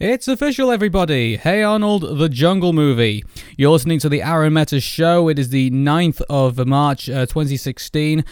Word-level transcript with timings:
It's 0.00 0.28
official, 0.28 0.70
everybody. 0.70 1.38
Hey 1.38 1.60
Arnold, 1.60 2.18
the 2.20 2.28
Jungle 2.28 2.72
Movie. 2.72 3.24
You're 3.56 3.72
listening 3.72 3.98
to 3.98 4.08
the 4.08 4.22
Arun 4.22 4.64
Show. 4.78 5.28
It 5.28 5.40
is 5.40 5.48
the 5.48 5.72
9th 5.72 6.22
of 6.30 6.64
March, 6.68 7.10
uh, 7.10 7.26
2016. 7.26 8.24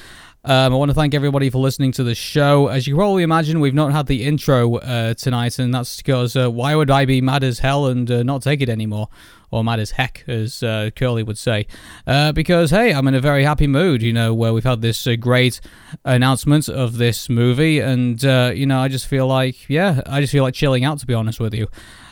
Um, 0.49 0.73
I 0.73 0.77
want 0.77 0.91
to 0.91 0.95
thank 0.95 1.13
everybody 1.13 1.51
for 1.51 1.59
listening 1.59 1.91
to 1.93 2.05
the 2.05 2.15
show. 2.15 2.69
As 2.69 2.87
you 2.87 2.95
probably 2.95 3.25
imagine, 3.25 3.59
we've 3.59 3.75
not 3.75 3.91
had 3.91 4.07
the 4.07 4.23
intro 4.23 4.77
uh, 4.77 5.15
tonight, 5.15 5.59
and 5.59 5.75
that's 5.75 5.97
because 5.97 6.37
uh, 6.37 6.49
why 6.49 6.77
would 6.77 6.89
I 6.89 7.05
be 7.05 7.21
mad 7.21 7.43
as 7.43 7.59
hell 7.59 7.87
and 7.87 8.09
uh, 8.09 8.23
not 8.23 8.43
take 8.43 8.61
it 8.61 8.69
anymore? 8.69 9.09
Or 9.51 9.65
mad 9.65 9.81
as 9.81 9.91
heck, 9.91 10.23
as 10.29 10.63
uh, 10.63 10.91
Curly 10.95 11.25
would 11.25 11.37
say. 11.37 11.67
Uh, 12.07 12.31
because, 12.31 12.71
hey, 12.71 12.95
I'm 12.95 13.09
in 13.09 13.17
a 13.17 13.21
very 13.21 13.43
happy 13.43 13.67
mood, 13.67 14.03
you 14.03 14.13
know, 14.13 14.33
where 14.33 14.53
we've 14.53 14.63
had 14.63 14.83
this 14.83 15.05
uh, 15.05 15.17
great 15.17 15.61
announcement 16.05 16.69
of 16.69 16.99
this 16.99 17.29
movie, 17.29 17.81
and, 17.81 18.23
you 18.23 18.67
know, 18.67 18.79
I 18.79 18.87
just 18.87 19.09
feel 19.09 19.27
like, 19.27 19.69
yeah, 19.69 20.01
I 20.07 20.21
just 20.21 20.33
feel 20.33 20.45
like 20.45 20.55
chilling 20.55 20.85
out, 20.85 21.01
to 21.01 21.07
be 21.07 21.15
honest 21.15 21.41
with 21.41 21.55
you. 21.55 21.67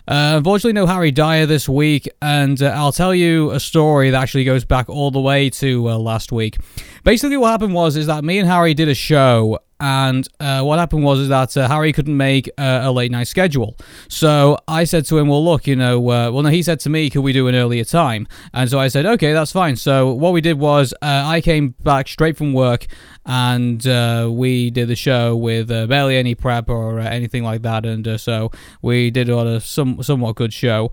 Uh, 0.06 0.34
unfortunately, 0.36 0.74
no 0.74 0.86
Harry 0.86 1.10
Dyer 1.10 1.46
this 1.46 1.66
week, 1.66 2.10
and 2.20 2.62
uh, 2.62 2.66
I'll 2.66 2.92
tell 2.92 3.14
you 3.14 3.52
a 3.52 3.60
story 3.60 4.10
that 4.10 4.20
actually 4.20 4.44
goes 4.44 4.62
back 4.62 4.90
all 4.90 5.10
the 5.10 5.20
way 5.20 5.48
to 5.48 5.88
uh, 5.88 5.96
last 5.96 6.30
week. 6.30 6.58
Basically, 7.04 7.36
what 7.36 7.50
happened 7.50 7.74
was 7.74 7.96
is 7.96 8.06
that 8.06 8.24
me 8.24 8.38
and 8.38 8.48
Harry 8.48 8.72
did 8.72 8.88
a 8.88 8.94
show, 8.94 9.58
and 9.78 10.26
uh, 10.40 10.62
what 10.62 10.78
happened 10.78 11.04
was 11.04 11.20
is 11.20 11.28
that 11.28 11.54
uh, 11.54 11.68
Harry 11.68 11.92
couldn't 11.92 12.16
make 12.16 12.48
uh, 12.56 12.80
a 12.82 12.90
late 12.90 13.10
night 13.10 13.28
schedule. 13.28 13.76
So 14.08 14.56
I 14.66 14.84
said 14.84 15.04
to 15.06 15.18
him, 15.18 15.28
"Well, 15.28 15.44
look, 15.44 15.66
you 15.66 15.76
know, 15.76 16.00
well, 16.00 16.32
no." 16.40 16.48
He 16.48 16.62
said 16.62 16.80
to 16.80 16.88
me, 16.88 17.10
"Could 17.10 17.20
we 17.20 17.34
do 17.34 17.46
an 17.46 17.54
earlier 17.54 17.84
time?" 17.84 18.26
And 18.54 18.70
so 18.70 18.78
I 18.78 18.88
said, 18.88 19.04
"Okay, 19.04 19.34
that's 19.34 19.52
fine." 19.52 19.76
So 19.76 20.14
what 20.14 20.32
we 20.32 20.40
did 20.40 20.58
was 20.58 20.94
I 21.02 21.42
came 21.42 21.74
back 21.82 22.08
straight 22.08 22.38
from 22.38 22.54
work 22.54 22.86
and 23.26 23.86
uh, 23.86 24.28
we 24.30 24.70
did 24.70 24.88
the 24.88 24.96
show 24.96 25.34
with 25.36 25.70
uh, 25.70 25.86
barely 25.86 26.16
any 26.16 26.34
prep 26.34 26.68
or 26.68 27.00
uh, 27.00 27.04
anything 27.04 27.42
like 27.42 27.62
that, 27.62 27.86
and 27.86 28.06
uh, 28.06 28.18
so 28.18 28.50
we 28.82 29.10
did 29.10 29.28
a 29.28 29.60
some 29.60 30.02
somewhat 30.02 30.36
good 30.36 30.52
show. 30.52 30.90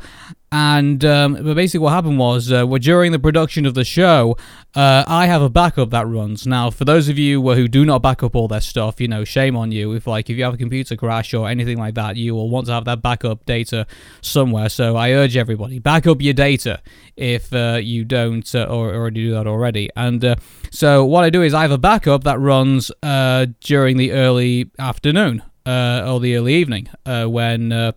And 0.54 1.06
um, 1.06 1.36
but 1.36 1.56
basically, 1.56 1.80
what 1.80 1.94
happened 1.94 2.20
was, 2.20 2.52
uh, 2.52 2.68
well, 2.68 2.78
during 2.78 3.14
the 3.14 3.20
production 3.20 3.66
of 3.66 3.74
the 3.74 3.86
show, 3.86 4.36
uh, 4.76 5.06
I 5.08 5.28
have 5.28 5.42
a 5.42 5.50
backup 5.50 5.92
that 5.92 6.06
runs. 6.06 6.46
Now, 6.46 6.70
for 6.70 6.84
those 6.84 7.08
of 7.08 7.18
you 7.18 7.42
who 7.42 7.70
do 7.70 7.86
not 7.86 8.02
back 8.02 8.22
up 8.22 8.36
all 8.36 8.50
their 8.50 8.60
stuff, 8.60 9.00
you 9.00 9.08
know, 9.08 9.24
shame 9.24 9.56
on 9.56 9.72
you. 9.72 9.94
If 9.94 10.08
like 10.08 10.30
if 10.30 10.36
you 10.36 10.44
have 10.44 10.56
a 10.56 10.58
computer 10.58 10.98
crash 10.98 11.34
or 11.34 11.48
anything 11.48 11.78
like 11.78 11.96
that, 11.96 12.18
you 12.18 12.36
will 12.36 12.50
want 12.50 12.68
to 12.68 12.74
have 12.74 12.84
that 12.84 13.02
backup 13.02 13.46
data 13.46 13.88
somewhere. 14.20 14.68
So 14.68 14.98
I 14.98 15.12
urge 15.12 15.38
everybody, 15.38 15.80
back 15.80 16.06
up 16.06 16.22
your 16.22 16.34
data 16.34 16.82
if 17.16 17.54
uh, 17.54 17.80
you 17.82 18.04
don't 18.04 18.54
uh, 18.54 18.66
or 18.66 18.94
already 18.94 19.24
do 19.24 19.32
that 19.32 19.48
already. 19.48 19.90
And 19.96 20.24
uh, 20.26 20.36
so 20.70 21.06
what 21.06 21.24
I 21.24 21.30
do 21.30 21.44
is 21.44 21.54
I 21.54 21.62
have 21.62 21.72
a 21.72 21.78
backup 21.78 22.26
that 22.26 22.40
runs 22.40 22.92
uh, 23.02 23.46
during 23.62 23.96
the 23.96 24.12
early 24.12 24.70
afternoon 24.78 25.44
or 25.66 26.20
the 26.20 26.36
early 26.36 26.56
evening 26.56 26.90
when 27.06 27.94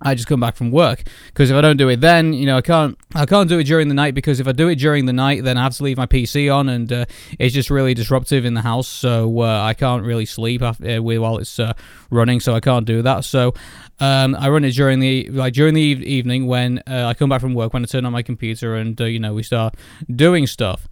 I 0.00 0.14
just 0.14 0.28
come 0.28 0.40
back 0.40 0.54
from 0.54 0.70
work 0.70 1.02
because 1.26 1.50
if 1.50 1.56
I 1.56 1.60
don't 1.60 1.76
do 1.76 1.88
it 1.88 2.00
then, 2.00 2.32
you 2.32 2.46
know, 2.46 2.56
I 2.56 2.60
can't 2.62 2.96
I 3.14 3.26
can't 3.26 3.48
do 3.48 3.58
it 3.58 3.64
during 3.64 3.88
the 3.88 3.94
night 3.94 4.14
because 4.14 4.38
if 4.38 4.46
I 4.46 4.52
do 4.52 4.68
it 4.68 4.76
during 4.76 5.06
the 5.06 5.12
night, 5.12 5.44
then 5.44 5.56
I 5.56 5.62
have 5.64 5.76
to 5.76 5.82
leave 5.82 5.96
my 5.96 6.06
PC 6.06 6.54
on 6.54 6.68
and 6.68 6.92
uh, 6.92 7.04
it's 7.38 7.54
just 7.54 7.70
really 7.70 7.94
disruptive 7.94 8.44
in 8.44 8.54
the 8.54 8.62
house. 8.62 8.86
So 8.86 9.40
uh, 9.40 9.62
I 9.62 9.74
can't 9.74 10.04
really 10.04 10.26
sleep 10.26 10.62
after, 10.62 10.98
uh, 10.98 11.00
while 11.00 11.38
it's 11.38 11.58
uh, 11.58 11.72
running, 12.10 12.40
so 12.40 12.54
I 12.54 12.60
can't 12.60 12.86
do 12.86 13.02
that. 13.02 13.24
So 13.24 13.54
um, 14.00 14.36
I 14.36 14.48
run 14.48 14.64
it 14.64 14.72
during 14.72 15.00
the 15.00 15.28
like 15.30 15.54
during 15.54 15.74
the 15.74 15.82
evening 15.82 16.46
when 16.46 16.78
uh, 16.86 17.06
I 17.06 17.14
come 17.14 17.28
back 17.28 17.40
from 17.40 17.54
work 17.54 17.72
when 17.72 17.82
I 17.82 17.86
turn 17.86 18.04
on 18.04 18.12
my 18.12 18.22
computer 18.22 18.76
and 18.76 19.00
uh, 19.00 19.04
you 19.04 19.18
know 19.18 19.34
we 19.34 19.42
start 19.42 19.74
doing 20.14 20.46
stuff. 20.46 20.88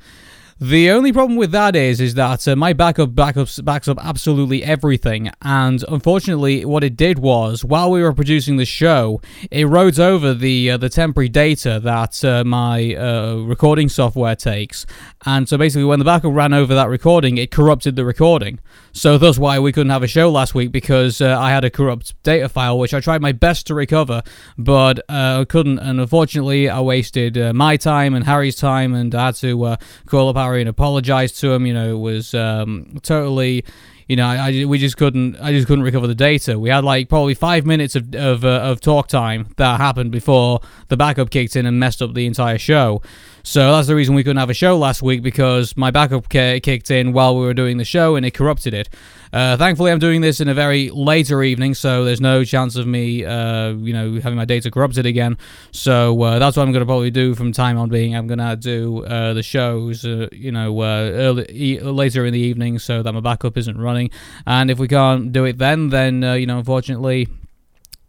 The 0.58 0.90
only 0.90 1.12
problem 1.12 1.36
with 1.36 1.52
that 1.52 1.76
is, 1.76 2.00
is 2.00 2.14
that 2.14 2.48
uh, 2.48 2.56
my 2.56 2.72
backup 2.72 3.10
backups 3.10 3.62
backs 3.62 3.88
up 3.88 3.98
absolutely 4.00 4.64
everything, 4.64 5.30
and 5.42 5.84
unfortunately, 5.86 6.64
what 6.64 6.82
it 6.82 6.96
did 6.96 7.18
was, 7.18 7.62
while 7.62 7.90
we 7.90 8.02
were 8.02 8.14
producing 8.14 8.56
the 8.56 8.64
show, 8.64 9.20
it 9.50 9.66
wrote 9.66 9.98
over 9.98 10.32
the 10.32 10.70
uh, 10.70 10.76
the 10.78 10.88
temporary 10.88 11.28
data 11.28 11.78
that 11.80 12.24
uh, 12.24 12.42
my 12.42 12.94
uh, 12.94 13.34
recording 13.34 13.90
software 13.90 14.34
takes, 14.34 14.86
and 15.26 15.46
so 15.46 15.58
basically, 15.58 15.84
when 15.84 15.98
the 15.98 16.06
backup 16.06 16.32
ran 16.32 16.54
over 16.54 16.74
that 16.74 16.88
recording, 16.88 17.36
it 17.36 17.50
corrupted 17.50 17.94
the 17.94 18.06
recording. 18.06 18.58
So 18.94 19.18
that's 19.18 19.36
why 19.36 19.58
we 19.58 19.72
couldn't 19.72 19.90
have 19.90 20.02
a 20.02 20.06
show 20.08 20.30
last 20.30 20.54
week 20.54 20.72
because 20.72 21.20
uh, 21.20 21.38
I 21.38 21.50
had 21.50 21.66
a 21.66 21.70
corrupt 21.70 22.14
data 22.22 22.48
file, 22.48 22.78
which 22.78 22.94
I 22.94 23.00
tried 23.00 23.20
my 23.20 23.32
best 23.32 23.66
to 23.66 23.74
recover, 23.74 24.22
but 24.56 25.00
uh, 25.10 25.44
couldn't, 25.44 25.80
and 25.80 26.00
unfortunately, 26.00 26.70
I 26.70 26.80
wasted 26.80 27.36
my 27.54 27.76
time 27.76 28.14
and 28.14 28.24
Harry's 28.24 28.56
time, 28.56 28.94
and 28.94 29.14
I 29.14 29.26
had 29.26 29.34
to 29.34 29.76
call 30.06 30.30
up 30.30 30.45
and 30.54 30.68
apologized 30.68 31.40
to 31.40 31.52
him. 31.52 31.66
You 31.66 31.74
know, 31.74 31.96
it 31.96 31.98
was 31.98 32.34
um, 32.34 32.98
totally. 33.02 33.64
You 34.08 34.14
know, 34.14 34.26
I, 34.26 34.50
I, 34.50 34.64
we 34.66 34.78
just 34.78 34.96
couldn't. 34.96 35.36
I 35.40 35.50
just 35.52 35.66
couldn't 35.66 35.84
recover 35.84 36.06
the 36.06 36.14
data. 36.14 36.58
We 36.58 36.68
had 36.68 36.84
like 36.84 37.08
probably 37.08 37.34
five 37.34 37.66
minutes 37.66 37.96
of 37.96 38.14
of, 38.14 38.44
uh, 38.44 38.60
of 38.62 38.80
talk 38.80 39.08
time 39.08 39.48
that 39.56 39.80
happened 39.80 40.12
before 40.12 40.60
the 40.88 40.96
backup 40.96 41.30
kicked 41.30 41.56
in 41.56 41.66
and 41.66 41.80
messed 41.80 42.00
up 42.00 42.14
the 42.14 42.26
entire 42.26 42.58
show. 42.58 43.02
So 43.48 43.70
that's 43.70 43.86
the 43.86 43.94
reason 43.94 44.16
we 44.16 44.24
couldn't 44.24 44.38
have 44.38 44.50
a 44.50 44.54
show 44.54 44.76
last 44.76 45.02
week 45.02 45.22
because 45.22 45.76
my 45.76 45.92
backup 45.92 46.28
kicked 46.28 46.90
in 46.90 47.12
while 47.12 47.36
we 47.38 47.46
were 47.46 47.54
doing 47.54 47.76
the 47.76 47.84
show 47.84 48.16
and 48.16 48.26
it 48.26 48.34
corrupted 48.34 48.74
it. 48.74 48.88
Uh, 49.32 49.56
thankfully, 49.56 49.92
I'm 49.92 50.00
doing 50.00 50.20
this 50.20 50.40
in 50.40 50.48
a 50.48 50.52
very 50.52 50.90
later 50.90 51.44
evening, 51.44 51.74
so 51.74 52.04
there's 52.04 52.20
no 52.20 52.42
chance 52.42 52.74
of 52.74 52.88
me, 52.88 53.24
uh, 53.24 53.70
you 53.74 53.92
know, 53.92 54.20
having 54.20 54.36
my 54.36 54.46
data 54.46 54.68
corrupted 54.68 55.06
again. 55.06 55.38
So 55.70 56.20
uh, 56.22 56.40
that's 56.40 56.56
what 56.56 56.64
I'm 56.64 56.72
going 56.72 56.80
to 56.80 56.86
probably 56.86 57.12
do 57.12 57.36
from 57.36 57.52
time 57.52 57.78
on 57.78 57.88
being. 57.88 58.16
I'm 58.16 58.26
going 58.26 58.40
to 58.40 58.56
do 58.56 59.04
uh, 59.04 59.32
the 59.32 59.44
shows, 59.44 60.04
uh, 60.04 60.26
you 60.32 60.50
know, 60.50 60.80
uh, 60.80 61.12
early, 61.14 61.46
e- 61.48 61.80
later 61.80 62.26
in 62.26 62.32
the 62.32 62.40
evening 62.40 62.80
so 62.80 63.04
that 63.04 63.12
my 63.12 63.20
backup 63.20 63.56
isn't 63.56 63.78
running. 63.78 64.10
And 64.44 64.72
if 64.72 64.80
we 64.80 64.88
can't 64.88 65.30
do 65.30 65.44
it 65.44 65.58
then, 65.58 65.90
then, 65.90 66.22
you 66.22 66.46
know, 66.46 66.58
unfortunately, 66.58 67.28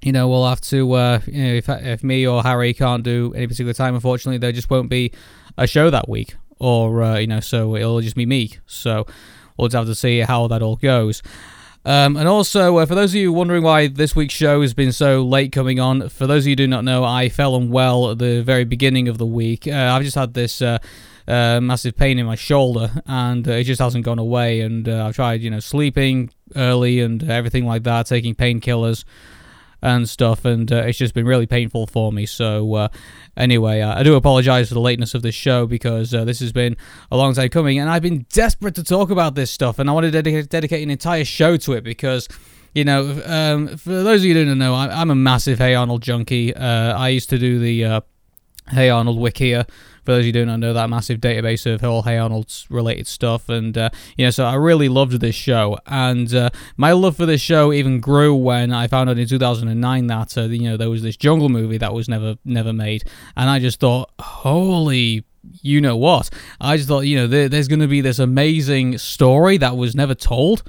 you 0.08 0.14
know, 0.14 0.30
we'll 0.30 0.48
have 0.48 0.62
to, 0.62 0.94
uh, 0.94 1.20
you 1.28 1.44
know, 1.44 1.54
if, 1.56 1.68
if 1.68 2.02
me 2.02 2.26
or 2.26 2.42
Harry 2.42 2.74
can't 2.74 3.04
do 3.04 3.34
any 3.36 3.46
particular 3.46 3.74
time, 3.74 3.94
unfortunately, 3.94 4.38
there 4.38 4.54
just 4.54 4.70
won't 4.70 4.90
be 4.90 5.12
a 5.58 5.68
show 5.68 5.90
that 5.90 6.08
week. 6.08 6.36
Or, 6.60 7.04
uh, 7.04 7.18
you 7.18 7.28
know, 7.28 7.42
so 7.42 7.76
it'll 7.76 8.00
just 8.00 8.16
be 8.16 8.26
me. 8.26 8.54
So 8.68 9.06
we'll 9.58 9.68
just 9.68 9.76
have 9.76 9.86
to 9.88 9.96
see 9.96 10.20
how 10.20 10.48
that 10.48 10.62
all 10.62 10.78
goes. 10.78 11.22
Um, 11.84 12.16
and 12.16 12.26
also, 12.26 12.78
uh, 12.78 12.86
for 12.86 12.96
those 12.96 13.12
of 13.12 13.16
you 13.16 13.34
wondering 13.34 13.64
why 13.64 13.88
this 13.88 14.16
week's 14.16 14.34
show 14.34 14.62
has 14.62 14.74
been 14.74 14.94
so 14.94 15.24
late 15.24 15.52
coming 15.52 15.78
on, 15.78 16.08
for 16.08 16.26
those 16.26 16.44
of 16.44 16.48
you 16.48 16.52
who 16.52 16.56
do 16.56 16.68
not 16.68 16.86
know, 16.86 17.04
I 17.04 17.28
fell 17.28 17.58
unwell 17.58 18.12
at 18.12 18.18
the 18.18 18.42
very 18.44 18.64
beginning 18.64 19.10
of 19.10 19.18
the 19.18 19.26
week. 19.26 19.68
Uh, 19.68 19.92
I've 19.92 20.04
just 20.04 20.16
had 20.16 20.34
this 20.34 20.62
uh, 20.62 20.78
uh 21.28 21.60
massive 21.60 21.98
pain 21.98 22.18
in 22.18 22.26
my 22.26 22.36
shoulder, 22.36 23.04
and 23.08 23.46
uh, 23.46 23.52
it 23.52 23.66
just 23.66 23.82
hasn't 23.82 24.06
gone 24.06 24.20
away. 24.20 24.62
And 24.62 24.88
uh, 24.88 25.08
I've 25.08 25.16
tried, 25.16 25.42
you 25.42 25.50
know, 25.50 25.60
sleeping 25.60 26.30
early 26.56 27.02
and 27.02 27.30
everything 27.30 27.66
like 27.66 27.84
that, 27.84 28.06
taking 28.06 28.36
painkillers 28.36 29.04
and 29.82 30.08
stuff, 30.10 30.46
and 30.46 30.72
uh, 30.72 30.78
it's 30.78 30.98
just 30.98 31.14
been 31.14 31.26
really 31.26 31.46
painful 31.46 31.88
for 31.88 32.12
me. 32.12 32.26
So, 32.26 32.74
uh, 32.74 32.88
anyway, 33.36 33.82
uh, 33.82 34.00
I 34.00 34.04
do 34.04 34.16
apologize 34.16 34.68
for 34.70 34.74
the 34.74 34.82
lateness 34.82 35.14
of 35.14 35.22
this 35.22 35.36
show 35.36 35.66
because 35.66 36.14
uh, 36.14 36.26
this 36.26 36.40
has 36.40 36.52
been 36.52 36.78
a 37.12 37.18
long 37.18 37.34
time 37.34 37.50
coming, 37.50 37.80
and 37.80 37.90
I've 37.90 38.02
been 38.02 38.26
desperate 38.32 38.76
to 38.76 38.84
talk 38.84 39.10
about 39.10 39.36
this 39.36 39.52
stuff, 39.52 39.80
and 39.80 39.90
I 39.90 39.94
want 39.94 40.12
to 40.12 40.12
dedicate, 40.12 40.84
an 40.84 40.90
entire 40.90 41.26
show 41.26 41.58
to 41.58 41.74
it 41.74 41.84
because. 41.84 42.28
You 42.74 42.84
know, 42.84 43.24
um, 43.26 43.76
for 43.78 43.90
those 43.90 44.22
of 44.22 44.26
you 44.26 44.36
who 44.36 44.46
don't 44.46 44.60
know, 44.60 44.76
I, 44.76 45.02
am 45.02 45.10
a 45.10 45.16
massive 45.16 45.58
Hey 45.58 45.74
Arnold 45.74 46.04
junkie. 46.04 46.54
Uh, 46.56 46.96
I 46.96 47.10
used 47.10 47.28
to 47.32 47.40
do 47.40 47.58
the 47.58 47.86
uh, 47.86 48.02
Hey 48.70 48.90
Arnold 48.90 49.20
Wikia 49.20 49.68
for 50.08 50.14
those 50.14 50.24
who 50.24 50.32
do 50.32 50.46
not 50.46 50.62
know, 50.62 50.72
that 50.72 50.90
massive 50.90 51.20
database 51.20 51.66
of 51.66 51.84
all 51.84 52.02
Hey 52.02 52.18
Arnold's 52.18 52.66
related 52.70 53.08
stuff. 53.08 53.50
And, 53.50 53.78
uh, 53.78 53.90
you 54.16 54.26
know, 54.26 54.30
so 54.30 54.46
I 54.46 54.56
really 54.56 54.88
loved 54.88 55.20
this 55.20 55.36
show. 55.36 55.78
And 55.86 56.34
uh, 56.34 56.50
my 56.78 56.94
love 56.94 57.18
for 57.18 57.26
this 57.26 57.42
show 57.42 57.74
even 57.74 58.00
grew 58.00 58.34
when 58.34 58.72
I 58.72 58.88
found 58.88 59.10
out 59.10 59.18
in 59.18 59.28
2009 59.28 60.08
that, 60.08 60.38
uh, 60.38 60.44
you 60.44 60.70
know, 60.70 60.78
there 60.78 60.90
was 60.90 61.04
this 61.04 61.18
jungle 61.18 61.50
movie 61.50 61.78
that 61.78 61.94
was 61.94 62.08
never, 62.08 62.38
never 62.46 62.72
made. 62.72 63.04
And 63.36 63.50
I 63.50 63.60
just 63.60 63.82
thought, 63.82 64.10
holy 64.20 65.26
you 65.62 65.80
know 65.80 65.96
what? 65.96 66.30
I 66.60 66.76
just 66.78 66.90
thought, 66.90 67.02
you 67.02 67.16
know, 67.16 67.28
there, 67.28 67.48
there's 67.48 67.68
going 67.68 67.80
to 67.80 67.88
be 67.88 68.02
this 68.02 68.20
amazing 68.20 68.98
story 68.98 69.58
that 69.58 69.78
was 69.78 69.96
never 69.96 70.16
told. 70.16 70.64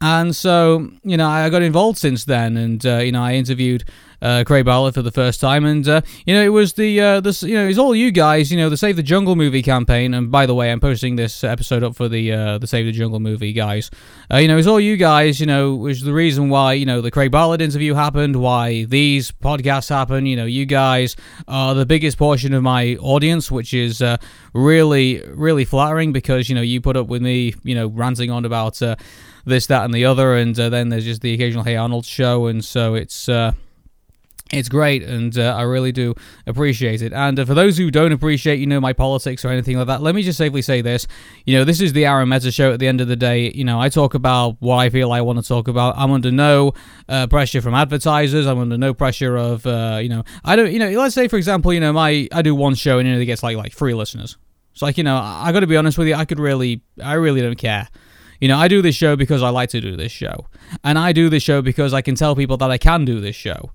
And 0.00 0.34
so, 0.34 0.90
you 1.04 1.16
know, 1.16 1.28
I 1.28 1.48
got 1.48 1.62
involved 1.62 1.98
since 1.98 2.24
then, 2.24 2.56
and 2.56 2.84
uh, 2.84 2.98
you 2.98 3.12
know, 3.12 3.22
I 3.22 3.34
interviewed 3.34 3.84
uh, 4.22 4.44
Craig 4.46 4.64
Bartlett 4.64 4.94
for 4.94 5.02
the 5.02 5.10
first 5.10 5.40
time, 5.40 5.64
and 5.64 5.86
uh, 5.88 6.00
you 6.24 6.34
know, 6.34 6.42
it 6.42 6.50
was 6.50 6.74
the 6.74 7.00
uh, 7.00 7.20
this, 7.20 7.42
you 7.42 7.54
know, 7.54 7.66
it's 7.66 7.78
all 7.78 7.94
you 7.94 8.10
guys, 8.12 8.50
you 8.50 8.56
know, 8.56 8.70
the 8.70 8.76
Save 8.76 8.96
the 8.96 9.02
Jungle 9.02 9.36
movie 9.36 9.62
campaign. 9.62 10.14
And 10.14 10.30
by 10.30 10.46
the 10.46 10.54
way, 10.54 10.70
I'm 10.70 10.80
posting 10.80 11.16
this 11.16 11.42
episode 11.42 11.82
up 11.82 11.96
for 11.96 12.08
the 12.08 12.32
uh, 12.32 12.58
the 12.58 12.66
Save 12.66 12.86
the 12.86 12.92
Jungle 12.92 13.20
movie 13.20 13.52
guys. 13.52 13.90
Uh, 14.32 14.38
you 14.38 14.48
know, 14.48 14.56
it's 14.56 14.68
all 14.68 14.80
you 14.80 14.96
guys, 14.96 15.40
you 15.40 15.46
know, 15.46 15.86
is 15.86 16.02
the 16.02 16.12
reason 16.12 16.48
why 16.48 16.74
you 16.74 16.86
know 16.86 17.00
the 17.00 17.10
Craig 17.10 17.32
Bartlett 17.32 17.60
interview 17.60 17.94
happened, 17.94 18.36
why 18.36 18.84
these 18.84 19.32
podcasts 19.32 19.88
happen. 19.88 20.24
You 20.24 20.36
know, 20.36 20.46
you 20.46 20.66
guys 20.66 21.16
are 21.48 21.74
the 21.74 21.86
biggest 21.86 22.16
portion 22.16 22.54
of 22.54 22.62
my 22.62 22.96
audience, 23.00 23.50
which 23.50 23.74
is 23.74 24.00
uh, 24.00 24.18
really 24.54 25.20
really 25.26 25.64
flattering 25.64 26.12
because 26.12 26.48
you 26.48 26.54
know 26.54 26.62
you 26.62 26.80
put 26.80 26.96
up 26.96 27.08
with 27.08 27.22
me, 27.22 27.54
you 27.64 27.74
know, 27.74 27.88
ranting 27.88 28.30
on 28.30 28.44
about 28.44 28.80
this, 29.44 29.66
that, 29.66 29.84
and 29.84 29.92
the 29.92 30.04
other, 30.04 30.36
and 30.36 30.58
uh, 30.58 30.68
then 30.68 30.88
there's 30.88 31.04
just 31.04 31.20
the 31.20 31.34
occasional 31.34 31.64
Hey 31.64 31.76
Arnold 31.76 32.04
show, 32.04 32.46
and 32.46 32.64
so 32.64 32.94
it's 32.94 33.28
uh, 33.28 33.52
it's 34.52 34.68
great 34.68 35.02
and 35.02 35.38
uh, 35.38 35.54
i 35.56 35.62
really 35.62 35.92
do 35.92 36.14
appreciate 36.46 37.02
it. 37.02 37.12
And 37.12 37.38
uh, 37.38 37.44
for 37.44 37.54
those 37.54 37.78
who 37.78 37.90
don't 37.90 38.12
appreciate 38.12 38.58
you 38.58 38.66
know 38.66 38.80
my 38.80 38.92
politics 38.92 39.44
or 39.44 39.48
anything 39.48 39.78
like 39.78 39.86
that 39.86 40.02
let 40.02 40.14
me 40.14 40.22
just 40.22 40.38
safely 40.38 40.62
say 40.62 40.82
this. 40.82 41.06
You 41.46 41.58
know 41.58 41.64
this 41.64 41.80
is 41.80 41.92
the 41.92 42.06
Arun 42.06 42.28
meta 42.28 42.52
show 42.52 42.72
at 42.72 42.78
the 42.78 42.88
end 42.88 43.00
of 43.00 43.08
the 43.08 43.16
day. 43.16 43.50
You 43.54 43.64
know 43.64 43.80
i 43.80 43.88
talk 43.88 44.14
about 44.14 44.56
what 44.60 44.76
i 44.76 44.90
feel 44.90 45.12
i 45.12 45.20
want 45.20 45.38
to 45.40 45.46
talk 45.46 45.68
about. 45.68 45.94
I'm 45.96 46.12
under 46.12 46.30
no 46.30 46.74
uh, 47.08 47.26
pressure 47.26 47.60
from 47.60 47.74
advertisers. 47.74 48.46
I'm 48.46 48.58
under 48.58 48.78
no 48.78 48.94
pressure 48.94 49.36
of 49.36 49.66
uh, 49.66 49.98
you 50.02 50.08
know 50.08 50.24
i 50.44 50.54
don't 50.56 50.72
you 50.72 50.78
know 50.78 50.90
let's 50.90 51.14
say 51.14 51.28
for 51.28 51.36
example 51.36 51.72
you 51.72 51.80
know 51.80 51.92
my 51.92 52.28
i 52.32 52.42
do 52.42 52.54
one 52.54 52.74
show 52.74 52.98
and 52.98 53.08
you 53.08 53.14
know 53.14 53.20
it 53.20 53.26
gets 53.26 53.42
like 53.42 53.56
like 53.56 53.72
three 53.72 53.94
listeners. 53.94 54.36
It's 54.72 54.82
like 54.82 54.98
you 54.98 55.04
know 55.04 55.16
i 55.16 55.50
gotta 55.52 55.66
be 55.66 55.76
honest 55.76 55.98
with 55.98 56.08
you 56.08 56.14
i 56.14 56.24
could 56.24 56.38
really 56.38 56.82
i 57.02 57.14
really 57.14 57.40
don't 57.40 57.58
care. 57.58 57.88
You 58.42 58.48
know, 58.48 58.58
I 58.58 58.66
do 58.66 58.82
this 58.82 58.96
show 58.96 59.14
because 59.14 59.40
I 59.40 59.50
like 59.50 59.68
to 59.68 59.80
do 59.80 59.96
this 59.96 60.10
show. 60.10 60.48
And 60.82 60.98
I 60.98 61.12
do 61.12 61.28
this 61.28 61.44
show 61.44 61.62
because 61.62 61.94
I 61.94 62.02
can 62.02 62.16
tell 62.16 62.34
people 62.34 62.56
that 62.56 62.72
I 62.72 62.76
can 62.76 63.04
do 63.04 63.20
this 63.20 63.36
show. 63.36 63.70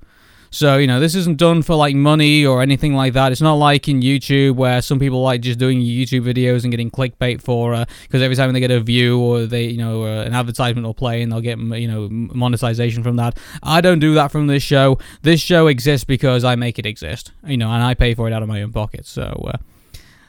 So, 0.50 0.78
you 0.78 0.88
know, 0.88 1.00
this 1.00 1.16
isn't 1.16 1.38
done 1.38 1.62
for 1.62 1.76
like 1.76 1.96
money 1.96 2.46
or 2.46 2.62
anything 2.62 2.96
like 2.96 3.14
that. 3.14 3.32
It's 3.32 3.42
not 3.42 3.56
like 3.56 3.88
in 3.88 4.02
YouTube 4.02 4.56
where 4.56 4.82
some 4.82 5.00
people 5.00 5.22
like 5.22 5.42
just 5.42 5.60
doing 5.60 5.80
YouTube 5.80 6.22
videos 6.22 6.64
and 6.64 6.72
getting 6.72 6.90
clickbait 6.90 7.42
for 7.42 7.86
because 8.04 8.22
uh, 8.22 8.26
every 8.26 8.36
time 8.36 8.54
they 8.54 8.60
get 8.60 8.72
a 8.72 8.80
view 8.80 9.20
or 9.20 9.46
they, 9.46 9.66
you 9.66 9.78
know, 9.78 10.04
uh, 10.04 10.24
an 10.24 10.34
advertisement 10.34 10.86
will 10.86 10.94
play 10.94 11.22
and 11.22 11.32
they'll 11.32 11.42
get, 11.42 11.60
you 11.60 11.88
know, 11.88 12.08
monetization 12.10 13.04
from 13.04 13.18
that. 13.18 13.38
I 13.62 13.82
don't 13.82 14.00
do 14.00 14.14
that 14.16 14.32
from 14.32 14.48
this 14.48 14.64
show. 14.64 14.98
This 15.22 15.42
show 15.42 15.68
exists 15.68 16.06
because 16.06 16.44
I 16.44 16.56
make 16.56 16.80
it 16.80 16.86
exist, 16.86 17.32
you 17.46 17.58
know, 17.58 17.70
and 17.70 17.84
I 17.84 17.94
pay 17.94 18.14
for 18.14 18.28
it 18.28 18.34
out 18.34 18.44
of 18.44 18.50
my 18.50 18.62
own 18.62 18.72
pocket. 18.72 19.06
So, 19.06 19.50
uh, 19.54 19.58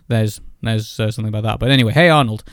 there's 0.08 0.40
there's 0.62 0.98
uh, 0.98 1.10
something 1.10 1.28
about 1.28 1.44
that. 1.44 1.58
But 1.60 1.70
anyway, 1.70 1.92
hey 1.92 2.08
Arnold. 2.08 2.44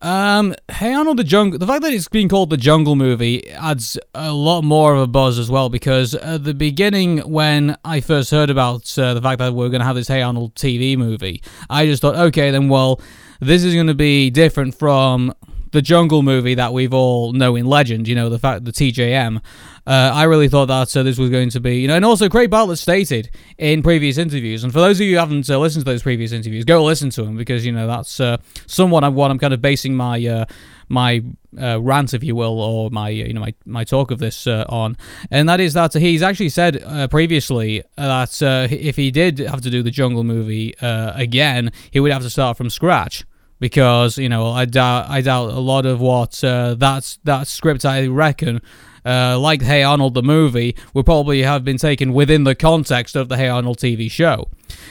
Um, 0.00 0.54
Hey 0.70 0.94
Arnold 0.94 1.16
the 1.16 1.24
Jungle. 1.24 1.58
The 1.58 1.66
fact 1.66 1.82
that 1.82 1.92
it's 1.92 2.08
being 2.08 2.28
called 2.28 2.50
the 2.50 2.56
Jungle 2.56 2.94
Movie 2.94 3.50
adds 3.50 3.98
a 4.14 4.32
lot 4.32 4.62
more 4.62 4.94
of 4.94 5.00
a 5.00 5.06
buzz 5.08 5.40
as 5.40 5.50
well 5.50 5.68
because 5.68 6.14
at 6.14 6.44
the 6.44 6.54
beginning, 6.54 7.18
when 7.18 7.76
I 7.84 8.00
first 8.00 8.30
heard 8.30 8.48
about 8.48 8.96
uh, 8.96 9.14
the 9.14 9.20
fact 9.20 9.40
that 9.40 9.54
we 9.54 9.66
are 9.66 9.68
going 9.68 9.80
to 9.80 9.86
have 9.86 9.96
this 9.96 10.06
Hey 10.06 10.22
Arnold 10.22 10.54
TV 10.54 10.96
movie, 10.96 11.42
I 11.68 11.86
just 11.86 12.02
thought, 12.02 12.14
okay, 12.14 12.52
then 12.52 12.68
well, 12.68 13.00
this 13.40 13.64
is 13.64 13.74
going 13.74 13.88
to 13.88 13.94
be 13.94 14.30
different 14.30 14.76
from 14.76 15.34
the 15.72 15.82
Jungle 15.82 16.22
movie 16.22 16.54
that 16.54 16.72
we've 16.72 16.94
all 16.94 17.32
know 17.32 17.56
in 17.56 17.66
legend, 17.66 18.08
you 18.08 18.14
know, 18.14 18.28
the 18.28 18.38
fact 18.38 18.64
the 18.64 18.72
TJM. 18.72 19.40
Uh, 19.86 20.12
I 20.12 20.24
really 20.24 20.48
thought 20.48 20.66
that 20.66 20.94
uh, 20.94 21.02
this 21.02 21.18
was 21.18 21.30
going 21.30 21.48
to 21.50 21.60
be, 21.60 21.80
you 21.80 21.88
know, 21.88 21.96
and 21.96 22.04
also 22.04 22.28
Craig 22.28 22.50
Bartlett 22.50 22.78
stated 22.78 23.30
in 23.56 23.82
previous 23.82 24.18
interviews, 24.18 24.62
and 24.62 24.72
for 24.72 24.80
those 24.80 25.00
of 25.00 25.06
you 25.06 25.12
who 25.12 25.18
haven't 25.18 25.48
uh, 25.48 25.58
listened 25.58 25.84
to 25.86 25.90
those 25.90 26.02
previous 26.02 26.32
interviews, 26.32 26.64
go 26.64 26.84
listen 26.84 27.08
to 27.10 27.22
them 27.22 27.36
because 27.36 27.64
you 27.64 27.72
know 27.72 27.86
that's 27.86 28.20
uh, 28.20 28.36
somewhat 28.66 29.04
of 29.04 29.14
what 29.14 29.30
I'm 29.30 29.38
kind 29.38 29.54
of 29.54 29.62
basing 29.62 29.94
my 29.94 30.24
uh, 30.26 30.44
my 30.90 31.22
uh, 31.58 31.80
rant, 31.80 32.12
if 32.12 32.22
you 32.22 32.36
will, 32.36 32.60
or 32.60 32.90
my 32.90 33.08
you 33.08 33.32
know 33.32 33.40
my, 33.40 33.54
my 33.64 33.84
talk 33.84 34.10
of 34.10 34.18
this 34.18 34.46
on, 34.46 34.96
and 35.30 35.48
that 35.48 35.60
is 35.60 35.72
that 35.72 35.94
he's 35.94 36.22
actually 36.22 36.50
said 36.50 37.10
previously 37.10 37.82
that 37.96 38.42
if 38.42 38.96
he 38.96 39.10
did 39.10 39.38
have 39.38 39.62
to 39.62 39.70
do 39.70 39.82
the 39.82 39.90
Jungle 39.90 40.24
movie 40.24 40.74
again, 40.80 41.72
he 41.90 42.00
would 42.00 42.12
have 42.12 42.22
to 42.22 42.30
start 42.30 42.56
from 42.58 42.68
scratch 42.68 43.24
because 43.58 44.18
you 44.18 44.28
know 44.28 44.50
I 44.50 44.64
doubt 44.64 45.08
I 45.08 45.20
doubt 45.20 45.50
a 45.50 45.60
lot 45.60 45.86
of 45.86 46.00
what 46.00 46.42
uh, 46.44 46.74
that 46.74 47.46
script 47.46 47.84
I 47.84 48.06
reckon. 48.06 48.60
Uh, 49.04 49.38
like 49.38 49.62
Hey 49.62 49.82
Arnold 49.82 50.12
the 50.12 50.22
movie, 50.22 50.76
would 50.92 51.06
probably 51.06 51.42
have 51.42 51.64
been 51.64 51.78
taken 51.78 52.12
within 52.12 52.44
the 52.44 52.54
context 52.54 53.16
of 53.16 53.30
the 53.30 53.38
Hey 53.38 53.48
Arnold 53.48 53.78
TV 53.78 54.10
show, 54.10 54.50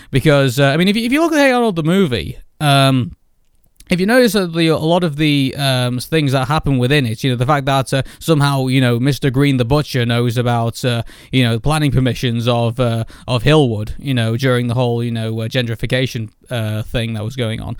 because 0.09 0.59
uh, 0.59 0.67
I 0.67 0.77
mean, 0.77 0.87
if 0.87 0.95
you, 0.95 1.05
if 1.05 1.11
you 1.11 1.21
look 1.21 1.33
at 1.33 1.37
Hey 1.37 1.51
Arnold 1.51 1.75
the 1.75 1.83
movie, 1.83 2.39
um, 2.59 3.15
if 3.89 3.99
you 3.99 4.05
notice 4.05 4.33
that 4.33 4.53
the, 4.53 4.67
a 4.67 4.77
lot 4.77 5.03
of 5.03 5.15
the 5.17 5.55
um, 5.57 5.99
things 5.99 6.31
that 6.33 6.47
happen 6.47 6.77
within 6.77 7.05
it, 7.05 7.23
you 7.23 7.29
know, 7.29 7.35
the 7.35 7.45
fact 7.45 7.65
that 7.67 7.93
uh, 7.93 8.01
somehow, 8.19 8.67
you 8.67 8.81
know, 8.81 8.99
Mr. 8.99 9.31
Green 9.31 9.57
the 9.57 9.65
Butcher 9.65 10.05
knows 10.05 10.37
about, 10.37 10.83
uh, 10.83 11.03
you 11.31 11.43
know, 11.43 11.55
the 11.55 11.61
planning 11.61 11.91
permissions 11.91 12.47
of 12.47 12.79
uh, 12.79 13.05
of 13.27 13.43
Hillwood, 13.43 13.93
you 13.99 14.13
know, 14.13 14.35
during 14.35 14.67
the 14.67 14.73
whole, 14.73 15.03
you 15.03 15.11
know, 15.11 15.41
uh, 15.41 15.47
gentrification 15.47 16.31
uh, 16.49 16.83
thing 16.83 17.13
that 17.13 17.23
was 17.23 17.35
going 17.35 17.61
on 17.61 17.77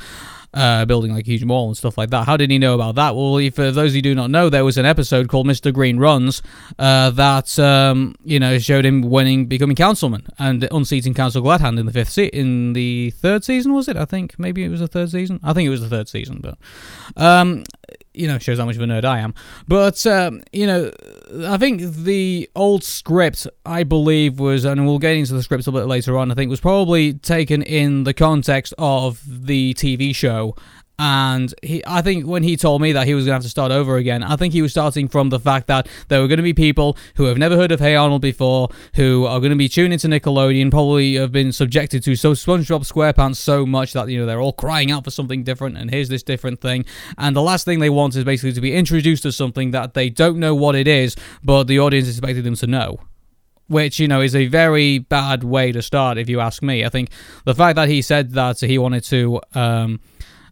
uh, 0.54 0.86
building 0.86 1.14
like 1.14 1.28
a 1.28 1.32
huge 1.32 1.44
mall 1.44 1.68
and 1.68 1.78
stuff 1.78 1.98
like 1.98 2.10
that. 2.10 2.26
How 2.26 2.38
did 2.38 2.50
he 2.50 2.58
know 2.58 2.74
about 2.74 2.96
that? 2.96 3.16
Well, 3.16 3.38
if, 3.38 3.56
for 3.56 3.72
those 3.72 3.94
who 3.94 4.02
do 4.02 4.16
not 4.16 4.30
know, 4.30 4.50
there 4.50 4.66
was 4.66 4.78
an 4.78 4.86
episode 4.86 5.28
called 5.30 5.48
Mr. 5.48 5.74
Green 5.74 5.98
Runs 5.98 6.42
uh, 6.80 7.10
that 7.12 7.58
um, 7.60 8.16
you 8.24 8.40
know 8.40 8.58
showed 8.60 8.86
him 8.86 9.02
winning, 9.02 9.46
becoming 9.46 9.76
councilman 9.76 10.26
and 10.40 10.68
unseating 10.72 11.14
Council 11.14 11.42
Gladhand 11.42 11.80
in 11.80 11.86
the 11.86 11.92
fifth 11.92 12.10
se- 12.10 12.28
in 12.28 12.74
the 12.74 13.12
third 13.12 13.44
season. 13.44 13.74
Was 13.74 13.88
it? 13.88 13.98
I 13.98 14.06
think 14.06 14.38
maybe 14.40 14.64
it 14.64 14.70
was 14.70 14.80
the 14.80 14.88
third 14.88 15.12
season. 15.12 15.40
I 15.44 15.54
think 15.54 15.68
it 15.68 15.72
was 15.72 15.82
the 15.82 15.90
third 15.90 16.10
season, 16.10 16.40
but 16.42 16.58
um, 17.16 17.64
you 18.18 18.28
know, 18.28 18.38
shows 18.40 18.60
how 18.60 18.66
much 18.66 18.76
of 18.76 18.82
a 18.82 18.86
nerd 18.86 19.06
I 19.06 19.20
am. 19.20 19.34
But, 19.68 20.06
um, 20.06 20.42
you 20.52 20.66
know, 20.66 20.92
I 21.46 21.58
think 21.58 21.82
the 21.82 22.50
old 22.56 22.84
script, 22.84 23.48
I 23.66 23.84
believe, 23.84 24.40
was, 24.40 24.66
and 24.66 24.86
we'll 24.86 25.00
get 25.00 25.16
into 25.16 25.34
the 25.34 25.44
script 25.44 25.68
a 25.68 25.72
bit 25.72 25.86
later 25.86 26.18
on, 26.18 26.32
I 26.32 26.36
think 26.36 26.50
was 26.50 26.60
probably 26.60 27.14
taken 27.14 27.62
in 27.62 28.04
the 28.04 28.14
context 28.14 28.74
of 28.78 29.22
the 29.28 29.74
TV 29.74 30.16
show 30.16 30.56
and 31.00 31.54
he, 31.62 31.84
I 31.86 32.02
think 32.02 32.26
when 32.26 32.42
he 32.42 32.58
told 32.58 32.82
me 32.82 32.92
that 32.94 33.06
he 33.06 33.14
was 33.14 33.26
going 33.26 33.32
to 33.32 33.36
have 33.36 33.44
to 33.44 33.50
start 33.50 33.72
over 33.72 33.98
again, 33.98 34.24
I 34.24 34.36
think 34.36 34.54
he 34.54 34.64
was 34.64 34.72
starting 34.72 35.08
from 35.08 35.30
the 35.30 35.40
fact 35.40 35.68
that 35.68 35.88
there 36.08 36.22
were 36.22 36.28
going 36.28 36.38
to 36.38 36.44
be 36.44 36.56
people 36.56 36.98
who 37.18 37.26
have 37.26 37.38
never 37.38 37.56
heard 37.56 37.72
of 37.72 37.80
Hey 37.80 37.96
Arnold 37.96 38.24
before, 38.24 38.70
who 38.96 39.26
are 39.26 39.40
going 39.40 39.52
to 39.52 39.58
be 39.58 39.70
tuned 39.70 39.94
into 39.94 40.08
Nickelodeon, 40.08 40.72
probably 40.72 41.14
have 41.14 41.32
been 41.32 41.52
subjected 41.52 42.04
to 42.04 42.16
so 42.16 42.32
SpongeBob 42.32 42.92
SquarePants 42.92 43.36
so 43.36 43.64
much 43.64 43.94
that 43.94 44.10
you 44.10 44.20
know 44.20 44.26
they're 44.26 44.42
all 44.42 44.54
crying 44.54 44.90
out 44.90 45.04
for 45.04 45.12
something 45.12 45.44
different, 45.44 45.78
and 45.78 45.92
here's 45.92 46.10
this 46.10 46.24
different 46.24 46.62
thing. 46.62 46.84
And 47.18 47.36
the 47.36 47.44
last 47.44 47.64
thing 47.64 47.80
they 47.80 47.92
want 47.92 48.16
is 48.16 48.24
basically 48.24 48.54
to 48.54 48.62
be 48.62 48.74
introduced 48.74 49.22
to 49.24 49.32
something 49.32 49.72
that 49.72 49.94
they 49.94 50.10
don't 50.10 50.40
know 50.40 50.56
what 50.56 50.74
it 50.74 50.88
is, 50.88 51.16
but 51.44 51.66
the 51.66 51.80
audience 51.80 52.08
expected 52.10 52.44
them 52.44 52.56
to 52.56 52.68
know 52.68 52.98
which 53.70 54.00
you 54.00 54.08
know 54.08 54.22
is 54.22 54.34
a 54.34 54.48
very 54.48 54.98
bad 54.98 55.44
way 55.44 55.74
to 55.74 55.82
start 55.82 56.18
if 56.18 56.30
you 56.30 56.40
ask 56.40 56.64
me 56.64 56.86
i 56.86 56.90
think 56.90 57.10
the 57.44 57.54
fact 57.54 57.76
that 57.76 57.90
he 57.90 58.02
said 58.02 58.32
that 58.32 58.58
he 58.62 58.78
wanted 58.78 59.04
to 59.04 59.42
um, 59.56 60.00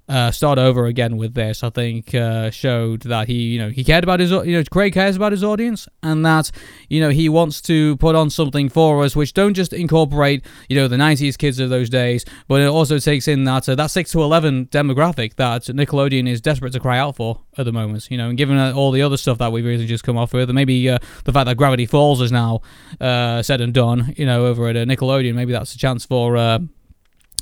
uh, 0.08 0.30
start 0.32 0.60
over 0.60 0.86
again 0.86 1.18
with 1.18 1.34
this, 1.34 1.64
I 1.64 1.70
think 1.70 2.14
uh, 2.14 2.52
showed 2.52 3.02
that 3.04 3.28
he, 3.28 3.34
you 3.34 3.60
know, 3.60 3.70
he 3.70 3.84
cared 3.84 4.04
about 4.04 4.20
his, 4.20 4.32
you 4.32 4.58
know, 4.58 4.64
Craig 4.70 4.94
cares 4.94 5.16
about 5.16 5.32
his 5.32 5.44
audience, 5.44 5.88
and 6.04 6.26
that, 6.26 6.52
you 6.90 7.02
know, 7.02 7.10
he 7.10 7.28
wants 7.28 7.60
to 7.64 7.98
put 7.98 8.16
on 8.16 8.30
something 8.30 8.70
for 8.70 9.04
us, 9.04 9.16
which 9.16 9.34
don't 9.34 9.56
just 9.56 9.74
incorporate, 9.74 10.46
you 10.70 10.76
know, 10.76 10.88
the 10.88 10.98
'90s 10.98 11.38
kids 11.38 11.60
of 11.60 11.70
those 11.70 11.90
days, 11.90 12.24
but 12.48 12.62
it 12.62 12.68
also 12.68 13.00
takes 13.00 13.28
in 13.28 13.46
that 13.46 13.68
uh, 13.68 13.76
that 13.76 13.88
six 13.88 14.12
to 14.12 14.22
eleven 14.22 14.68
demographic 14.68 15.36
that 15.36 15.64
Nickelodeon 15.64 16.30
is 16.30 16.40
desperate 16.40 16.74
to 16.74 16.80
cry 16.80 17.00
out 17.00 17.16
for 17.16 17.42
at 17.58 17.66
the 17.66 17.74
moment, 17.74 18.10
you 18.12 18.18
know, 18.18 18.30
and 18.30 18.38
given 18.38 18.58
uh, 18.58 18.74
all 18.76 18.92
the 18.92 19.02
other 19.02 19.18
stuff 19.18 19.40
that 19.40 19.52
we've 19.52 19.66
really 19.66 19.88
just 19.88 20.04
come 20.04 20.18
off 20.18 20.34
with, 20.34 20.50
and 20.50 20.56
maybe 20.56 20.88
uh, 20.88 21.00
the 21.24 21.34
fact 21.34 21.48
that 21.48 21.58
Gravity 21.58 21.88
Falls 21.88 22.22
is 22.22 22.32
now 22.32 22.62
uh, 23.02 23.42
said 23.42 23.60
and 23.60 23.74
done, 23.74 24.14
you 24.18 24.26
know, 24.26 24.46
over 24.46 24.68
at 24.68 24.76
Nickelodeon, 24.76 25.34
maybe 25.34 25.52
that's 25.52 25.74
a 25.74 25.78
chance 25.78 26.06
for 26.06 26.38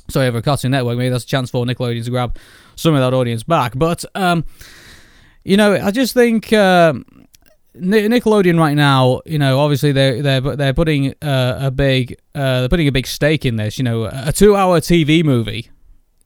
sorry, 0.08 0.28
over 0.28 0.42
Cartoon 0.42 0.70
Network. 0.70 0.98
Maybe 0.98 1.10
that's 1.10 1.24
a 1.24 1.26
chance 1.26 1.50
for 1.50 1.64
Nickelodeon 1.64 2.04
to 2.04 2.10
grab 2.10 2.36
some 2.76 2.94
of 2.94 3.00
that 3.00 3.14
audience 3.14 3.42
back. 3.42 3.72
But 3.76 4.04
um, 4.14 4.44
you 5.44 5.56
know, 5.56 5.74
I 5.74 5.90
just 5.90 6.14
think 6.14 6.52
uh, 6.52 6.94
Nickelodeon 7.76 8.58
right 8.58 8.74
now, 8.74 9.20
you 9.26 9.38
know, 9.38 9.58
obviously 9.60 9.92
they're 9.92 10.22
they're 10.22 10.40
they're 10.40 10.74
putting 10.74 11.14
uh, 11.22 11.58
a 11.60 11.70
big 11.70 12.16
uh, 12.34 12.60
they're 12.60 12.68
putting 12.68 12.88
a 12.88 12.92
big 12.92 13.06
stake 13.06 13.44
in 13.44 13.56
this. 13.56 13.78
You 13.78 13.84
know, 13.84 14.04
a 14.04 14.32
two-hour 14.32 14.80
TV 14.80 15.24
movie. 15.24 15.70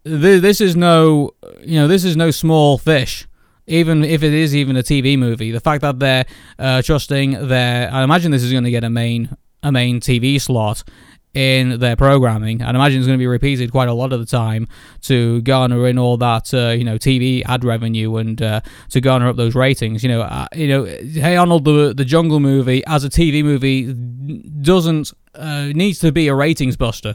This 0.05 0.61
is 0.61 0.77
no, 0.77 1.33
you 1.63 1.79
know, 1.79 1.89
this 1.89 2.05
is 2.05 2.17
no 2.17 2.31
small 2.31 2.79
fish. 2.79 3.27
Even 3.67 4.03
if 4.03 4.23
it 4.23 4.33
is 4.33 4.57
even 4.57 4.77
a 4.79 4.83
TV 4.83 5.19
movie, 5.19 5.51
the 5.51 5.61
fact 5.61 5.83
that 5.83 5.99
they're 5.99 6.25
uh, 6.59 6.81
trusting 6.81 7.49
their, 7.49 7.93
I 7.93 8.03
imagine 8.03 8.31
this 8.31 8.43
is 8.43 8.51
going 8.51 8.65
to 8.65 8.71
get 8.71 8.83
a 8.83 8.89
main 8.89 9.37
a 9.63 9.73
main 9.73 10.01
TV 10.01 10.41
slot 10.41 10.85
in 11.35 11.79
their 11.79 11.97
programming, 11.97 12.63
and 12.63 12.77
I 12.77 12.81
imagine 12.81 12.99
it's 12.99 13.07
going 13.07 13.19
to 13.19 13.23
be 13.23 13.27
repeated 13.27 13.71
quite 13.71 13.89
a 13.89 13.93
lot 13.93 14.13
of 14.13 14.21
the 14.21 14.27
time 14.27 14.67
to 15.03 15.43
garner 15.43 15.87
in 15.87 15.99
all 15.99 16.17
that 16.17 16.53
uh, 16.55 16.71
you 16.71 16.85
know 16.85 16.97
TV 16.97 17.43
ad 17.47 17.65
revenue 17.65 18.17
and 18.17 18.41
uh, 18.41 18.61
to 18.91 19.01
garner 19.01 19.29
up 19.29 19.37
those 19.37 19.55
ratings. 19.55 20.03
You 20.03 20.09
know, 20.09 20.23
uh, 20.23 20.47
you 20.55 20.69
know, 20.69 20.85
Hey 20.85 21.37
Arnold, 21.37 21.65
the 21.65 21.93
the 21.95 22.05
Jungle 22.05 22.41
movie 22.41 22.85
as 22.87 23.05
a 23.05 23.09
TV 23.09 23.45
movie 23.45 23.93
doesn't 24.63 25.13
uh, 25.35 25.67
needs 25.67 25.99
to 26.01 26.13
be 26.13 26.29
a 26.29 26.35
ratings 26.35 26.77
buster. 26.77 27.15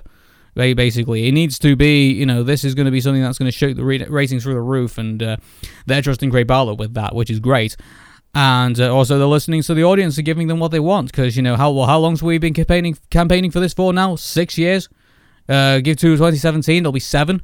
Basically, 0.55 1.27
it 1.27 1.31
needs 1.31 1.57
to 1.59 1.75
be, 1.75 2.11
you 2.11 2.27
know, 2.27 2.43
this 2.43 2.63
is 2.63 2.75
going 2.75 2.85
to 2.85 2.91
be 2.91 3.01
something 3.01 3.23
that's 3.23 3.39
going 3.39 3.51
to 3.51 3.57
shoot 3.57 3.73
the 3.73 3.83
ratings 3.83 4.43
through 4.43 4.53
the 4.53 4.61
roof, 4.61 4.99
and 4.99 5.23
uh, 5.23 5.37
they're 5.87 6.03
trusting 6.03 6.29
Craig 6.29 6.45
Bartlett 6.45 6.77
with 6.77 6.93
that, 6.93 7.15
which 7.15 7.31
is 7.31 7.39
great 7.39 7.75
and 8.35 8.79
uh, 8.79 8.93
also 8.93 9.17
they're 9.17 9.27
listening 9.27 9.61
to 9.61 9.73
the 9.73 9.83
audience 9.83 10.17
and 10.17 10.25
giving 10.25 10.47
them 10.47 10.59
what 10.59 10.71
they 10.71 10.79
want 10.79 11.11
because 11.11 11.35
you 11.35 11.43
know 11.43 11.55
how 11.55 11.71
well, 11.71 11.85
how 11.85 11.99
long's 11.99 12.23
we 12.23 12.37
been 12.37 12.53
campaigning 12.53 12.97
campaigning 13.09 13.51
for 13.51 13.59
this 13.59 13.73
for 13.73 13.93
now? 13.93 14.15
Six 14.15 14.57
years? 14.57 14.89
Uh, 15.47 15.79
give 15.79 15.97
to 15.97 16.15
2017 16.15 16.77
it'll 16.77 16.91
be 16.91 16.99
seven. 16.99 17.41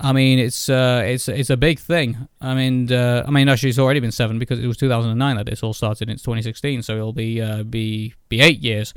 I 0.00 0.12
mean 0.12 0.38
it's 0.38 0.68
uh, 0.68 1.02
it's 1.06 1.28
it's 1.28 1.50
a 1.50 1.56
big 1.56 1.78
thing. 1.78 2.28
I 2.40 2.54
mean 2.54 2.92
uh, 2.92 3.24
I 3.26 3.30
mean 3.30 3.48
actually 3.48 3.70
it's 3.70 3.78
already 3.78 4.00
been 4.00 4.12
seven 4.12 4.38
because 4.38 4.58
it 4.58 4.66
was 4.66 4.76
2009 4.76 5.36
that 5.36 5.46
this 5.46 5.62
all 5.62 5.74
started 5.74 6.10
it's 6.10 6.22
2016 6.22 6.82
so 6.82 6.94
it'll 6.94 7.12
be 7.12 7.40
uh, 7.40 7.62
be 7.62 8.14
be 8.28 8.40
eight 8.40 8.60
years 8.60 8.92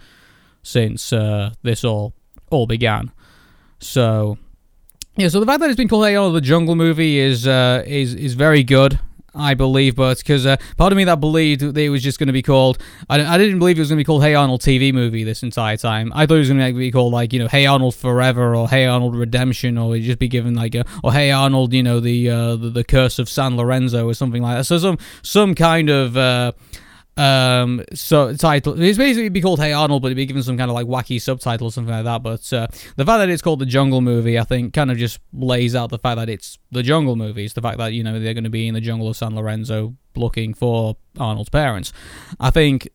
since 0.61 1.13
uh, 1.13 1.51
this 1.63 1.85
all 1.85 2.13
all 2.49 2.67
began. 2.67 3.11
So 3.79 4.37
yeah 5.15 5.29
so 5.29 5.39
the 5.39 5.45
fact 5.45 5.61
that 5.61 5.69
it's 5.69 5.77
been 5.77 5.87
called 5.87 6.03
the 6.35 6.41
Jungle 6.41 6.75
movie 6.75 7.17
is 7.17 7.47
is 7.47 8.13
is 8.13 8.33
very 8.33 8.63
good 8.63 8.99
I 9.33 9.53
believe, 9.53 9.95
but 9.95 10.17
because 10.17 10.45
uh, 10.45 10.57
part 10.75 10.91
of 10.91 10.97
me 10.97 11.05
that 11.05 11.21
believed 11.21 11.61
that 11.61 11.77
it 11.77 11.89
was 11.89 12.03
just 12.03 12.19
going 12.19 12.27
to 12.27 12.33
be 12.33 12.41
called. 12.41 12.77
I, 13.09 13.23
I 13.23 13.37
didn't 13.37 13.59
believe 13.59 13.77
it 13.77 13.81
was 13.81 13.87
going 13.87 13.97
to 13.97 14.01
be 14.01 14.05
called 14.05 14.23
Hey 14.23 14.35
Arnold 14.35 14.61
TV 14.61 14.93
movie 14.93 15.23
this 15.23 15.41
entire 15.41 15.77
time. 15.77 16.11
I 16.13 16.25
thought 16.25 16.35
it 16.35 16.39
was 16.39 16.49
going 16.49 16.59
to 16.59 16.77
be 16.77 16.91
called 16.91 17.13
like 17.13 17.31
you 17.31 17.39
know 17.39 17.47
Hey 17.47 17.65
Arnold 17.65 17.95
Forever 17.95 18.53
or 18.53 18.67
Hey 18.67 18.85
Arnold 18.85 19.15
Redemption 19.15 19.77
or 19.77 19.97
just 19.97 20.19
be 20.19 20.27
given 20.27 20.53
like 20.53 20.75
a, 20.75 20.83
or 21.01 21.13
Hey 21.13 21.31
Arnold 21.31 21.73
you 21.73 21.81
know 21.81 22.01
the, 22.01 22.29
uh, 22.29 22.55
the 22.57 22.69
the 22.69 22.83
Curse 22.83 23.19
of 23.19 23.29
San 23.29 23.55
Lorenzo 23.55 24.05
or 24.05 24.13
something 24.13 24.41
like 24.41 24.57
that. 24.57 24.63
So 24.65 24.77
some 24.77 24.97
some 25.21 25.55
kind 25.55 25.89
of. 25.89 26.17
Uh, 26.17 26.51
um 27.17 27.83
so 27.93 28.33
title 28.35 28.81
it's 28.81 28.97
basically 28.97 29.27
be 29.27 29.41
called 29.41 29.59
hey 29.59 29.73
arnold 29.73 30.01
but 30.01 30.07
it'd 30.07 30.15
be 30.15 30.25
given 30.25 30.41
some 30.41 30.57
kind 30.57 30.71
of 30.71 30.75
like 30.75 30.87
wacky 30.87 31.21
subtitle 31.21 31.67
or 31.67 31.71
something 31.71 31.93
like 31.93 32.05
that. 32.05 32.23
But 32.23 32.51
uh, 32.53 32.67
the 32.95 33.05
fact 33.05 33.19
that 33.19 33.29
it's 33.29 33.41
called 33.41 33.59
the 33.59 33.65
jungle 33.65 33.99
movie 33.99 34.39
i 34.39 34.43
think 34.43 34.73
kind 34.73 34.89
of 34.89 34.97
just 34.97 35.19
lays 35.33 35.75
out 35.75 35.89
the 35.89 35.99
fact 35.99 36.15
that 36.17 36.29
it's 36.29 36.57
the 36.71 36.83
jungle 36.83 37.15
movie. 37.17 37.43
It's 37.43 37.53
the 37.53 37.61
fact 37.61 37.77
that 37.79 37.93
you 37.93 38.03
know 38.03 38.19
they're 38.19 38.33
going 38.33 38.45
to 38.45 38.49
be 38.49 38.67
in 38.67 38.73
the 38.73 38.81
jungle 38.81 39.09
of 39.09 39.17
san 39.17 39.35
lorenzo 39.35 39.95
looking 40.15 40.53
for 40.53 40.97
arnold's 41.19 41.49
parents. 41.49 41.93
I 42.39 42.49
think 42.49 42.89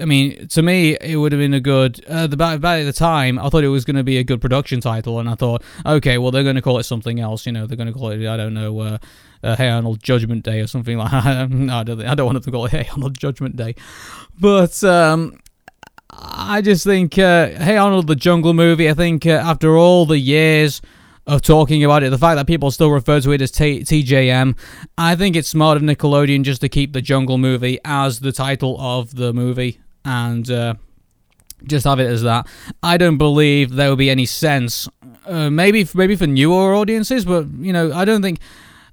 I 0.00 0.04
mean, 0.04 0.48
to 0.48 0.62
me, 0.62 0.96
it 1.00 1.16
would 1.16 1.32
have 1.32 1.40
been 1.40 1.54
a 1.54 1.60
good. 1.60 2.04
Uh, 2.06 2.26
the 2.26 2.36
by, 2.36 2.56
by 2.58 2.82
the 2.82 2.92
time, 2.92 3.38
I 3.38 3.48
thought 3.48 3.64
it 3.64 3.68
was 3.68 3.84
going 3.84 3.96
to 3.96 4.04
be 4.04 4.18
a 4.18 4.24
good 4.24 4.40
production 4.40 4.80
title, 4.80 5.18
and 5.18 5.28
I 5.28 5.34
thought, 5.34 5.62
okay, 5.84 6.18
well, 6.18 6.30
they're 6.30 6.42
going 6.42 6.56
to 6.56 6.62
call 6.62 6.78
it 6.78 6.84
something 6.84 7.20
else. 7.20 7.46
You 7.46 7.52
know, 7.52 7.66
they're 7.66 7.76
going 7.76 7.92
to 7.92 7.92
call 7.92 8.10
it, 8.10 8.26
I 8.26 8.36
don't 8.36 8.54
know, 8.54 8.80
uh, 8.80 8.98
uh, 9.42 9.56
Hey 9.56 9.68
Arnold 9.68 10.02
Judgment 10.02 10.44
Day 10.44 10.60
or 10.60 10.66
something 10.66 10.98
like 10.98 11.10
that. 11.24 11.50
no, 11.50 11.78
I 11.78 11.82
don't, 11.82 12.04
I 12.04 12.14
don't 12.14 12.26
want 12.26 12.42
to 12.42 12.50
call 12.50 12.66
it 12.66 12.72
Hey 12.72 12.88
Arnold 12.90 13.18
Judgment 13.18 13.56
Day. 13.56 13.74
But 14.38 14.82
um, 14.84 15.40
I 16.10 16.60
just 16.60 16.84
think 16.84 17.18
uh, 17.18 17.48
Hey 17.48 17.76
Arnold 17.76 18.06
the 18.06 18.16
Jungle 18.16 18.54
movie, 18.54 18.88
I 18.90 18.94
think 18.94 19.26
uh, 19.26 19.30
after 19.30 19.76
all 19.76 20.06
the 20.06 20.18
years 20.18 20.82
of 21.26 21.42
talking 21.42 21.84
about 21.84 22.02
it, 22.02 22.10
the 22.10 22.18
fact 22.18 22.36
that 22.36 22.46
people 22.46 22.70
still 22.70 22.90
refer 22.90 23.20
to 23.20 23.30
it 23.32 23.40
as 23.42 23.50
T- 23.50 23.80
TJM, 23.80 24.56
I 24.98 25.14
think 25.16 25.36
it's 25.36 25.48
smart 25.48 25.76
of 25.76 25.82
Nickelodeon 25.82 26.42
just 26.42 26.60
to 26.62 26.68
keep 26.68 26.92
the 26.92 27.02
Jungle 27.02 27.38
movie 27.38 27.78
as 27.84 28.20
the 28.20 28.32
title 28.32 28.80
of 28.80 29.14
the 29.14 29.32
movie 29.32 29.80
and 30.04 30.50
uh, 30.50 30.74
just 31.64 31.84
have 31.84 32.00
it 32.00 32.06
as 32.06 32.22
that. 32.22 32.46
I 32.82 32.96
don't 32.96 33.18
believe 33.18 33.74
there 33.74 33.90
would 33.90 33.98
be 33.98 34.10
any 34.10 34.26
sense, 34.26 34.88
uh, 35.26 35.50
maybe 35.50 35.86
maybe 35.94 36.16
for 36.16 36.26
newer 36.26 36.74
audiences, 36.74 37.24
but 37.24 37.46
you 37.58 37.72
know, 37.72 37.92
I 37.92 38.04
don't 38.04 38.22
think 38.22 38.40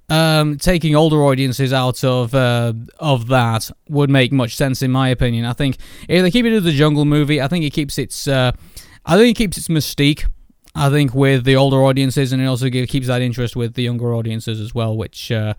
um, 0.09 0.57
taking 0.57 0.95
older 0.95 1.23
audiences 1.23 1.73
out 1.73 2.03
of 2.03 2.33
uh, 2.33 2.73
of 2.99 3.27
that 3.27 3.69
would 3.89 4.09
make 4.09 4.31
much 4.31 4.55
sense 4.55 4.81
in 4.81 4.91
my 4.91 5.09
opinion. 5.09 5.45
I 5.45 5.53
think 5.53 5.77
if 6.07 6.21
they 6.21 6.31
keep 6.31 6.45
it 6.45 6.53
as 6.53 6.63
the 6.63 6.71
Jungle 6.71 7.05
movie, 7.05 7.41
I 7.41 7.47
think 7.47 7.65
it 7.65 7.71
keeps 7.71 7.97
its 7.97 8.27
uh, 8.27 8.51
I 9.05 9.17
think 9.17 9.29
it 9.29 9.37
keeps 9.37 9.57
its 9.57 9.67
mystique. 9.67 10.25
I 10.77 10.89
think 10.89 11.13
with 11.13 11.43
the 11.43 11.55
older 11.55 11.83
audiences, 11.83 12.31
and 12.31 12.41
it 12.41 12.45
also 12.45 12.69
keeps 12.69 13.07
that 13.07 13.21
interest 13.21 13.55
with 13.55 13.73
the 13.73 13.83
younger 13.83 14.13
audiences 14.13 14.59
as 14.59 14.73
well, 14.73 14.95
which. 14.95 15.31
Uh, 15.31 15.53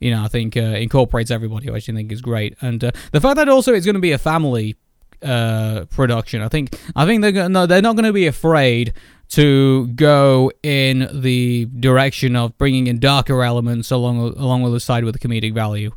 you 0.00 0.10
know, 0.10 0.24
I 0.24 0.28
think 0.28 0.54
uh, 0.56 0.60
incorporates 0.60 1.30
everybody, 1.30 1.70
which 1.70 1.88
I 1.88 1.92
think 1.94 2.12
is 2.12 2.20
great, 2.20 2.56
and 2.60 2.82
uh, 2.82 2.90
the 3.12 3.20
fact 3.20 3.36
that 3.36 3.48
also 3.48 3.72
it's 3.72 3.86
going 3.86 3.94
to 3.94 4.02
be 4.02 4.12
a 4.12 4.18
family 4.18 4.76
uh, 5.22 5.86
production. 5.90 6.42
I 6.42 6.48
think 6.48 6.78
I 6.94 7.06
think 7.06 7.22
they're 7.22 7.32
gonna, 7.32 7.48
no, 7.48 7.66
they're 7.66 7.80
not 7.80 7.96
going 7.96 8.04
to 8.04 8.12
be 8.12 8.26
afraid 8.26 8.92
to 9.30 9.86
go 9.88 10.52
in 10.62 11.08
the 11.12 11.66
direction 11.66 12.36
of 12.36 12.56
bringing 12.58 12.86
in 12.86 12.98
darker 12.98 13.42
elements 13.42 13.90
along 13.90 14.18
along 14.18 14.62
with 14.62 14.72
the 14.72 14.80
side 14.80 15.04
with 15.04 15.18
the 15.18 15.26
comedic 15.26 15.54
value. 15.54 15.92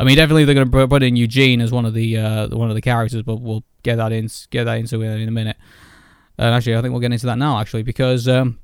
I 0.00 0.04
mean, 0.04 0.16
definitely 0.16 0.44
they're 0.44 0.56
going 0.56 0.70
to 0.70 0.88
put 0.88 1.02
in 1.02 1.14
Eugene 1.14 1.60
as 1.60 1.70
one 1.70 1.84
of 1.84 1.94
the 1.94 2.18
uh, 2.18 2.48
one 2.48 2.68
of 2.68 2.74
the 2.74 2.82
characters, 2.82 3.22
but 3.22 3.36
we'll 3.36 3.64
get 3.82 3.96
that 3.96 4.12
in 4.12 4.28
get 4.50 4.64
that 4.64 4.78
into 4.78 5.02
it 5.02 5.20
in 5.20 5.28
a 5.28 5.32
minute. 5.32 5.56
Uh, 6.38 6.42
actually, 6.42 6.76
I 6.76 6.82
think 6.82 6.92
we'll 6.92 7.00
get 7.00 7.12
into 7.12 7.26
that 7.26 7.38
now, 7.38 7.60
actually, 7.60 7.82
because 7.82 8.28
um, 8.28 8.58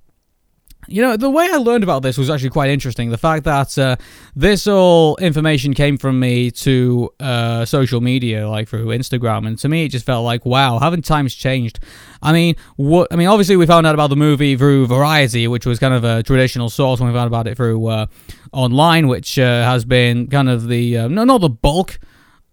you 0.88 1.02
know, 1.02 1.16
the 1.16 1.30
way 1.30 1.48
I 1.50 1.56
learned 1.56 1.84
about 1.84 2.02
this 2.02 2.16
was 2.16 2.30
actually 2.30 2.50
quite 2.50 2.70
interesting. 2.70 3.10
The 3.10 3.18
fact 3.18 3.44
that 3.44 3.76
uh, 3.78 3.96
this 4.34 4.66
all 4.66 5.16
information 5.18 5.74
came 5.74 5.98
from 5.98 6.18
me 6.18 6.50
to 6.52 7.10
uh, 7.20 7.64
social 7.64 8.00
media, 8.00 8.48
like 8.48 8.68
through 8.68 8.86
Instagram, 8.86 9.46
and 9.46 9.58
to 9.58 9.68
me 9.68 9.84
it 9.84 9.90
just 9.90 10.06
felt 10.06 10.24
like, 10.24 10.46
wow, 10.46 10.78
haven't 10.78 11.04
times 11.04 11.34
changed? 11.34 11.80
I 12.22 12.32
mean, 12.32 12.56
what? 12.76 13.08
I 13.12 13.16
mean, 13.16 13.28
obviously 13.28 13.56
we 13.56 13.66
found 13.66 13.86
out 13.86 13.94
about 13.94 14.10
the 14.10 14.16
movie 14.16 14.56
through 14.56 14.86
Variety, 14.86 15.46
which 15.46 15.66
was 15.66 15.78
kind 15.78 15.94
of 15.94 16.04
a 16.04 16.22
traditional 16.22 16.70
source, 16.70 17.00
and 17.00 17.08
we 17.08 17.14
found 17.14 17.26
about 17.26 17.46
it 17.46 17.56
through 17.56 17.86
uh, 17.86 18.06
online, 18.52 19.06
which 19.06 19.38
uh, 19.38 19.64
has 19.64 19.84
been 19.84 20.28
kind 20.28 20.48
of 20.48 20.68
the 20.68 20.98
uh, 20.98 21.08
no, 21.08 21.24
not 21.24 21.40
the 21.40 21.50
bulk 21.50 21.98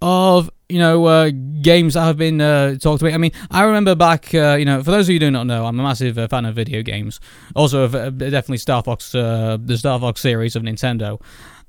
of 0.01 0.51
you 0.69 0.79
know 0.79 1.05
uh, 1.05 1.31
games 1.61 1.93
that 1.93 2.01
have 2.01 2.17
been 2.17 2.41
uh, 2.41 2.75
talked 2.77 3.01
about. 3.01 3.13
I 3.13 3.17
mean, 3.17 3.31
I 3.51 3.63
remember 3.63 3.95
back. 3.95 4.33
Uh, 4.33 4.55
you 4.59 4.65
know, 4.65 4.83
for 4.83 4.91
those 4.91 5.07
of 5.07 5.09
you 5.09 5.15
who 5.15 5.19
do 5.19 5.31
not 5.31 5.47
know, 5.47 5.65
I'm 5.65 5.79
a 5.79 5.83
massive 5.83 6.17
uh, 6.17 6.27
fan 6.27 6.45
of 6.45 6.55
video 6.55 6.81
games. 6.81 7.19
Also, 7.55 7.87
definitely 7.87 8.57
Star 8.57 8.83
Fox, 8.83 9.13
uh, 9.15 9.57
the 9.59 9.77
Star 9.77 9.99
Fox 9.99 10.21
series 10.21 10.55
of 10.55 10.63
Nintendo, 10.63 11.21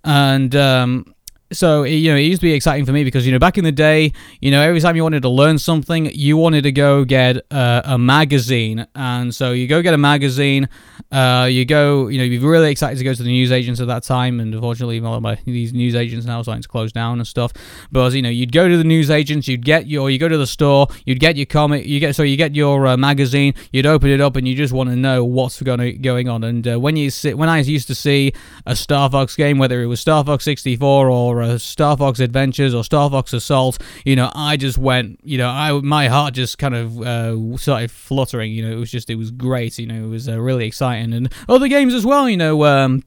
and 0.04 0.54
um, 0.56 1.14
so 1.50 1.84
you 1.84 2.10
know 2.10 2.16
it 2.16 2.22
used 2.22 2.40
to 2.40 2.46
be 2.46 2.52
exciting 2.52 2.84
for 2.84 2.92
me 2.92 3.04
because 3.04 3.24
you 3.26 3.32
know 3.32 3.38
back 3.38 3.56
in 3.56 3.64
the 3.64 3.72
day 3.72 4.12
you 4.40 4.50
know 4.50 4.60
every 4.60 4.80
time 4.80 4.96
you 4.96 5.02
wanted 5.02 5.22
to 5.22 5.28
learn 5.30 5.58
something 5.58 6.10
you 6.12 6.36
wanted 6.36 6.62
to 6.62 6.72
go 6.72 7.04
get 7.04 7.38
uh, 7.50 7.82
a 7.84 7.98
magazine. 7.98 8.86
And 8.94 9.34
so 9.34 9.52
you 9.52 9.66
go 9.66 9.82
get 9.82 9.94
a 9.94 9.98
magazine 9.98 10.68
uh, 11.10 11.48
you 11.50 11.64
go 11.64 12.08
you 12.08 12.18
know 12.18 12.24
you'd 12.24 12.40
be 12.40 12.46
really 12.46 12.70
excited 12.70 12.98
to 12.98 13.04
go 13.04 13.14
to 13.14 13.22
the 13.22 13.30
news 13.30 13.50
agents 13.50 13.80
at 13.80 13.86
that 13.86 14.02
time. 14.02 14.40
And 14.40 14.54
unfortunately 14.54 14.98
a 14.98 15.02
lot 15.02 15.16
of 15.16 15.22
my, 15.22 15.38
these 15.46 15.72
news 15.72 15.94
agents 15.94 16.26
now 16.26 16.38
are 16.38 16.44
starting 16.44 16.62
to 16.62 16.68
close 16.68 16.92
down 16.92 17.18
and 17.18 17.26
stuff. 17.26 17.52
But 17.90 18.12
you 18.12 18.22
know 18.22 18.28
you'd 18.28 18.52
go 18.52 18.68
to 18.68 18.76
the 18.76 18.84
news 18.84 19.10
agents 19.10 19.48
you'd 19.48 19.64
get 19.64 19.86
your 19.86 20.10
you 20.10 20.18
go 20.18 20.28
to 20.28 20.38
the 20.38 20.46
store 20.46 20.88
you'd 21.06 21.20
get 21.20 21.36
your 21.36 21.46
comic 21.46 21.86
you 21.86 21.98
get 22.00 22.14
so 22.14 22.22
you 22.22 22.36
get 22.36 22.54
your 22.54 22.86
uh, 22.86 22.96
magazine 22.96 23.54
you'd 23.72 23.86
open 23.86 24.10
it 24.10 24.20
up 24.20 24.36
and 24.36 24.46
you 24.46 24.54
just 24.54 24.72
want 24.72 24.90
to 24.90 24.96
know 24.96 25.24
what's 25.24 25.62
going 25.62 26.02
going 26.02 26.28
on. 26.28 26.44
And 26.44 26.68
uh, 26.68 26.78
when 26.78 26.96
you 26.96 27.10
sit 27.10 27.38
when 27.38 27.48
I 27.48 27.60
used 27.60 27.88
to 27.88 27.94
see 27.94 28.32
a 28.66 28.76
Star 28.76 29.10
Fox 29.10 29.34
game 29.34 29.58
whether 29.58 29.82
it 29.82 29.86
was 29.86 30.00
Star 30.00 30.22
Fox 30.24 30.44
64 30.44 31.08
or 31.08 31.37
or 31.42 31.58
Star 31.58 31.96
Fox 31.96 32.20
Adventures 32.20 32.74
or 32.74 32.84
Star 32.84 33.10
Fox 33.10 33.32
Assault, 33.32 33.78
you 34.04 34.16
know, 34.16 34.30
I 34.34 34.56
just 34.56 34.78
went, 34.78 35.20
you 35.22 35.38
know, 35.38 35.48
I 35.48 35.72
my 35.80 36.08
heart 36.08 36.34
just 36.34 36.58
kind 36.58 36.74
of 36.74 37.00
uh, 37.00 37.56
started 37.56 37.90
fluttering. 37.90 38.52
You 38.52 38.66
know, 38.66 38.72
it 38.72 38.80
was 38.80 38.90
just, 38.90 39.10
it 39.10 39.16
was 39.16 39.30
great. 39.30 39.78
You 39.78 39.86
know, 39.86 40.04
it 40.04 40.08
was 40.08 40.28
uh, 40.28 40.40
really 40.40 40.66
exciting, 40.66 41.12
and 41.12 41.32
other 41.48 41.68
games 41.68 41.94
as 41.94 42.04
well. 42.04 42.28
You 42.28 42.36
know, 42.36 42.64
um, 42.64 43.02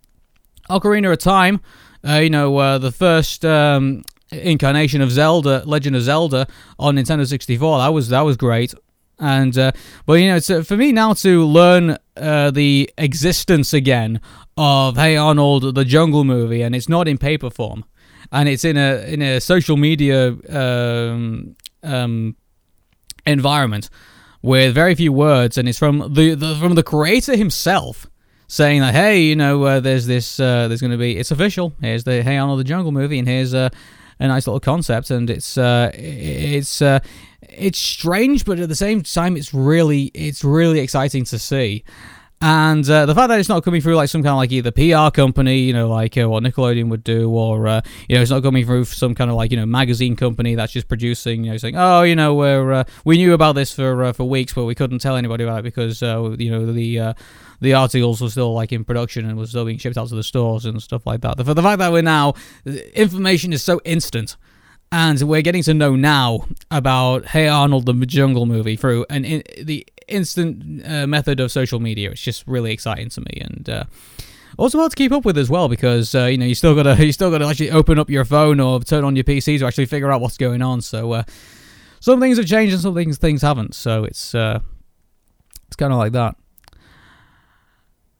Ocarina 0.70 1.12
of 1.12 1.20
Time. 1.20 1.62
Uh, 2.08 2.14
you 2.14 2.32
know, 2.32 2.58
uh, 2.58 2.78
the 2.80 2.92
first 2.92 3.46
um, 3.46 4.04
incarnation 4.32 5.02
of 5.02 5.12
Zelda, 5.12 5.64
Legend 5.66 5.96
of 5.96 6.02
Zelda, 6.02 6.48
on 6.80 6.96
Nintendo 6.96 7.28
64. 7.28 7.80
That 7.80 7.90
was 7.90 8.10
that 8.10 8.22
was 8.22 8.38
great. 8.38 8.74
And 9.20 9.56
uh, 9.58 9.72
but 10.08 10.14
you 10.14 10.30
know, 10.30 10.38
uh, 10.38 10.64
for 10.64 10.76
me 10.76 10.92
now 10.92 11.14
to 11.14 11.46
learn 11.46 11.98
uh, 12.18 12.50
the 12.50 12.90
existence 12.98 13.72
again 13.72 14.20
of 14.58 14.98
Hey 14.98 15.16
Arnold, 15.16 15.76
the 15.76 15.86
Jungle 15.86 16.24
movie, 16.24 16.64
and 16.64 16.76
it's 16.76 16.90
not 16.90 17.08
in 17.08 17.18
paper 17.20 17.52
form 17.52 17.86
and 18.32 18.50
it's 18.50 18.64
in 18.64 18.78
a 18.78 19.06
in 19.08 19.22
a 19.22 19.40
social 19.40 19.78
media 19.78 20.36
um, 20.50 21.56
um, 21.84 22.36
environment 23.26 23.90
with 24.42 24.74
very 24.74 24.96
few 24.96 25.14
words, 25.14 25.58
and 25.58 25.70
it's 25.70 25.80
from 25.80 26.14
the, 26.14 26.34
the 26.34 26.56
from 26.56 26.76
the 26.76 26.84
creator 26.84 27.36
himself 27.36 28.08
saying 28.48 28.82
that 28.82 28.94
hey, 28.94 29.22
you 29.22 29.36
know, 29.36 29.64
uh, 29.64 29.80
there's 29.80 30.08
this, 30.08 30.38
uh, 30.38 30.68
there's 30.68 30.82
going 30.82 30.92
to 30.92 30.98
be, 30.98 31.18
it's 31.18 31.32
official. 31.32 31.74
Here's 31.80 32.04
the 32.04 32.22
Hey 32.22 32.38
Arnold 32.38 32.60
the 32.60 32.66
Jungle 32.66 32.92
movie, 32.92 33.18
and 33.18 33.26
here's 33.26 33.54
uh, 33.54 33.70
a 34.20 34.28
nice 34.28 34.46
little 34.46 34.60
concept, 34.60 35.10
and 35.10 35.30
it's 35.30 35.58
uh, 35.58 35.90
it's 35.94 36.82
uh, 36.82 37.00
it's 37.42 37.80
strange, 37.80 38.46
but 38.46 38.60
at 38.60 38.70
the 38.70 38.76
same 38.76 39.04
time, 39.04 39.38
it's 39.38 39.54
really 39.54 40.12
it's 40.14 40.44
really 40.44 40.80
exciting 40.80 41.24
to 41.26 41.40
see. 41.40 41.84
And 42.43 42.89
uh, 42.89 43.05
the 43.05 43.13
fact 43.13 43.29
that 43.29 43.39
it's 43.39 43.50
not 43.50 43.63
coming 43.63 43.81
through 43.81 43.95
like 43.95 44.10
some 44.10 44.24
kind 44.24 44.31
of 44.31 44.38
like 44.38 44.51
either 44.51 44.71
PR 44.71 45.13
company, 45.13 45.60
you 45.60 45.74
know, 45.74 45.88
like 45.88 46.17
uh, 46.17 46.27
what 46.27 46.41
Nickelodeon 46.41 46.89
would 46.89 47.03
do, 47.03 47.29
or 47.29 47.67
uh, 47.67 47.81
you 48.10 48.15
know, 48.15 48.21
it's 48.24 48.31
not 48.31 48.41
coming 48.41 48.65
through 48.65 48.86
some 48.86 49.13
kind 49.13 49.29
of 49.29 49.38
like 49.38 49.51
you 49.51 49.57
know 49.57 49.65
magazine 49.67 50.15
company 50.15 50.55
that's 50.55 50.74
just 50.74 50.88
producing, 50.88 51.43
you 51.43 51.51
know, 51.51 51.57
saying, 51.57 51.75
oh, 51.77 52.01
you 52.01 52.15
know, 52.15 52.33
we're 52.33 52.74
uh, 52.74 52.83
we 53.05 53.17
knew 53.17 53.33
about 53.33 53.53
this 53.53 53.71
for 53.71 54.05
uh, 54.05 54.13
for 54.13 54.24
weeks, 54.24 54.53
but 54.53 54.65
we 54.65 54.74
couldn't 54.74 55.00
tell 55.00 55.15
anybody 55.15 55.43
about 55.43 55.60
it 55.60 55.63
because 55.63 56.01
uh, 56.01 56.36
you 56.39 56.50
know 56.50 56.65
the 56.65 57.13
the 57.60 57.74
articles 57.75 58.21
were 58.21 58.29
still 58.29 58.53
like 58.53 58.71
in 58.71 58.83
production 58.83 59.29
and 59.29 59.38
was 59.38 59.51
still 59.51 59.65
being 59.65 59.77
shipped 59.77 59.98
out 59.98 60.10
to 60.10 60.15
the 60.15 60.24
stores 60.24 60.65
and 60.65 60.81
stuff 60.81 61.05
like 61.05 61.21
that. 61.21 61.38
The, 61.38 61.43
the 61.43 61.62
fact 61.62 61.77
that 61.77 61.91
we're 61.91 62.01
now 62.01 62.33
information 62.95 63.53
is 63.53 63.63
so 63.63 63.79
instant 63.86 64.36
and 64.91 65.21
we're 65.21 65.41
getting 65.41 65.63
to 65.63 65.74
know 65.74 65.95
now 65.95 66.45
about 66.69 67.27
Hey 67.27 67.48
Arnold 67.48 67.86
the 67.86 67.93
Jungle 68.05 68.45
movie 68.45 68.75
through 68.75 69.05
and 69.10 69.25
in, 69.25 69.43
the 69.62 69.86
instant 70.12 70.86
uh, 70.86 71.08
method 71.08 71.39
of 71.39 71.51
social 71.51 71.80
media. 71.80 72.12
It's 72.12 72.22
just 72.22 72.46
really 72.48 72.72
exciting 72.72 73.10
to 73.10 73.22
me, 73.22 73.41
and 73.41 73.70
uh, 73.70 73.84
also 74.58 74.77
hard 74.77 74.91
to 74.91 74.96
keep 74.96 75.12
up 75.12 75.25
with 75.25 75.38
as 75.38 75.50
well 75.50 75.70
because 75.70 76.13
uh, 76.13 76.25
you 76.25 76.38
know 76.38 76.46
you 76.46 76.56
still 76.56 76.75
gotta 76.75 76.96
you 77.06 77.12
still 77.12 77.32
gotta 77.32 77.46
actually 77.46 77.72
open 77.72 78.00
up 78.00 78.10
your 78.10 78.25
phone 78.25 78.60
or 78.60 78.80
turn 78.82 79.03
on 79.03 79.15
your 79.15 79.24
PC 79.24 79.60
to 79.60 79.65
actually 79.65 79.86
figure 79.86 80.12
out 80.12 80.22
what's 80.22 80.38
going 80.38 80.62
on. 80.62 80.82
So 80.82 81.13
uh, 81.13 81.24
some 82.00 82.20
things 82.20 82.38
have 82.38 82.48
changed 82.48 82.74
and 82.74 82.82
some 82.82 82.96
things 82.96 83.18
things 83.18 83.41
haven't. 83.41 83.75
So 83.75 84.03
it's 84.03 84.36
uh, 84.36 84.60
it's 85.68 85.75
kind 85.75 85.94
of 85.94 86.00
like 86.00 86.12
that. 86.13 86.36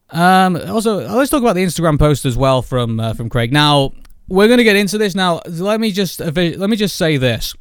Um, 0.10 0.58
also, 0.58 1.08
let's 1.08 1.32
talk 1.32 1.42
about 1.42 1.54
the 1.54 1.64
Instagram 1.64 1.98
post 1.98 2.26
as 2.26 2.38
well 2.38 2.62
from 2.62 3.00
uh, 3.00 3.14
from 3.14 3.30
Craig. 3.30 3.54
Now, 3.54 3.94
we're 4.28 4.48
to 4.58 4.64
get 4.64 4.76
into 4.76 4.98
this 4.98 5.16
now. 5.16 5.42
Let 5.48 5.80
me 5.80 5.92
just 5.92 6.20
let 6.20 6.36
me 6.36 6.76
just 6.76 6.96
say 6.96 7.18
this. 7.18 7.56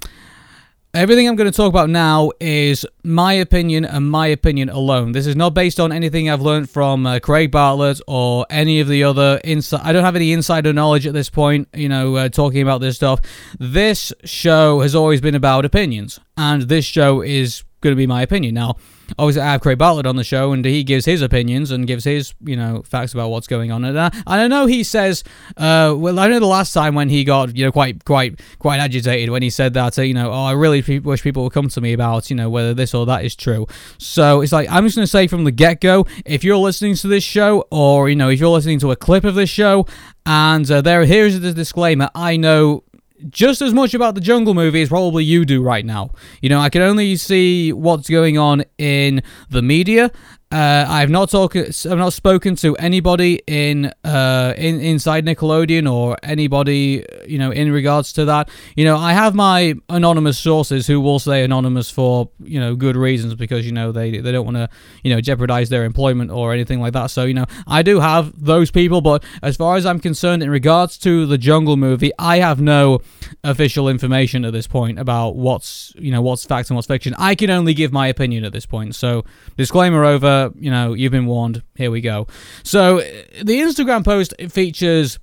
Everything 0.92 1.28
I'm 1.28 1.36
going 1.36 1.48
to 1.48 1.56
talk 1.56 1.68
about 1.68 1.88
now 1.88 2.32
is 2.40 2.84
my 3.04 3.34
opinion 3.34 3.84
and 3.84 4.10
my 4.10 4.26
opinion 4.26 4.70
alone. 4.70 5.12
This 5.12 5.24
is 5.24 5.36
not 5.36 5.54
based 5.54 5.78
on 5.78 5.92
anything 5.92 6.28
I've 6.28 6.42
learned 6.42 6.68
from 6.68 7.06
uh, 7.06 7.20
Craig 7.20 7.52
Bartlett 7.52 8.00
or 8.08 8.44
any 8.50 8.80
of 8.80 8.88
the 8.88 9.04
other 9.04 9.40
inside. 9.44 9.82
I 9.84 9.92
don't 9.92 10.02
have 10.02 10.16
any 10.16 10.32
insider 10.32 10.72
knowledge 10.72 11.06
at 11.06 11.12
this 11.12 11.30
point, 11.30 11.68
you 11.74 11.88
know, 11.88 12.16
uh, 12.16 12.28
talking 12.28 12.60
about 12.60 12.80
this 12.80 12.96
stuff. 12.96 13.20
This 13.60 14.12
show 14.24 14.80
has 14.80 14.96
always 14.96 15.20
been 15.20 15.36
about 15.36 15.64
opinions, 15.64 16.18
and 16.36 16.62
this 16.62 16.86
show 16.86 17.20
is 17.22 17.62
going 17.82 17.92
to 17.92 17.96
be 17.96 18.08
my 18.08 18.22
opinion. 18.22 18.54
Now, 18.54 18.74
obviously 19.18 19.42
I 19.42 19.52
have 19.52 19.60
Craig 19.60 19.78
Bartlett 19.78 20.06
on 20.06 20.16
the 20.16 20.24
show, 20.24 20.52
and 20.52 20.64
he 20.64 20.84
gives 20.84 21.04
his 21.04 21.22
opinions 21.22 21.70
and 21.70 21.86
gives 21.86 22.04
his 22.04 22.34
you 22.44 22.56
know 22.56 22.82
facts 22.84 23.12
about 23.12 23.30
what's 23.30 23.46
going 23.46 23.70
on. 23.70 23.84
And, 23.84 23.96
uh, 23.96 24.10
and 24.12 24.40
I 24.40 24.48
know 24.48 24.66
he 24.66 24.82
says, 24.82 25.24
uh, 25.56 25.94
well, 25.96 26.18
I 26.18 26.28
know 26.28 26.40
the 26.40 26.46
last 26.46 26.72
time 26.72 26.94
when 26.94 27.08
he 27.08 27.24
got 27.24 27.56
you 27.56 27.64
know 27.64 27.72
quite 27.72 28.04
quite 28.04 28.40
quite 28.58 28.78
agitated 28.78 29.30
when 29.30 29.42
he 29.42 29.50
said 29.50 29.74
that 29.74 29.98
uh, 29.98 30.02
you 30.02 30.14
know 30.14 30.30
oh 30.30 30.44
I 30.44 30.52
really 30.52 31.00
wish 31.00 31.22
people 31.22 31.44
would 31.44 31.52
come 31.52 31.68
to 31.68 31.80
me 31.80 31.92
about 31.92 32.30
you 32.30 32.36
know 32.36 32.50
whether 32.50 32.74
this 32.74 32.94
or 32.94 33.06
that 33.06 33.24
is 33.24 33.34
true. 33.34 33.66
So 33.98 34.40
it's 34.40 34.52
like 34.52 34.68
I'm 34.70 34.84
just 34.84 34.96
gonna 34.96 35.06
say 35.06 35.26
from 35.26 35.44
the 35.44 35.52
get 35.52 35.80
go, 35.80 36.06
if 36.24 36.44
you're 36.44 36.56
listening 36.56 36.94
to 36.96 37.08
this 37.08 37.24
show 37.24 37.66
or 37.70 38.08
you 38.08 38.16
know 38.16 38.28
if 38.28 38.40
you're 38.40 38.50
listening 38.50 38.78
to 38.80 38.90
a 38.90 38.96
clip 38.96 39.24
of 39.24 39.34
this 39.34 39.50
show, 39.50 39.86
and 40.26 40.70
uh, 40.70 40.80
there 40.80 41.04
here's 41.04 41.40
the 41.40 41.52
disclaimer, 41.52 42.10
I 42.14 42.36
know 42.36 42.84
just 43.28 43.62
as 43.62 43.72
much 43.74 43.94
about 43.94 44.14
the 44.14 44.20
Jungle 44.20 44.54
movie 44.54 44.82
as 44.82 44.88
probably 44.88 45.24
you 45.24 45.44
do 45.44 45.62
right 45.62 45.84
now. 45.84 46.10
You 46.40 46.48
know, 46.48 46.60
I 46.60 46.70
can 46.70 46.82
only 46.82 47.16
see 47.16 47.72
what's 47.72 48.08
going 48.08 48.38
on 48.38 48.64
in 48.78 49.22
the 49.50 49.62
media 49.62 50.10
uh, 50.52 50.84
I've 50.88 51.10
not 51.10 51.30
talked. 51.30 51.54
I've 51.54 51.98
not 51.98 52.12
spoken 52.12 52.56
to 52.56 52.76
anybody 52.78 53.40
in 53.46 53.92
uh, 54.02 54.52
in 54.56 54.80
inside 54.80 55.24
Nickelodeon 55.24 55.90
or 55.90 56.16
anybody 56.24 57.04
you 57.24 57.38
know 57.38 57.52
in 57.52 57.70
regards 57.70 58.12
to 58.14 58.24
that. 58.24 58.48
You 58.74 58.84
know, 58.84 58.96
I 58.96 59.12
have 59.12 59.32
my 59.36 59.74
anonymous 59.88 60.38
sources 60.38 60.88
who 60.88 61.00
will 61.00 61.20
say 61.20 61.44
anonymous 61.44 61.88
for 61.88 62.30
you 62.40 62.58
know 62.58 62.74
good 62.74 62.96
reasons 62.96 63.36
because 63.36 63.64
you 63.64 63.70
know 63.70 63.92
they 63.92 64.18
they 64.18 64.32
don't 64.32 64.44
want 64.44 64.56
to 64.56 64.68
you 65.04 65.14
know 65.14 65.20
jeopardize 65.20 65.68
their 65.68 65.84
employment 65.84 66.32
or 66.32 66.52
anything 66.52 66.80
like 66.80 66.94
that. 66.94 67.12
So 67.12 67.26
you 67.26 67.34
know, 67.34 67.46
I 67.68 67.82
do 67.82 68.00
have 68.00 68.32
those 68.36 68.72
people, 68.72 69.00
but 69.00 69.22
as 69.44 69.56
far 69.56 69.76
as 69.76 69.86
I'm 69.86 70.00
concerned, 70.00 70.42
in 70.42 70.50
regards 70.50 70.98
to 70.98 71.26
the 71.26 71.38
Jungle 71.38 71.76
movie, 71.76 72.10
I 72.18 72.38
have 72.38 72.60
no 72.60 73.02
official 73.44 73.88
information 73.88 74.44
at 74.44 74.52
this 74.52 74.66
point 74.66 74.98
about 74.98 75.36
what's 75.36 75.92
you 75.96 76.10
know 76.10 76.22
what's 76.22 76.44
fact 76.44 76.70
and 76.70 76.76
what's 76.76 76.88
fiction. 76.88 77.14
I 77.18 77.36
can 77.36 77.50
only 77.50 77.72
give 77.72 77.92
my 77.92 78.08
opinion 78.08 78.44
at 78.44 78.52
this 78.52 78.66
point. 78.66 78.96
So 78.96 79.24
disclaimer 79.56 80.04
over 80.04 80.39
you 80.58 80.70
know, 80.70 80.94
you've 80.94 81.12
been 81.12 81.26
warned. 81.26 81.62
Here 81.76 81.90
we 81.90 82.00
go. 82.00 82.26
So 82.62 82.98
the 82.98 83.60
Instagram 83.60 84.04
post 84.04 84.34
features 84.48 85.18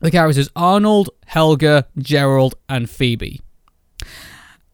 the 0.00 0.10
characters 0.10 0.48
Arnold, 0.54 1.10
Helga, 1.26 1.86
Gerald, 1.98 2.56
and 2.68 2.90
Phoebe. 2.90 3.40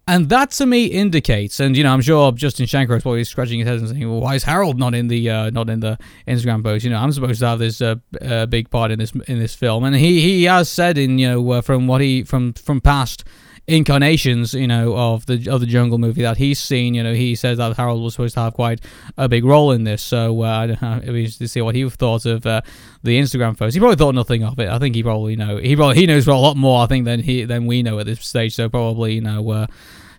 And 0.08 0.30
that 0.30 0.52
to 0.52 0.64
me 0.64 0.86
indicates, 0.86 1.60
and 1.60 1.76
you 1.76 1.84
know, 1.84 1.92
I'm 1.92 2.00
sure 2.00 2.32
Justin 2.32 2.64
Shenkarow 2.64 2.96
is 2.96 3.02
probably 3.02 3.24
scratching 3.24 3.58
his 3.58 3.68
head 3.68 3.78
and 3.78 3.88
saying, 3.90 4.10
"Well, 4.10 4.22
why 4.22 4.36
is 4.36 4.42
Harold 4.42 4.78
not 4.78 4.94
in 4.94 5.08
the 5.08 5.28
uh, 5.28 5.50
not 5.50 5.68
in 5.68 5.80
the 5.80 5.98
Instagram 6.26 6.64
post?" 6.64 6.82
You 6.82 6.90
know, 6.90 6.96
I'm 6.96 7.12
supposed 7.12 7.40
to 7.40 7.46
have 7.46 7.58
this 7.58 7.82
uh, 7.82 7.96
uh, 8.22 8.46
big 8.46 8.70
part 8.70 8.90
in 8.90 8.98
this 8.98 9.12
in 9.26 9.38
this 9.38 9.54
film, 9.54 9.84
and 9.84 9.94
he 9.94 10.22
he 10.22 10.44
has 10.44 10.70
said 10.70 10.96
in 10.96 11.18
you 11.18 11.28
know 11.28 11.50
uh, 11.50 11.60
from 11.60 11.86
what 11.86 12.00
he 12.00 12.22
from 12.22 12.54
from 12.54 12.80
past 12.80 13.22
incarnations, 13.68 14.54
you 14.54 14.66
know, 14.66 14.96
of 14.96 15.26
the 15.26 15.48
of 15.48 15.60
the 15.60 15.66
Jungle 15.66 15.98
movie 15.98 16.22
that 16.22 16.38
he's 16.38 16.58
seen. 16.58 16.94
You 16.94 17.02
know, 17.02 17.12
he 17.12 17.36
says 17.36 17.58
that 17.58 17.76
Harold 17.76 18.02
was 18.02 18.14
supposed 18.14 18.34
to 18.34 18.40
have 18.40 18.54
quite 18.54 18.80
a 19.16 19.28
big 19.28 19.44
role 19.44 19.70
in 19.70 19.84
this. 19.84 20.02
So 20.02 20.42
uh, 20.42 20.46
I 20.46 20.66
don't 20.66 20.82
know, 20.82 21.00
to 21.00 21.48
see 21.48 21.60
what 21.60 21.74
he 21.74 21.88
thought 21.88 22.26
of 22.26 22.46
uh, 22.46 22.62
the 23.02 23.20
Instagram 23.20 23.56
post. 23.56 23.74
He 23.74 23.80
probably 23.80 23.96
thought 23.96 24.14
nothing 24.14 24.42
of 24.42 24.58
it. 24.58 24.68
I 24.68 24.78
think 24.78 24.96
he 24.96 25.02
probably 25.02 25.36
know 25.36 25.58
he 25.58 25.76
probably 25.76 25.96
he 25.96 26.06
knows 26.06 26.26
a 26.26 26.34
lot 26.34 26.56
more. 26.56 26.82
I 26.82 26.86
think 26.86 27.04
than 27.04 27.20
he 27.20 27.44
than 27.44 27.66
we 27.66 27.82
know 27.82 27.98
at 27.98 28.06
this 28.06 28.24
stage. 28.26 28.54
So 28.56 28.68
probably 28.68 29.14
you 29.14 29.20
know. 29.20 29.48
Uh, 29.48 29.66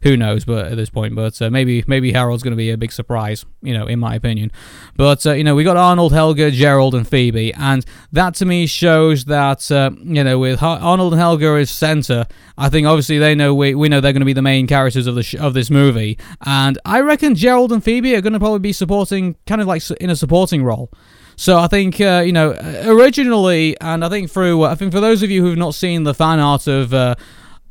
who 0.01 0.18
knows? 0.18 0.46
But 0.46 0.68
at 0.68 0.77
this 0.77 0.89
point, 0.89 1.15
but 1.15 1.41
uh, 1.41 1.50
maybe 1.50 1.84
maybe 1.88 2.12
Harold's 2.12 2.44
going 2.44 2.51
to 2.51 2.58
be 2.58 2.72
a 2.72 2.77
big 2.77 2.91
surprise, 2.91 3.46
you 3.62 3.74
know, 3.74 3.88
in 3.88 4.00
my 4.00 4.15
opinion. 4.15 4.51
But 4.96 5.25
uh, 5.25 5.34
you 5.34 5.44
know, 5.44 5.56
we 5.56 5.63
got 5.63 5.77
Arnold, 5.77 6.13
Helga, 6.13 6.51
Gerald, 6.51 6.96
and 6.96 7.08
Phoebe, 7.08 7.53
and 7.53 7.86
that 8.12 8.36
to 8.36 8.46
me 8.46 8.65
shows 8.68 9.25
that 9.25 9.72
uh, 9.72 9.91
you 10.03 10.24
know, 10.24 10.39
with 10.39 10.62
Arnold 10.62 11.13
and 11.13 11.20
Helga 11.20 11.48
as 11.60 11.70
center, 11.70 12.25
I 12.58 12.70
think 12.70 12.88
obviously 12.88 13.18
they 13.18 13.36
know 13.36 13.53
we, 13.53 13.75
we 13.75 13.89
know 13.89 14.01
they're 14.01 14.13
going 14.13 14.22
to 14.22 14.25
be 14.25 14.34
the 14.34 14.41
main 14.41 14.68
characters 14.68 15.08
of 15.08 15.15
the 15.15 15.24
sh- 15.24 15.36
of 15.36 15.53
this 15.53 15.70
movie, 15.70 16.18
and 16.46 16.77
I 16.86 17.01
reckon 17.01 17.36
Gerald 17.36 17.72
and 17.72 17.84
Phoebe 17.84 18.15
are 18.15 18.22
going 18.22 18.34
to 18.34 18.39
probably 18.39 18.60
be 18.60 18.74
supporting, 18.74 19.36
kind 19.48 19.62
of 19.62 19.68
like 19.68 19.89
in 20.00 20.10
a 20.10 20.15
supporting 20.15 20.63
role. 20.63 20.91
So 21.39 21.58
I 21.58 21.68
think 21.68 22.01
uh, 22.01 22.22
you 22.25 22.34
know 22.34 22.51
originally, 22.84 23.79
and 23.79 24.03
I 24.03 24.10
think 24.10 24.29
through 24.29 24.63
I 24.63 24.75
think 24.75 24.91
for 24.91 25.00
those 25.00 25.24
of 25.24 25.32
you 25.32 25.41
who've 25.41 25.58
not 25.58 25.74
seen 25.74 26.03
the 26.03 26.13
fan 26.13 26.38
art 26.38 26.68
of 26.68 26.94
uh, 26.94 27.15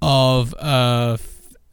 of 0.00 0.54
uh, 0.54 1.18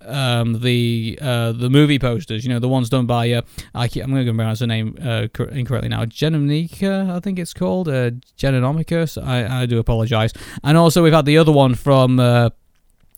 um, 0.08 0.62
the 0.62 1.18
uh, 1.22 1.52
the 1.52 1.70
movie 1.70 2.00
posters, 2.00 2.44
you 2.46 2.50
know, 2.50 2.60
the 2.60 2.68
ones 2.68 2.90
done 2.90 3.06
by 3.06 3.32
uh, 3.32 3.42
I 3.74 3.86
am 3.86 4.12
going 4.12 4.26
to 4.26 4.34
pronounce 4.34 4.60
the 4.60 4.68
name 4.68 4.98
uh, 5.02 5.28
incorrectly 5.52 5.90
now, 5.90 6.06
Genonica, 6.06 7.10
I 7.12 7.20
think 7.20 7.40
it's 7.40 7.53
called, 7.53 7.88
uh, 7.88 8.12
Genonomicus. 8.38 9.22
I, 9.22 9.62
I 9.62 9.66
do 9.66 9.79
apologize. 9.79 10.34
And 10.64 10.77
also 10.77 11.03
we've 11.03 11.14
had 11.14 11.25
the 11.25 11.38
other 11.38 11.51
one 11.51 11.75
from 11.75 12.20
uh, 12.20 12.50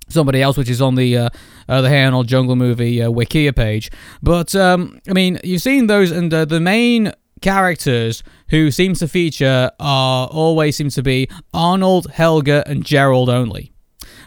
somebody 0.09 0.41
else, 0.41 0.57
which 0.57 0.69
is 0.69 0.81
on 0.81 0.95
the 0.95 1.17
uh, 1.17 1.29
uh, 1.67 1.81
the 1.81 1.89
Hey 1.89 2.03
Arnold 2.03 2.27
Jungle 2.27 2.55
movie 2.55 3.01
uh, 3.01 3.09
Wikia 3.09 3.55
page. 3.55 3.91
But 4.21 4.55
um, 4.55 4.99
I 5.09 5.13
mean, 5.13 5.39
you've 5.43 5.61
seen 5.61 5.87
those, 5.87 6.11
and 6.11 6.33
uh, 6.33 6.45
the 6.45 6.59
main 6.59 7.11
characters 7.41 8.23
who 8.49 8.71
seem 8.71 8.93
to 8.95 9.07
feature 9.07 9.71
are 9.79 10.27
always 10.27 10.77
seem 10.77 10.89
to 10.89 11.03
be 11.03 11.29
Arnold, 11.53 12.11
Helga, 12.11 12.63
and 12.67 12.83
Gerald 12.85 13.29
only. 13.29 13.71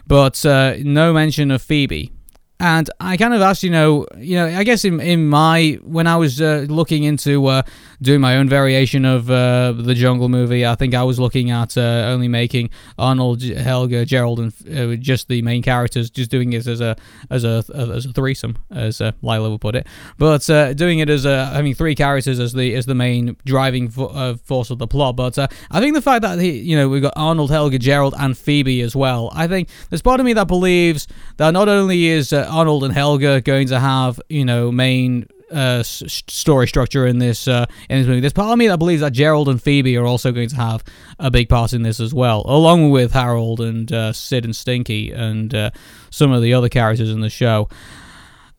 But 0.07 0.45
uh, 0.45 0.75
no 0.79 1.13
mention 1.13 1.51
of 1.51 1.61
Phoebe. 1.61 2.11
And 2.61 2.91
I 2.99 3.17
kind 3.17 3.33
of 3.33 3.41
asked, 3.41 3.63
you 3.63 3.71
know, 3.71 4.05
you 4.17 4.35
know, 4.35 4.45
I 4.45 4.63
guess 4.63 4.85
in 4.85 4.99
in 4.99 5.27
my 5.27 5.79
when 5.81 6.05
I 6.05 6.15
was 6.17 6.39
uh, 6.39 6.67
looking 6.69 7.03
into 7.03 7.47
uh, 7.47 7.63
doing 8.03 8.21
my 8.21 8.37
own 8.37 8.47
variation 8.47 9.03
of 9.03 9.31
uh, 9.31 9.73
the 9.75 9.95
Jungle 9.95 10.29
movie, 10.29 10.63
I 10.63 10.75
think 10.75 10.93
I 10.93 11.01
was 11.01 11.19
looking 11.19 11.49
at 11.49 11.75
uh, 11.75 11.81
only 11.81 12.27
making 12.27 12.69
Arnold, 12.99 13.41
Helga, 13.41 14.05
Gerald, 14.05 14.39
and 14.39 14.53
uh, 14.71 14.95
just 14.95 15.27
the 15.27 15.41
main 15.41 15.63
characters, 15.63 16.11
just 16.11 16.29
doing 16.29 16.53
it 16.53 16.67
as 16.67 16.81
a 16.81 16.95
as 17.31 17.43
a 17.45 17.63
as 17.73 18.05
a 18.05 18.13
threesome, 18.13 18.59
as 18.69 19.01
uh, 19.01 19.13
Lila 19.23 19.49
would 19.49 19.61
put 19.61 19.75
it. 19.75 19.87
But 20.19 20.45
doing 20.77 20.99
it 20.99 21.09
as 21.09 21.25
a 21.25 21.47
having 21.47 21.73
three 21.73 21.95
characters 21.95 22.39
as 22.39 22.53
the 22.53 22.75
as 22.75 22.85
the 22.85 22.93
main 22.93 23.37
driving 23.43 23.89
fo- 23.89 24.35
force 24.35 24.69
of 24.69 24.77
the 24.77 24.85
plot. 24.85 25.15
But 25.15 25.39
I 25.39 25.79
think 25.79 25.95
the 25.95 26.01
fact 26.03 26.21
that 26.21 26.37
he, 26.37 26.59
you 26.59 26.77
know, 26.77 26.87
we've 26.89 27.01
got 27.01 27.13
Arnold, 27.15 27.49
Helga, 27.49 27.79
Gerald, 27.79 28.13
and 28.19 28.37
Phoebe 28.37 28.81
as 28.81 28.95
well. 28.95 29.31
I 29.33 29.47
think 29.47 29.67
there's 29.89 30.03
part 30.03 30.19
of 30.19 30.27
me 30.27 30.33
that 30.33 30.47
believes 30.47 31.07
that 31.37 31.49
not 31.49 31.67
only 31.67 32.05
is 32.05 32.31
Arnold 32.51 32.83
and 32.83 32.93
Helga 32.93 33.41
going 33.41 33.67
to 33.67 33.79
have, 33.79 34.19
you 34.29 34.45
know, 34.45 34.71
main 34.71 35.27
uh, 35.51 35.83
story 35.83 36.67
structure 36.67 37.05
in 37.05 37.19
this 37.19 37.47
uh, 37.47 37.65
in 37.89 37.99
this 37.99 38.07
movie. 38.07 38.21
There's 38.21 38.33
part 38.33 38.51
of 38.51 38.57
me 38.57 38.67
that 38.67 38.77
believes 38.77 39.01
that 39.01 39.13
Gerald 39.13 39.49
and 39.49 39.61
Phoebe 39.61 39.97
are 39.97 40.05
also 40.05 40.31
going 40.31 40.49
to 40.49 40.55
have 40.55 40.83
a 41.19 41.29
big 41.29 41.49
part 41.49 41.73
in 41.73 41.83
this 41.83 41.99
as 41.99 42.13
well, 42.13 42.43
along 42.45 42.91
with 42.91 43.11
Harold 43.11 43.59
and 43.59 43.91
uh, 43.91 44.13
Sid 44.13 44.45
and 44.45 44.55
Stinky 44.55 45.11
and 45.11 45.53
uh, 45.53 45.71
some 46.09 46.31
of 46.31 46.41
the 46.41 46.53
other 46.53 46.69
characters 46.69 47.09
in 47.09 47.21
the 47.21 47.29
show. 47.29 47.69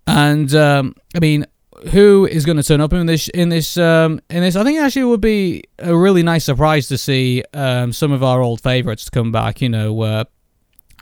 And 0.06 0.54
um, 0.54 0.94
I 1.14 1.20
mean, 1.20 1.46
who 1.90 2.26
is 2.26 2.44
going 2.44 2.56
to 2.56 2.62
turn 2.62 2.80
up 2.80 2.92
in 2.92 3.06
this 3.06 3.28
in 3.28 3.48
this 3.48 3.76
um, 3.76 4.20
in 4.30 4.42
this? 4.42 4.56
I 4.56 4.64
think 4.64 4.78
actually 4.78 5.02
it 5.02 5.06
would 5.06 5.20
be 5.20 5.64
a 5.78 5.96
really 5.96 6.22
nice 6.22 6.44
surprise 6.44 6.88
to 6.88 6.98
see 6.98 7.42
um, 7.54 7.92
some 7.92 8.12
of 8.12 8.22
our 8.22 8.40
old 8.40 8.60
favorites 8.60 9.08
come 9.10 9.32
back. 9.32 9.60
You 9.60 9.68
know, 9.68 10.00
uh, 10.02 10.24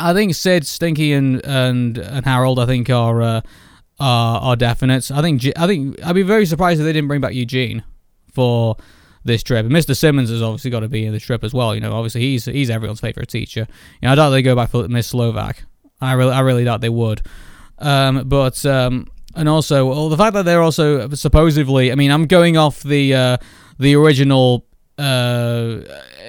I 0.00 0.14
think 0.14 0.34
Sid, 0.34 0.66
Stinky, 0.66 1.12
and 1.12 1.44
and 1.44 1.98
and 1.98 2.24
Harold, 2.24 2.58
I 2.58 2.66
think 2.66 2.90
are 2.90 3.22
uh, 3.22 3.40
are, 3.98 4.40
are 4.40 4.56
definite. 4.56 5.10
I 5.10 5.20
think 5.20 5.44
I 5.56 5.66
think 5.66 6.02
I'd 6.04 6.14
be 6.14 6.22
very 6.22 6.46
surprised 6.46 6.80
if 6.80 6.84
they 6.84 6.92
didn't 6.92 7.08
bring 7.08 7.20
back 7.20 7.34
Eugene 7.34 7.84
for 8.32 8.76
this 9.24 9.42
trip. 9.42 9.66
And 9.66 9.74
Mr. 9.74 9.96
Simmons 9.96 10.30
has 10.30 10.42
obviously 10.42 10.70
got 10.70 10.80
to 10.80 10.88
be 10.88 11.04
in 11.04 11.12
the 11.12 11.20
trip 11.20 11.44
as 11.44 11.52
well. 11.52 11.74
You 11.74 11.80
know, 11.80 11.92
obviously 11.92 12.22
he's 12.22 12.46
he's 12.46 12.70
everyone's 12.70 13.00
favorite 13.00 13.28
teacher. 13.28 13.66
You 14.00 14.08
know, 14.08 14.12
I 14.12 14.14
doubt 14.14 14.30
they 14.30 14.42
go 14.42 14.56
back 14.56 14.70
for 14.70 14.88
Miss 14.88 15.08
Slovak. 15.08 15.64
I 16.00 16.12
really 16.14 16.32
I 16.32 16.40
really 16.40 16.64
doubt 16.64 16.80
they 16.80 16.88
would. 16.88 17.22
Um, 17.78 18.28
but 18.28 18.64
um, 18.64 19.08
and 19.34 19.48
also 19.48 19.86
well, 19.86 20.08
the 20.08 20.16
fact 20.16 20.34
that 20.34 20.44
they're 20.44 20.62
also 20.62 21.08
supposedly. 21.10 21.92
I 21.92 21.94
mean, 21.94 22.10
I'm 22.10 22.26
going 22.26 22.56
off 22.56 22.82
the 22.82 23.14
uh, 23.14 23.36
the 23.78 23.94
original 23.96 24.66
uh, 25.00 25.80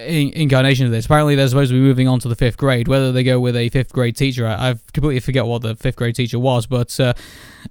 incarnation 0.05 0.85
of 0.85 0.91
this. 0.91 1.05
Apparently, 1.05 1.35
they're 1.35 1.47
supposed 1.47 1.69
to 1.69 1.75
be 1.75 1.81
moving 1.81 2.07
on 2.07 2.19
to 2.19 2.29
the 2.29 2.35
fifth 2.35 2.57
grade. 2.57 2.87
Whether 2.87 3.11
they 3.11 3.23
go 3.23 3.39
with 3.39 3.55
a 3.55 3.69
fifth 3.69 3.91
grade 3.91 4.15
teacher, 4.15 4.47
I, 4.47 4.69
I 4.69 4.75
completely 4.93 5.19
forget 5.19 5.45
what 5.45 5.61
the 5.61 5.75
fifth 5.75 5.97
grade 5.97 6.15
teacher 6.15 6.39
was, 6.39 6.67
but 6.67 6.97
uh, 6.99 7.13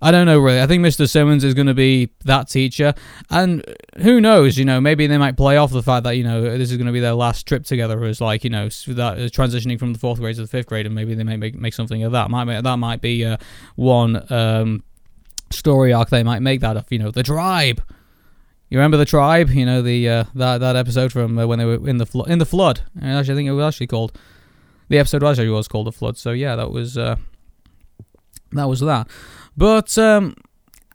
I 0.03 0.11
don't 0.11 0.27
know 0.27 0.39
really. 0.39 0.61
I 0.61 0.67
think 0.67 0.85
Mr. 0.85 1.09
Simmons 1.09 1.43
is 1.43 1.55
going 1.55 1.69
to 1.69 1.75
be 1.75 2.11
that 2.25 2.49
teacher, 2.49 2.95
and 3.31 3.65
who 4.03 4.21
knows? 4.21 4.59
You 4.59 4.65
know, 4.65 4.81
maybe 4.81 5.07
they 5.07 5.19
might 5.19 5.37
play 5.37 5.57
off 5.57 5.71
the 5.71 5.83
fact 5.83 6.05
that 6.05 6.17
you 6.17 6.25
know 6.25 6.43
this 6.57 6.71
is 6.71 6.77
going 6.77 6.87
to 6.87 6.93
be 6.93 7.01
their 7.01 7.15
last 7.15 7.47
trip 7.47 7.65
together 7.65 8.05
as 8.05 8.21
like 8.21 8.45
you 8.45 8.51
know 8.51 8.69
that 8.69 8.99
uh, 9.01 9.29
transitioning 9.29 9.79
from 9.79 9.93
the 9.93 9.99
fourth 9.99 10.21
grade 10.21 10.37
to 10.37 10.43
the 10.43 10.49
fifth 10.49 10.67
grade, 10.67 10.87
and 10.87 10.95
maybe 10.95 11.15
they 11.15 11.25
might 11.25 11.39
make 11.39 11.55
make 11.55 11.75
something 11.75 12.03
of 12.03 12.13
that. 12.13 12.31
Might 12.31 12.61
that 12.63 12.77
might 12.77 13.01
be 13.01 13.25
uh, 13.25 13.39
one 13.77 14.31
um, 14.31 14.83
story 15.51 15.93
arc 15.93 16.11
they 16.11 16.23
might 16.23 16.41
make 16.41 16.61
that 16.61 16.77
of. 16.77 16.87
You 16.91 16.99
know, 16.99 17.11
the 17.11 17.23
tribe 17.23 17.83
you 18.71 18.79
remember 18.79 18.97
the 18.97 19.05
tribe? 19.05 19.51
You 19.51 19.67
know 19.67 19.83
the 19.83 20.09
uh, 20.09 20.25
that 20.35 20.59
that 20.59 20.77
episode 20.77 21.13
from 21.13 21.39
uh, 21.39 21.47
when 21.47 21.59
they 21.59 21.65
were 21.65 21.89
in 21.89 21.99
the 21.99 22.07
flo- 22.07 22.25
in 22.25 22.39
the 22.39 22.47
flood. 22.47 22.81
Actually, 23.03 23.35
I 23.35 23.37
think 23.37 23.49
it 23.49 23.53
was 23.53 23.75
actually 23.75 23.89
called 23.89 24.17
the 24.89 24.99
episode 24.99 25.23
was 25.23 25.39
actually 25.39 25.51
was 25.51 25.69
called 25.69 25.87
the 25.87 25.93
flood. 25.93 26.17
So 26.17 26.31
yeah, 26.31 26.57
that 26.57 26.71
was 26.71 26.97
uh, 26.97 27.17
that 28.53 28.69
was 28.69 28.81
that. 28.81 29.09
But 29.57 29.97
um, 29.99 30.37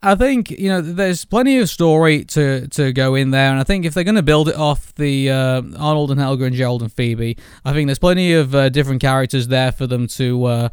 I 0.02 0.14
think 0.14 0.50
you 0.50 0.68
know 0.68 0.80
there's 0.80 1.24
plenty 1.24 1.58
of 1.58 1.68
story 1.68 2.24
to 2.26 2.66
to 2.68 2.92
go 2.92 3.14
in 3.14 3.30
there, 3.30 3.50
and 3.50 3.60
I 3.60 3.64
think 3.64 3.84
if 3.84 3.94
they're 3.94 4.04
going 4.04 4.14
to 4.14 4.22
build 4.22 4.48
it 4.48 4.56
off 4.56 4.94
the 4.94 5.30
uh, 5.30 5.62
Arnold 5.78 6.10
and 6.10 6.18
Helga 6.20 6.44
and 6.44 6.56
Gerald 6.56 6.82
and 6.82 6.92
Phoebe, 6.92 7.36
I 7.64 7.72
think 7.72 7.88
there's 7.88 7.98
plenty 7.98 8.32
of 8.32 8.54
uh, 8.54 8.68
different 8.70 9.00
characters 9.00 9.48
there 9.48 9.72
for 9.72 9.86
them 9.86 10.06
to. 10.08 10.70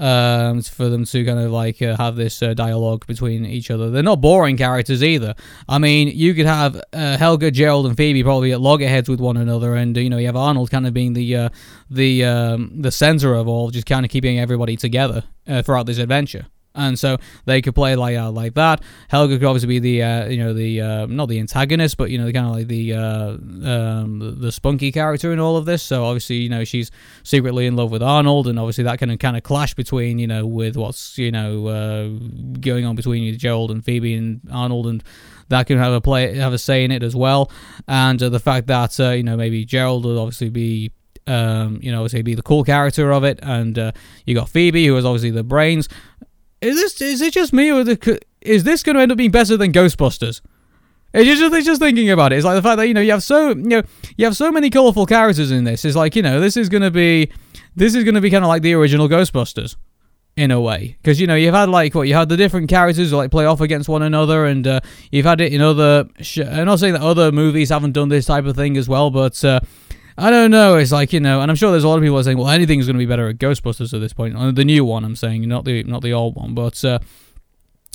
Um, 0.00 0.62
for 0.62 0.88
them 0.88 1.04
to 1.04 1.24
kind 1.26 1.38
of 1.38 1.52
like 1.52 1.82
uh, 1.82 1.94
have 1.98 2.16
this 2.16 2.42
uh, 2.42 2.54
dialogue 2.54 3.06
between 3.06 3.44
each 3.44 3.70
other. 3.70 3.90
They're 3.90 4.02
not 4.02 4.22
boring 4.22 4.56
characters 4.56 5.02
either. 5.02 5.34
I 5.68 5.76
mean, 5.76 6.08
you 6.08 6.32
could 6.32 6.46
have 6.46 6.80
uh, 6.94 7.18
Helga, 7.18 7.50
Gerald, 7.50 7.84
and 7.84 7.94
Phoebe 7.94 8.22
probably 8.22 8.52
at 8.52 8.62
loggerheads 8.62 9.10
with 9.10 9.20
one 9.20 9.36
another, 9.36 9.74
and 9.74 9.94
you 9.94 10.08
know 10.08 10.16
you 10.16 10.24
have 10.24 10.36
Arnold 10.36 10.70
kind 10.70 10.86
of 10.86 10.94
being 10.94 11.12
the 11.12 11.36
uh, 11.36 11.48
the 11.90 12.24
um, 12.24 12.80
the 12.80 12.90
center 12.90 13.34
of 13.34 13.46
all, 13.46 13.68
just 13.68 13.84
kind 13.84 14.06
of 14.06 14.10
keeping 14.10 14.38
everybody 14.38 14.74
together 14.74 15.22
uh, 15.46 15.60
throughout 15.60 15.84
this 15.84 15.98
adventure 15.98 16.46
and 16.74 16.98
so 16.98 17.16
they 17.46 17.60
could 17.60 17.74
play 17.74 17.96
like 17.96 18.16
uh, 18.16 18.30
like 18.30 18.54
that. 18.54 18.82
Helga 19.08 19.38
could 19.38 19.46
obviously 19.46 19.68
be 19.68 19.78
the 19.78 20.02
uh, 20.02 20.26
you 20.26 20.38
know 20.38 20.54
the 20.54 20.80
uh, 20.80 21.06
not 21.06 21.28
the 21.28 21.38
antagonist, 21.38 21.96
but 21.96 22.10
you 22.10 22.18
know 22.18 22.30
kind 22.32 22.46
of 22.46 22.52
like 22.52 22.68
the 22.68 22.94
uh, 22.94 23.28
um, 23.68 24.36
the 24.40 24.52
spunky 24.52 24.92
character 24.92 25.32
in 25.32 25.40
all 25.40 25.56
of 25.56 25.64
this. 25.64 25.82
So 25.82 26.04
obviously 26.04 26.36
you 26.36 26.48
know 26.48 26.64
she's 26.64 26.90
secretly 27.22 27.66
in 27.66 27.76
love 27.76 27.90
with 27.90 28.02
Arnold, 28.02 28.46
and 28.46 28.58
obviously 28.58 28.84
that 28.84 28.98
can 28.98 29.16
kind 29.18 29.36
of 29.36 29.42
clash 29.42 29.74
between 29.74 30.18
you 30.18 30.26
know 30.26 30.46
with 30.46 30.76
what's 30.76 31.18
you 31.18 31.32
know 31.32 31.66
uh, 31.66 32.08
going 32.60 32.84
on 32.84 32.96
between 32.96 33.36
Gerald 33.38 33.70
and 33.70 33.84
Phoebe 33.84 34.14
and 34.14 34.40
Arnold, 34.52 34.86
and 34.86 35.02
that 35.48 35.66
can 35.66 35.78
have 35.78 35.92
a 35.92 36.00
play 36.00 36.36
have 36.36 36.52
a 36.52 36.58
say 36.58 36.84
in 36.84 36.92
it 36.92 37.02
as 37.02 37.16
well. 37.16 37.50
And 37.88 38.20
the 38.20 38.40
fact 38.40 38.68
that 38.68 38.98
you 38.98 39.22
know 39.22 39.36
maybe 39.36 39.64
Gerald 39.64 40.04
would 40.04 40.18
obviously 40.18 40.50
be 40.50 40.92
um, 41.26 41.78
you 41.82 41.92
know, 41.92 42.06
say 42.08 42.22
be 42.22 42.34
the 42.34 42.42
cool 42.42 42.64
character 42.64 43.12
of 43.12 43.24
it, 43.24 43.38
and 43.42 43.78
uh, 43.78 43.92
you 44.26 44.34
got 44.34 44.48
Phoebe, 44.48 44.86
who 44.86 44.96
is 44.96 45.04
obviously 45.04 45.30
the 45.30 45.44
brains. 45.44 45.88
Is 46.60 46.76
this 46.76 47.00
is 47.00 47.20
it 47.22 47.32
just 47.32 47.52
me 47.52 47.70
or 47.70 47.84
the, 47.84 48.20
is 48.42 48.64
this 48.64 48.82
going 48.82 48.96
to 48.96 49.02
end 49.02 49.12
up 49.12 49.18
being 49.18 49.30
better 49.30 49.56
than 49.56 49.72
Ghostbusters? 49.72 50.40
It's 51.12 51.40
just, 51.40 51.52
it's 51.52 51.66
just 51.66 51.80
thinking 51.80 52.10
about 52.10 52.32
it. 52.32 52.36
It's 52.36 52.44
like 52.44 52.54
the 52.54 52.62
fact 52.62 52.76
that 52.76 52.86
you 52.86 52.94
know 52.94 53.00
you 53.00 53.10
have 53.10 53.22
so 53.22 53.48
you 53.48 53.54
know 53.54 53.82
you 54.16 54.24
have 54.24 54.36
so 54.36 54.52
many 54.52 54.70
colorful 54.70 55.06
characters 55.06 55.50
in 55.50 55.64
this. 55.64 55.84
It's 55.84 55.96
like 55.96 56.14
you 56.14 56.22
know 56.22 56.40
this 56.40 56.56
is 56.56 56.68
going 56.68 56.82
to 56.82 56.90
be 56.90 57.30
this 57.74 57.94
is 57.94 58.04
going 58.04 58.14
to 58.14 58.20
be 58.20 58.30
kind 58.30 58.44
of 58.44 58.48
like 58.48 58.62
the 58.62 58.74
original 58.74 59.08
Ghostbusters 59.08 59.76
in 60.36 60.50
a 60.50 60.60
way 60.60 60.96
because 61.02 61.20
you 61.20 61.26
know 61.26 61.34
you've 61.34 61.54
had 61.54 61.68
like 61.68 61.94
what 61.94 62.06
you 62.06 62.14
had 62.14 62.28
the 62.28 62.36
different 62.36 62.68
characters 62.68 63.12
like 63.12 63.30
play 63.30 63.44
off 63.44 63.60
against 63.60 63.88
one 63.88 64.02
another 64.02 64.46
and 64.46 64.66
uh, 64.66 64.80
you've 65.10 65.26
had 65.26 65.40
it 65.40 65.52
in 65.52 65.60
other 65.60 66.08
sh- 66.20 66.38
i'm 66.38 66.66
not 66.66 66.78
saying 66.78 66.92
that 66.94 67.02
other 67.02 67.32
movies 67.32 67.68
haven't 67.68 67.92
done 67.92 68.08
this 68.08 68.26
type 68.26 68.44
of 68.44 68.54
thing 68.54 68.76
as 68.76 68.88
well 68.88 69.10
but 69.10 69.44
uh, 69.44 69.60
I 70.18 70.30
don't 70.30 70.50
know. 70.50 70.76
It's 70.76 70.92
like 70.92 71.12
you 71.12 71.20
know, 71.20 71.40
and 71.40 71.50
I'm 71.50 71.56
sure 71.56 71.70
there's 71.70 71.84
a 71.84 71.88
lot 71.88 71.96
of 71.96 72.02
people 72.02 72.22
saying, 72.22 72.38
well, 72.38 72.48
anything's 72.48 72.86
going 72.86 72.96
to 72.96 72.98
be 72.98 73.06
better 73.06 73.28
at 73.28 73.38
Ghostbusters 73.38 73.94
at 73.94 74.00
this 74.00 74.12
point. 74.12 74.36
Uh, 74.36 74.50
the 74.50 74.64
new 74.64 74.84
one, 74.84 75.04
I'm 75.04 75.16
saying, 75.16 75.48
not 75.48 75.64
the 75.64 75.82
not 75.84 76.02
the 76.02 76.12
old 76.12 76.36
one, 76.36 76.54
but. 76.54 76.84
Uh, 76.84 76.98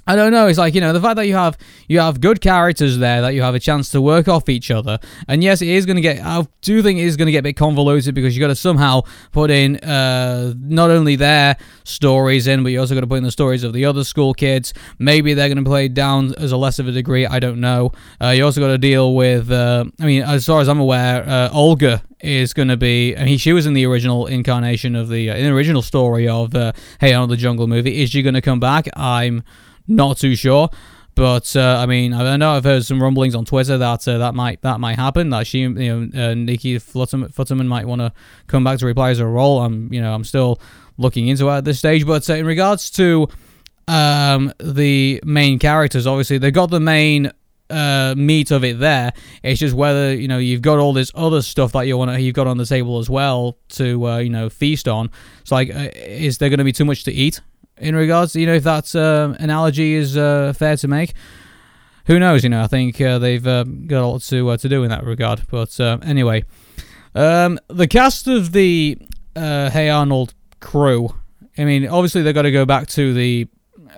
I 0.08 0.16
don't 0.16 0.32
know. 0.32 0.48
It's 0.48 0.60
like 0.60 0.76
you 0.76 0.82
know 0.82 0.94
the 0.94 1.02
fact 1.02 1.16
that 1.16 1.28
you 1.28 1.36
have 1.36 1.58
you 1.88 2.00
have 2.00 2.22
good 2.22 2.42
characters 2.42 2.98
there 2.98 3.22
that 3.22 3.34
you 3.34 3.42
have 3.42 3.56
a 3.56 3.60
chance 3.60 3.90
to 3.90 4.02
work 4.02 4.28
off 4.28 4.50
each 4.50 4.70
other. 4.70 5.00
And 5.28 5.44
yes, 5.44 5.62
it 5.62 5.68
is 5.68 5.86
going 5.86 5.96
to 5.96 6.02
get. 6.02 6.24
I 6.24 6.46
do 6.62 6.82
think 6.84 7.00
it 7.00 7.06
is 7.06 7.18
going 7.18 7.26
to 7.26 7.32
get 7.32 7.40
a 7.40 7.44
bit 7.44 7.58
convoluted 7.58 8.14
because 8.14 8.36
you 8.36 8.42
got 8.42 8.48
to 8.48 8.56
somehow 8.56 9.02
put 9.32 9.50
in 9.50 9.78
uh, 9.78 10.54
not 10.58 10.92
only 10.92 11.16
their 11.16 11.58
stories 11.84 12.46
in, 12.46 12.62
but 12.62 12.72
you 12.72 12.80
also 12.80 12.94
got 12.94 13.02
to 13.02 13.08
put 13.08 13.16
in 13.16 13.24
the 13.24 13.32
stories 13.32 13.64
of 13.64 13.74
the 13.74 13.86
other 13.86 14.04
school 14.04 14.34
kids. 14.34 14.74
Maybe 15.00 15.34
they're 15.34 15.50
going 15.50 15.64
to 15.64 15.70
play 15.70 15.88
down 15.88 16.36
as 16.36 16.52
a 16.52 16.58
less 16.58 16.78
of 16.78 16.88
a 16.88 16.92
degree. 16.92 17.26
I 17.26 17.40
don't 17.40 17.60
know. 17.60 17.92
Uh, 18.22 18.30
you 18.30 18.46
also 18.46 18.62
got 18.62 18.68
to 18.68 18.78
deal 18.78 19.16
with. 19.16 19.50
Uh, 19.50 19.86
I 20.00 20.06
mean, 20.06 20.22
as 20.22 20.46
far 20.46 20.62
as 20.62 20.70
I'm 20.70 20.80
aware, 20.80 21.28
uh, 21.28 21.50
Olga 21.52 22.04
is 22.20 22.54
going 22.54 22.68
to 22.68 22.78
be. 22.78 23.16
I 23.18 23.26
mean, 23.26 23.38
she 23.40 23.54
was 23.54 23.66
in 23.66 23.74
the 23.74 23.86
original 23.86 24.28
incarnation 24.28 24.96
of 24.96 25.10
the 25.10 25.32
uh, 25.32 25.36
in 25.36 25.46
the 25.46 25.52
original 25.52 25.82
story 25.82 26.28
of 26.28 26.54
uh, 26.56 26.74
Hey 27.00 27.14
Arnold 27.14 27.32
the 27.32 27.38
Jungle 27.38 27.68
movie. 27.68 28.04
Is 28.04 28.12
she 28.12 28.22
going 28.22 28.36
to 28.36 28.42
come 28.42 28.60
back? 28.60 28.88
I'm 28.96 29.44
not 29.88 30.18
too 30.18 30.36
sure. 30.36 30.70
But 31.16 31.56
uh, 31.56 31.78
I 31.80 31.86
mean, 31.86 32.14
I 32.14 32.36
know 32.36 32.52
I've 32.52 32.66
heard 32.66 32.84
some 32.84 33.02
rumblings 33.02 33.36
on 33.36 33.46
Twitter 33.46 33.78
that 33.78 34.06
uh, 34.06 34.18
that 34.18 34.36
might 34.36 34.62
that 34.64 34.82
might 34.82 34.98
happen. 34.98 35.30
That 35.30 35.48
she, 35.48 35.60
you 35.60 35.72
know, 35.72 36.30
uh, 36.32 36.34
Nika 36.34 36.80
Futterman, 36.80 37.68
might 37.68 37.88
want 37.88 38.02
to 38.02 38.12
come 38.48 38.66
back 38.66 38.80
to 38.80 38.86
reprise 38.86 39.20
her 39.20 39.32
role. 39.32 39.62
I'm, 39.62 39.92
you 39.94 40.02
know, 40.02 40.14
I'm 40.14 40.26
still 40.26 40.60
looking 40.98 41.30
into 41.30 41.48
it 41.48 41.54
at 41.54 41.66
this 41.66 41.80
stage. 41.80 42.06
But 42.06 42.30
uh, 42.30 42.34
in 42.34 42.46
regards 42.46 42.92
to 42.92 43.30
um, 43.88 44.52
the 44.60 45.22
main 45.24 45.58
characters, 45.58 46.06
obviously 46.06 46.38
they 46.38 46.52
got 46.52 46.70
the 46.70 46.82
main 46.82 47.32
uh, 47.70 48.14
meat 48.18 48.52
of 48.52 48.66
it 48.66 48.80
there. 48.80 49.14
It's 49.42 49.62
just 49.62 49.74
whether 49.74 50.14
you 50.14 50.28
know 50.28 50.38
you've 50.38 50.62
got 50.62 50.80
all 50.80 50.92
this 50.92 51.12
other 51.16 51.42
stuff 51.42 51.72
that 51.72 51.88
you 51.88 51.98
want 51.98 52.12
to 52.12 52.20
you've 52.20 52.36
got 52.36 52.48
on 52.48 52.58
the 52.58 52.66
table 52.66 53.00
as 53.00 53.10
well 53.10 53.58
to 53.70 54.06
uh, 54.06 54.18
you 54.18 54.30
know 54.30 54.50
feast 54.50 54.90
on. 54.90 55.10
It's 55.40 55.52
like, 55.52 55.70
is 55.74 56.40
there 56.40 56.50
going 56.50 56.58
to 56.58 56.66
be 56.66 56.74
too 56.74 56.86
much 56.86 57.06
to 57.06 57.14
eat? 57.14 57.40
In 57.78 57.96
regards, 57.96 58.36
you 58.36 58.46
know, 58.46 58.56
if 58.56 58.64
that 58.64 58.96
uh, 58.96 59.36
analogy 59.40 59.94
is 59.94 60.18
uh, 60.18 60.54
fair 60.54 60.78
to 60.78 60.88
make. 60.88 61.14
Who 62.08 62.20
knows? 62.20 62.44
You 62.44 62.50
know, 62.50 62.62
I 62.62 62.68
think 62.68 63.02
uh, 63.02 63.18
they've 63.18 63.46
uh, 63.46 63.64
got 63.64 64.04
a 64.04 64.08
lot 64.08 64.22
to 64.24 64.50
uh, 64.50 64.58
to 64.58 64.70
do 64.70 64.84
in 64.84 64.90
that 64.90 65.04
regard. 65.04 65.42
But 65.50 65.80
uh, 65.80 65.98
anyway, 66.04 66.44
um, 67.16 67.60
the 67.68 67.88
cast 67.88 68.28
of 68.28 68.52
the 68.52 68.98
Hey 69.36 69.90
Arnold 69.90 70.34
crew. 70.60 71.16
I 71.58 71.66
mean, 71.66 71.88
obviously 71.88 72.22
they've 72.22 72.36
got 72.36 72.44
to 72.44 72.52
go 72.52 72.66
back 72.66 72.88
to 72.90 73.14
the 73.14 73.48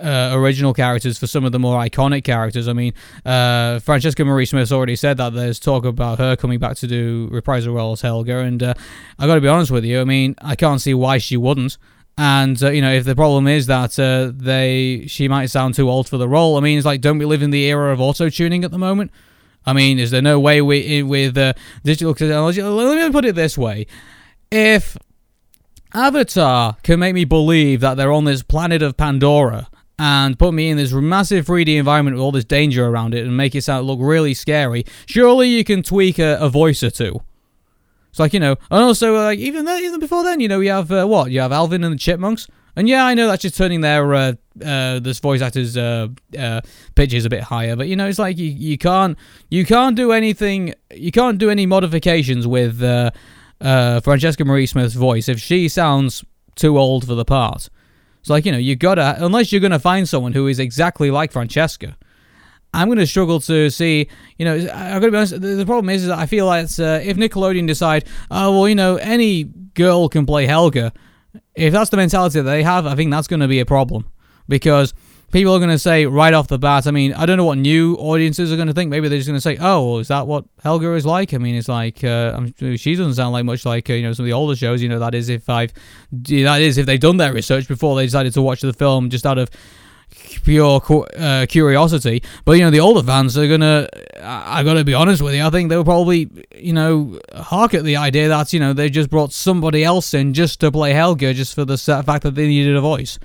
uh, 0.00 0.30
original 0.32 0.72
characters 0.72 1.18
for 1.18 1.26
some 1.26 1.44
of 1.44 1.52
the 1.52 1.58
more 1.58 1.78
iconic 1.80 2.24
characters. 2.24 2.68
I 2.68 2.72
mean, 2.72 2.94
uh, 3.24 3.80
Francesca 3.80 4.24
Marie 4.24 4.46
Smith's 4.46 4.72
already 4.72 4.96
said 4.96 5.16
that 5.16 5.34
there's 5.34 5.58
talk 5.58 5.84
about 5.84 6.18
her 6.18 6.36
coming 6.36 6.58
back 6.58 6.76
to 6.78 6.86
do 6.86 7.28
reprisal 7.30 7.74
role 7.74 7.92
as 7.92 8.00
Helga, 8.00 8.38
and 8.38 8.62
uh, 8.62 8.74
I 9.18 9.26
got 9.26 9.34
to 9.34 9.40
be 9.40 9.48
honest 9.48 9.70
with 9.70 9.84
you. 9.84 10.00
I 10.00 10.04
mean, 10.04 10.34
I 10.40 10.54
can't 10.54 10.80
see 10.80 10.94
why 10.94 11.18
she 11.18 11.36
wouldn't. 11.36 11.78
And 12.20 12.60
uh, 12.60 12.70
you 12.70 12.82
know, 12.82 12.92
if 12.92 13.04
the 13.04 13.14
problem 13.14 13.46
is 13.46 13.66
that 13.66 13.96
uh, 13.96 14.32
they 14.34 15.04
she 15.06 15.28
might 15.28 15.46
sound 15.46 15.74
too 15.74 15.88
old 15.88 16.08
for 16.08 16.18
the 16.18 16.28
role, 16.28 16.56
I 16.56 16.60
mean, 16.60 16.76
it's 16.76 16.84
like, 16.84 17.00
don't 17.00 17.16
we 17.16 17.24
live 17.24 17.42
in 17.42 17.50
the 17.50 17.64
era 17.66 17.92
of 17.92 18.00
auto 18.00 18.28
tuning 18.28 18.64
at 18.64 18.72
the 18.72 18.78
moment? 18.78 19.12
I 19.64 19.72
mean, 19.72 20.00
is 20.00 20.10
there 20.10 20.20
no 20.20 20.40
way 20.40 20.60
we 20.60 21.02
with 21.04 21.38
uh, 21.38 21.52
digital 21.84 22.14
technology? 22.14 22.60
Let 22.60 23.06
me 23.06 23.12
put 23.12 23.24
it 23.24 23.36
this 23.36 23.56
way: 23.56 23.86
if 24.50 24.98
Avatar 25.94 26.76
can 26.82 26.98
make 26.98 27.14
me 27.14 27.24
believe 27.24 27.80
that 27.82 27.96
they're 27.96 28.12
on 28.12 28.24
this 28.24 28.42
planet 28.42 28.82
of 28.82 28.96
Pandora 28.96 29.68
and 29.96 30.36
put 30.36 30.54
me 30.54 30.70
in 30.70 30.76
this 30.76 30.92
massive 30.92 31.46
3D 31.46 31.76
environment 31.76 32.16
with 32.16 32.22
all 32.22 32.32
this 32.32 32.44
danger 32.44 32.86
around 32.86 33.14
it 33.14 33.24
and 33.24 33.36
make 33.36 33.54
it 33.54 33.62
sound 33.62 33.86
look 33.86 34.00
really 34.02 34.34
scary, 34.34 34.84
surely 35.06 35.48
you 35.48 35.62
can 35.62 35.84
tweak 35.84 36.18
a, 36.18 36.36
a 36.40 36.48
voice 36.48 36.82
or 36.82 36.90
two. 36.90 37.20
It's 38.10 38.18
like 38.18 38.32
you 38.32 38.40
know, 38.40 38.56
and 38.70 38.82
also 38.82 39.14
like 39.14 39.38
even 39.38 39.64
then, 39.64 39.82
even 39.82 40.00
before 40.00 40.24
then, 40.24 40.40
you 40.40 40.48
know, 40.48 40.60
you 40.60 40.70
have 40.70 40.90
uh, 40.90 41.06
what? 41.06 41.30
You 41.30 41.40
have 41.40 41.52
Alvin 41.52 41.84
and 41.84 41.94
the 41.94 41.98
Chipmunks, 41.98 42.46
and 42.74 42.88
yeah, 42.88 43.04
I 43.04 43.14
know 43.14 43.26
that's 43.26 43.42
just 43.42 43.56
turning 43.56 43.80
their 43.80 44.14
uh, 44.14 44.32
uh, 44.64 45.00
this 45.00 45.18
voice 45.18 45.42
actor's 45.42 45.76
uh, 45.76 46.08
uh, 46.38 46.60
pitches 46.94 47.24
a 47.24 47.28
bit 47.28 47.42
higher, 47.42 47.76
but 47.76 47.88
you 47.88 47.96
know, 47.96 48.06
it's 48.06 48.18
like 48.18 48.38
you, 48.38 48.46
you 48.46 48.78
can't 48.78 49.18
you 49.50 49.64
can't 49.64 49.96
do 49.96 50.12
anything, 50.12 50.74
you 50.94 51.10
can't 51.12 51.38
do 51.38 51.50
any 51.50 51.66
modifications 51.66 52.46
with 52.46 52.82
uh, 52.82 53.10
uh, 53.60 54.00
Francesca 54.00 54.44
Marie 54.44 54.66
Smith's 54.66 54.94
voice 54.94 55.28
if 55.28 55.40
she 55.40 55.68
sounds 55.68 56.24
too 56.54 56.78
old 56.78 57.06
for 57.06 57.14
the 57.14 57.24
part. 57.24 57.68
It's 58.20 58.30
like 58.30 58.46
you 58.46 58.52
know, 58.52 58.58
you 58.58 58.76
gotta 58.76 59.16
unless 59.18 59.52
you're 59.52 59.60
gonna 59.60 59.78
find 59.78 60.08
someone 60.08 60.32
who 60.32 60.46
is 60.46 60.58
exactly 60.58 61.10
like 61.10 61.32
Francesca 61.32 61.96
I'm 62.74 62.88
going 62.88 62.98
to 62.98 63.06
struggle 63.06 63.40
to 63.40 63.70
see, 63.70 64.08
you 64.36 64.44
know, 64.44 64.54
I've 64.54 65.00
got 65.00 65.06
to 65.06 65.10
be 65.10 65.16
honest, 65.16 65.40
the, 65.40 65.48
the 65.48 65.66
problem 65.66 65.88
is, 65.90 66.02
is 66.02 66.08
that 66.08 66.18
I 66.18 66.26
feel 66.26 66.46
like 66.46 66.64
uh, 66.78 67.00
if 67.02 67.16
Nickelodeon 67.16 67.66
decide, 67.66 68.06
oh, 68.30 68.52
well, 68.52 68.68
you 68.68 68.74
know, 68.74 68.96
any 68.96 69.44
girl 69.44 70.08
can 70.08 70.26
play 70.26 70.46
Helga, 70.46 70.92
if 71.54 71.72
that's 71.72 71.90
the 71.90 71.96
mentality 71.96 72.40
that 72.40 72.50
they 72.50 72.62
have, 72.62 72.86
I 72.86 72.94
think 72.94 73.10
that's 73.10 73.26
going 73.26 73.40
to 73.40 73.48
be 73.48 73.60
a 73.60 73.66
problem. 73.66 74.06
Because 74.48 74.94
people 75.30 75.52
are 75.54 75.58
going 75.58 75.70
to 75.70 75.78
say 75.78 76.06
right 76.06 76.32
off 76.32 76.48
the 76.48 76.58
bat, 76.58 76.86
I 76.86 76.90
mean, 76.90 77.12
I 77.12 77.26
don't 77.26 77.36
know 77.36 77.44
what 77.44 77.58
new 77.58 77.94
audiences 77.96 78.52
are 78.52 78.56
going 78.56 78.68
to 78.68 78.74
think. 78.74 78.90
Maybe 78.90 79.08
they're 79.08 79.18
just 79.18 79.28
going 79.28 79.36
to 79.36 79.40
say, 79.40 79.56
oh, 79.60 79.90
well, 79.90 79.98
is 79.98 80.08
that 80.08 80.26
what 80.26 80.44
Helga 80.62 80.94
is 80.94 81.04
like? 81.04 81.34
I 81.34 81.38
mean, 81.38 81.54
it's 81.54 81.68
like, 81.68 82.02
uh, 82.02 82.46
she 82.76 82.94
doesn't 82.94 83.14
sound 83.14 83.32
like 83.32 83.44
much 83.44 83.66
like, 83.66 83.90
uh, 83.90 83.94
you 83.94 84.02
know, 84.02 84.12
some 84.12 84.24
of 84.24 84.28
the 84.28 84.32
older 84.32 84.56
shows. 84.56 84.82
You 84.82 84.88
know, 84.88 84.98
that 85.00 85.14
is 85.14 85.28
if 85.28 85.48
I've, 85.48 85.72
that 86.12 86.60
is 86.60 86.78
if 86.78 86.86
they've 86.86 87.00
done 87.00 87.18
their 87.18 87.32
research 87.32 87.68
before 87.68 87.96
they 87.96 88.06
decided 88.06 88.32
to 88.34 88.42
watch 88.42 88.60
the 88.60 88.72
film 88.72 89.10
just 89.10 89.26
out 89.26 89.38
of 89.38 89.50
pure 90.44 90.80
uh, 91.16 91.46
curiosity. 91.48 92.22
But 92.44 92.52
you 92.52 92.62
know, 92.62 92.70
the 92.70 92.80
older 92.80 93.02
fans 93.02 93.36
are 93.36 93.48
gonna. 93.48 93.88
I, 94.20 94.62
got 94.62 94.74
to 94.74 94.84
be 94.84 94.94
honest 94.94 95.22
with 95.22 95.34
you. 95.34 95.44
I 95.44 95.50
think 95.50 95.68
they'll 95.68 95.84
probably, 95.84 96.28
you 96.56 96.72
know, 96.72 97.18
hark 97.34 97.74
at 97.74 97.84
the 97.84 97.96
idea 97.96 98.28
that 98.28 98.52
you 98.52 98.60
know 98.60 98.72
they 98.72 98.90
just 98.90 99.10
brought 99.10 99.32
somebody 99.32 99.84
else 99.84 100.14
in 100.14 100.34
just 100.34 100.60
to 100.60 100.70
play 100.70 100.92
Helga, 100.92 101.34
just 101.34 101.54
for 101.54 101.64
the 101.64 101.76
fact 101.78 102.22
that 102.22 102.34
they 102.34 102.46
needed 102.46 102.76
a 102.76 102.80
voice. 102.80 103.18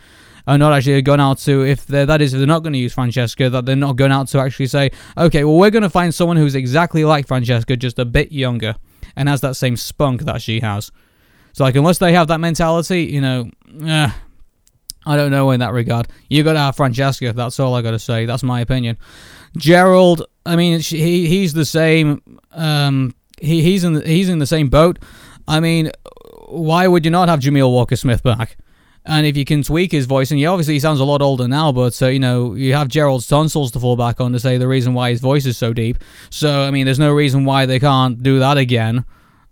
And 0.45 0.59
not 0.59 0.73
actually 0.73 1.01
going 1.01 1.21
out 1.21 1.37
to 1.39 1.65
if 1.65 1.85
they're 1.85 2.05
that 2.05 2.21
is 2.21 2.33
if 2.33 2.37
they're 2.37 2.45
not 2.45 2.63
going 2.63 2.73
to 2.73 2.79
use 2.79 2.93
Francesca 2.93 3.49
that 3.49 3.65
they're 3.65 3.77
not 3.77 3.95
going 3.95 4.11
out 4.11 4.27
to 4.27 4.39
actually 4.39 4.67
say 4.67 4.91
okay 5.17 5.45
well 5.45 5.57
we're 5.57 5.69
going 5.69 5.83
to 5.83 5.89
find 5.89 6.13
someone 6.13 6.35
who's 6.35 6.53
exactly 6.53 7.05
like 7.05 7.27
Francesca 7.27 7.77
just 7.77 7.97
a 7.97 8.03
bit 8.03 8.29
younger 8.29 8.75
and 9.15 9.29
has 9.29 9.39
that 9.39 9.55
same 9.55 9.77
spunk 9.77 10.23
that 10.23 10.41
she 10.41 10.59
has 10.59 10.91
so 11.53 11.63
like 11.63 11.77
unless 11.77 11.97
they 11.99 12.11
have 12.11 12.27
that 12.27 12.41
mentality 12.41 13.03
you 13.03 13.21
know 13.21 13.49
eh, 13.85 14.11
I 15.05 15.15
don't 15.17 15.31
know 15.31 15.51
in 15.51 15.59
that 15.59 15.73
regard. 15.73 16.07
You 16.29 16.43
got 16.43 16.53
to 16.53 16.59
have 16.59 16.75
Francesca. 16.75 17.33
That's 17.33 17.59
all 17.59 17.75
I 17.75 17.81
got 17.81 17.91
to 17.91 17.99
say. 17.99 18.25
That's 18.25 18.43
my 18.43 18.61
opinion. 18.61 18.97
Gerald, 19.57 20.25
I 20.45 20.55
mean, 20.55 20.79
he 20.79 21.27
he's 21.27 21.53
the 21.53 21.65
same. 21.65 22.21
Um, 22.51 23.15
he 23.39 23.61
he's 23.61 23.83
in 23.83 23.93
the, 23.93 24.07
he's 24.07 24.29
in 24.29 24.39
the 24.39 24.47
same 24.47 24.69
boat. 24.69 24.99
I 25.47 25.59
mean, 25.59 25.91
why 26.47 26.87
would 26.87 27.05
you 27.05 27.11
not 27.11 27.29
have 27.29 27.39
Jamil 27.39 27.71
Walker 27.71 27.95
Smith 27.95 28.23
back? 28.23 28.57
And 29.05 29.25
if 29.25 29.35
you 29.35 29.43
can 29.43 29.63
tweak 29.63 29.91
his 29.91 30.05
voice, 30.05 30.31
and 30.31 30.39
he 30.39 30.45
obviously 30.45 30.75
he 30.75 30.79
sounds 30.79 31.01
a 31.01 31.03
lot 31.03 31.21
older 31.21 31.47
now, 31.47 31.73
but 31.73 32.01
uh, 32.01 32.07
you 32.07 32.19
know 32.19 32.53
you 32.53 32.73
have 32.73 32.87
Gerald's 32.87 33.27
tonsils 33.27 33.71
to 33.71 33.79
fall 33.79 33.97
back 33.97 34.21
on 34.21 34.31
to 34.31 34.39
say 34.39 34.57
the 34.57 34.67
reason 34.67 34.93
why 34.93 35.09
his 35.09 35.19
voice 35.19 35.45
is 35.45 35.57
so 35.57 35.73
deep. 35.73 35.97
So 36.29 36.63
I 36.63 36.71
mean, 36.71 36.85
there's 36.85 36.99
no 36.99 37.11
reason 37.11 37.43
why 37.43 37.65
they 37.65 37.79
can't 37.79 38.23
do 38.23 38.39
that 38.39 38.57
again. 38.57 39.03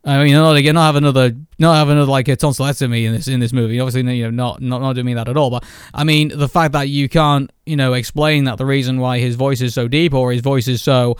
I 0.04 0.24
mean, 0.24 0.34
not 0.34 0.56
again, 0.56 0.76
not 0.76 0.88
have 0.88 0.96
another, 0.96 1.36
not 1.60 1.76
have 1.76 1.90
another 1.90 2.10
like 2.10 2.28
a 2.28 2.36
tonsillectomy 2.36 3.06
in 3.06 3.14
this 3.14 3.28
in 3.28 3.40
this 3.40 3.54
movie. 3.54 3.80
Obviously, 3.80 4.18
you 4.18 4.24
know, 4.24 4.32
not 4.32 4.62
not 4.62 4.82
not 4.82 4.94
doing 4.94 5.16
that 5.16 5.30
at 5.30 5.38
all. 5.38 5.52
But 5.52 5.64
I 5.94 6.04
mean, 6.04 6.32
the 6.36 6.50
fact 6.50 6.74
that 6.74 6.90
you 6.90 7.08
can't, 7.08 7.52
you 7.66 7.76
know, 7.76 7.94
explain 7.94 8.46
that 8.46 8.58
the 8.58 8.66
reason 8.66 9.00
why 9.00 9.20
his 9.20 9.36
voice 9.36 9.62
is 9.62 9.76
so 9.76 9.88
deep 9.88 10.14
or 10.14 10.32
his 10.32 10.42
voice 10.42 10.68
is 10.68 10.82
so 10.82 11.18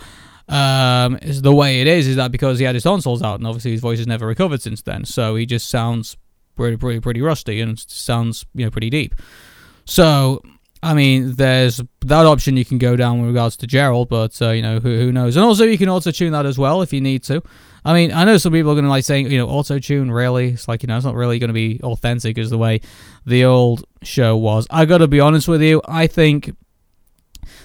um, 0.48 1.16
is 1.22 1.42
the 1.42 1.54
way 1.54 1.80
it 1.80 1.86
is 1.86 2.08
is 2.08 2.16
that 2.16 2.32
because 2.32 2.58
he 2.58 2.64
had 2.64 2.74
his 2.74 2.82
tonsils 2.82 3.22
out, 3.22 3.38
and 3.38 3.46
obviously 3.46 3.70
his 3.70 3.80
voice 3.80 3.98
has 3.98 4.08
never 4.08 4.26
recovered 4.26 4.60
since 4.60 4.82
then. 4.82 5.04
So 5.04 5.36
he 5.36 5.46
just 5.46 5.68
sounds 5.68 6.16
pretty 6.56 6.76
pretty 6.76 6.98
pretty 6.98 7.20
rusty 7.22 7.60
and 7.60 7.78
sounds 7.78 8.44
you 8.52 8.64
know 8.64 8.70
pretty 8.70 8.90
deep. 8.90 9.14
So 9.84 10.42
I 10.82 10.94
mean, 10.94 11.34
there's 11.36 11.80
that 12.00 12.26
option 12.26 12.56
you 12.56 12.64
can 12.64 12.78
go 12.78 12.96
down 12.96 13.20
with 13.20 13.28
regards 13.28 13.56
to 13.58 13.68
Gerald, 13.68 14.08
but 14.08 14.40
uh, 14.42 14.50
you 14.50 14.62
know 14.62 14.80
who, 14.80 14.98
who 14.98 15.12
knows. 15.12 15.36
And 15.36 15.44
also 15.44 15.64
you 15.64 15.78
can 15.78 15.88
also 15.88 16.10
tune 16.10 16.32
that 16.32 16.46
as 16.46 16.58
well 16.58 16.82
if 16.82 16.92
you 16.92 17.00
need 17.00 17.22
to. 17.24 17.42
I 17.84 17.94
mean, 17.94 18.12
I 18.12 18.24
know 18.24 18.36
some 18.36 18.52
people 18.52 18.70
are 18.70 18.74
going 18.74 18.84
to 18.84 18.90
like 18.90 19.04
saying, 19.04 19.30
you 19.30 19.38
know, 19.38 19.48
auto 19.48 19.78
tune, 19.78 20.10
really? 20.10 20.50
It's 20.50 20.68
like, 20.68 20.82
you 20.82 20.86
know, 20.86 20.96
it's 20.96 21.04
not 21.04 21.14
really 21.14 21.38
going 21.38 21.48
to 21.48 21.54
be 21.54 21.80
authentic 21.82 22.38
as 22.38 22.50
the 22.50 22.58
way 22.58 22.80
the 23.26 23.44
old 23.44 23.84
show 24.02 24.36
was. 24.36 24.66
I 24.70 24.84
got 24.84 24.98
to 24.98 25.08
be 25.08 25.20
honest 25.20 25.48
with 25.48 25.62
you. 25.62 25.82
I 25.86 26.06
think 26.06 26.54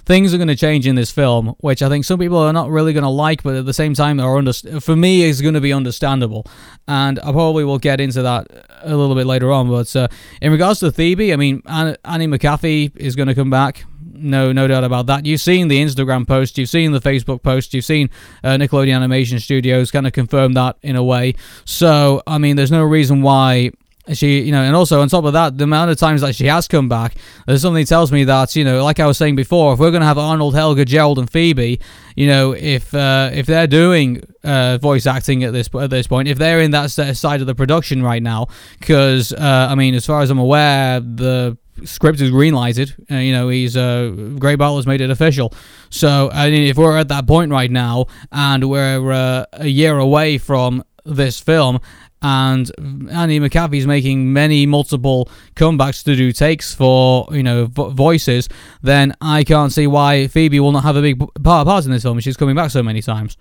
things 0.06 0.34
are 0.34 0.38
going 0.38 0.48
to 0.48 0.56
change 0.56 0.88
in 0.88 0.96
this 0.96 1.12
film, 1.12 1.54
which 1.60 1.84
I 1.84 1.90
think 1.90 2.06
some 2.06 2.18
people 2.18 2.38
are 2.38 2.54
not 2.54 2.70
really 2.70 2.94
going 2.94 3.04
to 3.04 3.10
like, 3.10 3.44
but 3.44 3.56
at 3.56 3.66
the 3.66 3.74
same 3.74 3.94
time, 3.94 4.20
are 4.20 4.38
under- 4.38 4.54
for 4.54 4.96
me, 4.96 5.22
is 5.24 5.42
going 5.42 5.54
to 5.54 5.62
be 5.62 5.74
understandable. 5.74 6.48
And 6.88 7.20
I 7.20 7.32
probably 7.32 7.64
will 7.64 7.78
get 7.78 8.00
into 8.00 8.24
that 8.24 8.48
a 8.82 8.96
little 8.96 9.16
bit 9.16 9.28
later 9.28 9.52
on. 9.52 9.70
But 9.70 9.96
uh, 9.96 10.08
in 10.42 10.52
regards 10.52 10.80
to 10.80 10.92
Phoebe, 10.92 11.32
I 11.32 11.36
mean, 11.36 11.62
Annie 11.68 12.28
McCaffrey 12.28 12.96
is 12.96 13.16
going 13.16 13.28
to 13.28 13.36
come 13.36 13.50
back. 13.50 13.86
No, 14.20 14.52
no 14.52 14.68
doubt 14.68 14.84
about 14.84 15.06
that. 15.08 15.26
You've 15.26 15.42
seen 15.42 15.68
the 15.68 15.82
Instagram 15.82 16.28
post, 16.28 16.58
you've 16.58 16.70
seen 16.70 16.92
the 16.92 17.02
Facebook 17.02 17.42
post, 17.42 17.74
you've 17.74 17.86
seen 17.86 18.10
uh, 18.44 18.50
Nickelodeon 18.50 18.96
Animation 18.96 19.40
Studios 19.40 19.92
kind 19.92 20.08
of 20.08 20.14
confirm 20.14 20.54
that 20.54 20.78
in 20.82 20.96
a 20.96 21.04
way. 21.04 21.36
So, 21.66 22.22
I 22.28 22.38
mean, 22.38 22.56
there's 22.56 22.72
no 22.72 22.84
reason 22.84 23.22
why 23.22 23.72
she, 24.14 24.42
you 24.42 24.52
know, 24.52 24.62
and 24.62 24.76
also 24.76 25.02
on 25.02 25.10
top 25.10 25.26
of 25.26 25.34
that, 25.34 25.58
the 25.58 25.66
amount 25.66 25.92
of 25.92 25.98
times 25.98 26.22
that 26.22 26.36
she 26.36 26.46
has 26.46 26.68
come 26.68 26.88
back, 26.88 27.16
there's 27.46 27.62
something 27.62 27.86
tells 27.86 28.12
me 28.12 28.24
that, 28.24 28.56
you 28.56 28.64
know, 28.64 28.84
like 28.84 29.00
I 29.00 29.06
was 29.06 29.18
saying 29.18 29.36
before, 29.36 29.74
if 29.74 29.80
we're 29.80 29.92
going 29.92 30.02
to 30.02 30.08
have 30.08 30.18
Arnold, 30.18 30.56
Helga, 30.56 30.86
Gerald, 30.86 31.20
and 31.20 31.30
Phoebe, 31.30 31.80
you 32.16 32.28
know, 32.28 32.54
if 32.54 32.94
uh, 32.94 33.30
if 33.34 33.46
they're 33.46 33.68
doing 33.68 34.24
uh, 34.44 34.78
voice 34.78 35.06
acting 35.06 35.44
at 35.44 35.54
this 35.54 35.70
at 35.76 35.90
this 35.90 36.08
point, 36.08 36.28
if 36.28 36.38
they're 36.38 36.62
in 36.62 36.72
that 36.72 36.90
side 36.92 37.42
of 37.42 37.48
the 37.48 37.56
production 37.56 38.02
right 38.02 38.24
now, 38.24 38.48
because 38.80 39.34
uh, 39.34 39.68
I 39.70 39.76
mean, 39.76 39.94
as 39.94 40.06
far 40.06 40.22
as 40.22 40.30
I'm 40.30 40.40
aware, 40.40 41.00
the 41.00 41.58
script 41.86 42.22
is 42.22 42.32
greenlighted. 42.32 42.94
Uh, 43.12 43.16
you 43.16 43.32
know, 43.32 43.50
he's 43.50 43.78
uh, 43.78 44.14
Craig 44.40 44.58
Bartlett's 44.58 44.88
made 44.88 45.02
it 45.02 45.10
official. 45.10 45.54
So, 45.90 46.30
I 46.32 46.50
mean, 46.50 46.68
if 46.68 46.78
we're 46.78 46.98
at 46.98 47.08
that 47.10 47.28
point 47.28 47.52
right 47.52 47.72
now, 47.72 48.06
and 48.32 48.70
we're 48.70 49.12
uh, 49.12 49.46
a 49.54 49.68
year 49.68 49.98
away 49.98 50.38
from 50.38 50.84
this 51.06 51.40
film, 51.40 51.80
and 52.22 52.72
Andy 53.12 53.40
McCaffrey's 53.40 53.86
making 53.86 54.34
many 54.34 54.66
multiple 54.66 55.30
comebacks 55.56 56.04
to 56.06 56.16
do 56.16 56.32
takes 56.32 56.74
for 56.74 57.28
you 57.32 57.44
know 57.44 57.66
vo- 57.66 57.90
voices, 57.90 58.50
then 58.82 59.14
I 59.22 59.44
can't 59.44 59.72
see 59.72 59.88
why 59.88 60.28
Phoebe 60.28 60.60
will 60.60 60.72
not 60.72 60.84
have 60.84 60.96
a 60.96 61.02
big 61.02 61.20
part 61.20 61.68
part 61.68 61.86
in 61.86 61.92
this 61.92 62.04
film. 62.04 62.20
She's 62.20 62.38
coming 62.38 62.56
back 62.56 62.72
so 62.72 62.82
many 62.82 63.02
times. 63.02 63.38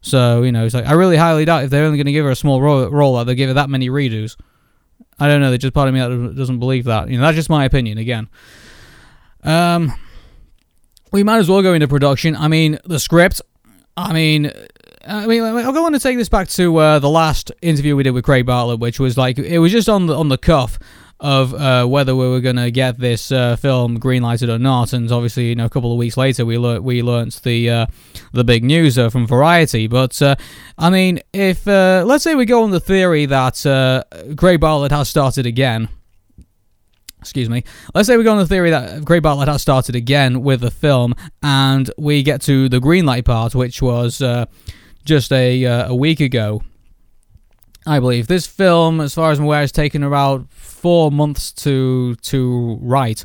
So 0.00 0.42
you 0.42 0.52
know, 0.52 0.66
it's 0.66 0.74
like 0.74 0.86
I 0.86 0.92
really 0.92 1.16
highly 1.16 1.44
doubt 1.44 1.64
if 1.64 1.70
they're 1.70 1.84
only 1.84 1.96
going 1.96 2.06
to 2.06 2.12
give 2.12 2.24
her 2.24 2.30
a 2.30 2.36
small 2.36 2.60
role, 2.60 2.88
role 2.88 3.16
that 3.16 3.24
they'll 3.24 3.34
give 3.34 3.48
her 3.48 3.54
that 3.54 3.70
many 3.70 3.88
redos. 3.88 4.36
I 5.18 5.26
don't 5.26 5.40
know. 5.40 5.50
There's 5.50 5.62
just 5.62 5.74
part 5.74 5.88
of 5.88 5.94
me 5.94 6.00
that 6.00 6.36
doesn't 6.36 6.58
believe 6.58 6.84
that. 6.84 7.08
You 7.08 7.16
know, 7.18 7.22
that's 7.24 7.36
just 7.36 7.50
my 7.50 7.64
opinion. 7.64 7.98
Again, 7.98 8.28
um, 9.42 9.92
we 11.12 11.22
might 11.22 11.38
as 11.38 11.48
well 11.48 11.62
go 11.62 11.74
into 11.74 11.88
production. 11.88 12.36
I 12.36 12.48
mean, 12.48 12.78
the 12.84 12.98
script. 12.98 13.42
I 13.96 14.12
mean, 14.12 14.52
I 15.06 15.26
mean, 15.26 15.42
I 15.42 15.68
want 15.70 15.94
to 15.94 16.00
take 16.00 16.18
this 16.18 16.28
back 16.28 16.48
to 16.50 16.76
uh, 16.76 16.98
the 16.98 17.08
last 17.08 17.50
interview 17.62 17.96
we 17.96 18.04
did 18.04 18.12
with 18.12 18.24
Craig 18.24 18.46
Bartlett, 18.46 18.78
which 18.78 19.00
was 19.00 19.16
like 19.16 19.38
it 19.38 19.58
was 19.58 19.72
just 19.72 19.88
on 19.88 20.06
the 20.06 20.14
on 20.14 20.28
the 20.28 20.38
cuff 20.38 20.78
of 21.20 21.52
uh, 21.54 21.84
whether 21.84 22.14
we 22.14 22.28
were 22.28 22.40
going 22.40 22.56
to 22.56 22.70
get 22.70 22.98
this 22.98 23.32
uh, 23.32 23.56
film 23.56 23.98
greenlighted 23.98 24.48
or 24.48 24.58
not. 24.58 24.92
And 24.92 25.10
obviously, 25.10 25.48
you 25.48 25.54
know, 25.54 25.64
a 25.64 25.70
couple 25.70 25.92
of 25.92 25.98
weeks 25.98 26.16
later, 26.16 26.46
we 26.46 26.58
learnt 26.58 26.84
we 26.84 27.02
learnt 27.02 27.42
the 27.42 27.70
uh, 27.70 27.86
the 28.32 28.44
big 28.44 28.64
news 28.64 28.98
uh, 28.98 29.10
from 29.10 29.26
Variety. 29.26 29.86
But 29.86 30.20
uh, 30.22 30.36
I 30.76 30.90
mean, 30.90 31.20
if 31.32 31.66
uh, 31.66 32.04
let's 32.06 32.24
say 32.24 32.34
we 32.34 32.44
go 32.44 32.62
on 32.62 32.70
the 32.70 32.80
theory 32.80 33.26
that 33.26 34.34
Craig 34.36 34.60
Bartlett 34.60 34.92
has 34.92 35.08
started 35.08 35.46
again. 35.46 35.88
Excuse 37.20 37.50
me. 37.50 37.64
Let's 37.96 38.06
say 38.06 38.16
we 38.16 38.22
go 38.22 38.30
on 38.30 38.38
the 38.38 38.46
theory 38.46 38.70
that 38.70 39.04
Craig 39.04 39.24
Bartlett 39.24 39.48
has 39.48 39.60
started 39.60 39.96
again 39.96 40.42
with 40.42 40.60
the 40.60 40.70
film, 40.70 41.16
and 41.42 41.90
we 41.98 42.22
get 42.22 42.40
to 42.42 42.68
the 42.68 42.78
greenlight 42.78 43.24
part, 43.24 43.56
which 43.56 43.82
was 43.82 44.22
just 45.04 45.32
a 45.32 45.64
a 45.64 45.94
week 45.94 46.20
ago. 46.20 46.62
I 47.86 48.00
believe 48.00 48.26
this 48.26 48.46
film, 48.46 49.00
as 49.00 49.14
far 49.14 49.30
as 49.30 49.38
I'm 49.38 49.44
aware, 49.44 49.60
has 49.60 49.72
taken 49.72 50.02
about 50.02 50.50
four 50.50 51.10
months 51.10 51.52
to 51.52 52.14
to 52.16 52.78
write, 52.80 53.24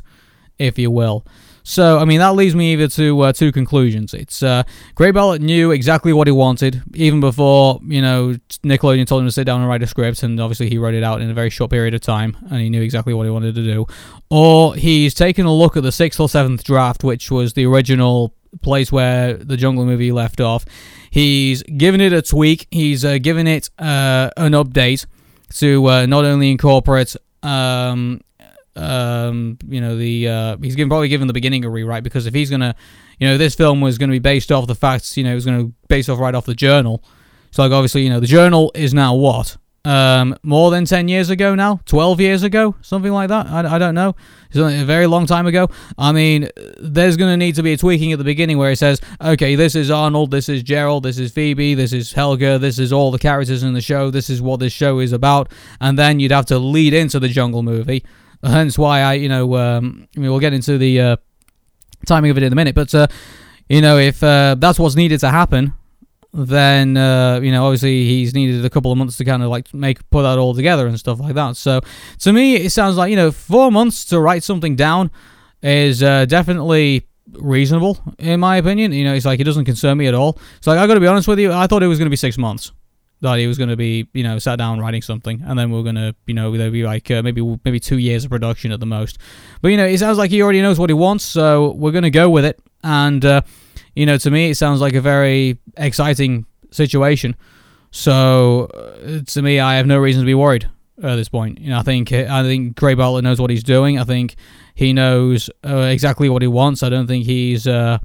if 0.58 0.78
you 0.78 0.90
will. 0.90 1.24
So, 1.66 1.98
I 1.98 2.04
mean, 2.04 2.18
that 2.18 2.34
leads 2.34 2.54
me 2.54 2.74
either 2.74 2.88
to 2.88 3.20
uh, 3.22 3.32
two 3.32 3.50
conclusions. 3.50 4.12
It's 4.12 4.42
uh, 4.42 4.64
Craig 4.96 5.14
Bartlett 5.14 5.40
knew 5.40 5.70
exactly 5.70 6.12
what 6.12 6.26
he 6.26 6.30
wanted 6.32 6.82
even 6.92 7.20
before, 7.20 7.80
you 7.86 8.02
know, 8.02 8.34
Nickelodeon 8.62 9.06
told 9.06 9.22
him 9.22 9.28
to 9.28 9.32
sit 9.32 9.44
down 9.44 9.60
and 9.60 9.68
write 9.68 9.82
a 9.82 9.86
script, 9.86 10.22
and 10.22 10.38
obviously 10.38 10.68
he 10.68 10.76
wrote 10.76 10.92
it 10.92 11.02
out 11.02 11.22
in 11.22 11.30
a 11.30 11.34
very 11.34 11.48
short 11.48 11.70
period 11.70 11.94
of 11.94 12.02
time, 12.02 12.36
and 12.50 12.60
he 12.60 12.68
knew 12.68 12.82
exactly 12.82 13.14
what 13.14 13.24
he 13.24 13.30
wanted 13.30 13.54
to 13.54 13.62
do. 13.62 13.86
Or 14.28 14.74
he's 14.74 15.14
taken 15.14 15.46
a 15.46 15.54
look 15.54 15.74
at 15.78 15.82
the 15.82 15.90
sixth 15.90 16.20
or 16.20 16.28
seventh 16.28 16.64
draft, 16.64 17.02
which 17.02 17.30
was 17.30 17.54
the 17.54 17.64
original 17.64 18.34
place 18.60 18.92
where 18.92 19.32
the 19.32 19.56
Jungle 19.56 19.86
movie 19.86 20.12
left 20.12 20.42
off. 20.42 20.66
He's 21.14 21.62
given 21.62 22.00
it 22.00 22.12
a 22.12 22.22
tweak. 22.22 22.66
He's 22.72 23.04
uh, 23.04 23.18
given 23.18 23.46
it 23.46 23.70
uh, 23.78 24.30
an 24.36 24.50
update 24.50 25.06
to 25.58 25.88
uh, 25.88 26.06
not 26.06 26.24
only 26.24 26.50
incorporate, 26.50 27.14
um, 27.44 28.20
um, 28.74 29.56
you 29.68 29.80
know, 29.80 29.96
the 29.96 30.26
uh, 30.26 30.56
he's 30.60 30.74
given, 30.74 30.88
probably 30.88 31.06
given 31.06 31.28
the 31.28 31.32
beginning 31.32 31.64
a 31.64 31.70
rewrite 31.70 32.02
because 32.02 32.26
if 32.26 32.34
he's 32.34 32.50
gonna, 32.50 32.74
you 33.20 33.28
know, 33.28 33.38
this 33.38 33.54
film 33.54 33.80
was 33.80 33.96
to 33.96 34.08
be 34.08 34.18
based 34.18 34.50
off 34.50 34.66
the 34.66 34.74
facts, 34.74 35.16
you 35.16 35.22
know, 35.22 35.30
it 35.30 35.36
was 35.36 35.44
to 35.44 35.66
be 35.66 35.74
based 35.86 36.10
off 36.10 36.18
right 36.18 36.34
off 36.34 36.46
the 36.46 36.54
journal. 36.54 37.00
So 37.52 37.62
like 37.62 37.70
obviously, 37.70 38.02
you 38.02 38.10
know, 38.10 38.18
the 38.18 38.26
journal 38.26 38.72
is 38.74 38.92
now 38.92 39.14
what 39.14 39.56
um, 39.84 40.36
more 40.42 40.70
than 40.70 40.86
10 40.86 41.08
years 41.08 41.30
ago 41.30 41.54
now, 41.54 41.80
12 41.86 42.20
years 42.20 42.42
ago, 42.42 42.74
something 42.80 43.12
like 43.12 43.28
that. 43.28 43.46
I, 43.46 43.74
I 43.74 43.78
don't 43.78 43.94
know. 43.94 44.16
It's 44.48 44.58
only 44.58 44.80
a 44.80 44.84
very 44.84 45.06
long 45.06 45.26
time 45.26 45.46
ago. 45.46 45.68
I 45.98 46.12
mean, 46.12 46.48
there's 46.78 47.16
going 47.16 47.30
to 47.30 47.36
need 47.36 47.56
to 47.56 47.62
be 47.62 47.72
a 47.74 47.76
tweaking 47.76 48.12
at 48.12 48.18
the 48.18 48.24
beginning 48.24 48.56
where 48.56 48.70
it 48.70 48.76
says, 48.76 49.00
okay, 49.20 49.56
this 49.56 49.74
is 49.74 49.90
Arnold, 49.90 50.30
this 50.30 50.48
is 50.48 50.62
Gerald, 50.62 51.02
this 51.02 51.18
is 51.18 51.32
Phoebe, 51.32 51.74
this 51.74 51.92
is 51.92 52.12
Helga, 52.12 52.58
this 52.58 52.78
is 52.78 52.92
all 52.92 53.10
the 53.10 53.18
characters 53.18 53.62
in 53.62 53.74
the 53.74 53.80
show, 53.80 54.10
this 54.10 54.30
is 54.30 54.40
what 54.40 54.60
this 54.60 54.72
show 54.72 55.00
is 55.00 55.12
about. 55.12 55.50
And 55.80 55.98
then 55.98 56.18
you'd 56.18 56.32
have 56.32 56.46
to 56.46 56.58
lead 56.58 56.94
into 56.94 57.20
the 57.20 57.28
Jungle 57.28 57.62
movie. 57.62 58.04
Hence 58.42 58.78
why 58.78 59.00
I, 59.00 59.14
you 59.14 59.28
know, 59.28 59.56
um, 59.56 60.08
I 60.16 60.20
mean, 60.20 60.30
we'll 60.30 60.40
get 60.40 60.52
into 60.52 60.78
the 60.78 61.00
uh, 61.00 61.16
timing 62.06 62.30
of 62.30 62.36
it 62.38 62.42
in 62.42 62.52
a 62.52 62.56
minute. 62.56 62.74
But, 62.74 62.94
uh, 62.94 63.06
you 63.68 63.80
know, 63.80 63.98
if 63.98 64.22
uh, 64.22 64.56
that's 64.58 64.78
what's 64.78 64.96
needed 64.96 65.20
to 65.20 65.30
happen, 65.30 65.74
then 66.34 66.96
uh, 66.96 67.38
you 67.40 67.52
know 67.52 67.64
obviously 67.64 68.04
he's 68.04 68.34
needed 68.34 68.64
a 68.64 68.70
couple 68.70 68.90
of 68.90 68.98
months 68.98 69.16
to 69.18 69.24
kind 69.24 69.42
of 69.42 69.48
like 69.48 69.72
make 69.72 69.98
put 70.10 70.22
that 70.22 70.36
all 70.36 70.52
together 70.52 70.86
and 70.86 70.98
stuff 70.98 71.20
like 71.20 71.34
that. 71.34 71.56
So 71.56 71.80
to 72.20 72.32
me, 72.32 72.56
it 72.56 72.70
sounds 72.70 72.96
like 72.96 73.10
you 73.10 73.16
know 73.16 73.30
four 73.30 73.70
months 73.70 74.04
to 74.06 74.20
write 74.20 74.42
something 74.42 74.74
down 74.74 75.10
is 75.62 76.02
uh, 76.02 76.26
definitely 76.26 77.06
reasonable 77.32 77.98
in 78.18 78.40
my 78.40 78.56
opinion. 78.56 78.92
You 78.92 79.04
know, 79.04 79.14
it's 79.14 79.24
like 79.24 79.38
it 79.38 79.44
doesn't 79.44 79.64
concern 79.64 79.96
me 79.96 80.08
at 80.08 80.14
all. 80.14 80.38
It's 80.56 80.66
like 80.66 80.78
I 80.78 80.86
got 80.86 80.94
to 80.94 81.00
be 81.00 81.06
honest 81.06 81.28
with 81.28 81.38
you, 81.38 81.52
I 81.52 81.68
thought 81.68 81.82
it 81.82 81.86
was 81.86 81.98
going 81.98 82.06
to 82.06 82.10
be 82.10 82.16
six 82.16 82.36
months. 82.36 82.72
That 83.20 83.38
he 83.38 83.46
was 83.46 83.56
going 83.56 83.70
to 83.70 83.76
be, 83.76 84.06
you 84.12 84.22
know, 84.22 84.38
sat 84.38 84.56
down 84.56 84.80
writing 84.80 85.00
something, 85.00 85.40
and 85.46 85.58
then 85.58 85.70
we 85.70 85.78
are 85.78 85.82
going 85.82 85.94
to, 85.94 86.14
you 86.26 86.34
know, 86.34 86.54
there'd 86.54 86.72
be 86.72 86.82
like 86.82 87.10
uh, 87.10 87.22
maybe 87.22 87.40
maybe 87.64 87.80
two 87.80 87.96
years 87.96 88.24
of 88.24 88.30
production 88.30 88.70
at 88.70 88.80
the 88.80 88.86
most. 88.86 89.18
But 89.62 89.68
you 89.68 89.78
know, 89.78 89.86
it 89.86 89.98
sounds 89.98 90.18
like 90.18 90.30
he 90.30 90.42
already 90.42 90.60
knows 90.60 90.78
what 90.78 90.90
he 90.90 90.94
wants, 90.94 91.24
so 91.24 91.70
we're 91.72 91.92
going 91.92 92.04
to 92.04 92.10
go 92.10 92.28
with 92.28 92.44
it. 92.44 92.60
And 92.82 93.24
uh, 93.24 93.40
you 93.94 94.06
know, 94.06 94.16
to 94.18 94.30
me, 94.30 94.50
it 94.50 94.56
sounds 94.56 94.80
like 94.80 94.94
a 94.94 95.00
very 95.00 95.58
exciting 95.76 96.46
situation. 96.70 97.36
So, 97.90 98.64
uh, 98.74 99.20
to 99.24 99.42
me, 99.42 99.60
I 99.60 99.76
have 99.76 99.86
no 99.86 99.98
reason 99.98 100.22
to 100.22 100.26
be 100.26 100.34
worried 100.34 100.68
at 101.02 101.16
this 101.16 101.28
point. 101.28 101.60
You 101.60 101.70
know, 101.70 101.78
I 101.78 101.82
think 101.82 102.12
I 102.12 102.42
think 102.42 102.76
Craig 102.76 102.96
Bartlett 102.96 103.24
knows 103.24 103.40
what 103.40 103.50
he's 103.50 103.62
doing. 103.62 103.98
I 103.98 104.04
think 104.04 104.36
he 104.74 104.92
knows 104.92 105.48
uh, 105.64 105.88
exactly 105.90 106.28
what 106.28 106.42
he 106.42 106.48
wants. 106.48 106.82
I 106.82 106.88
don't 106.88 107.06
think 107.06 107.24
he's 107.24 107.66
uh, 107.66 107.98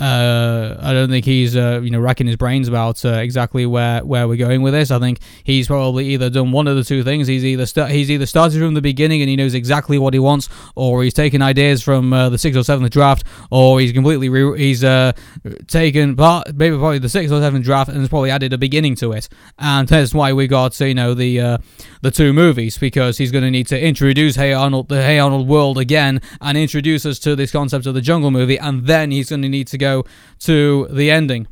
Uh, 0.00 0.78
I 0.80 0.94
don't 0.94 1.10
think 1.10 1.26
he's 1.26 1.56
uh, 1.56 1.80
you 1.82 1.90
know 1.90 2.00
racking 2.00 2.26
his 2.26 2.36
brains 2.36 2.68
about 2.68 3.04
uh, 3.04 3.18
exactly 3.18 3.66
where, 3.66 4.02
where 4.02 4.26
we're 4.26 4.36
going 4.36 4.62
with 4.62 4.72
this. 4.72 4.90
I 4.90 4.98
think 4.98 5.20
he's 5.44 5.66
probably 5.66 6.06
either 6.08 6.30
done 6.30 6.52
one 6.52 6.66
of 6.66 6.76
the 6.76 6.84
two 6.84 7.04
things. 7.04 7.26
He's 7.26 7.44
either 7.44 7.66
st- 7.66 7.90
he's 7.90 8.10
either 8.10 8.24
started 8.24 8.60
from 8.60 8.72
the 8.72 8.80
beginning 8.80 9.20
and 9.20 9.28
he 9.28 9.36
knows 9.36 9.52
exactly 9.52 9.98
what 9.98 10.14
he 10.14 10.20
wants, 10.20 10.48
or 10.74 11.02
he's 11.02 11.12
taken 11.12 11.42
ideas 11.42 11.82
from 11.82 12.14
uh, 12.14 12.30
the 12.30 12.38
sixth 12.38 12.58
or 12.58 12.64
seventh 12.64 12.90
draft, 12.90 13.24
or 13.50 13.78
he's 13.78 13.92
completely 13.92 14.30
re- 14.30 14.58
he's 14.58 14.82
uh, 14.82 15.12
taken 15.66 16.16
part 16.16 16.54
maybe 16.54 16.76
probably 16.76 16.98
the 16.98 17.08
sixth 17.08 17.30
or 17.30 17.40
seventh 17.40 17.64
draft 17.64 17.90
and 17.90 17.98
has 17.98 18.08
probably 18.08 18.30
added 18.30 18.54
a 18.54 18.58
beginning 18.58 18.94
to 18.96 19.12
it. 19.12 19.28
And 19.58 19.86
that's 19.86 20.14
why 20.14 20.32
we 20.32 20.46
got 20.46 20.80
you 20.80 20.94
know 20.94 21.12
the 21.12 21.40
uh, 21.40 21.58
the 22.00 22.10
two 22.10 22.32
movies 22.32 22.78
because 22.78 23.18
he's 23.18 23.30
going 23.30 23.44
to 23.44 23.50
need 23.50 23.66
to 23.66 23.78
introduce 23.78 24.36
Hey 24.36 24.54
Arnold 24.54 24.88
the 24.88 25.02
Hey 25.02 25.18
Arnold 25.18 25.46
world 25.46 25.76
again 25.76 26.22
and 26.40 26.56
introduce 26.56 27.04
us 27.04 27.18
to 27.18 27.36
this 27.36 27.52
concept 27.52 27.84
of 27.84 27.92
the 27.92 28.00
Jungle 28.00 28.30
movie, 28.30 28.58
and 28.58 28.86
then 28.86 29.10
he's 29.10 29.28
going 29.28 29.42
to 29.42 29.48
need 29.48 29.66
to 29.68 29.76
go 29.76 29.89
to 30.40 30.88
the 30.90 31.10
ending. 31.10 31.46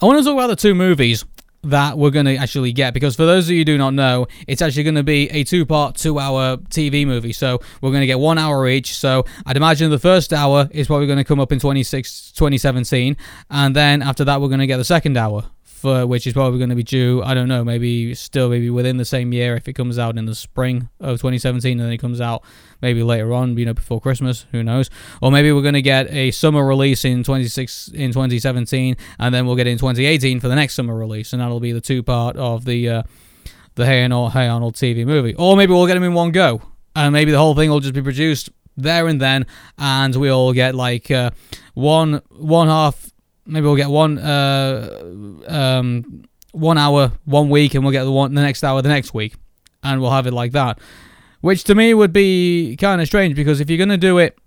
I 0.00 0.06
want 0.06 0.18
to 0.18 0.24
talk 0.24 0.34
about 0.34 0.48
the 0.48 0.56
two 0.56 0.74
movies 0.74 1.24
that 1.62 1.98
we're 1.98 2.10
going 2.10 2.26
to 2.26 2.36
actually 2.36 2.72
get 2.72 2.94
because 2.94 3.16
for 3.16 3.26
those 3.26 3.46
of 3.46 3.52
you 3.52 3.58
who 3.58 3.64
do 3.64 3.78
not 3.78 3.94
know, 3.94 4.26
it's 4.46 4.62
actually 4.62 4.84
going 4.84 4.94
to 4.94 5.02
be 5.02 5.28
a 5.30 5.42
two 5.42 5.66
part, 5.66 5.96
two 5.96 6.18
hour 6.18 6.56
TV 6.56 7.06
movie. 7.06 7.32
So 7.32 7.60
we're 7.80 7.90
going 7.90 8.02
to 8.02 8.06
get 8.06 8.18
one 8.18 8.38
hour 8.38 8.68
each. 8.68 8.94
So 8.96 9.24
I'd 9.44 9.56
imagine 9.56 9.90
the 9.90 9.98
first 9.98 10.32
hour 10.32 10.68
is 10.70 10.86
probably 10.86 11.06
going 11.06 11.18
to 11.18 11.24
come 11.24 11.40
up 11.40 11.52
in 11.52 11.58
26, 11.58 12.32
2017. 12.32 13.16
And 13.50 13.74
then 13.74 14.02
after 14.02 14.24
that, 14.24 14.40
we're 14.40 14.48
going 14.48 14.60
to 14.60 14.66
get 14.66 14.76
the 14.76 14.84
second 14.84 15.16
hour 15.16 15.44
which 15.86 16.26
is 16.26 16.32
probably 16.32 16.58
going 16.58 16.70
to 16.70 16.76
be 16.76 16.82
due. 16.82 17.22
I 17.22 17.34
don't 17.34 17.48
know, 17.48 17.64
maybe 17.64 18.14
still 18.14 18.48
maybe 18.48 18.70
within 18.70 18.96
the 18.96 19.04
same 19.04 19.32
year 19.32 19.56
if 19.56 19.68
it 19.68 19.74
comes 19.74 19.98
out 19.98 20.18
in 20.18 20.26
the 20.26 20.34
spring 20.34 20.88
of 21.00 21.18
2017 21.18 21.72
and 21.72 21.80
then 21.80 21.92
it 21.92 21.98
comes 21.98 22.20
out 22.20 22.42
maybe 22.82 23.02
later 23.02 23.32
on, 23.32 23.56
you 23.56 23.64
know, 23.64 23.74
before 23.74 24.00
Christmas. 24.00 24.46
Who 24.52 24.62
knows? 24.62 24.90
Or 25.22 25.30
maybe 25.30 25.52
we're 25.52 25.62
going 25.62 25.74
to 25.74 25.82
get 25.82 26.10
a 26.10 26.30
summer 26.30 26.64
release 26.66 27.04
in 27.04 27.24
26 27.24 27.88
in 27.88 28.10
2017 28.12 28.96
and 29.18 29.34
then 29.34 29.46
we'll 29.46 29.56
get 29.56 29.66
in 29.66 29.78
2018 29.78 30.40
for 30.40 30.48
the 30.48 30.54
next 30.54 30.74
summer 30.74 30.94
release, 30.94 31.32
and 31.32 31.40
that'll 31.40 31.60
be 31.60 31.72
the 31.72 31.80
two 31.80 32.02
part 32.02 32.36
of 32.36 32.64
the 32.64 32.88
uh, 32.88 33.02
the 33.74 33.86
Hey 33.86 34.02
Arnold, 34.02 34.32
hey 34.32 34.48
Arnold 34.48 34.74
TV 34.74 35.04
movie. 35.06 35.34
Or 35.34 35.56
maybe 35.56 35.72
we'll 35.72 35.86
get 35.86 35.94
them 35.94 36.02
in 36.02 36.14
one 36.14 36.32
go, 36.32 36.62
and 36.94 37.12
maybe 37.12 37.30
the 37.30 37.38
whole 37.38 37.54
thing 37.54 37.70
will 37.70 37.80
just 37.80 37.94
be 37.94 38.02
produced 38.02 38.50
there 38.76 39.06
and 39.06 39.20
then, 39.20 39.46
and 39.78 40.14
we'll 40.16 40.52
get 40.52 40.74
like 40.74 41.10
uh, 41.10 41.30
one 41.74 42.22
one 42.30 42.68
half 42.68 43.10
maybe 43.46 43.64
we'll 43.64 43.76
get 43.76 43.88
one 43.88 44.18
uh, 44.18 45.40
um, 45.48 46.24
one 46.52 46.78
hour 46.78 47.12
one 47.24 47.48
week, 47.48 47.74
and 47.74 47.84
we'll 47.84 47.92
get 47.92 48.04
the 48.04 48.12
one 48.12 48.34
the 48.34 48.42
next 48.42 48.64
hour 48.64 48.82
the 48.82 48.88
next 48.88 49.14
week, 49.14 49.34
and 49.82 50.00
we'll 50.00 50.10
have 50.10 50.26
it 50.26 50.32
like 50.32 50.52
that. 50.52 50.78
Which 51.40 51.64
to 51.64 51.74
me 51.74 51.94
would 51.94 52.12
be 52.12 52.76
kind 52.76 53.00
of 53.00 53.06
strange 53.06 53.36
because 53.36 53.60
if 53.60 53.70
you're 53.70 53.78
gonna 53.78 53.96
do 53.96 54.18
it 54.18 54.38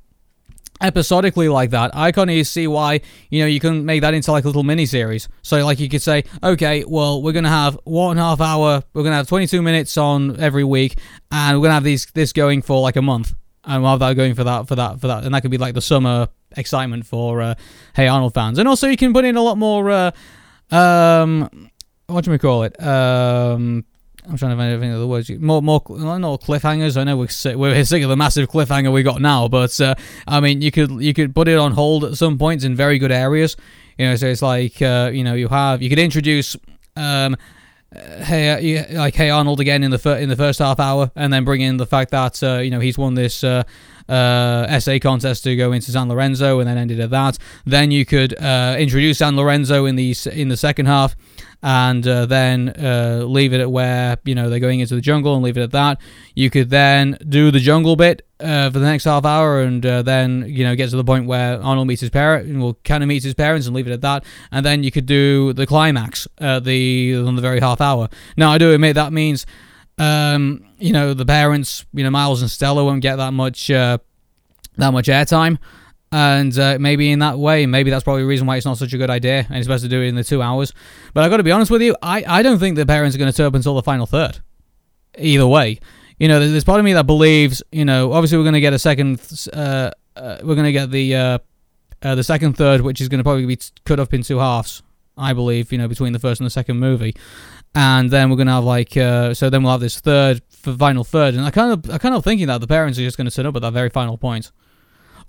episodically 0.81 1.49
like 1.49 1.71
that, 1.71 1.91
I 1.93 2.11
can't 2.11 2.29
even 2.29 2.45
see 2.45 2.67
why 2.67 3.01
you 3.29 3.41
know 3.41 3.47
you 3.47 3.59
can 3.59 3.85
make 3.85 4.01
that 4.01 4.13
into 4.13 4.31
like 4.31 4.43
a 4.43 4.47
little 4.47 4.63
mini 4.63 4.85
series. 4.85 5.27
So 5.41 5.63
like 5.63 5.79
you 5.79 5.89
could 5.89 6.01
say, 6.01 6.23
okay, 6.43 6.83
well 6.85 7.21
we're 7.21 7.31
gonna 7.33 7.49
have 7.49 7.77
one 7.83 8.11
and 8.11 8.19
a 8.19 8.23
half 8.23 8.41
hour, 8.41 8.83
we're 8.93 9.03
gonna 9.03 9.15
have 9.15 9.27
22 9.27 9.61
minutes 9.61 9.97
on 9.97 10.39
every 10.39 10.63
week, 10.63 10.99
and 11.31 11.57
we're 11.57 11.63
gonna 11.63 11.75
have 11.75 11.83
these 11.83 12.05
this 12.13 12.33
going 12.33 12.61
for 12.61 12.81
like 12.81 12.95
a 12.95 13.01
month, 13.01 13.33
and 13.65 13.85
have 13.85 13.99
that 13.99 14.15
going 14.15 14.35
for 14.35 14.43
that 14.43 14.67
for 14.67 14.75
that 14.75 14.99
for 14.99 15.07
that, 15.07 15.23
and 15.23 15.33
that 15.33 15.41
could 15.41 15.51
be 15.51 15.57
like 15.57 15.73
the 15.73 15.81
summer 15.81 16.27
excitement 16.57 17.05
for 17.05 17.41
uh, 17.41 17.55
Hey 17.95 18.07
Arnold 18.07 18.33
fans. 18.33 18.57
And 18.57 18.67
also, 18.67 18.87
you 18.87 18.97
can 18.97 19.13
put 19.13 19.25
in 19.25 19.35
a 19.35 19.41
lot 19.41 19.57
more. 19.57 19.89
Uh, 19.89 20.11
um, 20.71 21.69
what 22.07 22.25
do 22.25 22.31
we 22.31 22.37
call 22.37 22.63
it? 22.63 22.81
Um, 22.81 23.85
I'm 24.27 24.37
trying 24.37 24.51
to 24.51 24.57
find 24.57 24.71
anything 24.71 24.91
other 24.91 25.07
words. 25.07 25.29
More, 25.29 25.61
more, 25.61 25.81
not 25.89 26.41
cliffhangers. 26.41 26.97
I 26.97 27.03
know 27.03 27.17
we're 27.17 27.27
sick, 27.29 27.55
we're 27.55 27.83
sick 27.83 28.03
of 28.03 28.09
the 28.09 28.17
massive 28.17 28.49
cliffhanger 28.49 28.91
we 28.91 29.01
got 29.01 29.21
now, 29.21 29.47
but 29.47 29.79
uh, 29.81 29.95
I 30.27 30.39
mean, 30.39 30.61
you 30.61 30.71
could 30.71 30.91
you 31.01 31.13
could 31.13 31.33
put 31.33 31.47
it 31.47 31.57
on 31.57 31.71
hold 31.71 32.03
at 32.03 32.15
some 32.15 32.37
points 32.37 32.63
in 32.63 32.75
very 32.75 32.99
good 32.99 33.11
areas. 33.11 33.55
You 33.97 34.07
know, 34.07 34.15
so 34.15 34.27
it's 34.27 34.41
like 34.41 34.81
uh, 34.81 35.11
you 35.13 35.23
know 35.23 35.33
you 35.33 35.47
have 35.47 35.81
you 35.81 35.89
could 35.89 35.99
introduce. 35.99 36.55
Um, 36.95 37.37
hey, 37.93 38.77
uh, 38.77 38.99
like 38.99 39.15
hey 39.15 39.29
Arnold 39.29 39.59
again 39.59 39.83
in 39.83 39.91
the 39.91 39.99
fir- 39.99 40.17
in 40.17 40.29
the 40.29 40.35
first 40.35 40.59
half 40.59 40.79
hour, 40.79 41.11
and 41.15 41.31
then 41.33 41.43
bring 41.43 41.61
in 41.61 41.77
the 41.77 41.85
fact 41.85 42.11
that 42.11 42.41
uh, 42.43 42.57
you 42.57 42.69
know 42.69 42.79
he's 42.79 42.97
won 42.97 43.15
this 43.15 43.43
uh, 43.43 43.63
uh, 44.07 44.65
essay 44.69 44.99
contest 44.99 45.43
to 45.43 45.55
go 45.55 45.71
into 45.71 45.91
San 45.91 46.09
Lorenzo, 46.09 46.59
and 46.59 46.67
then 46.67 46.77
ended 46.77 46.99
at 46.99 47.09
that. 47.09 47.37
Then 47.65 47.91
you 47.91 48.05
could 48.05 48.39
uh, 48.39 48.75
introduce 48.77 49.19
San 49.19 49.35
Lorenzo 49.35 49.85
in 49.85 49.95
the 49.95 50.15
in 50.31 50.49
the 50.49 50.57
second 50.57 50.85
half, 50.85 51.15
and 51.61 52.07
uh, 52.07 52.25
then 52.25 52.69
uh, 52.69 53.23
leave 53.25 53.53
it 53.53 53.59
at 53.59 53.69
where 53.71 54.17
you 54.23 54.35
know 54.35 54.49
they're 54.49 54.59
going 54.59 54.79
into 54.79 54.95
the 54.95 55.01
jungle 55.01 55.35
and 55.35 55.43
leave 55.43 55.57
it 55.57 55.61
at 55.61 55.71
that. 55.71 55.99
You 56.35 56.49
could 56.49 56.69
then 56.69 57.17
do 57.27 57.51
the 57.51 57.59
jungle 57.59 57.95
bit 57.95 58.25
uh, 58.39 58.69
for 58.69 58.79
the 58.79 58.85
next 58.85 59.03
half 59.03 59.25
hour, 59.25 59.61
and 59.61 59.85
uh, 59.85 60.01
then 60.01 60.45
you 60.47 60.63
know 60.63 60.75
get 60.75 60.89
to 60.91 60.95
the 60.95 61.03
point 61.03 61.25
where 61.25 61.61
Arnold 61.61 61.87
meets 61.87 62.01
his 62.01 62.09
parent, 62.09 62.57
well, 62.59 62.77
kind 62.83 63.03
of 63.03 63.09
meets 63.09 63.25
his 63.25 63.33
parents, 63.33 63.67
and 63.67 63.75
leave 63.75 63.87
it 63.87 63.93
at 63.93 64.01
that. 64.01 64.23
And 64.51 64.65
then 64.65 64.83
you 64.83 64.91
could 64.91 65.05
do 65.05 65.53
the 65.53 65.65
climax 65.65 66.27
at 66.37 66.63
the 66.63 67.15
on 67.15 67.35
the 67.35 67.41
very 67.41 67.59
half 67.59 67.81
hour. 67.81 68.09
Now 68.37 68.51
I 68.51 68.57
do 68.57 68.73
admit 68.73 68.95
that 68.95 69.13
means 69.13 69.45
um, 69.99 70.65
you 70.79 70.93
know, 70.93 71.13
the 71.13 71.25
parents, 71.25 71.85
you 71.93 72.03
know, 72.03 72.09
Miles 72.09 72.41
and 72.41 72.49
Stella 72.49 72.83
won't 72.83 73.01
get 73.01 73.17
that 73.17 73.33
much 73.33 73.69
uh, 73.69 73.97
that 74.77 74.91
much 74.91 75.07
airtime. 75.07 75.59
And 76.11 76.57
uh, 76.57 76.77
maybe 76.79 77.11
in 77.11 77.19
that 77.19 77.37
way, 77.37 77.65
maybe 77.65 77.91
that's 77.91 78.03
probably 78.03 78.23
the 78.23 78.27
reason 78.27 78.47
why 78.47 78.57
it's 78.57 78.65
not 78.65 78.77
such 78.77 78.93
a 78.93 78.97
good 78.97 79.11
idea, 79.11 79.45
and 79.47 79.57
it's 79.57 79.67
best 79.67 79.83
to 79.83 79.89
do 79.89 80.01
it 80.01 80.07
in 80.07 80.15
the 80.15 80.23
two 80.23 80.41
hours. 80.41 80.73
But 81.13 81.23
I've 81.23 81.29
got 81.29 81.37
to 81.37 81.43
be 81.43 81.51
honest 81.51 81.69
with 81.69 81.81
you, 81.81 81.95
I, 82.01 82.23
I 82.27 82.41
don't 82.41 82.57
think 82.57 82.77
the 82.77 82.85
parents 82.85 83.15
are 83.15 83.19
going 83.19 83.31
to 83.31 83.37
turn 83.37 83.45
up 83.45 83.53
until 83.53 83.75
the 83.75 83.83
final 83.83 84.07
third. 84.07 84.39
Either 85.17 85.45
way, 85.45 85.79
you 86.17 86.27
know, 86.27 86.39
there's 86.39 86.63
part 86.63 86.79
of 86.79 86.85
me 86.85 86.93
that 86.93 87.05
believes, 87.05 87.61
you 87.71 87.85
know, 87.85 88.11
obviously 88.13 88.37
we're 88.37 88.43
going 88.43 88.53
to 88.53 88.61
get 88.61 88.73
a 88.73 88.79
second, 88.79 89.21
uh, 89.53 89.91
uh, 90.15 90.37
we're 90.41 90.55
going 90.55 90.65
to 90.65 90.71
get 90.71 90.89
the 90.89 91.15
uh, 91.15 91.37
uh, 92.01 92.15
the 92.15 92.23
second 92.23 92.53
third, 92.53 92.81
which 92.81 93.01
is 93.01 93.07
going 93.07 93.19
to 93.19 93.23
probably 93.23 93.45
be 93.45 93.59
cut 93.85 93.99
up 93.99 94.13
in 94.13 94.23
two 94.23 94.39
halves, 94.39 94.81
I 95.15 95.33
believe, 95.33 95.71
you 95.71 95.77
know, 95.77 95.87
between 95.87 96.13
the 96.13 96.19
first 96.19 96.41
and 96.41 96.45
the 96.45 96.51
second 96.51 96.79
movie 96.79 97.15
and 97.75 98.09
then 98.09 98.29
we're 98.29 98.35
gonna 98.35 98.53
have 98.53 98.63
like 98.63 98.97
uh, 98.97 99.33
so 99.33 99.49
then 99.49 99.63
we'll 99.63 99.71
have 99.71 99.81
this 99.81 99.99
third 99.99 100.41
final 100.49 101.03
third, 101.03 101.35
and 101.35 101.45
I 101.45 101.51
kind 101.51 101.71
of 101.71 101.91
I 101.91 101.97
kind 101.97 102.15
of 102.15 102.23
thinking 102.23 102.47
that 102.47 102.61
the 102.61 102.67
parents 102.67 102.97
are 102.97 103.03
just 103.03 103.17
gonna 103.17 103.31
turn 103.31 103.45
up 103.45 103.55
at 103.55 103.61
that 103.61 103.73
very 103.73 103.89
final 103.89 104.17
point, 104.17 104.51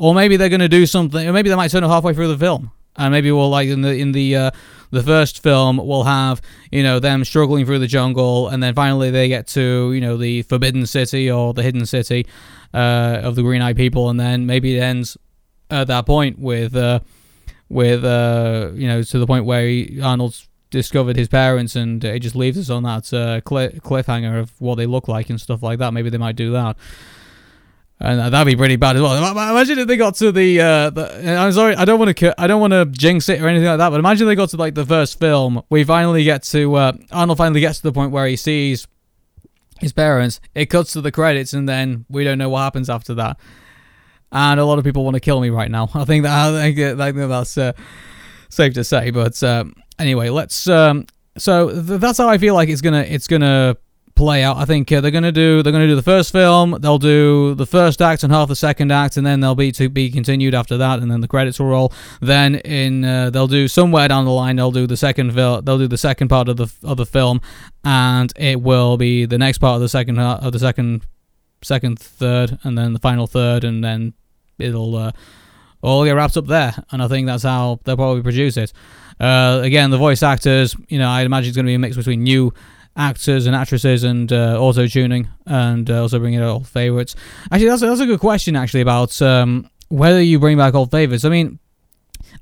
or 0.00 0.14
maybe 0.14 0.38
they're 0.38 0.48
gonna 0.48 0.66
do 0.66 0.86
something, 0.86 1.28
or 1.28 1.32
maybe 1.32 1.50
they 1.50 1.54
might 1.54 1.70
turn 1.70 1.82
halfway 1.82 2.14
through 2.14 2.28
the 2.28 2.38
film, 2.38 2.70
and 2.96 3.12
maybe 3.12 3.30
we'll 3.30 3.50
like 3.50 3.68
in 3.68 3.82
the 3.82 3.94
in 3.94 4.12
the 4.12 4.34
uh, 4.34 4.50
the 4.90 5.02
first 5.02 5.42
film 5.42 5.76
we'll 5.76 6.04
have 6.04 6.40
you 6.72 6.82
know 6.82 6.98
them 6.98 7.22
struggling 7.22 7.66
through 7.66 7.78
the 7.78 7.86
jungle, 7.86 8.48
and 8.48 8.62
then 8.62 8.74
finally 8.74 9.10
they 9.10 9.28
get 9.28 9.46
to 9.48 9.92
you 9.92 10.00
know 10.00 10.16
the 10.16 10.40
forbidden 10.42 10.86
city 10.86 11.30
or 11.30 11.52
the 11.52 11.62
hidden 11.62 11.84
city 11.84 12.26
uh, 12.72 13.20
of 13.22 13.34
the 13.36 13.42
green 13.42 13.60
eyed 13.60 13.76
people, 13.76 14.08
and 14.08 14.18
then 14.18 14.46
maybe 14.46 14.74
it 14.74 14.80
ends 14.80 15.18
at 15.70 15.86
that 15.86 16.06
point 16.06 16.38
with. 16.38 16.74
Uh, 16.74 17.00
with 17.68 18.04
uh, 18.04 18.72
you 18.74 18.88
know, 18.88 19.00
to 19.00 19.18
the 19.20 19.26
point 19.28 19.44
where 19.44 19.64
he, 19.64 20.00
Arnold's 20.02 20.48
discovered 20.70 21.16
his 21.16 21.28
parents, 21.28 21.76
and 21.76 22.02
it 22.04 22.18
just 22.18 22.34
leaves 22.34 22.58
us 22.58 22.68
on 22.68 22.82
that 22.82 23.12
uh, 23.14 23.40
cliffhanger 23.42 24.40
of 24.40 24.60
what 24.60 24.74
they 24.74 24.86
look 24.86 25.06
like 25.06 25.30
and 25.30 25.40
stuff 25.40 25.62
like 25.62 25.78
that. 25.78 25.92
Maybe 25.92 26.10
they 26.10 26.18
might 26.18 26.34
do 26.34 26.50
that. 26.50 26.76
And 28.02 28.32
that'd 28.32 28.46
be 28.46 28.56
pretty 28.56 28.76
bad 28.76 28.96
as 28.96 29.02
well. 29.02 29.14
Imagine 29.30 29.80
if 29.80 29.86
they 29.86 29.98
got 29.98 30.14
to 30.16 30.32
the, 30.32 30.58
uh, 30.58 30.90
the 30.90 31.38
I'm 31.38 31.52
sorry, 31.52 31.74
I 31.74 31.84
don't 31.84 31.98
want 31.98 32.16
to, 32.16 32.40
I 32.40 32.46
don't 32.46 32.60
want 32.60 32.72
to 32.72 32.86
jinx 32.86 33.28
it 33.28 33.42
or 33.42 33.48
anything 33.48 33.68
like 33.68 33.76
that. 33.76 33.90
But 33.90 34.00
imagine 34.00 34.26
they 34.26 34.34
got 34.34 34.48
to 34.50 34.56
like 34.56 34.74
the 34.74 34.86
first 34.86 35.20
film. 35.20 35.62
We 35.68 35.84
finally 35.84 36.24
get 36.24 36.42
to 36.44 36.74
uh, 36.76 36.92
Arnold 37.12 37.36
finally 37.36 37.60
gets 37.60 37.78
to 37.80 37.82
the 37.82 37.92
point 37.92 38.10
where 38.10 38.26
he 38.26 38.36
sees 38.36 38.86
his 39.80 39.92
parents. 39.92 40.40
It 40.54 40.66
cuts 40.66 40.94
to 40.94 41.02
the 41.02 41.12
credits, 41.12 41.52
and 41.52 41.68
then 41.68 42.06
we 42.08 42.24
don't 42.24 42.38
know 42.38 42.48
what 42.48 42.60
happens 42.60 42.88
after 42.88 43.14
that. 43.14 43.38
And 44.32 44.58
a 44.58 44.64
lot 44.64 44.78
of 44.78 44.84
people 44.84 45.04
want 45.04 45.14
to 45.14 45.20
kill 45.20 45.40
me 45.40 45.50
right 45.50 45.70
now. 45.70 45.90
I 45.94 46.04
think 46.06 46.22
that 46.22 46.54
I 46.54 46.72
think, 46.72 47.16
that's 47.16 47.58
uh, 47.58 47.72
safe 48.48 48.72
to 48.74 48.84
say. 48.84 49.10
But 49.10 49.42
um, 49.42 49.74
anyway, 49.98 50.30
let's. 50.30 50.68
Um, 50.68 51.06
so 51.36 51.70
th- 51.70 52.00
that's 52.00 52.16
how 52.16 52.28
I 52.30 52.38
feel 52.38 52.54
like 52.54 52.70
it's 52.70 52.80
gonna 52.80 53.02
it's 53.02 53.26
gonna 53.26 53.76
play 54.20 54.42
out. 54.44 54.58
I 54.58 54.66
think 54.66 54.92
uh, 54.92 55.00
they're 55.00 55.10
gonna 55.10 55.32
do 55.32 55.62
they're 55.62 55.72
gonna 55.72 55.86
do 55.86 55.96
the 55.96 56.02
first 56.02 56.30
film. 56.30 56.76
They'll 56.78 56.98
do 56.98 57.54
the 57.54 57.64
first 57.64 58.02
act 58.02 58.22
and 58.22 58.30
half 58.30 58.48
the 58.48 58.54
second 58.54 58.92
act, 58.92 59.16
and 59.16 59.26
then 59.26 59.40
they'll 59.40 59.54
be 59.54 59.72
to 59.72 59.88
be 59.88 60.10
continued 60.10 60.54
after 60.54 60.76
that, 60.76 60.98
and 60.98 61.10
then 61.10 61.22
the 61.22 61.26
credits 61.26 61.58
will 61.58 61.68
roll. 61.68 61.90
Then 62.20 62.56
in 62.56 63.02
uh, 63.02 63.30
they'll 63.30 63.46
do 63.46 63.66
somewhere 63.66 64.08
down 64.08 64.26
the 64.26 64.30
line 64.30 64.56
they'll 64.56 64.72
do 64.72 64.86
the 64.86 64.96
second 64.98 65.32
vil- 65.32 65.62
they'll 65.62 65.78
do 65.78 65.88
the 65.88 65.96
second 65.96 66.28
part 66.28 66.50
of 66.50 66.58
the 66.58 66.70
of 66.84 66.98
the 66.98 67.06
film, 67.06 67.40
and 67.82 68.30
it 68.36 68.60
will 68.60 68.98
be 68.98 69.24
the 69.24 69.38
next 69.38 69.56
part 69.56 69.76
of 69.76 69.80
the 69.80 69.88
second 69.88 70.18
of 70.18 70.52
the 70.52 70.58
second 70.58 71.06
second 71.62 71.98
third, 71.98 72.58
and 72.62 72.76
then 72.76 72.92
the 72.92 73.00
final 73.00 73.26
third, 73.26 73.64
and 73.64 73.82
then 73.82 74.12
it'll. 74.58 74.96
Uh, 74.96 75.12
all 75.82 76.04
get 76.04 76.12
wrapped 76.12 76.36
up 76.36 76.46
there, 76.46 76.74
and 76.92 77.02
I 77.02 77.08
think 77.08 77.26
that's 77.26 77.44
how 77.44 77.80
they'll 77.84 77.96
probably 77.96 78.22
produce 78.22 78.58
it. 78.58 78.70
Uh, 79.18 79.60
again, 79.62 79.90
the 79.90 79.96
voice 79.96 80.22
actors, 80.22 80.76
you 80.88 80.98
know, 80.98 81.08
I 81.08 81.22
imagine 81.22 81.48
it's 81.48 81.56
going 81.56 81.64
to 81.64 81.70
be 81.70 81.74
a 81.74 81.78
mix 81.78 81.96
between 81.96 82.22
new 82.22 82.52
actors 82.96 83.46
and 83.46 83.54
actresses 83.54 84.04
and 84.04 84.32
uh, 84.32 84.60
auto 84.60 84.86
tuning, 84.86 85.28
and 85.46 85.90
uh, 85.90 86.02
also 86.02 86.18
bringing 86.18 86.40
out 86.40 86.48
old 86.48 86.68
favorites. 86.68 87.14
Actually, 87.50 87.68
that's 87.68 87.82
that's 87.82 88.00
a 88.00 88.06
good 88.06 88.20
question 88.20 88.56
actually 88.56 88.80
about 88.80 89.20
um, 89.22 89.68
whether 89.88 90.20
you 90.20 90.38
bring 90.38 90.56
back 90.56 90.74
old 90.74 90.90
favorites. 90.90 91.24
I 91.24 91.28
mean, 91.28 91.58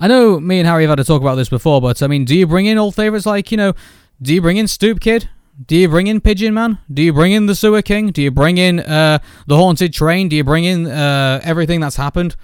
I 0.00 0.08
know 0.08 0.40
me 0.40 0.58
and 0.58 0.66
Harry 0.66 0.84
have 0.84 0.90
had 0.90 0.96
to 0.96 1.04
talk 1.04 1.20
about 1.20 1.36
this 1.36 1.48
before, 1.48 1.80
but 1.80 2.02
I 2.02 2.06
mean, 2.06 2.24
do 2.24 2.36
you 2.36 2.46
bring 2.46 2.66
in 2.66 2.78
old 2.78 2.94
favorites 2.94 3.26
like 3.26 3.50
you 3.50 3.56
know, 3.56 3.74
do 4.20 4.34
you 4.34 4.40
bring 4.40 4.56
in 4.56 4.68
Stoop 4.68 5.00
Kid? 5.00 5.28
Do 5.66 5.74
you 5.74 5.88
bring 5.88 6.06
in 6.06 6.20
Pigeon 6.20 6.54
Man? 6.54 6.78
Do 6.92 7.02
you 7.02 7.12
bring 7.12 7.32
in 7.32 7.46
the 7.46 7.54
Sewer 7.54 7.82
King? 7.82 8.12
Do 8.12 8.22
you 8.22 8.30
bring 8.30 8.58
in 8.58 8.78
uh, 8.78 9.18
the 9.48 9.56
Haunted 9.56 9.92
Train? 9.92 10.28
Do 10.28 10.36
you 10.36 10.44
bring 10.44 10.64
in 10.64 10.86
uh, 10.86 11.40
everything 11.42 11.80
that's 11.80 11.96
happened? 11.96 12.36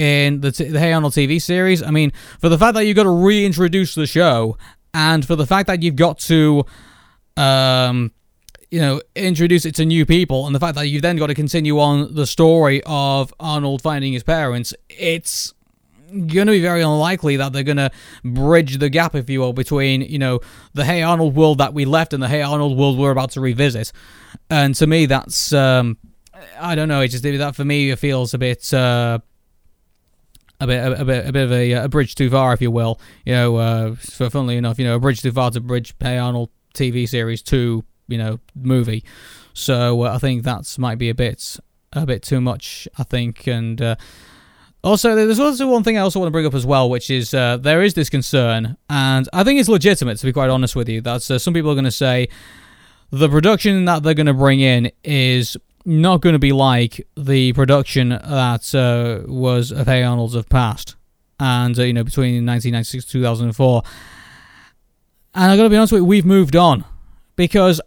in 0.00 0.40
the, 0.40 0.50
t- 0.50 0.64
the 0.64 0.80
Hey 0.80 0.94
Arnold 0.94 1.12
TV 1.12 1.40
series. 1.40 1.82
I 1.82 1.90
mean, 1.90 2.12
for 2.38 2.48
the 2.48 2.56
fact 2.56 2.72
that 2.74 2.86
you've 2.86 2.96
got 2.96 3.02
to 3.02 3.10
reintroduce 3.10 3.94
the 3.94 4.06
show, 4.06 4.56
and 4.94 5.24
for 5.26 5.36
the 5.36 5.46
fact 5.46 5.66
that 5.66 5.82
you've 5.82 5.96
got 5.96 6.18
to, 6.20 6.64
um, 7.36 8.12
you 8.70 8.80
know, 8.80 9.00
introduce 9.16 9.64
it 9.64 9.74
to 9.76 9.84
new 9.84 10.06
people, 10.06 10.46
and 10.46 10.54
the 10.54 10.60
fact 10.60 10.76
that 10.76 10.86
you've 10.86 11.02
then 11.02 11.16
got 11.16 11.26
to 11.26 11.34
continue 11.34 11.80
on 11.80 12.14
the 12.14 12.26
story 12.26 12.82
of 12.86 13.34
Arnold 13.40 13.82
finding 13.82 14.12
his 14.12 14.22
parents, 14.22 14.72
it's 14.88 15.52
going 16.10 16.46
to 16.46 16.52
be 16.52 16.60
very 16.60 16.82
unlikely 16.82 17.36
that 17.36 17.52
they're 17.52 17.62
going 17.62 17.76
to 17.76 17.90
bridge 18.24 18.78
the 18.78 18.88
gap, 18.88 19.14
if 19.14 19.30
you 19.30 19.40
will, 19.40 19.52
between, 19.52 20.02
you 20.02 20.18
know, 20.18 20.40
the 20.74 20.84
Hey 20.84 21.02
Arnold 21.02 21.34
world 21.34 21.58
that 21.58 21.74
we 21.74 21.84
left 21.84 22.12
and 22.12 22.22
the 22.22 22.28
Hey 22.28 22.42
Arnold 22.42 22.76
world 22.76 22.98
we're 22.98 23.10
about 23.10 23.32
to 23.32 23.40
revisit. 23.40 23.92
And 24.48 24.74
to 24.76 24.86
me, 24.86 25.06
that's, 25.06 25.52
um, 25.52 25.98
I 26.58 26.74
don't 26.74 26.88
know, 26.88 27.00
it 27.00 27.08
just, 27.08 27.22
that 27.22 27.56
for 27.56 27.64
me, 27.64 27.90
it 27.90 27.98
feels 27.98 28.34
a 28.34 28.38
bit, 28.38 28.72
uh, 28.72 29.18
a 30.60 30.66
bit, 30.66 30.78
a, 30.78 31.00
a, 31.00 31.04
bit, 31.04 31.26
a 31.26 31.32
bit 31.32 31.44
of 31.44 31.52
a, 31.52 31.72
a, 31.72 31.88
bridge 31.88 32.14
too 32.14 32.28
far, 32.30 32.52
if 32.52 32.60
you 32.60 32.70
will. 32.70 33.00
You 33.24 33.32
know, 33.34 33.56
uh, 33.56 33.96
so 34.00 34.28
funnily 34.30 34.56
enough, 34.56 34.78
you 34.78 34.84
know, 34.84 34.96
a 34.96 35.00
bridge 35.00 35.22
too 35.22 35.32
far 35.32 35.50
to 35.50 35.60
bridge 35.60 35.94
Hey 36.00 36.18
Arnold 36.18 36.50
TV 36.74 37.08
series 37.08 37.42
to, 37.42 37.84
you 38.08 38.18
know, 38.18 38.40
movie. 38.54 39.04
So 39.52 40.04
uh, 40.04 40.14
I 40.14 40.18
think 40.18 40.42
that's 40.42 40.78
might 40.78 40.98
be 40.98 41.08
a 41.08 41.14
bit, 41.14 41.56
a 41.92 42.06
bit 42.06 42.22
too 42.22 42.40
much. 42.40 42.88
I 42.98 43.02
think, 43.02 43.46
and 43.46 43.80
uh, 43.80 43.96
also, 44.82 45.14
there's 45.14 45.38
also 45.38 45.68
one 45.68 45.82
thing 45.82 45.98
I 45.98 46.00
also 46.00 46.20
want 46.20 46.28
to 46.28 46.32
bring 46.32 46.46
up 46.46 46.54
as 46.54 46.64
well, 46.64 46.88
which 46.88 47.10
is 47.10 47.34
uh, 47.34 47.58
there 47.58 47.82
is 47.82 47.94
this 47.94 48.08
concern, 48.08 48.76
and 48.88 49.28
I 49.32 49.44
think 49.44 49.60
it's 49.60 49.68
legitimate 49.68 50.18
to 50.18 50.26
be 50.26 50.32
quite 50.32 50.48
honest 50.48 50.74
with 50.74 50.88
you. 50.88 51.02
That 51.02 51.30
uh, 51.30 51.38
some 51.38 51.52
people 51.52 51.70
are 51.70 51.74
going 51.74 51.84
to 51.84 51.90
say 51.90 52.28
the 53.10 53.28
production 53.28 53.84
that 53.84 54.02
they're 54.02 54.14
going 54.14 54.26
to 54.26 54.34
bring 54.34 54.60
in 54.60 54.90
is 55.04 55.56
not 55.84 56.22
going 56.22 56.32
to 56.34 56.38
be 56.38 56.52
like 56.52 57.06
the 57.16 57.52
production 57.52 58.10
that 58.10 58.74
uh, 58.74 59.26
was 59.30 59.70
of 59.70 59.86
Hey 59.86 60.02
Arnold's 60.02 60.34
of 60.34 60.48
past, 60.48 60.96
and 61.38 61.78
uh, 61.78 61.82
you 61.82 61.92
know 61.92 62.04
between 62.04 62.46
1996 62.46 63.04
and 63.04 63.12
2004. 63.12 63.82
And 65.34 65.50
I 65.50 65.56
got 65.56 65.64
to 65.64 65.70
be 65.70 65.76
honest 65.76 65.92
with 65.92 66.00
you, 66.00 66.06
we've 66.06 66.26
moved 66.26 66.56
on 66.56 66.84
because 67.36 67.80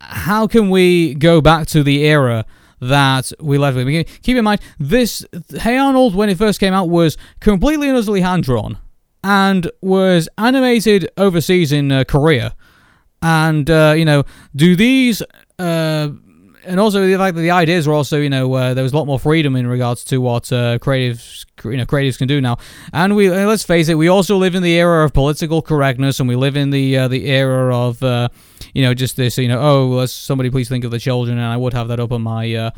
how 0.00 0.46
can 0.46 0.70
we 0.70 1.14
go 1.14 1.40
back 1.40 1.66
to 1.68 1.82
the 1.82 2.04
era? 2.04 2.44
that 2.80 3.32
we 3.40 3.56
left 3.56 3.76
with. 3.76 4.22
Keep 4.22 4.36
in 4.36 4.44
mind, 4.44 4.60
this 4.78 5.24
Hey 5.50 5.78
Arnold, 5.78 6.14
when 6.14 6.28
it 6.28 6.36
first 6.36 6.60
came 6.60 6.74
out, 6.74 6.88
was 6.88 7.16
completely 7.40 7.88
and 7.88 7.96
utterly 7.96 8.20
hand 8.20 8.42
drawn 8.42 8.78
and 9.22 9.70
was 9.80 10.28
animated 10.36 11.10
overseas 11.16 11.72
in 11.72 11.90
uh, 11.90 12.04
Korea. 12.04 12.54
And, 13.22 13.70
uh, 13.70 13.94
you 13.96 14.04
know, 14.04 14.24
do 14.54 14.76
these. 14.76 15.22
Uh, 15.58 16.10
and 16.66 16.80
also 16.80 17.06
the 17.06 17.16
fact 17.16 17.36
that 17.36 17.42
the 17.42 17.50
ideas 17.50 17.86
were 17.86 17.94
also, 17.94 18.18
you 18.18 18.30
know, 18.30 18.52
uh, 18.54 18.74
there 18.74 18.82
was 18.82 18.92
a 18.92 18.96
lot 18.96 19.06
more 19.06 19.18
freedom 19.18 19.56
in 19.56 19.66
regards 19.66 20.04
to 20.06 20.18
what 20.18 20.52
uh, 20.52 20.78
creatives, 20.78 21.44
you 21.64 21.76
know, 21.76 21.86
creatives 21.86 22.18
can 22.18 22.28
do 22.28 22.40
now. 22.40 22.58
And 22.92 23.16
we, 23.16 23.28
uh, 23.28 23.46
let's 23.46 23.64
face 23.64 23.88
it, 23.88 23.94
we 23.94 24.08
also 24.08 24.36
live 24.36 24.54
in 24.54 24.62
the 24.62 24.72
era 24.72 25.04
of 25.04 25.12
political 25.12 25.62
correctness, 25.62 26.20
and 26.20 26.28
we 26.28 26.36
live 26.36 26.56
in 26.56 26.70
the 26.70 26.96
uh, 26.96 27.08
the 27.08 27.26
era 27.26 27.76
of, 27.76 28.02
uh, 28.02 28.28
you 28.72 28.82
know, 28.82 28.94
just 28.94 29.16
this, 29.16 29.38
you 29.38 29.48
know, 29.48 29.60
oh, 29.60 29.88
let's 29.88 30.12
somebody 30.12 30.50
please 30.50 30.68
think 30.68 30.84
of 30.84 30.90
the 30.90 30.98
children, 30.98 31.38
and 31.38 31.46
I 31.46 31.56
would 31.56 31.72
have 31.72 31.88
that 31.88 32.00
up 32.00 32.12
on 32.12 32.22
my. 32.22 32.54
Uh, 32.54 32.70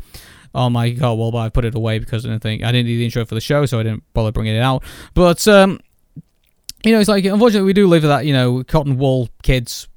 on 0.55 0.73
my 0.73 0.89
god, 0.89 1.19
well, 1.19 1.29
but 1.29 1.39
I 1.39 1.49
put 1.49 1.65
it 1.65 1.75
away 1.75 1.99
because 1.99 2.25
I 2.25 2.29
didn't 2.29 2.41
think 2.41 2.63
I 2.63 2.71
didn't 2.71 2.87
need 2.87 2.95
the 2.95 3.05
intro 3.05 3.23
for 3.25 3.35
the 3.35 3.41
show, 3.41 3.65
so 3.67 3.79
I 3.79 3.83
didn't 3.83 4.03
bother 4.13 4.31
bringing 4.31 4.55
it 4.55 4.61
out. 4.61 4.81
But 5.13 5.45
um, 5.47 5.79
you 6.83 6.93
know, 6.93 6.99
it's 6.99 7.09
like 7.09 7.25
unfortunately 7.25 7.65
we 7.67 7.73
do 7.73 7.85
live 7.85 8.03
with 8.03 8.09
that, 8.09 8.25
you 8.25 8.33
know, 8.33 8.63
cotton 8.63 8.97
wool 8.97 9.29
kids 9.43 9.87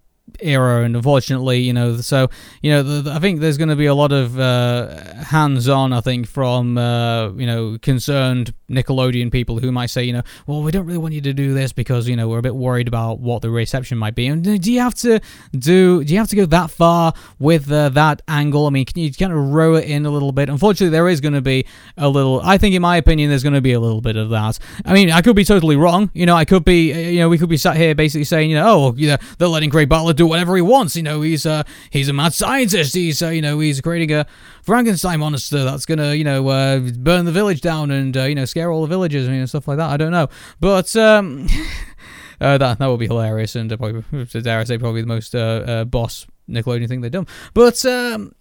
era, 0.41 0.85
and 0.85 0.97
unfortunately, 0.97 1.61
you 1.61 1.73
know, 1.73 1.97
so 1.99 2.29
you 2.63 2.71
know, 2.71 2.83
the, 2.83 3.03
the, 3.03 3.13
I 3.13 3.19
think 3.19 3.41
there's 3.41 3.59
going 3.59 3.69
to 3.69 3.77
be 3.77 3.87
a 3.87 3.95
lot 3.95 4.13
of 4.13 4.39
uh, 4.39 5.15
hands-on. 5.25 5.93
I 5.93 6.01
think 6.01 6.27
from 6.27 6.79
uh, 6.79 7.31
you 7.33 7.47
know 7.47 7.79
concerned 7.83 8.55
Nickelodeon 8.71 9.33
people 9.33 9.59
who 9.59 9.73
might 9.73 9.91
say, 9.91 10.05
you 10.05 10.13
know, 10.13 10.23
well, 10.47 10.63
we 10.63 10.71
don't 10.71 10.87
really 10.87 10.99
want 10.99 11.15
you 11.15 11.21
to 11.23 11.33
do 11.33 11.55
this 11.55 11.73
because 11.73 12.09
you 12.09 12.17
know 12.17 12.29
we're 12.29 12.39
a 12.39 12.43
bit 12.43 12.55
worried 12.55 12.89
about 12.89 13.21
what 13.21 13.43
the 13.43 13.51
reception 13.51 13.99
might 13.99 14.15
be. 14.15 14.27
And 14.27 14.43
do 14.61 14.73
you 14.73 14.81
have 14.81 14.95
to 14.97 15.21
do? 15.53 16.05
Do 16.05 16.13
you 16.13 16.19
have 16.19 16.29
to 16.29 16.37
go 16.37 16.47
that 16.47 16.71
far 16.71 17.13
with 17.39 17.71
uh, 17.71 17.91
that 17.91 18.23
angle? 18.29 18.67
I 18.67 18.71
mean, 18.71 18.85
can 18.85 19.03
you 19.03 19.13
kind 19.13 19.33
of 19.33 19.39
row 19.39 19.75
it 19.75 19.85
in 19.85 20.07
a 20.07 20.11
little 20.11 20.33
bit? 20.33 20.49
Unfortunately, 20.49 20.91
there 20.91 21.09
is 21.09 21.21
going 21.21 21.35
to 21.35 21.41
be 21.41 21.67
a 21.97 22.09
little. 22.09 22.41
I 22.43 22.59
think, 22.59 22.75
in 22.75 22.83
my 22.83 22.97
opinion, 22.97 23.31
there's 23.31 23.43
going 23.43 23.55
to 23.55 23.61
be 23.61 23.73
a 23.73 23.81
little 23.81 24.01
bit 24.01 24.17
of 24.17 24.31
that. 24.31 24.59
I 24.85 24.93
mean, 24.93 25.11
I 25.11 25.23
could 25.23 25.37
be 25.37 25.45
totally 25.45 25.77
wrong. 25.77 26.11
You 26.15 26.27
know, 26.27 26.37
I 26.37 26.45
could 26.45 26.65
be. 26.65 26.93
You 27.11 27.21
know, 27.21 27.29
we 27.29 27.39
could 27.39 27.49
be 27.49 27.57
sat 27.57 27.77
here 27.77 27.95
basically 27.95 28.25
saying, 28.25 28.51
you 28.51 28.57
know, 28.57 28.67
oh, 28.69 28.95
you 28.97 29.09
know, 29.09 29.17
they're 29.39 29.49
letting 29.49 29.71
Craig 29.71 29.89
Bartlett 29.89 30.17
do 30.21 30.27
whatever 30.27 30.55
he 30.55 30.63
wants. 30.63 30.97
You 30.97 31.03
know, 31.03 31.23
he's 31.23 31.47
uh, 31.47 31.63
he's 31.89 32.09
a 32.09 32.13
mad 32.13 32.35
scientist. 32.35 32.95
He's 32.95 33.23
uh, 33.23 33.29
you 33.29 33.41
know 33.41 33.59
he's 33.59 33.81
creating 33.81 34.13
a 34.13 34.27
Frankenstein 34.63 35.21
monster 35.21 35.65
that's 35.65 35.87
gonna 35.87 36.15
you 36.15 36.25
know 36.25 36.47
uh, 36.49 36.79
burn 36.79 37.25
the 37.25 37.33
village 37.33 37.63
down 37.63 37.91
and 37.91 38.15
uh, 38.17 38.25
you 38.25 38.35
know 38.35 38.45
scare 38.45 38.71
all 38.71 38.83
the 38.83 38.89
villagers 38.89 39.27
and 39.27 39.35
you 39.35 39.41
know, 39.41 39.47
stuff 39.47 39.67
like 39.67 39.79
that. 39.79 39.89
I 39.89 39.97
don't 39.97 40.13
know, 40.13 40.29
but 40.61 40.95
um, 40.95 41.49
uh, 42.41 42.59
that 42.59 42.79
that 42.79 42.87
would 42.87 43.01
be 43.01 43.07
hilarious 43.07 43.57
and 43.57 43.73
uh, 43.73 43.79
probably 43.79 44.25
dare 44.43 44.61
I 44.61 44.65
say 44.65 44.77
probably 44.77 45.01
the 45.01 45.07
most 45.07 45.35
uh, 45.35 45.39
uh, 45.39 45.85
boss 45.85 46.27
Nickelodeon 46.49 46.89
thing 46.89 47.01
they've 47.01 47.11
done. 47.11 47.27
But 47.55 47.83
um, 47.87 48.35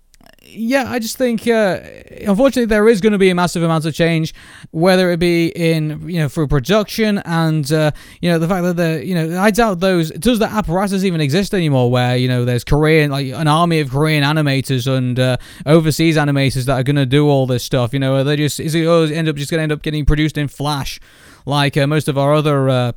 yeah, 0.52 0.90
I 0.90 1.00
just 1.00 1.18
think 1.18 1.48
uh, 1.48 1.80
unfortunately 2.22 2.66
there 2.66 2.88
is 2.88 3.02
going 3.02 3.14
to 3.14 3.18
be 3.18 3.30
a 3.30 3.36
massive 3.36 3.64
amount 3.64 3.86
of 3.86 3.94
change, 3.94 4.34
whether 4.72 5.12
it 5.12 5.18
be 5.18 5.48
in 5.50 6.10
you 6.10 6.20
know 6.20 6.30
for 6.30 6.48
production 6.48 7.20
and 7.20 7.72
uh, 7.72 7.92
you 8.22 8.30
know 8.30 8.40
the 8.40 8.48
fact 8.48 8.64
that 8.64 8.78
the 8.78 9.06
you 9.06 9.16
know 9.16 9.40
I 9.40 9.52
doubt 9.52 9.80
those 9.80 10.12
does 10.12 10.40
the 10.40 10.46
apparatus 10.46 11.04
even 11.04 11.22
exist 11.22 11.54
anymore 11.54 11.92
where 11.92 12.18
you 12.18 12.28
know 12.28 12.46
there's 12.46 12.64
Korean 12.64 13.12
like 13.12 13.28
an 13.28 13.48
army 13.48 13.80
of 13.80 13.90
Korean 13.90 14.24
animators 14.24 14.88
and 14.92 15.20
uh, 15.20 15.38
overseas 15.66 16.18
animators 16.18 16.66
that 16.66 16.80
are 16.80 16.84
going 16.84 16.96
to 16.96 17.06
do 17.06 17.28
all 17.28 17.46
this 17.46 17.64
stuff. 17.64 17.94
You 17.94 18.00
know, 18.00 18.24
they 18.24 18.36
just 18.36 18.60
is 18.60 18.76
it 18.76 18.86
end 18.86 19.28
up 19.30 19.36
just 19.36 19.52
going 19.52 19.60
to 19.60 19.64
end 19.64 19.72
up 19.72 19.82
getting 19.82 20.06
produced 20.06 20.38
in 20.38 20.48
Flash, 20.48 21.00
like 21.46 21.78
uh, 21.78 21.88
most 21.88 22.08
of 22.08 22.18
our 22.18 22.34
other 22.34 22.70
uh, 22.70 22.92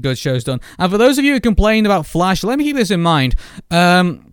good 0.00 0.18
shows 0.18 0.44
done. 0.44 0.60
And 0.78 0.90
for 0.90 0.98
those 0.98 1.18
of 1.18 1.24
you 1.24 1.34
who 1.34 1.40
complained 1.40 1.86
about 1.86 2.06
Flash, 2.06 2.42
let 2.44 2.58
me 2.58 2.64
keep 2.64 2.76
this 2.76 2.90
in 2.90 3.02
mind. 3.02 3.34
Um, 3.70 4.29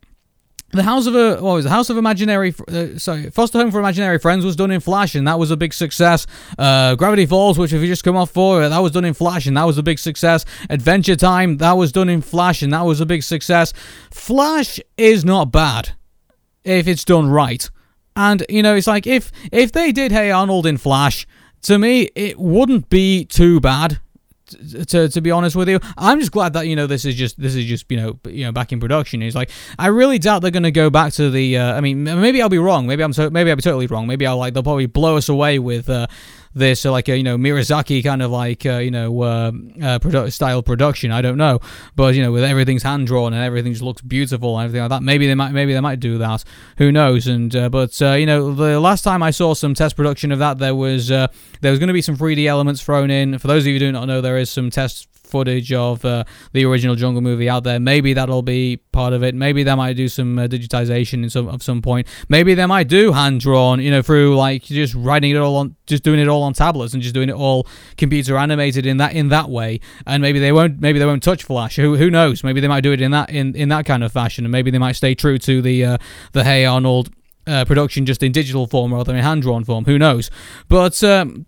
the 0.72 0.84
House 0.84 1.08
of 1.08 1.16
a 1.16 1.36
what 1.42 1.54
was 1.54 1.64
the 1.64 1.70
House 1.70 1.90
of 1.90 1.98
Imaginary 1.98 2.54
uh, 2.68 2.98
sorry 2.98 3.30
Foster 3.30 3.60
Home 3.60 3.72
for 3.72 3.80
Imaginary 3.80 4.20
Friends 4.20 4.44
was 4.44 4.56
done 4.56 4.72
in 4.72 4.82
Flash 4.82 5.16
and 5.16 5.28
that 5.28 5.40
was 5.40 5.50
a 5.50 5.58
big 5.58 5.74
success. 5.74 6.28
Uh, 6.58 6.96
Gravity 6.96 7.26
Falls, 7.26 7.58
which 7.58 7.72
if 7.72 7.82
you 7.82 7.88
just 7.88 8.04
come 8.04 8.18
off 8.18 8.32
for 8.32 8.68
that 8.68 8.80
was 8.80 8.92
done 8.92 9.06
in 9.06 9.14
Flash 9.14 9.46
and 9.46 9.56
that 9.56 9.64
was 9.64 9.78
a 9.78 9.84
big 9.84 9.98
success. 10.00 10.46
Adventure 10.70 11.16
Time 11.16 11.58
that 11.58 11.74
was 11.74 11.92
done 11.92 12.10
in 12.10 12.22
Flash 12.22 12.62
and 12.62 12.74
that 12.74 12.82
was 12.82 13.00
a 13.00 13.06
big 13.06 13.24
success. 13.24 13.72
Flash 14.12 14.80
is 14.98 15.24
not 15.24 15.52
bad 15.52 15.92
if 16.64 16.86
it's 16.88 17.06
done 17.06 17.30
right, 17.30 17.70
and 18.18 18.46
you 18.50 18.62
know 18.62 18.76
it's 18.76 18.88
like 18.88 19.08
if 19.08 19.32
if 19.54 19.72
they 19.72 19.94
did 19.94 20.12
Hey 20.12 20.32
Arnold 20.32 20.66
in 20.66 20.78
Flash, 20.78 21.26
to 21.62 21.78
me 21.78 22.10
it 22.14 22.38
wouldn't 22.38 22.90
be 22.90 23.24
too 23.24 23.62
bad 23.62 24.02
to 24.48 25.10
to 25.10 25.22
be 25.22 25.32
honest 25.32 25.56
with 25.56 25.70
you. 25.70 25.80
I'm 25.98 26.20
just 26.20 26.32
glad 26.32 26.54
that 26.54 26.68
you 26.68 26.76
know 26.76 26.88
this 26.88 27.06
is 27.06 27.16
just 27.16 27.40
this 27.40 27.56
is 27.56 27.66
just 27.66 27.90
you 27.90 27.98
know 27.98 28.20
you 28.26 28.46
know 28.46 28.52
back 28.52 28.72
in 28.72 28.80
production. 28.80 29.22
It's 29.22 29.36
like 29.36 29.50
I 29.78 29.88
really 29.88 30.20
doubt 30.20 30.42
they're 30.42 30.52
going 30.52 30.64
to 30.64 30.72
go 30.72 30.90
back 30.90 31.14
to 31.14 31.30
the. 31.30 31.58
Uh, 31.58 31.76
I 31.76 31.82
mean, 31.82 32.04
maybe 32.04 32.42
I'll 32.42 32.50
be 32.50 32.58
wrong. 32.58 32.88
Maybe 32.88 33.04
I'm 33.04 33.14
so, 33.14 33.30
maybe 33.30 33.50
I'll 33.50 33.56
be 33.56 33.62
totally 33.62 33.88
wrong. 33.88 34.08
Maybe 34.08 34.26
I'll 34.26 34.38
like 34.38 34.54
they'll 34.54 34.64
probably 34.64 34.86
blow 34.86 35.18
us 35.18 35.30
away 35.30 35.60
with 35.60 35.90
uh, 35.90 36.08
this 36.58 36.86
uh, 36.86 36.92
like 36.92 37.08
a 37.10 37.18
you 37.18 37.24
know 37.24 37.38
Miyazaki 37.38 38.04
kind 38.04 38.22
of 38.22 38.32
like 38.32 38.66
uh, 38.66 38.78
you 38.78 38.92
know 38.92 39.22
uh, 39.22 39.52
uh, 39.82 40.00
produ- 40.00 40.32
style 40.32 40.62
production. 40.62 41.12
I 41.12 41.22
don't 41.22 41.38
know, 41.38 41.60
but 41.96 42.16
you 42.16 42.22
know 42.22 42.32
with 42.32 42.44
everything's 42.44 42.84
hand 42.84 43.08
drawn 43.08 43.34
and 43.34 43.44
everything 43.44 43.74
just 43.74 43.84
looks 43.84 44.02
beautiful 44.02 44.58
and 44.58 44.66
everything 44.66 44.82
like 44.82 44.90
that. 44.90 45.04
Maybe 45.04 45.28
they 45.28 45.36
might 45.36 45.52
maybe 45.52 45.74
they 45.74 45.80
might 45.80 46.00
do 46.00 46.18
that. 46.18 46.44
Who 46.78 46.92
knows? 46.92 47.28
And 47.28 47.56
uh, 47.56 47.70
but 47.70 48.02
uh, 48.02 48.14
you 48.14 48.26
know 48.26 48.54
the 48.54 48.80
last 48.80 49.04
time 49.04 49.24
I 49.24 49.32
saw 49.32 49.54
some 49.54 49.74
test 49.74 49.96
production 49.96 50.32
of 50.32 50.40
that, 50.40 50.58
there 50.58 50.76
was 50.76 51.08
there 51.08 51.30
was 51.62 51.80
going 51.80 51.88
to 51.88 51.94
be 51.94 52.02
some 52.02 52.18
3D 52.18 52.46
elements 52.46 52.82
thrown 52.82 53.12
in. 53.12 53.38
For 53.40 53.48
those 53.48 53.64
of 53.64 53.68
you 53.68 53.74
who 53.74 53.80
do 53.80 53.92
not 53.92 54.06
know, 54.06 54.22
there 54.22 54.38
is 54.38 54.50
some 54.50 54.70
test 54.70 55.08
footage 55.28 55.72
of 55.74 56.04
uh, 56.06 56.24
the 56.54 56.66
original 56.66 56.96
Jungle 56.96 57.22
movie 57.22 57.50
out 57.50 57.64
there. 57.64 57.80
Maybe 57.80 58.14
that'll 58.14 58.42
be 58.42 58.78
part 58.92 59.14
of 59.14 59.24
it. 59.24 59.36
Maybe 59.36 59.64
they 59.64 59.76
might 59.76 59.94
do 59.94 60.08
some 60.08 60.40
uh, 60.40 60.48
digitization 60.48 61.24
in 61.24 61.30
some 61.30 61.48
of 61.48 61.62
some 61.64 61.82
point. 61.82 62.08
Maybe 62.30 62.54
they 62.54 62.66
might 62.66 62.88
do 62.88 63.12
hand 63.12 63.40
drawn, 63.40 63.80
you 63.80 63.92
know, 63.92 64.02
through 64.02 64.36
like 64.36 64.64
just 64.64 64.94
writing 64.96 65.32
it 65.32 65.38
all 65.38 65.56
on, 65.58 65.76
just 65.86 66.04
doing 66.04 66.20
it 66.20 66.28
all 66.28 66.44
on 66.44 66.54
tablets 66.54 66.94
and 66.94 67.04
just 67.04 67.14
doing 67.14 67.30
it 67.30 67.36
all 67.36 67.68
computer 67.98 68.38
animated 68.38 68.86
in 68.86 68.98
that 68.98 69.14
in 69.14 69.30
that 69.30 69.50
way. 69.50 69.80
And 70.06 70.22
maybe 70.22 70.40
they 70.40 70.52
won't. 70.52 70.80
Maybe 70.80 71.00
they 71.00 71.06
won't 71.06 71.24
touch 71.24 71.44
Flash. 71.44 71.76
Who 71.76 71.96
who 71.96 72.10
knows? 72.10 72.44
Maybe 72.44 72.60
they 72.60 72.68
might 72.68 72.82
do 72.82 72.92
it 72.92 73.02
in 73.02 73.12
that 73.12 73.30
in, 73.30 73.56
in 73.56 73.70
that 73.70 73.86
kind 73.86 74.04
of 74.04 74.12
fashion, 74.12 74.46
and 74.46 74.52
maybe 74.52 74.72
they 74.72 74.80
might 74.80 74.94
stay 74.94 75.16
true 75.16 75.38
to 75.40 75.62
the 75.62 75.86
uh, 75.86 75.98
the 76.32 76.44
Hey 76.44 76.66
Arnold. 76.66 77.10
Uh, 77.46 77.64
production 77.64 78.06
just 78.06 78.22
in 78.22 78.34
digital 78.34 78.68
form 78.68 78.94
rather 78.94 79.06
than 79.06 79.16
in 79.16 79.24
hand 79.24 79.42
drawn 79.42 79.64
form. 79.64 79.86
Who 79.86 79.98
knows? 79.98 80.30
But 80.68 81.02
um, 81.02 81.46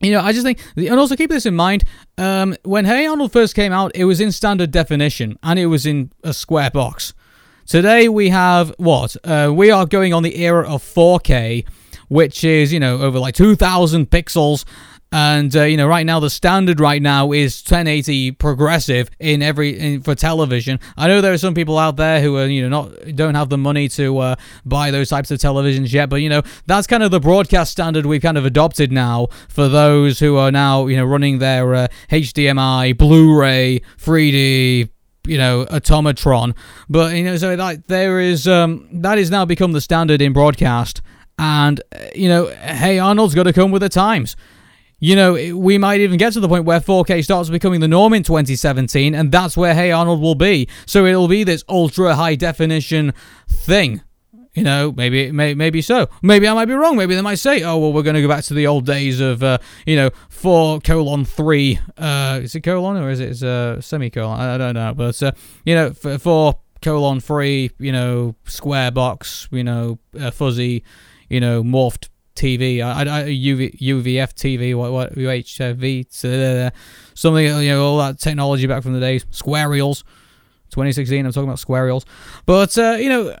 you 0.00 0.10
know, 0.12 0.20
I 0.20 0.32
just 0.32 0.44
think, 0.44 0.60
and 0.76 0.98
also 0.98 1.16
keep 1.16 1.30
this 1.30 1.46
in 1.46 1.54
mind. 1.54 1.84
Um, 2.18 2.56
when 2.64 2.84
Hey 2.84 3.06
Arnold 3.06 3.32
first 3.32 3.54
came 3.54 3.72
out, 3.72 3.92
it 3.94 4.04
was 4.04 4.20
in 4.20 4.32
standard 4.32 4.70
definition 4.70 5.38
and 5.42 5.58
it 5.58 5.66
was 5.66 5.86
in 5.86 6.10
a 6.22 6.32
square 6.32 6.70
box. 6.70 7.14
Today 7.66 8.08
we 8.08 8.28
have 8.28 8.74
what? 8.76 9.16
Uh, 9.24 9.50
we 9.54 9.70
are 9.70 9.86
going 9.86 10.12
on 10.12 10.22
the 10.22 10.36
era 10.36 10.68
of 10.68 10.82
4K, 10.82 11.66
which 12.08 12.44
is 12.44 12.72
you 12.72 12.80
know 12.80 12.98
over 12.98 13.18
like 13.18 13.34
2,000 13.34 14.10
pixels, 14.10 14.64
And 15.14 15.54
uh, 15.54 15.62
you 15.62 15.76
know, 15.76 15.86
right 15.86 16.04
now 16.04 16.18
the 16.18 16.28
standard 16.28 16.80
right 16.80 17.00
now 17.00 17.30
is 17.30 17.62
1080 17.62 18.32
progressive 18.32 19.08
in 19.20 19.42
every 19.42 19.78
in, 19.78 20.02
for 20.02 20.16
television. 20.16 20.80
I 20.96 21.06
know 21.06 21.20
there 21.20 21.32
are 21.32 21.38
some 21.38 21.54
people 21.54 21.78
out 21.78 21.94
there 21.94 22.20
who 22.20 22.36
are 22.36 22.46
you 22.46 22.68
know 22.68 22.82
not 22.82 23.14
don't 23.14 23.36
have 23.36 23.48
the 23.48 23.56
money 23.56 23.88
to 23.90 24.18
uh, 24.18 24.34
buy 24.64 24.90
those 24.90 25.10
types 25.10 25.30
of 25.30 25.38
televisions 25.38 25.92
yet, 25.92 26.08
but 26.08 26.16
you 26.16 26.28
know 26.28 26.42
that's 26.66 26.88
kind 26.88 27.04
of 27.04 27.12
the 27.12 27.20
broadcast 27.20 27.70
standard 27.70 28.06
we've 28.06 28.22
kind 28.22 28.36
of 28.36 28.44
adopted 28.44 28.90
now 28.90 29.28
for 29.48 29.68
those 29.68 30.18
who 30.18 30.36
are 30.36 30.50
now 30.50 30.88
you 30.88 30.96
know 30.96 31.04
running 31.04 31.38
their 31.38 31.76
uh, 31.76 31.88
HDMI, 32.10 32.98
Blu-ray, 32.98 33.82
3D, 33.98 34.88
you 35.28 35.38
know 35.38 35.64
automatron. 35.66 36.56
But 36.88 37.14
you 37.14 37.22
know 37.22 37.36
so 37.36 37.54
like 37.54 37.86
there 37.86 38.18
is 38.18 38.48
um 38.48 38.88
that 38.90 39.18
is 39.18 39.30
now 39.30 39.44
become 39.44 39.70
the 39.70 39.80
standard 39.80 40.20
in 40.20 40.32
broadcast. 40.32 41.02
And 41.38 41.80
uh, 41.94 41.98
you 42.16 42.28
know 42.28 42.46
hey 42.48 42.98
arnold's 42.98 43.36
got 43.36 43.44
to 43.44 43.52
come 43.52 43.70
with 43.70 43.82
the 43.82 43.88
times 43.88 44.34
you 45.04 45.14
know, 45.14 45.34
we 45.54 45.76
might 45.76 46.00
even 46.00 46.16
get 46.16 46.32
to 46.32 46.40
the 46.40 46.48
point 46.48 46.64
where 46.64 46.80
4K 46.80 47.22
starts 47.22 47.50
becoming 47.50 47.80
the 47.80 47.88
norm 47.88 48.14
in 48.14 48.22
2017, 48.22 49.14
and 49.14 49.30
that's 49.30 49.54
where 49.54 49.74
Hey 49.74 49.92
Arnold 49.92 50.18
will 50.22 50.34
be. 50.34 50.66
So 50.86 51.04
it'll 51.04 51.28
be 51.28 51.44
this 51.44 51.62
ultra 51.68 52.14
high 52.14 52.36
definition 52.36 53.12
thing. 53.46 54.00
You 54.54 54.62
know, 54.62 54.94
maybe 54.96 55.30
may, 55.30 55.52
maybe 55.52 55.82
so. 55.82 56.08
Maybe 56.22 56.48
I 56.48 56.54
might 56.54 56.64
be 56.64 56.72
wrong. 56.72 56.96
Maybe 56.96 57.14
they 57.14 57.20
might 57.20 57.34
say, 57.34 57.62
"Oh, 57.64 57.76
well, 57.76 57.92
we're 57.92 58.02
going 58.02 58.14
to 58.14 58.22
go 58.22 58.28
back 58.28 58.44
to 58.44 58.54
the 58.54 58.66
old 58.66 58.86
days 58.86 59.20
of, 59.20 59.42
uh, 59.42 59.58
you 59.84 59.96
know, 59.96 60.08
four 60.30 60.80
colon 60.80 61.26
three. 61.26 61.78
Uh, 61.98 62.40
is 62.42 62.54
it 62.54 62.62
colon 62.62 62.96
or 62.96 63.10
is 63.10 63.20
it 63.20 63.42
uh, 63.42 63.82
semicolon? 63.82 64.40
I, 64.40 64.54
I 64.54 64.58
don't 64.58 64.74
know. 64.74 64.94
But 64.94 65.22
uh, 65.22 65.32
you 65.66 65.74
know, 65.74 65.92
four 65.92 66.60
colon 66.80 67.20
three. 67.20 67.72
You 67.78 67.92
know, 67.92 68.36
square 68.46 68.90
box. 68.90 69.48
You 69.50 69.64
know, 69.64 69.98
uh, 70.18 70.30
fuzzy. 70.30 70.82
You 71.28 71.40
know, 71.40 71.62
morphed 71.62 72.08
TV, 72.34 72.82
I, 72.82 73.02
I, 73.02 73.22
UV, 73.24 73.78
UVF 73.78 74.32
TV, 74.34 74.74
what, 74.74 74.92
what, 74.92 75.14
UHV, 75.14 76.24
uh, 76.24 76.70
something, 77.14 77.44
you 77.44 77.68
know, 77.68 77.84
all 77.84 77.98
that 77.98 78.18
technology 78.18 78.66
back 78.66 78.82
from 78.82 78.92
the 78.92 79.00
days, 79.00 79.24
square 79.30 79.68
reels, 79.68 80.02
2016, 80.70 81.24
I'm 81.24 81.32
talking 81.32 81.48
about 81.48 81.58
square 81.58 81.86
reels. 81.86 82.04
But, 82.46 82.76
uh, 82.76 82.96
you 82.98 83.08
know, 83.08 83.36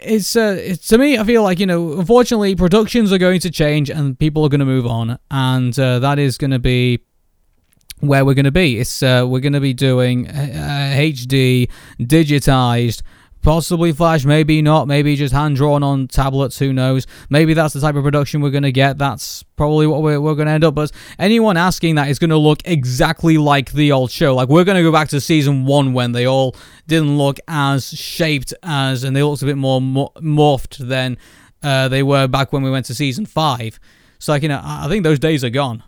it's, 0.00 0.36
uh, 0.36 0.56
it's, 0.58 0.86
to 0.88 0.98
me, 0.98 1.18
I 1.18 1.24
feel 1.24 1.42
like, 1.42 1.58
you 1.58 1.66
know, 1.66 1.94
unfortunately, 1.94 2.54
productions 2.54 3.12
are 3.12 3.18
going 3.18 3.40
to 3.40 3.50
change 3.50 3.90
and 3.90 4.18
people 4.18 4.44
are 4.44 4.50
going 4.50 4.60
to 4.60 4.66
move 4.66 4.86
on, 4.86 5.18
and 5.30 5.78
uh, 5.78 5.98
that 6.00 6.18
is 6.18 6.36
going 6.36 6.50
to 6.50 6.58
be 6.58 7.00
where 8.00 8.24
we're 8.24 8.34
going 8.34 8.44
to 8.44 8.52
be. 8.52 8.78
It's, 8.78 9.02
uh, 9.02 9.24
we're 9.26 9.40
going 9.40 9.54
to 9.54 9.60
be 9.60 9.72
doing 9.72 10.26
HD, 10.26 11.68
uh, 11.68 11.72
digitized, 12.02 13.02
Possibly 13.44 13.92
Flash, 13.92 14.24
maybe 14.24 14.62
not. 14.62 14.88
Maybe 14.88 15.14
just 15.16 15.34
hand 15.34 15.56
drawn 15.56 15.82
on 15.82 16.08
tablets. 16.08 16.58
Who 16.58 16.72
knows? 16.72 17.06
Maybe 17.28 17.52
that's 17.52 17.74
the 17.74 17.80
type 17.80 17.94
of 17.94 18.02
production 18.02 18.40
we're 18.40 18.48
going 18.48 18.62
to 18.62 18.72
get. 18.72 18.96
That's 18.96 19.42
probably 19.54 19.86
what 19.86 20.02
we're, 20.02 20.18
we're 20.18 20.34
going 20.34 20.46
to 20.46 20.52
end 20.52 20.64
up. 20.64 20.74
But 20.74 20.90
anyone 21.18 21.58
asking 21.58 21.96
that 21.96 22.08
is 22.08 22.18
going 22.18 22.30
to 22.30 22.38
look 22.38 22.62
exactly 22.64 23.36
like 23.36 23.72
the 23.72 23.92
old 23.92 24.10
show. 24.10 24.34
Like 24.34 24.48
we're 24.48 24.64
going 24.64 24.78
to 24.78 24.82
go 24.82 24.90
back 24.90 25.10
to 25.10 25.20
season 25.20 25.66
one 25.66 25.92
when 25.92 26.12
they 26.12 26.26
all 26.26 26.56
didn't 26.86 27.18
look 27.18 27.38
as 27.46 27.90
shaped 27.90 28.54
as, 28.62 29.04
and 29.04 29.14
they 29.14 29.22
looked 29.22 29.42
a 29.42 29.46
bit 29.46 29.58
more 29.58 29.78
morphed 29.80 30.78
than 30.78 31.18
uh, 31.62 31.88
they 31.88 32.02
were 32.02 32.26
back 32.26 32.50
when 32.50 32.62
we 32.62 32.70
went 32.70 32.86
to 32.86 32.94
season 32.94 33.26
five. 33.26 33.78
So 34.18 34.32
like 34.32 34.42
you 34.42 34.48
know, 34.48 34.62
I 34.64 34.88
think 34.88 35.04
those 35.04 35.18
days 35.18 35.44
are 35.44 35.50
gone. 35.50 35.82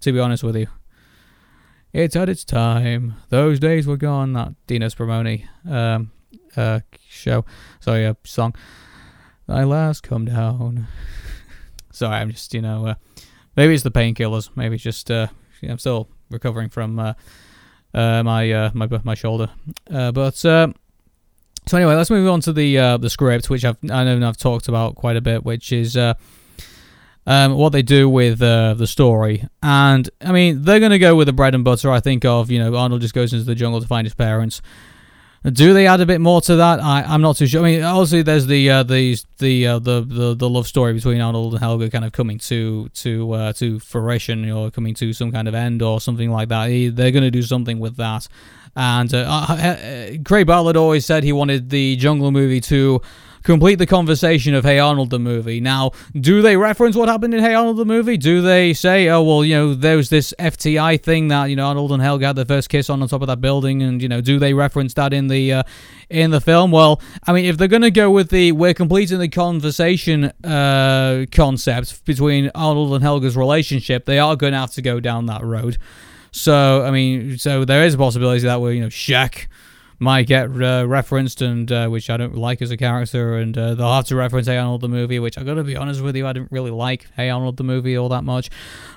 To 0.00 0.12
be 0.12 0.18
honest 0.18 0.42
with 0.42 0.56
you. 0.56 0.66
It's 1.92 2.16
at 2.16 2.28
its 2.28 2.44
time. 2.44 3.14
Those 3.28 3.60
days 3.60 3.86
were 3.86 3.96
gone. 3.96 4.32
That 4.32 4.54
Dino 4.66 4.86
Spumoni. 4.86 5.46
Um, 5.70 6.10
uh, 6.56 6.80
show. 7.08 7.44
Sorry, 7.80 8.04
a 8.04 8.16
song. 8.24 8.54
Thy 9.46 9.64
last 9.64 10.02
come 10.02 10.24
down. 10.24 10.86
Sorry, 11.92 12.16
I'm 12.16 12.30
just 12.30 12.52
you 12.54 12.62
know 12.62 12.86
uh, 12.86 12.94
maybe 13.56 13.74
it's 13.74 13.82
the 13.82 13.90
painkillers. 13.90 14.50
Maybe 14.54 14.74
it's 14.74 14.84
just 14.84 15.10
uh, 15.10 15.28
I'm 15.62 15.78
still 15.78 16.08
recovering 16.30 16.68
from 16.68 16.98
uh, 16.98 17.14
uh, 17.94 18.22
my 18.22 18.50
uh, 18.50 18.70
my 18.74 18.88
my 19.04 19.14
shoulder. 19.14 19.50
Uh, 19.90 20.12
but 20.12 20.44
uh, 20.44 20.68
so 21.66 21.76
anyway, 21.76 21.94
let's 21.94 22.10
move 22.10 22.28
on 22.28 22.40
to 22.42 22.52
the 22.52 22.78
uh, 22.78 22.96
the 22.96 23.10
script, 23.10 23.50
which 23.50 23.64
I've 23.64 23.78
I 23.90 24.04
know 24.04 24.26
I've 24.26 24.36
talked 24.36 24.68
about 24.68 24.94
quite 24.94 25.16
a 25.16 25.20
bit, 25.20 25.44
which 25.44 25.72
is. 25.72 25.96
Uh, 25.96 26.14
um, 27.28 27.54
what 27.54 27.70
they 27.72 27.82
do 27.82 28.08
with 28.08 28.40
uh, 28.40 28.74
the 28.74 28.86
story. 28.86 29.44
And 29.60 30.08
I 30.20 30.30
mean, 30.30 30.62
they're 30.62 30.78
going 30.78 30.92
to 30.92 30.98
go 31.00 31.16
with 31.16 31.26
the 31.26 31.32
bread 31.32 31.56
and 31.56 31.64
butter. 31.64 31.90
I 31.90 31.98
think 31.98 32.24
of 32.24 32.52
you 32.52 32.60
know 32.60 32.76
Arnold 32.76 33.00
just 33.00 33.14
goes 33.14 33.32
into 33.32 33.44
the 33.44 33.56
jungle 33.56 33.80
to 33.80 33.86
find 33.88 34.06
his 34.06 34.14
parents. 34.14 34.62
Do 35.52 35.74
they 35.74 35.86
add 35.86 36.00
a 36.00 36.06
bit 36.06 36.20
more 36.20 36.40
to 36.40 36.56
that? 36.56 36.80
I, 36.80 37.02
I'm 37.02 37.22
not 37.22 37.36
too 37.36 37.46
sure. 37.46 37.64
I 37.64 37.70
mean, 37.70 37.82
obviously 37.82 38.22
there's 38.22 38.46
the 38.46 38.68
uh, 38.68 38.82
the 38.82 39.16
the, 39.38 39.66
uh, 39.66 39.78
the 39.78 40.00
the 40.00 40.34
the 40.34 40.48
love 40.48 40.66
story 40.66 40.92
between 40.92 41.20
Arnold 41.20 41.52
and 41.52 41.62
Helga 41.62 41.88
kind 41.88 42.04
of 42.04 42.10
coming 42.10 42.38
to 42.40 42.88
to 42.88 43.32
uh, 43.32 43.52
to 43.54 43.78
fruition 43.78 44.50
or 44.50 44.72
coming 44.72 44.94
to 44.94 45.12
some 45.12 45.30
kind 45.30 45.46
of 45.46 45.54
end 45.54 45.82
or 45.82 46.00
something 46.00 46.32
like 46.32 46.48
that. 46.48 46.66
They're 46.94 47.12
going 47.12 47.22
to 47.22 47.30
do 47.30 47.42
something 47.42 47.78
with 47.78 47.96
that. 47.96 48.26
And 48.74 49.12
uh, 49.14 49.46
uh, 49.48 49.54
uh, 49.54 50.06
Craig 50.24 50.46
Bartlett 50.46 50.76
always 50.76 51.06
said 51.06 51.22
he 51.22 51.32
wanted 51.32 51.70
the 51.70 51.96
Jungle 51.96 52.30
movie 52.32 52.60
to 52.62 53.00
complete 53.46 53.76
the 53.76 53.86
conversation 53.86 54.54
of 54.54 54.64
Hey 54.64 54.80
Arnold 54.80 55.10
the 55.10 55.20
movie. 55.20 55.60
Now, 55.60 55.92
do 56.18 56.42
they 56.42 56.56
reference 56.56 56.96
what 56.96 57.08
happened 57.08 57.32
in 57.32 57.40
Hey 57.40 57.54
Arnold 57.54 57.76
the 57.76 57.84
movie? 57.84 58.16
Do 58.16 58.42
they 58.42 58.74
say, 58.74 59.08
oh 59.08 59.22
well, 59.22 59.44
you 59.44 59.54
know, 59.54 59.72
there 59.72 59.96
was 59.96 60.10
this 60.10 60.34
FTI 60.38 61.00
thing 61.00 61.28
that 61.28 61.46
you 61.46 61.54
know 61.54 61.66
Arnold 61.66 61.92
and 61.92 62.02
Helga 62.02 62.26
had 62.26 62.36
their 62.36 62.44
first 62.44 62.68
kiss 62.68 62.90
on 62.90 63.00
on 63.00 63.08
top 63.08 63.22
of 63.22 63.28
that 63.28 63.40
building, 63.40 63.82
and 63.82 64.02
you 64.02 64.08
know, 64.08 64.20
do 64.20 64.40
they 64.40 64.52
reference 64.52 64.94
that 64.94 65.12
in 65.12 65.28
the 65.28 65.52
uh, 65.52 65.62
in 66.10 66.32
the 66.32 66.40
film? 66.40 66.72
Well, 66.72 67.00
I 67.24 67.32
mean, 67.32 67.44
if 67.44 67.56
they're 67.56 67.68
gonna 67.68 67.92
go 67.92 68.10
with 68.10 68.30
the 68.30 68.50
we're 68.50 68.74
completing 68.74 69.20
the 69.20 69.28
conversation 69.28 70.32
uh, 70.42 71.26
concept 71.30 72.04
between 72.04 72.50
Arnold 72.52 72.94
and 72.94 73.02
Helga's 73.04 73.36
relationship, 73.36 74.06
they 74.06 74.18
are 74.18 74.34
gonna 74.34 74.58
have 74.58 74.72
to 74.72 74.82
go 74.82 74.98
down 74.98 75.26
that 75.26 75.44
road. 75.44 75.78
So, 76.32 76.84
I 76.84 76.90
mean, 76.90 77.38
so 77.38 77.64
there 77.64 77.84
is 77.84 77.94
a 77.94 77.98
possibility 77.98 78.40
that 78.40 78.60
we're, 78.60 78.72
you 78.72 78.82
know, 78.82 78.88
Scheck 78.88 79.46
might 79.98 80.26
get 80.26 80.50
uh, 80.50 80.84
referenced, 80.86 81.40
and 81.40 81.70
uh, 81.72 81.88
which 81.88 82.10
I 82.10 82.16
don't 82.16 82.34
like 82.34 82.60
as 82.60 82.70
a 82.70 82.76
character, 82.76 83.36
and 83.36 83.56
uh, 83.56 83.74
they'll 83.74 83.92
have 83.92 84.06
to 84.06 84.16
reference 84.16 84.46
Hey 84.46 84.58
Arnold 84.58 84.82
the 84.82 84.88
movie, 84.88 85.18
which 85.18 85.38
I 85.38 85.42
gotta 85.42 85.64
be 85.64 85.76
honest 85.76 86.02
with 86.02 86.16
you, 86.16 86.26
I 86.26 86.32
didn't 86.32 86.52
really 86.52 86.70
like 86.70 87.06
Hey 87.16 87.30
Arnold 87.30 87.56
the 87.56 87.64
movie 87.64 87.96
all 87.96 88.08
that 88.10 88.24
much. 88.24 88.50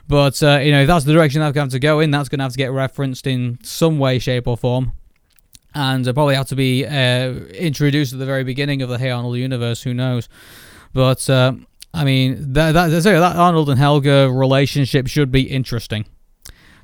But 0.08 0.42
uh, 0.44 0.60
you 0.60 0.72
know, 0.72 0.82
if 0.82 0.88
that's 0.88 1.06
the 1.06 1.14
direction 1.14 1.42
that's 1.42 1.54
going 1.54 1.70
to 1.70 1.80
go 1.80 2.00
in, 2.00 2.12
that's 2.12 2.30
gonna 2.30 2.44
have 2.44 2.52
to 2.52 2.58
get 2.58 2.72
referenced 2.72 3.28
in 3.28 3.60
some 3.64 3.98
way, 4.00 4.20
shape, 4.20 4.48
or 4.48 4.58
form. 4.58 4.94
And 5.74 6.08
uh, 6.08 6.14
probably 6.14 6.36
have 6.36 6.48
to 6.48 6.56
be 6.56 6.86
uh, 6.86 7.32
introduced 7.54 8.12
at 8.14 8.20
the 8.20 8.26
very 8.26 8.44
beginning 8.44 8.82
of 8.82 8.90
the 8.90 8.98
Hey 8.98 9.12
Arnold 9.12 9.38
universe. 9.38 9.84
Who 9.84 9.94
knows? 9.94 10.28
But 10.94 11.30
I 11.30 12.04
mean, 12.04 12.54
that, 12.54 12.74
that, 12.74 12.90
that 12.90 13.36
Arnold 13.36 13.70
and 13.70 13.80
Helga 13.80 14.30
relationship 14.32 15.08
should 15.08 15.32
be 15.32 15.44
interesting 15.44 16.06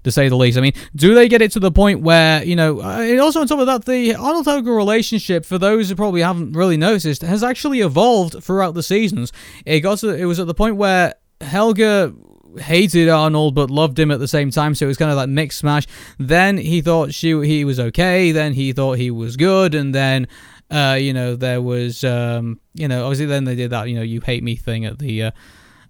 to 0.06 0.12
say 0.12 0.30
the 0.30 0.38
least. 0.38 0.58
I 0.58 0.62
mean, 0.62 0.74
do 0.95 1.14
they 1.14 1.28
get 1.28 1.41
it 1.41 1.51
to 1.51 1.60
the 1.60 1.72
point 1.72 2.01
where 2.01 2.43
you 2.43 2.56
know? 2.56 2.80
Uh, 2.80 3.18
also 3.22 3.41
on 3.41 3.47
top 3.47 3.60
of 3.60 3.66
that, 3.66 3.86
the 3.86 4.16
Arnold 4.16 4.45
Helga 4.45 4.72
relationship, 4.72 5.45
for 5.45 5.58
those 5.58 5.89
who 5.89 5.95
probably 5.95 6.22
haven't 6.22 6.53
really 6.53 6.78
noticed, 6.78 7.22
has 7.22 7.43
actually 7.43 7.82
evolved 7.82 8.41
throughout 8.41 8.76
the 8.76 8.84
seasons. 8.84 9.34
It 9.66 9.82
got 9.82 9.97
to, 9.99 10.10
it 10.10 10.26
was 10.26 10.39
at 10.39 10.47
the 10.47 10.53
point 10.53 10.78
where 10.78 11.16
Helga 11.41 12.14
hated 12.60 13.10
Arnold 13.10 13.56
but 13.56 13.70
loved 13.70 13.99
him 13.99 14.12
at 14.12 14.20
the 14.20 14.28
same 14.28 14.51
time, 14.51 14.76
so 14.76 14.86
it 14.86 14.88
was 14.88 14.97
kind 14.97 15.12
of 15.12 15.18
like 15.18 15.28
mixed 15.28 15.58
smash. 15.58 15.88
Then 16.18 16.58
he 16.58 16.82
thought 16.82 17.14
she 17.14 17.30
he 17.45 17.66
was 17.66 17.80
okay. 17.80 18.32
Then 18.32 18.53
he 18.53 18.72
thought 18.72 18.97
he 18.97 19.12
was 19.12 19.36
good, 19.36 19.76
and 19.76 19.93
then. 19.93 20.28
Uh, 20.72 20.97
you 20.99 21.14
know, 21.14 21.36
there 21.36 21.62
was, 21.62 22.03
um, 22.03 22.60
you 22.74 22.88
know, 22.88 23.03
obviously 23.03 23.28
then 23.28 23.43
they 23.43 23.53
did 23.53 23.70
that, 23.70 23.88
you 23.88 23.95
know, 23.95 24.01
you 24.01 24.20
hate 24.20 24.41
me 24.41 24.56
thing 24.56 24.84
at 24.84 24.97
the, 24.97 25.22
uh, 25.22 25.32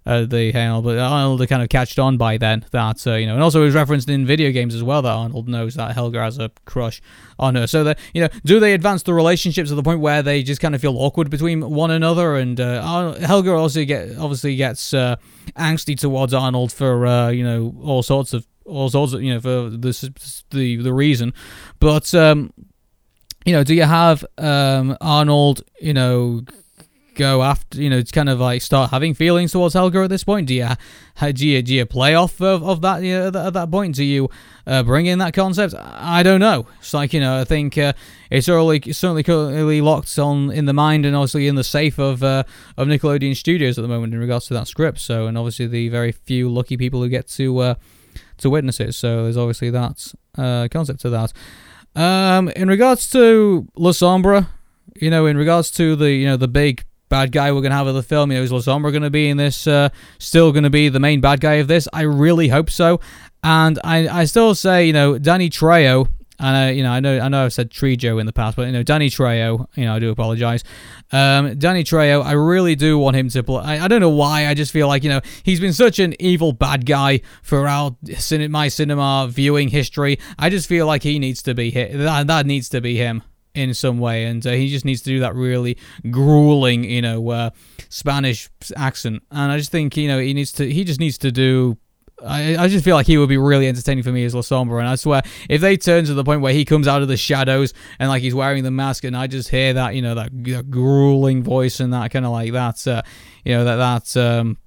uh, 0.05 0.25
the 0.25 0.55
Arnold, 0.55 0.85
but 0.85 0.97
Arnold 0.99 1.47
kind 1.47 1.63
of 1.63 1.69
catched 1.69 1.97
on 1.97 2.17
by 2.17 2.37
then 2.37 2.65
that 2.71 3.05
uh, 3.07 3.15
you 3.15 3.25
know, 3.25 3.33
and 3.33 3.41
also 3.41 3.61
it 3.61 3.65
was 3.65 3.75
referenced 3.75 4.09
in 4.09 4.25
video 4.25 4.51
games 4.51 4.75
as 4.75 4.83
well 4.83 5.01
that 5.01 5.09
Arnold 5.11 5.47
knows 5.47 5.75
that 5.75 5.93
Helga 5.95 6.19
has 6.19 6.37
a 6.37 6.51
crush 6.65 7.01
on 7.39 7.55
her. 7.55 7.65
So 7.65 7.83
that 7.85 7.99
you 8.13 8.21
know, 8.21 8.29
do 8.43 8.59
they 8.59 8.73
advance 8.73 9.03
the 9.03 9.13
relationships 9.13 9.69
to 9.69 9.75
the 9.75 9.83
point 9.83 10.01
where 10.01 10.21
they 10.21 10.43
just 10.43 10.61
kind 10.61 10.75
of 10.75 10.81
feel 10.81 10.97
awkward 10.97 11.29
between 11.29 11.69
one 11.69 11.89
another? 11.89 12.35
And 12.35 12.59
uh, 12.59 13.13
Helga 13.13 13.53
also 13.53 13.83
get 13.83 14.17
obviously 14.17 14.55
gets 14.55 14.93
uh, 14.93 15.15
angsty 15.57 15.97
towards 15.97 16.33
Arnold 16.33 16.71
for 16.71 17.07
uh, 17.07 17.29
you 17.29 17.43
know 17.43 17.75
all 17.83 18.03
sorts 18.03 18.33
of 18.33 18.45
all 18.65 18.89
sorts 18.89 19.13
of 19.13 19.23
you 19.23 19.33
know 19.33 19.39
for 19.39 19.69
this 19.69 20.01
the 20.51 20.77
the 20.77 20.93
reason, 20.93 21.33
but 21.79 22.13
um, 22.13 22.53
you 23.45 23.53
know, 23.53 23.63
do 23.63 23.73
you 23.73 23.83
have 23.83 24.23
um, 24.37 24.97
Arnold 25.01 25.63
you 25.79 25.93
know 25.93 26.41
go 27.15 27.43
after 27.43 27.81
you 27.81 27.89
know 27.89 28.03
kind 28.03 28.29
of 28.29 28.39
like 28.39 28.61
start 28.61 28.91
having 28.91 29.13
feelings 29.13 29.51
towards 29.51 29.73
Helga 29.73 29.99
at 30.01 30.09
this 30.09 30.23
point? 30.23 30.47
Do 30.47 30.53
you 30.53 30.67
do 31.33 31.47
you 31.47 31.61
do 31.61 31.73
you 31.73 31.85
play 31.85 32.13
off 32.15 32.41
of, 32.41 32.63
of 32.63 32.81
that 32.81 33.01
you 33.01 33.31
know, 33.31 33.47
at 33.47 33.53
that 33.53 33.71
point? 33.71 33.95
Do 33.95 34.03
you 34.03 34.29
uh, 34.67 34.83
bring 34.83 35.05
in 35.05 35.19
that 35.19 35.33
concept? 35.33 35.73
I 35.77 36.23
don't 36.23 36.39
know. 36.39 36.67
It's 36.79 36.93
like 36.93 37.13
you 37.13 37.19
know 37.19 37.39
I 37.39 37.43
think 37.43 37.77
uh, 37.77 37.93
it's 38.29 38.49
early, 38.49 38.81
certainly 38.91 39.23
currently 39.23 39.81
locked 39.81 40.17
on 40.19 40.51
in 40.51 40.65
the 40.65 40.73
mind 40.73 41.05
and 41.05 41.15
obviously 41.15 41.47
in 41.47 41.55
the 41.55 41.63
safe 41.63 41.97
of 41.97 42.23
uh, 42.23 42.43
of 42.77 42.87
Nickelodeon 42.87 43.35
Studios 43.35 43.77
at 43.77 43.81
the 43.81 43.87
moment 43.87 44.13
in 44.13 44.19
regards 44.19 44.47
to 44.47 44.53
that 44.55 44.67
script. 44.67 44.99
So 44.99 45.27
and 45.27 45.37
obviously 45.37 45.67
the 45.67 45.89
very 45.89 46.11
few 46.11 46.49
lucky 46.49 46.77
people 46.77 47.01
who 47.01 47.09
get 47.09 47.27
to 47.29 47.57
uh, 47.59 47.75
to 48.37 48.49
witness 48.49 48.79
it. 48.79 48.93
So 48.93 49.23
there's 49.23 49.37
obviously 49.37 49.69
that 49.71 50.13
uh, 50.37 50.67
concept 50.69 51.01
to 51.01 51.09
that. 51.11 51.33
Um, 51.95 52.49
in 52.49 52.67
regards 52.67 53.09
to 53.11 53.67
La 53.75 53.91
Sombra, 53.91 54.47
you 54.95 55.09
know, 55.09 55.25
in 55.25 55.37
regards 55.37 55.71
to 55.71 55.95
the 55.95 56.11
you 56.11 56.25
know 56.25 56.37
the 56.37 56.47
big 56.47 56.83
bad 57.15 57.31
guy 57.31 57.49
we're 57.53 57.61
gonna 57.61 57.75
have 57.75 57.87
of 57.87 57.95
the 57.95 58.03
film. 58.03 58.29
You 58.29 58.39
know, 58.39 58.43
is 58.43 58.51
La 58.51 58.59
Sombra 58.59 58.91
gonna 58.91 59.09
be 59.09 59.29
in 59.29 59.37
this? 59.37 59.67
Uh, 59.67 59.87
still 60.19 60.51
gonna 60.51 60.69
be 60.69 60.89
the 60.89 60.99
main 60.99 61.21
bad 61.21 61.39
guy 61.39 61.55
of 61.55 61.69
this? 61.69 61.87
I 61.93 62.01
really 62.01 62.49
hope 62.49 62.69
so. 62.69 62.99
And 63.41 63.79
I, 63.85 64.09
I 64.09 64.25
still 64.25 64.53
say, 64.53 64.85
you 64.85 64.91
know, 64.91 65.17
Danny 65.17 65.49
Trejo 65.49 66.09
and 66.39 66.57
I, 66.57 66.69
you 66.71 66.83
know, 66.83 66.91
I 66.91 66.99
know, 66.99 67.19
I 67.19 67.29
know, 67.29 67.45
I've 67.45 67.53
said 67.53 67.69
Trejo 67.71 68.19
in 68.19 68.25
the 68.25 68.33
past, 68.33 68.57
but 68.57 68.65
you 68.65 68.73
know, 68.73 68.83
Danny 68.83 69.09
Trejo, 69.09 69.65
you 69.75 69.85
know, 69.85 69.95
I 69.95 69.99
do 69.99 70.09
apologize. 70.09 70.61
Um, 71.13 71.57
Danny 71.57 71.85
Trejo, 71.85 72.21
I 72.21 72.33
really 72.33 72.75
do 72.75 72.97
want 72.97 73.15
him 73.15 73.29
to 73.29 73.43
play. 73.43 73.63
I, 73.63 73.85
I, 73.85 73.87
don't 73.87 74.01
know 74.01 74.09
why. 74.09 74.47
I 74.47 74.53
just 74.55 74.73
feel 74.73 74.89
like 74.89 75.03
you 75.03 75.09
know 75.09 75.21
he's 75.43 75.61
been 75.61 75.71
such 75.71 75.99
an 75.99 76.15
evil 76.19 76.51
bad 76.51 76.85
guy 76.85 77.21
throughout 77.43 77.95
my 78.49 78.67
cinema 78.67 79.29
viewing 79.31 79.69
history. 79.69 80.19
I 80.37 80.49
just 80.49 80.67
feel 80.67 80.85
like 80.85 81.03
he 81.03 81.17
needs 81.17 81.41
to 81.43 81.53
be 81.53 81.71
hit. 81.71 81.97
That, 81.97 82.27
that 82.27 82.45
needs 82.45 82.67
to 82.69 82.81
be 82.81 82.97
him 82.97 83.23
in 83.55 83.73
some 83.73 83.99
way, 83.99 84.25
and 84.25 84.45
uh, 84.45 84.51
he 84.51 84.69
just 84.69 84.85
needs 84.85 85.01
to 85.01 85.09
do 85.09 85.19
that 85.21 85.35
really 85.35 85.77
grueling, 86.09 86.83
you 86.83 87.01
know, 87.01 87.29
uh, 87.29 87.49
Spanish 87.89 88.49
accent. 88.75 89.23
And 89.31 89.51
I 89.51 89.57
just 89.57 89.71
think 89.71 89.97
you 89.97 90.07
know 90.07 90.19
he 90.19 90.33
needs 90.33 90.51
to. 90.53 90.71
He 90.71 90.83
just 90.83 90.99
needs 90.99 91.17
to 91.19 91.31
do 91.31 91.77
I, 92.23 92.55
I 92.57 92.67
just 92.67 92.85
feel 92.85 92.95
like 92.95 93.07
he 93.07 93.17
would 93.17 93.29
be 93.29 93.37
really 93.37 93.67
entertaining 93.67 94.03
for 94.03 94.11
me 94.11 94.23
as 94.23 94.33
La 94.33 94.41
Sombra, 94.41 94.79
and 94.79 94.87
I 94.87 94.95
swear 94.95 95.21
if 95.49 95.59
they 95.61 95.75
turn 95.75 96.05
to 96.05 96.13
the 96.13 96.23
point 96.23 96.41
where 96.41 96.53
he 96.53 96.63
comes 96.63 96.87
out 96.87 97.01
of 97.01 97.07
the 97.07 97.17
shadows 97.17 97.73
and 97.99 98.09
like 98.09 98.21
he's 98.21 98.33
wearing 98.33 98.63
the 98.63 98.71
mask, 98.71 99.03
and 99.03 99.17
I 99.17 99.27
just 99.27 99.49
hear 99.49 99.73
that 99.73 99.95
you 99.95 100.01
know 100.01 100.15
that, 100.15 100.29
that 100.31 100.71
grueling 100.71 101.43
voice 101.43 101.79
and 101.79 101.93
that 101.93 102.11
kind 102.11 102.25
of 102.25 102.31
like 102.31 102.53
that, 102.53 102.87
uh, 102.87 103.01
you 103.43 103.53
know 103.53 103.65
that 103.65 103.75
that 103.75 104.17
um, 104.17 104.57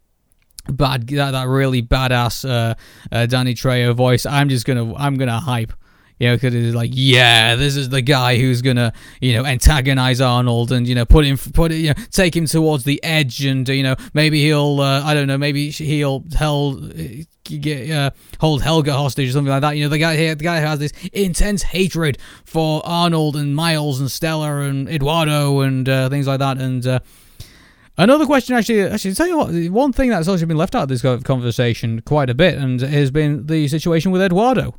bad 0.69 1.09
that, 1.09 1.31
that 1.31 1.49
really 1.49 1.83
badass 1.83 2.49
uh, 2.49 2.75
uh, 3.11 3.27
Danny 3.27 3.55
Trejo 3.55 3.95
voice, 3.95 4.27
I'm 4.27 4.51
just 4.51 4.67
gonna 4.67 4.95
I'm 4.95 5.17
gonna 5.17 5.41
hype 5.41 5.73
you 6.19 6.29
know, 6.29 6.37
because 6.37 6.55
it's 6.55 6.75
like, 6.75 6.91
yeah, 6.93 7.55
this 7.55 7.77
is 7.77 7.89
the 7.89 8.03
guy 8.03 8.39
who's 8.39 8.63
gonna, 8.63 8.93
you 9.21 9.35
know, 9.35 9.45
antagonize 9.45 10.21
Arnold 10.21 10.73
and 10.73 10.87
you 10.89 10.95
know 10.95 11.05
put 11.05 11.25
him, 11.25 11.39
put 11.39 11.73
it, 11.73 11.77
you 11.77 11.89
know, 11.89 12.03
take 12.11 12.35
him 12.35 12.47
towards 12.47 12.85
the 12.85 13.03
edge, 13.05 13.45
and 13.45 13.69
you 13.69 13.83
know, 13.83 13.97
maybe 14.15 14.43
he'll, 14.43 14.81
uh, 14.81 15.03
I 15.05 15.15
don't 15.15 15.27
know, 15.29 15.39
maybe 15.39 15.71
he'll 15.71 16.25
hold, 16.37 16.93
get, 17.45 17.91
uh, 17.91 18.11
hold 18.41 18.63
Helga 18.63 18.93
hostage 18.93 19.29
or 19.29 19.33
something 19.33 19.51
like 19.51 19.63
that. 19.63 19.77
You 19.77 19.85
know, 19.85 19.91
the 19.91 19.99
guy 19.99 20.17
here, 20.17 20.35
the 20.35 20.45
guy 20.45 20.61
who 20.61 20.67
has 20.67 20.79
this 20.79 20.93
intense 21.13 21.63
hatred 21.63 22.19
for 22.45 22.83
Arnold 22.85 23.37
and 23.37 23.55
Miles 23.55 24.01
and 24.01 24.11
Stella 24.11 24.61
and 24.63 24.89
Eduardo 24.89 25.61
and 25.61 25.89
uh, 25.89 26.09
things 26.09 26.27
like 26.27 26.41
that, 26.41 26.59
and. 26.59 26.87
Uh, 26.87 27.01
Another 28.01 28.27
question, 28.27 28.55
actually, 28.55 28.83
actually, 28.83 29.13
tell 29.15 29.27
you 29.27 29.37
what, 29.37 29.73
one 29.73 29.93
thing 29.93 30.11
that's 30.11 30.29
also 30.29 30.47
been 30.47 30.57
left 30.57 30.77
out 30.77 30.85
of 30.85 30.89
this 30.89 31.03
conversation 31.25 32.01
quite 32.03 32.31
a 32.31 32.35
bit, 32.35 32.57
and 32.57 32.81
has 32.81 33.11
been 33.11 33.47
the 33.47 33.67
situation 33.67 34.13
with 34.13 34.23
Eduardo. 34.23 34.79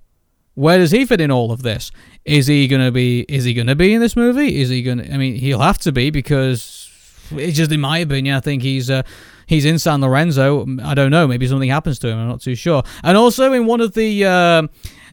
Where 0.60 0.78
does 0.78 0.92
he 0.92 1.06
fit 1.06 1.22
in 1.22 1.32
all 1.32 1.54
of 1.54 1.64
this? 1.64 1.90
Is 2.26 2.48
he 2.48 2.68
gonna 2.68 2.92
be? 2.92 3.22
Is 3.30 3.46
he 3.46 3.54
gonna 3.54 3.78
be 3.78 3.94
in 3.94 4.02
this 4.02 4.18
movie? 4.18 4.60
Is 4.60 4.68
he 4.68 4.84
gonna? 4.84 5.04
I 5.04 5.16
mean, 5.16 5.36
he'll 5.36 5.62
have 5.62 5.78
to 5.80 5.94
be 5.94 6.10
because 6.10 6.92
it's 7.32 7.56
just 7.56 7.72
in 7.72 7.80
my 7.80 8.00
opinion. 8.00 8.36
I 8.36 8.42
think 8.42 8.62
he's 8.62 8.90
uh, 8.90 9.04
he's 9.48 9.64
in 9.64 9.80
San 9.80 10.02
Lorenzo. 10.02 10.66
I 10.84 10.96
don't 10.96 11.12
know. 11.12 11.28
Maybe 11.28 11.48
something 11.48 11.70
happens 11.70 11.98
to 12.00 12.10
him. 12.10 12.20
I'm 12.20 12.28
not 12.28 12.42
too 12.42 12.56
sure. 12.56 12.84
And 13.06 13.16
also 13.16 13.54
in 13.54 13.68
one 13.68 13.80
of 13.80 13.94
the. 13.94 14.26
Uh, 14.26 14.68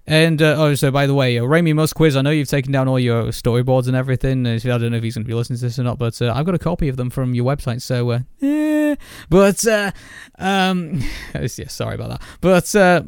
and 0.09 0.43
uh, 0.43 0.57
oh, 0.59 0.75
so 0.75 0.91
by 0.91 1.07
the 1.07 1.15
way, 1.15 1.39
uh, 1.39 1.45
Raymie 1.45 1.75
Muzquiz. 1.75 2.17
I 2.17 2.23
know 2.23 2.31
you've 2.31 2.49
taken 2.49 2.73
down 2.73 2.89
all 2.89 2.99
your 2.99 3.27
storyboards 3.27 3.87
and 3.87 3.97
everything. 3.97 4.45
I 4.49 4.59
don't 4.59 4.91
know 4.91 4.97
if 4.97 5.03
he's 5.05 5.15
going 5.15 5.25
to 5.25 5.29
be 5.29 5.35
listening 5.35 5.61
to 5.61 5.65
this 5.65 5.79
or 5.79 5.85
not, 5.85 5.99
but 5.99 6.21
uh, 6.21 6.33
I've 6.35 6.47
got 6.47 6.57
a 6.57 6.61
copy 6.61 6.89
of 6.89 6.97
them 6.97 7.11
from 7.11 7.35
your 7.35 7.45
website. 7.45 7.83
So, 7.83 8.11
uh, 8.11 8.19
eh. 8.43 8.97
but 9.31 9.65
uh, 9.65 9.93
um, 10.41 11.03
yeah, 11.35 11.69
sorry 11.69 11.95
about 11.95 12.11
that. 12.11 12.23
But 12.41 12.75
uh, 12.75 13.03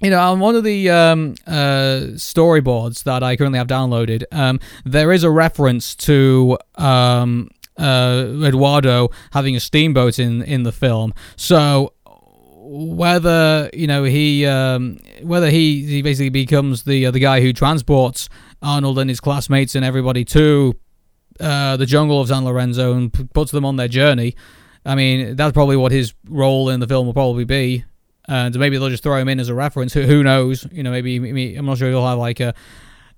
you 0.00 0.10
know, 0.10 0.20
on 0.20 0.40
one 0.40 0.56
of 0.56 0.64
the 0.64 0.90
um, 0.90 1.34
uh, 1.46 2.12
storyboards 2.14 3.04
that 3.04 3.22
I 3.22 3.36
currently 3.36 3.58
have 3.58 3.66
downloaded, 3.66 4.24
um, 4.32 4.58
there 4.84 5.12
is 5.12 5.24
a 5.24 5.30
reference 5.30 5.94
to 5.96 6.58
um, 6.76 7.50
uh, 7.76 8.26
Eduardo 8.42 9.10
having 9.32 9.56
a 9.56 9.60
steamboat 9.60 10.18
in 10.18 10.42
in 10.42 10.62
the 10.62 10.72
film. 10.72 11.12
So 11.36 11.92
whether 12.72 13.68
you 13.74 13.86
know 13.86 14.04
he 14.04 14.46
um, 14.46 14.98
whether 15.22 15.50
he, 15.50 15.84
he 15.84 16.02
basically 16.02 16.30
becomes 16.30 16.84
the 16.84 17.06
uh, 17.06 17.10
the 17.10 17.20
guy 17.20 17.40
who 17.40 17.52
transports 17.52 18.28
Arnold 18.62 18.98
and 18.98 19.10
his 19.10 19.20
classmates 19.20 19.74
and 19.74 19.84
everybody 19.84 20.24
to 20.26 20.76
uh, 21.40 21.76
the 21.76 21.86
jungle 21.86 22.20
of 22.20 22.28
San 22.28 22.44
Lorenzo 22.44 22.94
and 22.94 23.32
puts 23.32 23.50
them 23.50 23.64
on 23.64 23.76
their 23.76 23.88
journey. 23.88 24.34
I 24.84 24.94
mean, 24.94 25.36
that's 25.36 25.52
probably 25.52 25.76
what 25.76 25.92
his 25.92 26.14
role 26.26 26.70
in 26.70 26.80
the 26.80 26.88
film 26.88 27.06
will 27.06 27.14
probably 27.14 27.44
be 27.44 27.84
and 28.30 28.56
maybe 28.58 28.78
they'll 28.78 28.88
just 28.88 29.02
throw 29.02 29.16
him 29.16 29.28
in 29.28 29.40
as 29.40 29.48
a 29.48 29.54
reference. 29.54 29.92
Who, 29.92 30.02
who 30.02 30.22
knows? 30.22 30.64
You 30.70 30.84
know, 30.84 30.92
maybe, 30.92 31.18
maybe 31.18 31.56
I'm 31.56 31.66
not 31.66 31.78
sure 31.78 31.90
he'll 31.90 32.06
have 32.06 32.18
like 32.18 32.38
a 32.40 32.54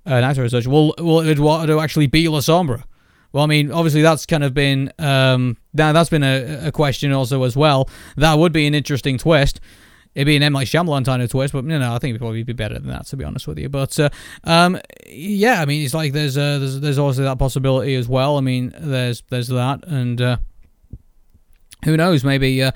an 0.05 0.23
actor 0.23 0.43
or 0.43 0.49
such. 0.49 0.67
Will 0.67 0.93
will 0.97 1.21
Eduardo 1.21 1.79
actually 1.79 2.07
be 2.07 2.27
La 2.27 2.39
Sombra? 2.39 2.83
Well, 3.31 3.43
I 3.43 3.47
mean, 3.47 3.71
obviously 3.71 4.01
that's 4.01 4.25
kind 4.25 4.43
of 4.43 4.53
been 4.53 4.91
um, 4.99 5.57
that 5.75 5.93
that's 5.93 6.09
been 6.09 6.23
a, 6.23 6.67
a 6.67 6.71
question 6.71 7.11
also 7.11 7.43
as 7.43 7.55
well. 7.55 7.89
That 8.17 8.37
would 8.37 8.51
be 8.51 8.65
an 8.65 8.73
interesting 8.73 9.17
twist. 9.17 9.61
It'd 10.15 10.27
be 10.27 10.35
an. 10.35 10.53
Night 10.53 10.67
Shyamalan 10.67 11.05
kind 11.05 11.21
of 11.21 11.29
twist, 11.31 11.53
but 11.53 11.63
you 11.63 11.79
know, 11.79 11.93
I 11.93 11.99
think 11.99 12.11
it'd 12.11 12.21
probably 12.21 12.43
be 12.43 12.53
better 12.53 12.75
than 12.75 12.87
that, 12.89 13.05
to 13.07 13.17
be 13.17 13.23
honest 13.23 13.47
with 13.47 13.57
you. 13.59 13.69
But 13.69 13.99
uh, 13.99 14.09
um, 14.43 14.79
yeah, 15.07 15.61
I 15.61 15.65
mean, 15.65 15.83
it's 15.83 15.93
like 15.93 16.13
there's 16.13 16.37
uh, 16.37 16.59
there's 16.59 16.79
there's 16.79 16.99
also 16.99 17.23
that 17.23 17.39
possibility 17.39 17.95
as 17.95 18.07
well. 18.07 18.37
I 18.37 18.41
mean, 18.41 18.73
there's 18.79 19.23
there's 19.29 19.47
that, 19.47 19.83
and 19.87 20.21
uh, 20.21 20.37
who 21.85 21.97
knows? 21.97 22.23
Maybe 22.23 22.61
uh, 22.61 22.71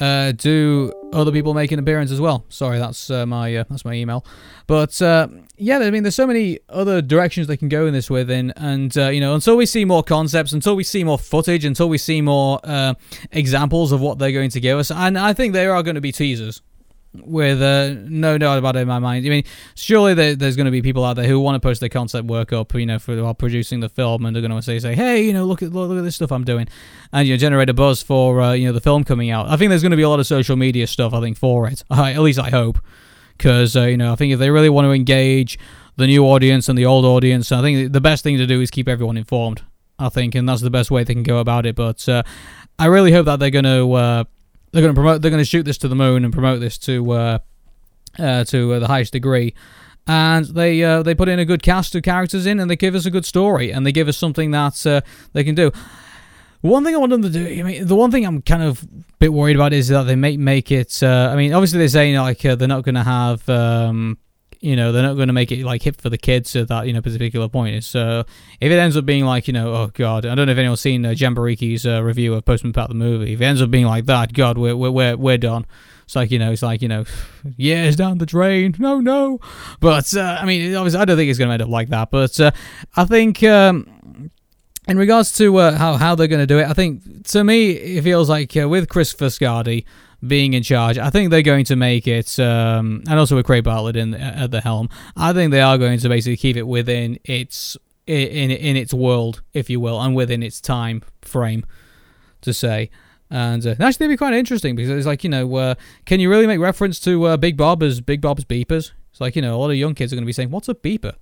uh, 0.00 0.32
do 0.32 0.92
other 1.12 1.30
people 1.30 1.54
make 1.54 1.72
an 1.72 1.78
appearance 1.78 2.10
as 2.10 2.20
well? 2.20 2.44
Sorry, 2.48 2.78
that's 2.78 3.10
uh, 3.10 3.26
my 3.26 3.56
uh, 3.56 3.64
that's 3.68 3.84
my 3.84 3.94
email. 3.94 4.24
But 4.66 5.00
uh, 5.00 5.28
yeah, 5.56 5.78
I 5.78 5.90
mean, 5.90 6.02
there's 6.02 6.14
so 6.14 6.26
many 6.26 6.58
other 6.68 7.00
directions 7.00 7.46
they 7.46 7.56
can 7.56 7.68
go 7.68 7.86
in 7.86 7.92
this 7.92 8.10
with, 8.10 8.30
and 8.30 8.52
and 8.56 8.96
uh, 8.96 9.08
you 9.08 9.20
know, 9.20 9.34
until 9.34 9.56
we 9.56 9.66
see 9.66 9.84
more 9.84 10.02
concepts, 10.02 10.52
until 10.52 10.76
we 10.76 10.84
see 10.84 11.04
more 11.04 11.18
footage, 11.18 11.64
until 11.64 11.88
we 11.88 11.98
see 11.98 12.20
more 12.20 12.60
uh, 12.64 12.94
examples 13.30 13.92
of 13.92 14.00
what 14.00 14.18
they're 14.18 14.32
going 14.32 14.50
to 14.50 14.60
give 14.60 14.78
us, 14.78 14.90
and 14.90 15.18
I 15.18 15.32
think 15.32 15.52
there 15.52 15.74
are 15.74 15.82
going 15.82 15.96
to 15.96 16.00
be 16.00 16.12
teasers 16.12 16.62
with 17.14 17.62
uh, 17.62 17.94
no 18.04 18.38
doubt 18.38 18.58
about 18.58 18.76
it 18.76 18.80
in 18.80 18.88
my 18.88 18.98
mind. 18.98 19.24
I 19.26 19.28
mean, 19.28 19.44
surely 19.74 20.14
there, 20.14 20.34
there's 20.34 20.56
going 20.56 20.66
to 20.66 20.70
be 20.70 20.82
people 20.82 21.04
out 21.04 21.14
there 21.14 21.26
who 21.26 21.38
want 21.38 21.54
to 21.54 21.60
post 21.60 21.80
their 21.80 21.88
concept 21.88 22.26
work 22.26 22.52
up, 22.52 22.74
you 22.74 22.86
know, 22.86 22.98
for 22.98 23.20
while 23.22 23.34
producing 23.34 23.80
the 23.80 23.88
film, 23.88 24.24
and 24.24 24.34
they're 24.34 24.42
going 24.42 24.52
to 24.52 24.62
say, 24.62 24.78
say, 24.78 24.94
hey, 24.94 25.24
you 25.24 25.32
know, 25.32 25.44
look 25.44 25.62
at 25.62 25.72
look, 25.72 25.88
look 25.88 25.98
at 25.98 26.04
this 26.04 26.16
stuff 26.16 26.32
I'm 26.32 26.44
doing, 26.44 26.68
and 27.12 27.26
you 27.26 27.34
know, 27.34 27.38
generate 27.38 27.70
a 27.70 27.74
buzz 27.74 28.02
for 28.02 28.40
uh, 28.40 28.52
you 28.52 28.66
know 28.66 28.72
the 28.72 28.80
film 28.80 29.04
coming 29.04 29.30
out. 29.30 29.48
I 29.48 29.56
think 29.56 29.70
there's 29.70 29.82
going 29.82 29.92
to 29.92 29.96
be 29.96 30.02
a 30.02 30.08
lot 30.08 30.20
of 30.20 30.26
social 30.26 30.56
media 30.56 30.86
stuff. 30.86 31.14
I 31.14 31.20
think 31.20 31.36
for 31.36 31.68
it, 31.68 31.82
I, 31.90 32.12
at 32.12 32.20
least 32.20 32.38
I 32.38 32.50
hope, 32.50 32.78
because 33.36 33.76
uh, 33.76 33.82
you 33.82 33.96
know, 33.96 34.12
I 34.12 34.16
think 34.16 34.32
if 34.32 34.38
they 34.38 34.50
really 34.50 34.70
want 34.70 34.86
to 34.86 34.92
engage 34.92 35.58
the 35.96 36.06
new 36.06 36.24
audience 36.24 36.68
and 36.68 36.76
the 36.76 36.86
old 36.86 37.04
audience, 37.04 37.52
I 37.52 37.62
think 37.62 37.92
the 37.92 38.00
best 38.00 38.24
thing 38.24 38.38
to 38.38 38.46
do 38.46 38.60
is 38.60 38.70
keep 38.70 38.88
everyone 38.88 39.16
informed. 39.16 39.62
I 39.96 40.08
think, 40.08 40.34
and 40.34 40.48
that's 40.48 40.60
the 40.60 40.70
best 40.70 40.90
way 40.90 41.04
they 41.04 41.14
can 41.14 41.22
go 41.22 41.38
about 41.38 41.66
it. 41.66 41.76
But 41.76 42.08
uh, 42.08 42.24
I 42.78 42.86
really 42.86 43.12
hope 43.12 43.26
that 43.26 43.38
they're 43.38 43.50
going 43.50 43.64
to 43.64 43.92
uh, 43.92 44.24
they're 44.74 44.82
going 44.82 44.92
to 44.92 45.00
promote. 45.00 45.22
They're 45.22 45.30
going 45.30 45.40
to 45.40 45.48
shoot 45.48 45.62
this 45.62 45.78
to 45.78 45.88
the 45.88 45.94
moon 45.94 46.24
and 46.24 46.32
promote 46.32 46.58
this 46.58 46.76
to 46.78 47.12
uh, 47.12 47.38
uh, 48.18 48.44
to 48.44 48.74
uh, 48.74 48.78
the 48.80 48.88
highest 48.88 49.12
degree. 49.12 49.54
And 50.06 50.46
they 50.46 50.82
uh, 50.82 51.04
they 51.04 51.14
put 51.14 51.28
in 51.28 51.38
a 51.38 51.44
good 51.44 51.62
cast 51.62 51.94
of 51.94 52.02
characters 52.02 52.44
in, 52.44 52.58
and 52.58 52.68
they 52.68 52.74
give 52.76 52.96
us 52.96 53.06
a 53.06 53.10
good 53.10 53.24
story, 53.24 53.70
and 53.70 53.86
they 53.86 53.92
give 53.92 54.08
us 54.08 54.18
something 54.18 54.50
that 54.50 54.84
uh, 54.84 55.00
they 55.32 55.44
can 55.44 55.54
do. 55.54 55.70
One 56.60 56.82
thing 56.82 56.94
I 56.94 56.98
want 56.98 57.10
them 57.10 57.22
to 57.22 57.30
do, 57.30 57.46
I 57.46 57.62
mean, 57.62 57.86
the 57.86 57.94
one 57.94 58.10
thing 58.10 58.26
I'm 58.26 58.42
kind 58.42 58.62
of 58.62 58.82
a 58.82 58.86
bit 59.20 59.32
worried 59.32 59.54
about 59.54 59.72
is 59.72 59.88
that 59.88 60.04
they 60.04 60.16
may 60.16 60.36
make 60.36 60.72
it. 60.72 61.02
Uh, 61.02 61.30
I 61.32 61.36
mean, 61.36 61.52
obviously 61.52 61.78
they 61.78 61.88
say 61.88 62.08
you 62.08 62.14
know, 62.14 62.22
like 62.22 62.40
they're 62.40 62.66
not 62.66 62.82
going 62.82 62.96
to 62.96 63.04
have 63.04 63.48
um, 63.48 64.18
you 64.64 64.76
know 64.76 64.92
they're 64.92 65.02
not 65.02 65.14
going 65.14 65.28
to 65.28 65.34
make 65.34 65.52
it 65.52 65.62
like 65.64 65.82
hip 65.82 66.00
for 66.00 66.08
the 66.08 66.16
kids 66.16 66.56
at 66.56 66.68
that 66.68 66.86
you 66.86 66.92
know 66.92 67.02
particular 67.02 67.48
point. 67.48 67.84
So 67.84 68.24
if 68.60 68.72
it 68.72 68.78
ends 68.78 68.96
up 68.96 69.04
being 69.04 69.26
like 69.26 69.46
you 69.46 69.52
know 69.52 69.74
oh 69.74 69.90
god 69.92 70.24
I 70.24 70.34
don't 70.34 70.46
know 70.46 70.52
if 70.52 70.58
anyone's 70.58 70.80
seen 70.80 71.04
uh, 71.04 71.10
Jambareeqi's 71.10 71.86
uh, 71.86 72.02
review 72.02 72.32
of 72.34 72.44
Postman 72.46 72.72
Pat 72.72 72.88
the 72.88 72.94
movie. 72.94 73.34
If 73.34 73.40
it 73.42 73.44
ends 73.44 73.60
up 73.60 73.70
being 73.70 73.84
like 73.84 74.06
that, 74.06 74.32
God 74.32 74.56
we're 74.56 74.74
we're 74.74 74.90
we're, 74.90 75.16
we're 75.16 75.38
done. 75.38 75.66
It's 76.04 76.16
like 76.16 76.30
you 76.30 76.38
know 76.38 76.50
it's 76.50 76.62
like 76.62 76.80
you 76.80 76.88
know 76.88 77.04
years 77.56 77.94
down 77.96 78.18
the 78.18 78.26
drain. 78.26 78.74
No 78.78 79.00
no, 79.00 79.38
but 79.80 80.16
uh, 80.16 80.38
I 80.40 80.46
mean 80.46 80.74
obviously 80.74 81.00
I 81.00 81.04
don't 81.04 81.18
think 81.18 81.28
it's 81.28 81.38
going 81.38 81.48
to 81.48 81.54
end 81.54 81.62
up 81.62 81.68
like 81.68 81.90
that. 81.90 82.10
But 82.10 82.40
uh, 82.40 82.50
I 82.96 83.04
think. 83.04 83.42
Um, 83.42 84.30
in 84.86 84.98
regards 84.98 85.32
to 85.38 85.56
uh, 85.56 85.78
how 85.78 85.94
how 85.94 86.14
they're 86.14 86.26
going 86.26 86.42
to 86.42 86.46
do 86.46 86.58
it, 86.58 86.68
I 86.68 86.74
think 86.74 87.26
to 87.28 87.42
me 87.42 87.70
it 87.70 88.04
feels 88.04 88.28
like 88.28 88.54
uh, 88.54 88.68
with 88.68 88.90
Chris 88.90 89.14
Fuscardi, 89.14 89.86
being 90.26 90.54
in 90.54 90.62
charge. 90.62 90.98
I 90.98 91.10
think 91.10 91.30
they're 91.30 91.42
going 91.42 91.64
to 91.66 91.76
make 91.76 92.06
it, 92.06 92.38
um, 92.38 93.02
and 93.08 93.18
also 93.18 93.36
with 93.36 93.46
Craig 93.46 93.64
Bartlett 93.64 93.96
in 93.96 94.14
at 94.14 94.50
the 94.50 94.60
helm. 94.60 94.88
I 95.16 95.32
think 95.32 95.50
they 95.50 95.60
are 95.60 95.78
going 95.78 95.98
to 95.98 96.08
basically 96.08 96.36
keep 96.36 96.56
it 96.56 96.66
within 96.66 97.18
its 97.24 97.76
in 98.06 98.50
in 98.50 98.76
its 98.76 98.92
world, 98.92 99.42
if 99.52 99.70
you 99.70 99.80
will, 99.80 100.00
and 100.00 100.14
within 100.14 100.42
its 100.42 100.60
time 100.60 101.02
frame, 101.22 101.64
to 102.42 102.52
say. 102.52 102.90
And 103.30 103.66
uh, 103.66 103.70
actually, 103.70 104.06
it'd 104.06 104.10
be 104.10 104.16
quite 104.16 104.34
interesting 104.34 104.76
because 104.76 104.90
it's 104.90 105.06
like 105.06 105.24
you 105.24 105.30
know, 105.30 105.54
uh, 105.56 105.74
can 106.04 106.20
you 106.20 106.30
really 106.30 106.46
make 106.46 106.60
reference 106.60 107.00
to 107.00 107.24
uh, 107.24 107.36
Big 107.36 107.56
Bob 107.56 107.82
as 107.82 108.00
Big 108.00 108.20
Bob's 108.20 108.44
beepers? 108.44 108.92
It's 109.10 109.20
like 109.20 109.36
you 109.36 109.42
know, 109.42 109.56
a 109.56 109.58
lot 109.58 109.70
of 109.70 109.76
young 109.76 109.94
kids 109.94 110.12
are 110.12 110.16
going 110.16 110.24
to 110.24 110.26
be 110.26 110.32
saying, 110.32 110.50
"What's 110.50 110.68
a 110.68 110.74
beeper?" 110.74 111.14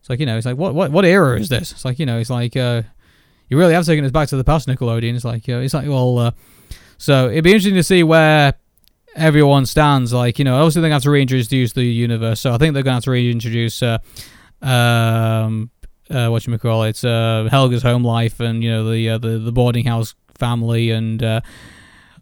It's 0.00 0.10
like 0.10 0.20
you 0.20 0.26
know, 0.26 0.36
it's 0.36 0.46
like 0.46 0.56
what 0.56 0.74
what 0.74 0.90
what 0.90 1.04
era 1.04 1.38
is 1.38 1.48
this? 1.48 1.72
It's 1.72 1.84
like 1.84 1.98
you 1.98 2.06
know, 2.06 2.18
it's 2.18 2.30
like 2.30 2.56
uh, 2.56 2.82
you 3.48 3.56
really 3.56 3.74
have 3.74 3.86
taken 3.86 4.04
us 4.04 4.10
back 4.10 4.28
to 4.28 4.36
the 4.36 4.44
past, 4.44 4.66
Nickelodeon. 4.66 5.14
It's 5.14 5.24
like 5.24 5.48
uh, 5.48 5.58
it's 5.58 5.74
like 5.74 5.86
well 5.86 6.18
uh, 6.18 6.30
so 7.02 7.28
it'd 7.28 7.42
be 7.42 7.50
interesting 7.50 7.74
to 7.74 7.82
see 7.82 8.04
where 8.04 8.54
everyone 9.16 9.66
stands. 9.66 10.12
Like, 10.12 10.38
you 10.38 10.44
know, 10.44 10.54
obviously 10.54 10.82
they're 10.82 10.90
going 10.90 11.00
to 11.00 11.04
have 11.06 11.10
to 11.10 11.10
reintroduce 11.10 11.72
the 11.72 11.82
universe. 11.82 12.40
So 12.40 12.54
I 12.54 12.58
think 12.58 12.74
they're 12.74 12.84
going 12.84 12.92
to 12.92 12.98
have 12.98 13.04
to 13.04 13.10
reintroduce 13.10 13.82
uh, 13.82 13.98
um, 14.62 15.72
uh, 16.08 16.28
what 16.28 16.46
you 16.46 16.56
call 16.58 16.84
it, 16.84 17.04
uh, 17.04 17.48
Helga's 17.50 17.82
home 17.82 18.04
life, 18.04 18.38
and 18.38 18.62
you 18.62 18.70
know 18.70 18.88
the 18.88 19.08
uh, 19.10 19.18
the 19.18 19.38
the 19.38 19.50
boarding 19.50 19.84
house 19.84 20.14
family, 20.38 20.90
and 20.90 21.20
uh, 21.24 21.40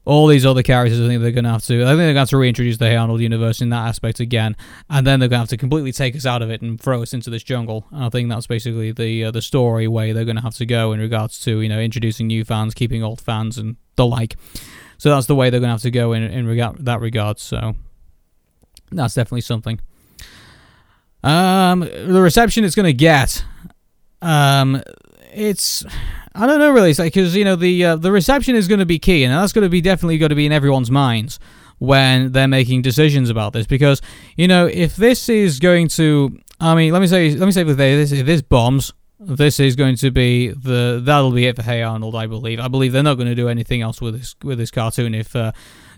all 0.07 0.27
these 0.27 0.47
other 0.47 0.63
characters. 0.63 0.99
I 0.99 1.09
think 1.09 1.21
they're 1.21 1.31
going 1.31 1.45
to 1.45 1.51
have 1.51 1.65
to. 1.67 1.83
I 1.83 1.89
think 1.89 1.99
they're 1.99 2.07
going 2.07 2.15
to 2.15 2.21
have 2.21 2.31
to 2.31 2.39
reintroduce 2.39 2.79
the 2.79 2.87
Hey 2.87 2.97
Arnold 2.97 3.21
universe 3.21 3.61
in 3.61 3.69
that 3.71 3.87
aspect 3.87 4.19
again, 4.19 4.57
and 4.89 5.07
then 5.07 5.21
they're 5.21 5.29
going 5.29 5.39
to 5.39 5.43
have 5.43 5.49
to 5.49 5.57
completely 5.59 5.93
take 5.93 6.17
us 6.17 6.25
out 6.25 6.41
of 6.41 6.51
it 6.51 6.63
and 6.63 6.81
throw 6.81 7.03
us 7.03 7.13
into 7.13 7.29
this 7.29 7.43
jungle. 7.43 7.87
And 7.91 8.05
I 8.05 8.09
think 8.09 8.31
that's 8.31 8.47
basically 8.47 8.93
the 8.93 9.27
uh, 9.27 9.31
the 9.31 9.43
story 9.43 9.89
way 9.89 10.13
they're 10.13 10.25
going 10.25 10.37
to 10.37 10.43
have 10.43 10.57
to 10.57 10.67
go 10.67 10.93
in 10.93 11.01
regards 11.01 11.39
to 11.41 11.61
you 11.61 11.69
know 11.69 11.81
introducing 11.81 12.29
new 12.29 12.45
fans, 12.45 12.73
keeping 12.73 13.03
old 13.03 13.21
fans, 13.21 13.59
and 13.59 13.77
the 13.97 14.07
like. 14.07 14.37
So 15.01 15.09
that's 15.09 15.25
the 15.25 15.35
way 15.35 15.49
they're 15.49 15.61
going 15.61 15.69
to 15.69 15.73
have 15.73 15.81
to 15.81 15.91
go 15.91 16.13
in 16.13 16.23
in 16.23 16.47
regard 16.47 16.85
that 16.85 17.01
regard. 17.01 17.39
So 17.39 17.75
that's 18.93 19.15
definitely 19.15 19.41
something. 19.41 19.81
Um, 21.25 21.81
the 21.81 22.21
reception 22.21 22.65
it's 22.65 22.75
going 22.75 22.85
to 22.85 22.93
get, 22.93 23.43
um, 24.21 24.83
it's 25.33 25.87
I 26.35 26.47
don't 26.47 26.59
know 26.59 26.71
really. 26.71 26.93
Like 26.93 27.15
because 27.15 27.35
you 27.35 27.47
know 27.47 27.57
the 27.57 27.83
uh, 27.83 27.97
the 27.97 28.13
reception 28.13 28.55
is 28.55 28.69
going 28.69 28.81
to 28.81 28.85
be 28.85 28.99
key, 28.99 29.25
and 29.25 29.33
that's 29.33 29.55
going 29.55 29.63
to 29.63 29.71
be 29.71 29.81
definitely 29.81 30.19
going 30.19 30.29
to 30.29 30.37
be 30.37 30.45
in 30.45 30.53
everyone's 30.53 30.91
minds 30.91 31.41
when 31.79 32.33
they're 32.33 32.47
making 32.47 32.83
decisions 32.83 33.31
about 33.31 33.55
this. 33.55 33.67
Because 33.67 34.03
you 34.37 34.49
know 34.49 34.67
if 34.67 34.97
this 34.97 35.31
is 35.31 35.61
going 35.61 35.89
to, 35.89 36.39
I 36.61 36.75
mean, 36.75 36.93
let 36.93 37.01
me 37.01 37.07
say, 37.07 37.31
let 37.37 37.47
me 37.47 37.53
say 37.53 37.63
this: 37.63 38.13
if 38.13 38.27
this 38.27 38.43
bombs, 38.43 38.93
this 39.21 39.61
is 39.61 39.77
going 39.77 39.97
to 39.97 40.11
be 40.11 40.49
the 40.49 41.01
that'll 41.05 41.31
be 41.31 41.47
it 41.47 41.57
for 41.57 41.63
Hey 41.63 41.83
Arnold. 41.83 42.15
I 42.15 42.27
believe. 42.27 42.59
I 42.59 42.69
believe 42.69 42.93
they're 42.93 43.03
not 43.03 43.15
going 43.15 43.29
to 43.29 43.35
do 43.35 43.49
anything 43.49 43.83
else 43.83 44.01
with 44.01 44.19
this 44.19 44.35
with 44.43 44.59
this 44.59 44.71
cartoon 44.71 45.15
if 45.15 45.37
uh, 45.37 45.53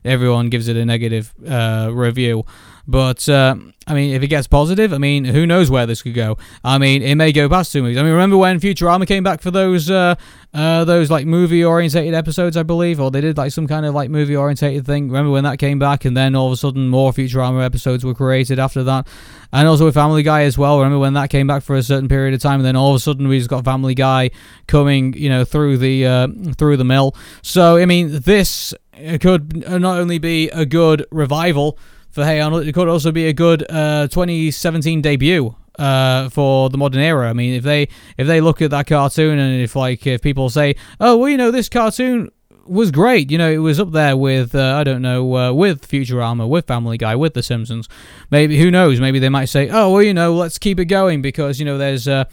everyone 0.04 0.50
gives 0.50 0.66
it 0.68 0.76
a 0.76 0.84
negative 0.84 1.32
uh, 1.48 1.90
review. 1.92 2.44
But 2.86 3.28
uh, 3.28 3.56
I 3.86 3.94
mean, 3.94 4.14
if 4.14 4.22
it 4.22 4.28
gets 4.28 4.46
positive, 4.46 4.92
I 4.92 4.98
mean, 4.98 5.24
who 5.24 5.46
knows 5.46 5.70
where 5.70 5.86
this 5.86 6.02
could 6.02 6.14
go? 6.14 6.36
I 6.64 6.78
mean, 6.78 7.02
it 7.02 7.14
may 7.14 7.32
go 7.32 7.48
past 7.48 7.72
two 7.72 7.82
movies. 7.82 7.98
I 7.98 8.02
mean, 8.02 8.12
remember 8.12 8.36
when 8.36 8.60
Futurama 8.60 9.06
came 9.06 9.22
back 9.22 9.40
for 9.40 9.50
those 9.50 9.90
uh, 9.90 10.16
uh, 10.52 10.84
those 10.84 11.10
like 11.10 11.26
movie 11.26 11.64
orientated 11.64 12.14
episodes, 12.14 12.56
I 12.56 12.62
believe, 12.62 13.00
or 13.00 13.10
they 13.10 13.20
did 13.20 13.36
like 13.36 13.52
some 13.52 13.66
kind 13.66 13.86
of 13.86 13.94
like 13.94 14.10
movie 14.10 14.36
orientated 14.36 14.84
thing. 14.84 15.08
Remember 15.08 15.30
when 15.30 15.44
that 15.44 15.58
came 15.58 15.78
back, 15.78 16.04
and 16.04 16.16
then 16.16 16.34
all 16.34 16.46
of 16.48 16.52
a 16.52 16.56
sudden 16.56 16.88
more 16.88 17.12
Futurama 17.12 17.64
episodes 17.64 18.04
were 18.04 18.14
created 18.14 18.58
after 18.58 18.82
that, 18.84 19.06
and 19.52 19.68
also 19.68 19.84
with 19.84 19.94
Family 19.94 20.22
Guy 20.22 20.42
as 20.42 20.58
well. 20.58 20.78
Remember 20.78 20.98
when 20.98 21.14
that 21.14 21.30
came 21.30 21.46
back 21.46 21.62
for 21.62 21.76
a 21.76 21.82
certain 21.82 22.08
period 22.08 22.34
of 22.34 22.40
time, 22.40 22.60
and 22.60 22.64
then 22.64 22.76
all 22.76 22.90
of 22.90 22.96
a 22.96 23.00
sudden 23.00 23.28
we 23.28 23.38
just 23.38 23.50
got 23.50 23.64
Family 23.64 23.94
Guy 23.94 24.30
coming, 24.66 25.14
you 25.14 25.28
know, 25.28 25.44
through 25.44 25.78
the 25.78 26.06
uh, 26.06 26.28
through 26.56 26.76
the 26.76 26.84
mill. 26.84 27.14
So 27.42 27.76
I 27.76 27.86
mean, 27.86 28.20
this 28.20 28.74
could 29.20 29.68
not 29.68 29.98
only 29.98 30.18
be 30.18 30.50
a 30.50 30.66
good 30.66 31.06
revival 31.10 31.78
for 32.12 32.24
Hey 32.24 32.40
Arnold. 32.40 32.66
It 32.66 32.72
could 32.72 32.88
also 32.88 33.10
be 33.10 33.26
a 33.26 33.32
good 33.32 33.64
uh, 33.68 34.06
2017 34.08 35.00
debut 35.00 35.56
uh, 35.78 36.28
for 36.28 36.70
the 36.70 36.78
modern 36.78 37.00
era. 37.00 37.28
I 37.28 37.32
mean, 37.32 37.54
if 37.54 37.64
they 37.64 37.88
if 38.16 38.26
they 38.26 38.40
look 38.40 38.62
at 38.62 38.70
that 38.70 38.86
cartoon 38.86 39.38
and 39.38 39.60
if 39.60 39.74
like 39.74 40.06
if 40.06 40.22
people 40.22 40.50
say, 40.50 40.76
oh 41.00 41.16
well, 41.16 41.28
you 41.28 41.36
know, 41.36 41.50
this 41.50 41.68
cartoon 41.68 42.30
was 42.66 42.90
great. 42.90 43.30
You 43.30 43.38
know, 43.38 43.50
it 43.50 43.58
was 43.58 43.80
up 43.80 43.92
there 43.92 44.16
with 44.16 44.54
uh, 44.54 44.76
I 44.76 44.84
don't 44.84 45.02
know 45.02 45.36
uh, 45.36 45.52
with 45.52 45.88
Futurama, 45.88 46.48
with 46.48 46.66
Family 46.66 46.98
Guy, 46.98 47.16
with 47.16 47.34
The 47.34 47.42
Simpsons. 47.42 47.88
Maybe 48.30 48.58
who 48.58 48.70
knows? 48.70 49.00
Maybe 49.00 49.18
they 49.18 49.30
might 49.30 49.46
say, 49.46 49.68
oh 49.70 49.90
well, 49.90 50.02
you 50.02 50.14
know, 50.14 50.34
let's 50.34 50.58
keep 50.58 50.78
it 50.78 50.86
going 50.86 51.22
because 51.22 51.58
you 51.58 51.64
know 51.64 51.78
there's. 51.78 52.06
Uh, 52.06 52.24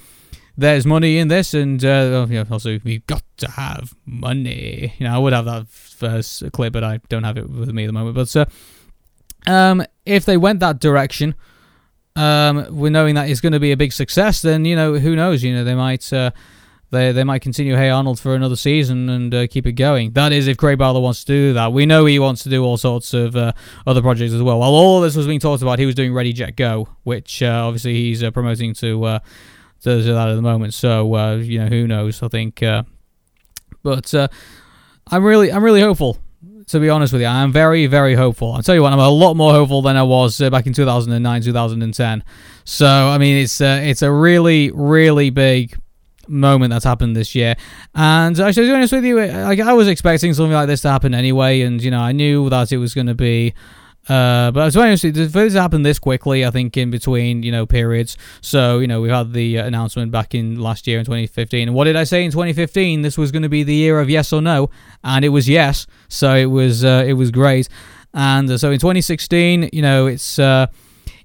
there's 0.58 0.86
money 0.86 1.20
in 1.20 1.30
this, 1.30 1.54
and 1.54 1.86
uh, 1.86 2.28
oh, 2.30 2.46
also 2.52 2.80
we've 2.84 3.08
got 3.08 3.24
to 3.38 3.50
have 3.52 3.96
money. 4.06 4.94
You 4.98 5.06
know, 5.06 5.16
I 5.16 5.18
would 5.18 5.32
have 5.32 5.46
that 5.46 5.70
first 5.70 6.44
clip, 6.52 6.74
but 6.74 6.84
I 6.84 7.00
don't 7.08 7.24
have 7.24 7.38
it 7.38 7.50
with 7.50 7.72
me 7.72 7.86
at 7.86 7.88
the 7.88 7.94
moment. 7.94 8.14
But 8.16 8.36
uh, 8.36 8.46
um, 9.48 9.84
if 10.06 10.26
they 10.26 10.38
went 10.38 10.60
that 10.60 10.80
direction, 10.80 11.36
um, 12.16 12.68
we're 12.70 12.92
knowing 12.92 13.16
that 13.16 13.30
it's 13.30 13.42
going 13.42 13.54
to 13.54 13.60
be 13.60 13.72
a 13.72 13.78
big 13.78 13.94
success, 13.94 14.42
then 14.42 14.66
you 14.66 14.76
know 14.76 14.96
who 14.96 15.16
knows? 15.16 15.44
You 15.44 15.54
know 15.54 15.64
they 15.64 15.76
might 15.76 16.12
uh, 16.12 16.32
they 16.92 17.12
they 17.12 17.24
might 17.24 17.42
continue 17.42 17.76
Hey 17.76 17.90
Arnold 17.90 18.20
for 18.20 18.36
another 18.36 18.56
season 18.56 19.10
and 19.10 19.34
uh, 19.34 19.48
keep 19.48 19.66
it 19.66 19.74
going. 19.74 20.12
That 20.12 20.34
is, 20.34 20.48
if 20.48 20.58
Craig 20.58 20.78
Bartlett 20.78 21.04
wants 21.04 21.24
to 21.24 21.32
do 21.32 21.54
that. 21.54 21.72
We 21.72 21.86
know 21.86 22.06
he 22.06 22.20
wants 22.20 22.44
to 22.44 22.50
do 22.50 22.64
all 22.64 22.78
sorts 22.78 23.14
of 23.14 23.36
uh, 23.36 23.54
other 23.86 24.02
projects 24.02 24.34
as 24.34 24.42
well. 24.42 24.60
While 24.60 24.72
all 24.72 25.02
this 25.02 25.16
was 25.16 25.28
being 25.28 25.40
talked 25.40 25.62
about, 25.62 25.80
he 25.80 25.86
was 25.86 25.96
doing 25.96 26.14
Ready 26.14 26.34
Jet 26.34 26.56
Go, 26.56 26.90
which 27.04 27.42
uh, 27.42 27.64
obviously 27.66 27.94
he's 27.94 28.24
uh, 28.24 28.32
promoting 28.32 28.74
to, 28.76 29.04
uh, 29.04 29.20
to, 29.82 30.04
to 30.04 30.14
that 30.14 30.30
at 30.30 30.36
the 30.36 30.42
moment. 30.42 30.74
So 30.74 31.36
you 31.36 31.60
know 31.60 31.68
who 31.68 31.88
knows? 31.88 32.22
I 32.24 32.28
think, 32.28 32.62
but 33.84 34.14
I'm 35.08 35.24
really 35.24 35.52
I'm 35.52 35.64
really 35.64 35.82
hopeful 35.82 36.18
to 36.70 36.80
be 36.80 36.90
honest 36.90 37.12
with 37.12 37.22
you. 37.22 37.28
I'm 37.28 37.52
very, 37.52 37.88
very 37.88 38.16
hopeful. 38.16 38.54
I'll 38.54 38.62
tell 38.62 38.76
you 38.76 38.84
what, 38.84 38.94
I'm 38.94 39.00
a 39.00 39.10
lot 39.10 39.34
more 39.34 39.52
hopeful 39.52 39.82
than 39.82 39.98
I 39.98 40.04
was 40.04 40.40
uh, 40.40 40.50
back 40.50 40.68
in 40.68 40.74
2009, 40.74 41.42
2010. 41.42 42.24
So, 42.64 42.88
I 42.88 43.18
mean, 43.18 43.38
it's 43.38 43.60
uh, 43.60 43.80
it's 43.84 44.02
a 44.02 44.12
really, 44.12 44.72
really 44.72 45.32
big 45.32 45.76
moment 46.28 46.72
that's 46.72 46.86
happened 46.86 47.16
this 47.16 47.34
year. 47.34 47.56
And 47.96 48.40
actually, 48.40 48.68
to 48.68 48.72
be 48.72 48.76
honest 48.76 48.94
with 48.94 49.04
you, 49.04 49.20
I 49.20 49.74
was 49.74 49.88
expecting 49.88 50.34
something 50.36 50.54
like 50.54 50.68
this 50.68 50.82
to 50.82 50.92
happen 50.92 51.16
anyway, 51.16 51.62
and 51.62 51.82
you 51.82 51.90
know, 51.90 52.02
I 52.02 52.12
knew 52.12 52.50
that 52.50 52.72
it 52.72 52.78
was 52.78 52.94
going 52.94 53.08
to 53.08 53.16
be 53.16 53.56
uh, 54.10 54.50
but 54.52 54.74
be 54.74 54.80
honest, 54.80 55.04
for 55.04 55.12
this 55.12 55.54
to 55.54 55.62
happen 55.62 55.84
this 55.84 56.00
quickly, 56.00 56.44
I 56.44 56.50
think 56.50 56.76
in 56.76 56.90
between 56.90 57.44
you 57.44 57.52
know 57.52 57.68
periods. 57.68 58.18
So 58.42 58.80
you 58.80 58.88
know 58.88 59.02
we 59.02 59.10
had 59.10 59.34
the 59.34 59.60
uh, 59.60 59.66
announcement 59.66 60.12
back 60.12 60.34
in 60.34 60.60
last 60.60 60.88
year 60.88 60.98
in 60.98 61.06
2015. 61.06 61.68
And 61.68 61.76
what 61.76 61.84
did 61.84 61.96
I 61.96 62.06
say 62.06 62.26
in 62.26 62.32
2015? 62.32 63.04
This 63.04 63.18
was 63.18 63.32
going 63.32 63.44
to 63.44 63.50
be 63.50 63.64
the 63.64 63.76
year 63.76 64.00
of 64.00 64.10
yes 64.10 64.34
or 64.34 64.42
no, 64.42 64.72
and 65.04 65.24
it 65.24 65.30
was 65.30 65.48
yes. 65.48 65.86
So 66.08 66.36
it 66.36 66.48
was 66.48 66.84
uh, 66.84 67.06
it 67.08 67.14
was 67.14 67.30
great. 67.30 67.70
And 68.14 68.50
uh, 68.50 68.58
so 68.58 68.72
in 68.72 68.80
2016, 68.80 69.70
you 69.72 69.82
know 69.84 70.08
it's 70.08 70.40
uh, 70.40 70.68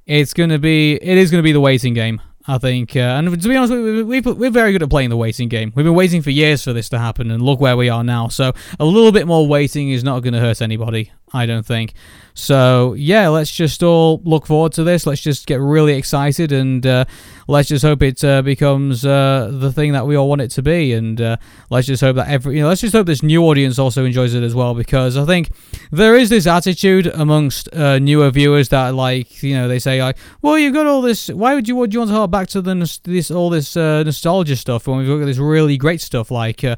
it's 0.04 0.34
going 0.34 0.50
to 0.50 0.58
be 0.58 0.94
it 0.94 1.16
is 1.16 1.30
going 1.30 1.42
to 1.42 1.46
be 1.46 1.52
the 1.52 1.60
waiting 1.60 1.94
game. 1.94 2.20
I 2.46 2.58
think, 2.58 2.94
uh, 2.94 2.98
and 2.98 3.42
to 3.42 3.48
be 3.48 3.56
honest, 3.56 3.72
we, 3.72 4.02
we, 4.02 4.20
we're 4.20 4.50
very 4.50 4.72
good 4.72 4.82
at 4.82 4.90
playing 4.90 5.08
the 5.08 5.16
waiting 5.16 5.48
game. 5.48 5.72
We've 5.74 5.84
been 5.84 5.94
waiting 5.94 6.20
for 6.20 6.28
years 6.28 6.62
for 6.62 6.74
this 6.74 6.90
to 6.90 6.98
happen, 6.98 7.30
and 7.30 7.42
look 7.42 7.58
where 7.58 7.74
we 7.74 7.88
are 7.88 8.04
now. 8.04 8.28
So 8.28 8.52
a 8.78 8.84
little 8.84 9.12
bit 9.12 9.26
more 9.26 9.46
waiting 9.46 9.88
is 9.88 10.04
not 10.04 10.20
going 10.20 10.34
to 10.34 10.40
hurt 10.40 10.60
anybody, 10.60 11.10
I 11.34 11.46
don't 11.46 11.66
think. 11.66 11.94
So 12.34 12.94
yeah, 12.94 13.28
let's 13.28 13.50
just 13.50 13.82
all 13.82 14.20
look 14.24 14.46
forward 14.46 14.72
to 14.72 14.84
this. 14.84 15.06
Let's 15.06 15.20
just 15.20 15.46
get 15.46 15.60
really 15.60 15.94
excited 15.94 16.50
and 16.50 16.84
uh, 16.84 17.04
let's 17.46 17.68
just 17.68 17.84
hope 17.84 18.02
it 18.02 18.24
uh, 18.24 18.42
becomes 18.42 19.04
uh, 19.04 19.50
the 19.52 19.72
thing 19.72 19.92
that 19.92 20.06
we 20.06 20.16
all 20.16 20.28
want 20.28 20.40
it 20.40 20.50
to 20.52 20.62
be. 20.62 20.92
And 20.92 21.20
uh, 21.20 21.36
let's 21.70 21.86
just 21.86 22.00
hope 22.02 22.16
that 22.16 22.28
every, 22.28 22.56
you 22.56 22.62
know, 22.62 22.68
let's 22.68 22.80
just 22.80 22.92
hope 22.92 23.06
this 23.06 23.22
new 23.22 23.42
audience 23.44 23.78
also 23.78 24.04
enjoys 24.04 24.34
it 24.34 24.42
as 24.42 24.54
well 24.54 24.74
because 24.74 25.16
I 25.16 25.24
think 25.24 25.50
there 25.92 26.16
is 26.16 26.28
this 26.28 26.46
attitude 26.48 27.06
amongst 27.06 27.72
uh, 27.72 28.00
newer 28.00 28.30
viewers 28.30 28.68
that 28.70 28.94
like, 28.94 29.42
you 29.42 29.54
know, 29.54 29.68
they 29.68 29.78
say 29.78 30.02
like, 30.02 30.16
well, 30.42 30.58
you've 30.58 30.74
got 30.74 30.86
all 30.86 31.02
this. 31.02 31.28
Why 31.28 31.54
would 31.54 31.68
you? 31.68 31.76
Would 31.76 31.92
you 31.92 32.00
want 32.00 32.10
to 32.10 32.16
hold 32.16 32.30
back 32.30 32.48
to 32.48 32.62
the 32.62 32.74
this 33.04 33.30
all 33.30 33.50
this 33.50 33.76
uh, 33.76 34.02
nostalgia 34.02 34.56
stuff 34.56 34.88
when 34.88 34.98
we've 34.98 35.06
got 35.06 35.24
this 35.24 35.38
really 35.38 35.76
great 35.76 36.00
stuff 36.00 36.30
like, 36.30 36.62
you 36.62 36.74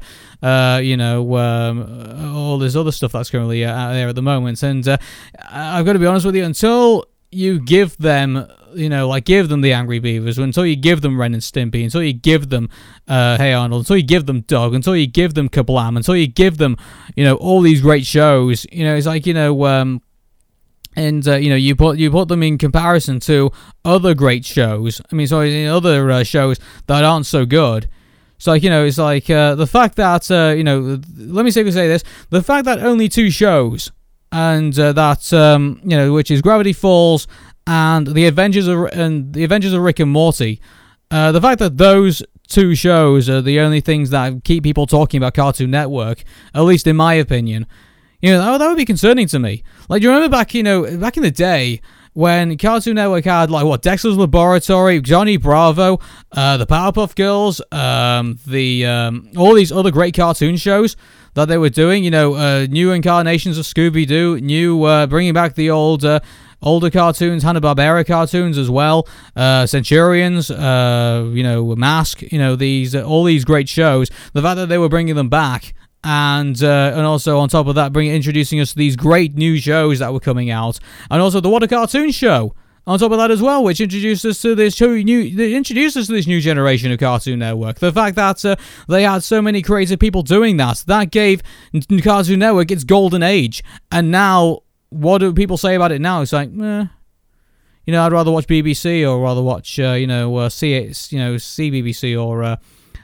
know, 0.97 1.37
um, 1.37 2.35
all 2.35 2.59
this 2.59 2.75
other 2.75 2.91
stuff 2.91 3.11
that's 3.11 3.29
currently 3.31 3.65
out 3.65 3.93
there 3.93 4.09
at 4.09 4.15
the 4.15 4.21
moment 4.21 4.46
and 4.47 4.97
I've 5.49 5.85
got 5.85 5.93
to 5.93 5.99
be 5.99 6.05
honest 6.05 6.25
with 6.25 6.35
you, 6.35 6.43
until 6.43 7.05
you 7.31 7.59
give 7.59 7.97
them, 7.97 8.47
you 8.73 8.89
know, 8.89 9.07
like 9.07 9.25
give 9.25 9.49
them 9.49 9.61
the 9.61 9.73
Angry 9.73 9.99
Beavers, 9.99 10.37
until 10.37 10.65
you 10.65 10.75
give 10.75 11.01
them 11.01 11.19
Ren 11.19 11.33
and 11.33 11.43
Stimpy, 11.43 11.83
until 11.83 12.01
you 12.01 12.13
give 12.13 12.49
them 12.49 12.69
uh, 13.07 13.37
Hey 13.37 13.53
Arnold, 13.53 13.81
until 13.81 13.97
you 13.97 14.03
give 14.03 14.25
them 14.25 14.41
Doug, 14.41 14.73
until 14.73 14.95
you 14.95 15.07
give 15.07 15.33
them 15.33 15.49
Kablam, 15.49 15.97
until 15.97 16.15
you 16.15 16.27
give 16.27 16.57
them, 16.57 16.77
you 17.15 17.23
know, 17.23 17.35
all 17.35 17.61
these 17.61 17.81
great 17.81 18.05
shows, 18.05 18.65
you 18.71 18.83
know, 18.83 18.95
it's 18.95 19.07
like, 19.07 19.25
you 19.25 19.33
know, 19.33 19.65
um, 19.65 20.01
and 20.97 21.27
uh, 21.27 21.35
you 21.35 21.49
know 21.49 21.55
you 21.55 21.75
put 21.75 21.97
you 21.99 22.09
put 22.09 22.27
them 22.27 22.41
in 22.41 22.57
comparison 22.57 23.19
to 23.21 23.51
other 23.85 24.15
great 24.15 24.43
shows. 24.43 24.99
I 25.11 25.15
mean, 25.15 25.27
sorry, 25.27 25.67
other 25.67 26.09
uh, 26.09 26.23
shows 26.23 26.59
that 26.87 27.03
aren't 27.03 27.27
so 27.27 27.45
good. 27.45 27.87
So 28.39 28.51
like 28.51 28.63
you 28.63 28.69
know, 28.69 28.83
it's 28.83 28.97
like 28.97 29.29
uh, 29.29 29.55
the 29.55 29.67
fact 29.67 29.95
that 29.97 30.29
uh, 30.31 30.55
you 30.57 30.63
know, 30.63 30.99
let 31.17 31.45
me 31.45 31.51
say 31.51 31.69
say 31.69 31.87
this: 31.87 32.03
the 32.31 32.41
fact 32.41 32.65
that 32.65 32.79
only 32.79 33.09
two 33.09 33.29
shows 33.29 33.91
and 34.31 34.77
uh, 34.77 34.93
that 34.93 35.31
um, 35.33 35.79
you 35.83 35.95
know, 35.97 36.13
which 36.13 36.31
is 36.31 36.41
Gravity 36.41 36.73
Falls 36.73 37.27
and 37.65 38.07
the 38.07 38.27
Avengers 38.27 38.67
of 38.67 38.85
and 38.93 39.33
the 39.33 39.43
Avengers 39.43 39.73
of 39.73 39.81
Rick 39.81 39.99
and 39.99 40.11
Morty. 40.11 40.61
Uh, 41.09 41.31
the 41.31 41.41
fact 41.41 41.59
that 41.59 41.77
those 41.77 42.21
two 42.47 42.75
shows 42.75 43.29
are 43.29 43.41
the 43.41 43.59
only 43.59 43.81
things 43.81 44.09
that 44.09 44.43
keep 44.43 44.63
people 44.63 44.87
talking 44.87 45.17
about 45.17 45.33
Cartoon 45.33 45.71
Network, 45.71 46.23
at 46.53 46.61
least 46.61 46.87
in 46.87 46.95
my 46.95 47.13
opinion, 47.13 47.65
you 48.21 48.31
know, 48.31 48.39
that, 48.39 48.57
that 48.57 48.67
would 48.67 48.77
be 48.77 48.85
concerning 48.85 49.27
to 49.27 49.39
me. 49.39 49.63
Like, 49.89 50.01
do 50.01 50.07
you 50.07 50.13
remember 50.13 50.35
back, 50.35 50.53
you 50.53 50.63
know, 50.63 50.97
back 50.97 51.17
in 51.17 51.23
the 51.23 51.31
day 51.31 51.81
when 52.17 52.57
Cartoon 52.57 52.95
Network 52.95 53.25
had 53.25 53.51
like 53.51 53.63
what 53.63 53.83
Dexter's 53.83 54.17
Laboratory, 54.17 54.99
Johnny 55.01 55.37
Bravo, 55.37 55.99
uh, 56.31 56.57
the 56.57 56.65
Powerpuff 56.65 57.15
Girls, 57.15 57.61
um, 57.71 58.39
the 58.47 58.87
um, 58.87 59.29
all 59.37 59.53
these 59.53 59.71
other 59.71 59.91
great 59.91 60.15
cartoon 60.15 60.57
shows 60.57 60.97
that 61.35 61.47
they 61.47 61.59
were 61.59 61.69
doing. 61.69 62.03
You 62.03 62.09
know, 62.09 62.33
uh, 62.33 62.65
new 62.71 62.91
incarnations 62.91 63.59
of 63.59 63.65
Scooby 63.65 64.07
Doo, 64.07 64.41
new 64.41 64.83
uh, 64.83 65.05
bringing 65.05 65.33
back 65.33 65.53
the 65.53 65.69
old. 65.69 66.03
Uh, 66.03 66.19
older 66.59 66.89
cartoons, 66.89 67.43
Hanna 67.43 67.61
Barbera 67.61 68.03
cartoons 68.03 68.57
as 68.57 68.67
well, 68.67 69.07
uh, 69.35 69.67
Centurions, 69.67 70.49
uh, 70.49 71.29
you 71.31 71.43
know, 71.43 71.75
Mask, 71.75 72.23
you 72.23 72.39
know, 72.39 72.55
these 72.55 72.95
all 72.95 73.25
these 73.25 73.45
great 73.45 73.69
shows. 73.69 74.09
The 74.33 74.41
fact 74.41 74.55
that 74.55 74.65
they 74.65 74.79
were 74.79 74.89
bringing 74.89 75.13
them 75.13 75.29
back, 75.29 75.75
and 76.03 76.63
uh, 76.63 76.93
and 76.95 77.05
also 77.05 77.39
on 77.39 77.49
top 77.49 77.67
of 77.67 77.75
that, 77.75 77.91
bringing 77.91 78.13
introducing 78.13 78.59
us 78.59 78.71
to 78.71 78.77
these 78.77 78.95
great 78.95 79.35
new 79.35 79.57
shows 79.57 79.99
that 79.99 80.13
were 80.13 80.19
coming 80.19 80.49
out, 80.49 80.79
and 81.09 81.21
also 81.21 81.39
the 81.39 81.49
What 81.49 81.63
a 81.63 81.67
Cartoon 81.67 82.11
Show. 82.11 82.53
on 82.85 82.97
top 82.97 83.11
of 83.11 83.17
that 83.17 83.31
as 83.31 83.41
well, 83.41 83.63
which 83.63 83.81
introduced 83.81 84.23
us 84.23 84.41
to 84.41 84.55
this 84.55 84.79
new, 84.79 85.21
introduced 85.21 85.97
us 85.97 86.07
to 86.07 86.13
this 86.13 86.25
new 86.25 86.39
generation 86.39 86.91
of 86.91 86.99
Cartoon 86.99 87.39
Network. 87.39 87.79
The 87.79 87.91
fact 87.91 88.15
that 88.15 88.45
uh, 88.45 88.55
they 88.87 89.03
had 89.03 89.23
so 89.23 89.41
many 89.41 89.61
creative 89.61 89.99
people 89.99 90.23
doing 90.23 90.55
that, 90.57 90.83
that 90.87 91.11
gave 91.11 91.41
Cartoon 92.01 92.39
Network 92.39 92.71
its 92.71 92.85
golden 92.85 93.23
age. 93.23 93.61
And 93.91 94.09
now, 94.09 94.59
what 94.89 95.17
do 95.17 95.33
people 95.33 95.57
say 95.57 95.75
about 95.75 95.91
it 95.91 95.99
now? 95.99 96.21
It's 96.21 96.31
like, 96.31 96.49
eh, 96.49 96.85
you 97.85 97.91
know, 97.91 98.05
I'd 98.05 98.13
rather 98.13 98.31
watch 98.31 98.47
BBC 98.47 99.09
or 99.09 99.21
rather 99.21 99.41
watch, 99.41 99.79
uh, 99.79 99.91
you 99.91 100.07
know, 100.07 100.35
uh, 100.37 100.49
C, 100.49 100.75
you 100.75 101.19
know, 101.19 101.35
CBBC 101.35 102.21
or 102.21 102.43
uh, 102.43 102.55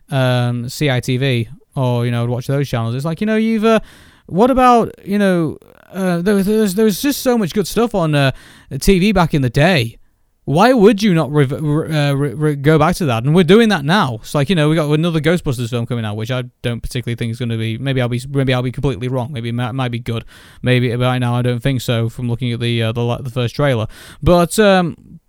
um, 0.09 0.65
CITV 0.65 1.49
or 1.75 2.05
you 2.05 2.11
know, 2.11 2.25
watch 2.25 2.47
those 2.47 2.69
channels. 2.69 2.95
It's 2.95 3.05
like, 3.05 3.21
you 3.21 3.27
know, 3.27 3.37
you've. 3.37 3.65
Uh, 3.65 3.79
what 4.25 4.49
about 4.49 4.93
you 5.05 5.19
know 5.19 5.57
uh, 5.91 6.21
there, 6.21 6.35
was, 6.35 7.01
just 7.01 7.21
so 7.21 7.37
much 7.37 7.53
good 7.53 7.67
stuff 7.67 7.93
on 7.93 8.15
uh, 8.15 8.31
TV 8.71 9.13
back 9.13 9.33
in 9.33 9.41
the 9.41 9.49
day. 9.49 9.99
Why 10.45 10.73
would 10.73 11.01
you 11.01 11.13
not 11.13 11.31
re- 11.31 11.45
uh, 11.45 12.13
re- 12.13 12.33
re- 12.33 12.55
go 12.55 12.77
back 12.77 12.97
to 12.97 13.05
that? 13.05 13.23
And 13.23 13.33
we're 13.33 13.45
doing 13.45 13.69
that 13.69 13.85
now. 13.85 14.15
It's 14.15 14.35
like 14.35 14.49
you 14.49 14.55
know 14.55 14.67
we 14.67 14.75
got 14.75 14.91
another 14.91 15.21
Ghostbusters 15.21 15.69
film 15.69 15.85
coming 15.85 16.03
out, 16.03 16.17
which 16.17 16.31
I 16.31 16.43
don't 16.61 16.81
particularly 16.81 17.15
think 17.15 17.31
is 17.31 17.39
going 17.39 17.49
to 17.49 17.57
be. 17.57 17.77
Maybe 17.77 18.01
I'll 18.01 18.09
be 18.09 18.21
maybe 18.29 18.53
I'll 18.53 18.61
be 18.61 18.71
completely 18.71 19.07
wrong. 19.07 19.31
Maybe 19.31 19.49
it 19.49 19.53
might, 19.53 19.71
might 19.71 19.91
be 19.91 19.99
good. 19.99 20.25
Maybe 20.61 20.93
right 20.93 21.19
now 21.19 21.35
I 21.35 21.43
don't 21.43 21.61
think 21.61 21.79
so 21.79 22.09
from 22.09 22.27
looking 22.27 22.51
at 22.51 22.59
the 22.59 22.83
uh, 22.83 22.91
the, 22.91 23.17
the 23.17 23.29
first 23.29 23.55
trailer. 23.55 23.87
But 24.21 24.59
um, 24.59 25.21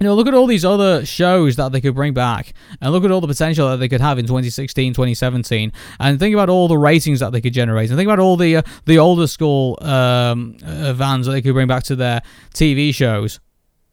you 0.00 0.06
know, 0.06 0.14
look 0.14 0.26
at 0.26 0.32
all 0.32 0.46
these 0.46 0.64
other 0.64 1.04
shows 1.04 1.56
that 1.56 1.72
they 1.72 1.80
could 1.80 1.94
bring 1.94 2.14
back, 2.14 2.54
and 2.80 2.90
look 2.90 3.04
at 3.04 3.10
all 3.10 3.20
the 3.20 3.26
potential 3.26 3.68
that 3.68 3.76
they 3.76 3.88
could 3.88 4.00
have 4.00 4.18
in 4.18 4.24
2016, 4.24 4.94
2017, 4.94 5.72
and 6.00 6.18
think 6.18 6.32
about 6.32 6.48
all 6.48 6.68
the 6.68 6.78
ratings 6.78 7.20
that 7.20 7.32
they 7.32 7.40
could 7.42 7.52
generate, 7.52 7.90
and 7.90 7.98
think 7.98 8.08
about 8.08 8.18
all 8.18 8.38
the 8.38 8.56
uh, 8.56 8.62
the 8.86 8.98
older 8.98 9.26
school 9.26 9.78
um, 9.82 10.56
uh, 10.64 10.94
vans 10.94 11.26
that 11.26 11.32
they 11.32 11.42
could 11.42 11.52
bring 11.52 11.68
back 11.68 11.82
to 11.84 11.94
their 11.94 12.22
TV 12.54 12.94
shows. 12.94 13.40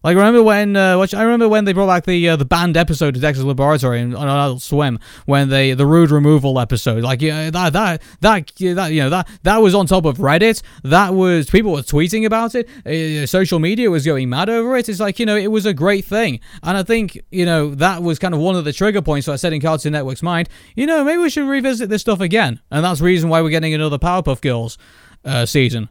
Like 0.03 0.15
remember 0.15 0.43
when 0.43 0.75
uh, 0.75 0.99
which 0.99 1.13
I 1.13 1.23
remember 1.23 1.49
when 1.49 1.65
they 1.65 1.73
brought 1.73 1.87
back 1.87 2.05
the 2.05 2.29
uh, 2.29 2.35
the 2.35 2.45
banned 2.45 2.77
episode 2.77 3.15
of 3.15 3.21
Dexter's 3.21 3.45
Laboratory 3.45 3.99
and 3.99 4.15
on 4.15 4.27
Adult 4.27 4.61
Swim 4.61 4.99
when 5.25 5.49
they 5.49 5.73
the 5.73 5.85
rude 5.85 6.11
removal 6.11 6.59
episode. 6.59 7.03
Like 7.03 7.21
yeah 7.21 7.49
that 7.49 7.73
that 7.73 8.01
that 8.21 8.51
that 8.75 8.91
you 8.91 9.01
know 9.01 9.09
that 9.09 9.27
that 9.43 9.57
was 9.57 9.73
on 9.73 9.87
top 9.87 10.05
of 10.05 10.17
Reddit. 10.17 10.61
That 10.83 11.13
was 11.15 11.49
people 11.49 11.71
were 11.71 11.81
tweeting 11.81 12.25
about 12.25 12.53
it. 12.53 12.69
Uh, 12.85 13.25
social 13.25 13.59
media 13.59 13.89
was 13.89 14.05
going 14.05 14.29
mad 14.29 14.49
over 14.49 14.77
it. 14.77 14.87
It's 14.87 14.99
like 14.99 15.19
you 15.19 15.25
know 15.25 15.35
it 15.35 15.47
was 15.47 15.65
a 15.65 15.73
great 15.73 16.05
thing. 16.05 16.39
And 16.61 16.77
I 16.77 16.83
think 16.83 17.19
you 17.31 17.45
know 17.45 17.73
that 17.75 18.03
was 18.03 18.19
kind 18.19 18.35
of 18.35 18.39
one 18.39 18.55
of 18.55 18.65
the 18.65 18.73
trigger 18.73 19.01
points 19.01 19.25
that 19.25 19.33
I 19.33 19.37
said 19.37 19.51
in 19.51 19.61
Cartoon 19.61 19.93
Network's 19.93 20.23
mind. 20.23 20.47
You 20.75 20.85
know 20.85 21.03
maybe 21.03 21.23
we 21.23 21.29
should 21.31 21.47
revisit 21.47 21.89
this 21.89 22.01
stuff 22.01 22.21
again. 22.21 22.61
And 22.69 22.85
that's 22.85 22.99
the 22.99 23.05
reason 23.05 23.29
why 23.29 23.41
we're 23.41 23.49
getting 23.49 23.73
another 23.73 23.97
Powerpuff 23.97 24.41
Girls 24.41 24.77
uh, 25.25 25.47
season 25.47 25.89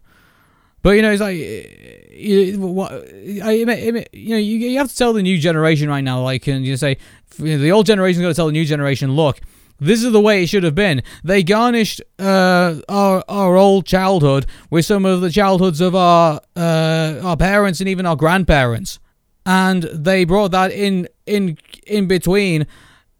but 0.86 0.92
you 0.92 1.02
know, 1.02 1.10
it's 1.10 1.20
like 1.20 1.36
you, 1.36 2.60
what 2.60 2.92
I, 2.92 3.50
you 3.50 3.94
know, 3.96 4.04
you, 4.12 4.38
you 4.38 4.78
have 4.78 4.88
to 4.88 4.94
tell 4.94 5.12
the 5.12 5.20
new 5.20 5.36
generation 5.36 5.88
right 5.88 6.04
now, 6.04 6.22
like, 6.22 6.46
and 6.46 6.64
you 6.64 6.76
say 6.76 6.96
you 7.38 7.56
know, 7.56 7.58
the 7.58 7.72
old 7.72 7.86
generation's 7.86 8.22
got 8.22 8.28
to 8.28 8.34
tell 8.34 8.46
the 8.46 8.52
new 8.52 8.64
generation, 8.64 9.10
look, 9.10 9.40
this 9.80 10.04
is 10.04 10.12
the 10.12 10.20
way 10.20 10.44
it 10.44 10.46
should 10.46 10.62
have 10.62 10.76
been. 10.76 11.02
They 11.24 11.42
garnished 11.42 12.02
uh, 12.20 12.76
our 12.88 13.24
our 13.28 13.56
old 13.56 13.84
childhood 13.84 14.46
with 14.70 14.86
some 14.86 15.04
of 15.04 15.22
the 15.22 15.30
childhoods 15.30 15.80
of 15.80 15.96
our 15.96 16.40
uh, 16.54 17.20
our 17.20 17.36
parents 17.36 17.80
and 17.80 17.88
even 17.88 18.06
our 18.06 18.14
grandparents, 18.14 19.00
and 19.44 19.82
they 19.92 20.24
brought 20.24 20.52
that 20.52 20.70
in 20.70 21.08
in 21.26 21.58
in 21.84 22.06
between 22.06 22.64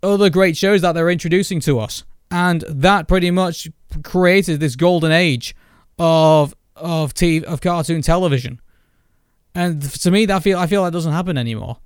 other 0.04 0.30
great 0.30 0.56
shows 0.56 0.82
that 0.82 0.92
they're 0.92 1.10
introducing 1.10 1.58
to 1.62 1.80
us, 1.80 2.04
and 2.30 2.60
that 2.68 3.08
pretty 3.08 3.32
much 3.32 3.66
created 4.04 4.60
this 4.60 4.76
golden 4.76 5.10
age 5.10 5.56
of 5.98 6.54
of 6.76 7.14
TV, 7.14 7.42
of 7.42 7.60
cartoon 7.60 8.02
television. 8.02 8.60
And 9.54 9.82
to 9.82 10.10
me, 10.10 10.26
that 10.26 10.42
feel 10.42 10.58
I 10.58 10.66
feel 10.66 10.84
that 10.84 10.92
doesn't 10.92 11.12
happen 11.12 11.38
anymore. 11.38 11.78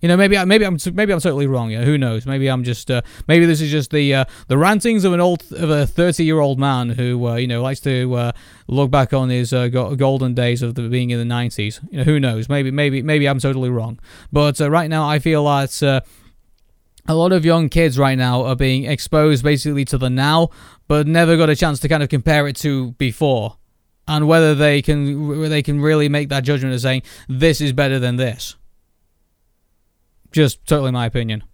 You 0.00 0.08
know, 0.08 0.18
maybe 0.18 0.36
I, 0.36 0.44
maybe 0.44 0.66
I'm 0.66 0.76
maybe 0.92 1.12
I'm 1.12 1.20
totally 1.20 1.46
wrong. 1.46 1.70
Yeah, 1.70 1.82
who 1.82 1.96
knows? 1.96 2.26
Maybe 2.26 2.48
I'm 2.48 2.62
just 2.62 2.90
uh, 2.90 3.00
maybe 3.26 3.46
this 3.46 3.60
is 3.62 3.70
just 3.70 3.90
the 3.90 4.14
uh, 4.14 4.24
the 4.48 4.58
rantings 4.58 5.04
of 5.04 5.14
an 5.14 5.20
old 5.20 5.50
of 5.52 5.70
a 5.70 5.86
30 5.86 6.24
year 6.24 6.40
old 6.40 6.58
man 6.58 6.90
who 6.90 7.26
uh, 7.26 7.36
you 7.36 7.46
know 7.46 7.62
likes 7.62 7.80
to 7.80 8.12
uh, 8.14 8.32
look 8.68 8.90
back 8.90 9.14
on 9.14 9.30
his 9.30 9.54
uh, 9.54 9.68
golden 9.68 10.34
days 10.34 10.60
of 10.60 10.74
the, 10.74 10.88
being 10.90 11.08
in 11.08 11.26
the 11.26 11.34
90s. 11.34 11.80
You 11.90 11.98
know, 11.98 12.04
who 12.04 12.20
knows? 12.20 12.50
Maybe 12.50 12.70
maybe 12.70 13.00
maybe 13.02 13.26
I'm 13.26 13.40
totally 13.40 13.70
wrong. 13.70 13.98
But 14.30 14.60
uh, 14.60 14.70
right 14.70 14.90
now, 14.90 15.08
I 15.08 15.20
feel 15.20 15.44
that 15.46 16.04
a 17.06 17.14
lot 17.14 17.32
of 17.32 17.44
young 17.44 17.68
kids 17.68 17.98
right 17.98 18.18
now 18.18 18.44
are 18.44 18.56
being 18.56 18.84
exposed 18.84 19.42
basically 19.42 19.86
to 19.86 19.96
the 19.96 20.10
now, 20.10 20.50
but 20.86 21.06
never 21.06 21.36
got 21.36 21.48
a 21.48 21.56
chance 21.56 21.80
to 21.80 21.88
kind 21.88 22.02
of 22.02 22.10
compare 22.10 22.46
it 22.46 22.56
to 22.56 22.92
before 22.92 23.56
and 24.06 24.28
whether 24.28 24.54
they 24.54 24.82
can 24.82 25.48
they 25.48 25.62
can 25.62 25.80
really 25.80 26.08
make 26.08 26.28
that 26.28 26.44
judgment 26.44 26.74
of 26.74 26.80
saying 26.80 27.02
this 27.28 27.60
is 27.60 27.72
better 27.72 27.98
than 27.98 28.16
this. 28.16 28.56
Just 30.32 30.66
totally 30.66 30.90
my 30.90 31.06
opinion. 31.06 31.44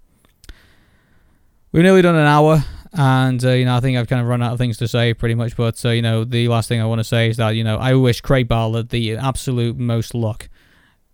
We've 1.73 1.83
nearly 1.85 2.03
done 2.03 2.17
an 2.17 2.27
hour, 2.27 2.65
and 2.93 3.45
uh, 3.45 3.51
you 3.51 3.65
know 3.65 3.77
I 3.77 3.81
think 3.81 3.97
I've 3.97 4.09
kind 4.09 4.21
of 4.21 4.27
run 4.27 4.43
out 4.43 4.53
of 4.53 4.59
things 4.59 4.79
to 4.79 4.89
say 4.89 5.15
pretty 5.15 5.35
much. 5.35 5.57
But 5.57 5.85
uh, 5.85 5.91
you 5.91 6.03
know 6.03 6.25
the 6.25 6.49
last 6.49 6.69
thing 6.69 6.81
I 6.81 6.87
want 6.87 6.99
to 6.99 7.05
say 7.05 7.29
is 7.29 7.37
that 7.37 7.51
you 7.51 7.63
know 7.63 7.77
I 7.77 7.95
wish 7.95 8.21
Craig 8.21 8.49
Bartlett 8.49 8.89
the 8.89 9.17
absolute 9.17 9.77
most 9.77 10.15
luck 10.15 10.49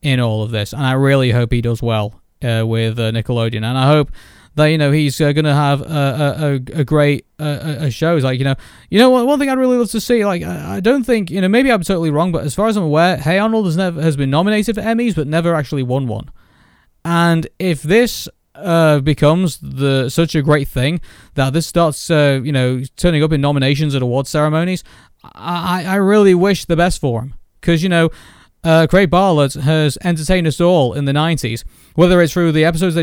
in 0.00 0.20
all 0.20 0.42
of 0.42 0.50
this, 0.50 0.72
and 0.72 0.82
I 0.82 0.92
really 0.92 1.32
hope 1.32 1.52
he 1.52 1.60
does 1.60 1.82
well 1.82 2.20
uh, 2.42 2.64
with 2.66 2.98
uh, 2.98 3.10
Nickelodeon, 3.12 3.64
and 3.64 3.78
I 3.78 3.86
hope 3.86 4.10
that 4.56 4.66
you 4.66 4.78
know 4.78 4.90
he's 4.90 5.20
uh, 5.20 5.32
to 5.32 5.54
have 5.54 5.82
a, 5.82 6.60
a, 6.74 6.80
a 6.80 6.84
great 6.84 7.26
uh, 7.38 7.76
a 7.80 7.90
show. 7.90 8.16
like 8.16 8.38
you 8.38 8.44
know, 8.44 8.56
you 8.90 8.98
know 8.98 9.10
one, 9.10 9.26
one 9.26 9.38
thing 9.38 9.48
I'd 9.48 9.58
really 9.58 9.76
love 9.76 9.90
to 9.90 10.00
see. 10.00 10.24
Like 10.24 10.42
I, 10.42 10.76
I, 10.76 10.80
don't 10.80 11.04
think 11.04 11.30
you 11.30 11.40
know 11.40 11.48
maybe 11.48 11.70
I'm 11.70 11.82
totally 11.82 12.10
wrong, 12.10 12.32
but 12.32 12.44
as 12.44 12.54
far 12.54 12.66
as 12.66 12.76
I'm 12.76 12.82
aware, 12.82 13.18
Hey 13.18 13.38
Arnold 13.38 13.66
has 13.66 13.76
never 13.76 14.00
has 14.00 14.16
been 14.16 14.30
nominated 14.30 14.74
for 14.74 14.80
Emmys, 14.80 15.14
but 15.14 15.26
never 15.26 15.54
actually 15.54 15.82
won 15.82 16.08
one. 16.08 16.30
And 17.04 17.46
if 17.58 17.82
this 17.82 18.28
uh, 18.54 19.00
becomes 19.00 19.58
the 19.58 20.08
such 20.08 20.34
a 20.34 20.42
great 20.42 20.68
thing 20.68 21.00
that 21.34 21.52
this 21.52 21.66
starts 21.66 22.10
uh, 22.10 22.40
you 22.42 22.52
know 22.52 22.82
turning 22.96 23.22
up 23.22 23.32
in 23.32 23.42
nominations 23.42 23.94
at 23.94 24.00
award 24.00 24.26
ceremonies, 24.26 24.82
I 25.22 25.84
I 25.86 25.96
really 25.96 26.34
wish 26.34 26.64
the 26.64 26.76
best 26.76 27.00
for 27.00 27.22
him 27.22 27.34
because 27.60 27.82
you 27.82 27.88
know. 27.88 28.10
Uh, 28.64 28.84
Craig 28.84 29.10
Bartlett 29.10 29.54
has 29.54 29.96
entertained 30.02 30.44
us 30.48 30.60
all 30.60 30.92
in 30.92 31.04
the 31.04 31.12
90s 31.12 31.62
whether 31.96 32.22
it's 32.22 32.32
through 32.32 32.52
the 32.52 32.64
episodes 32.64 32.94
that 32.94 33.00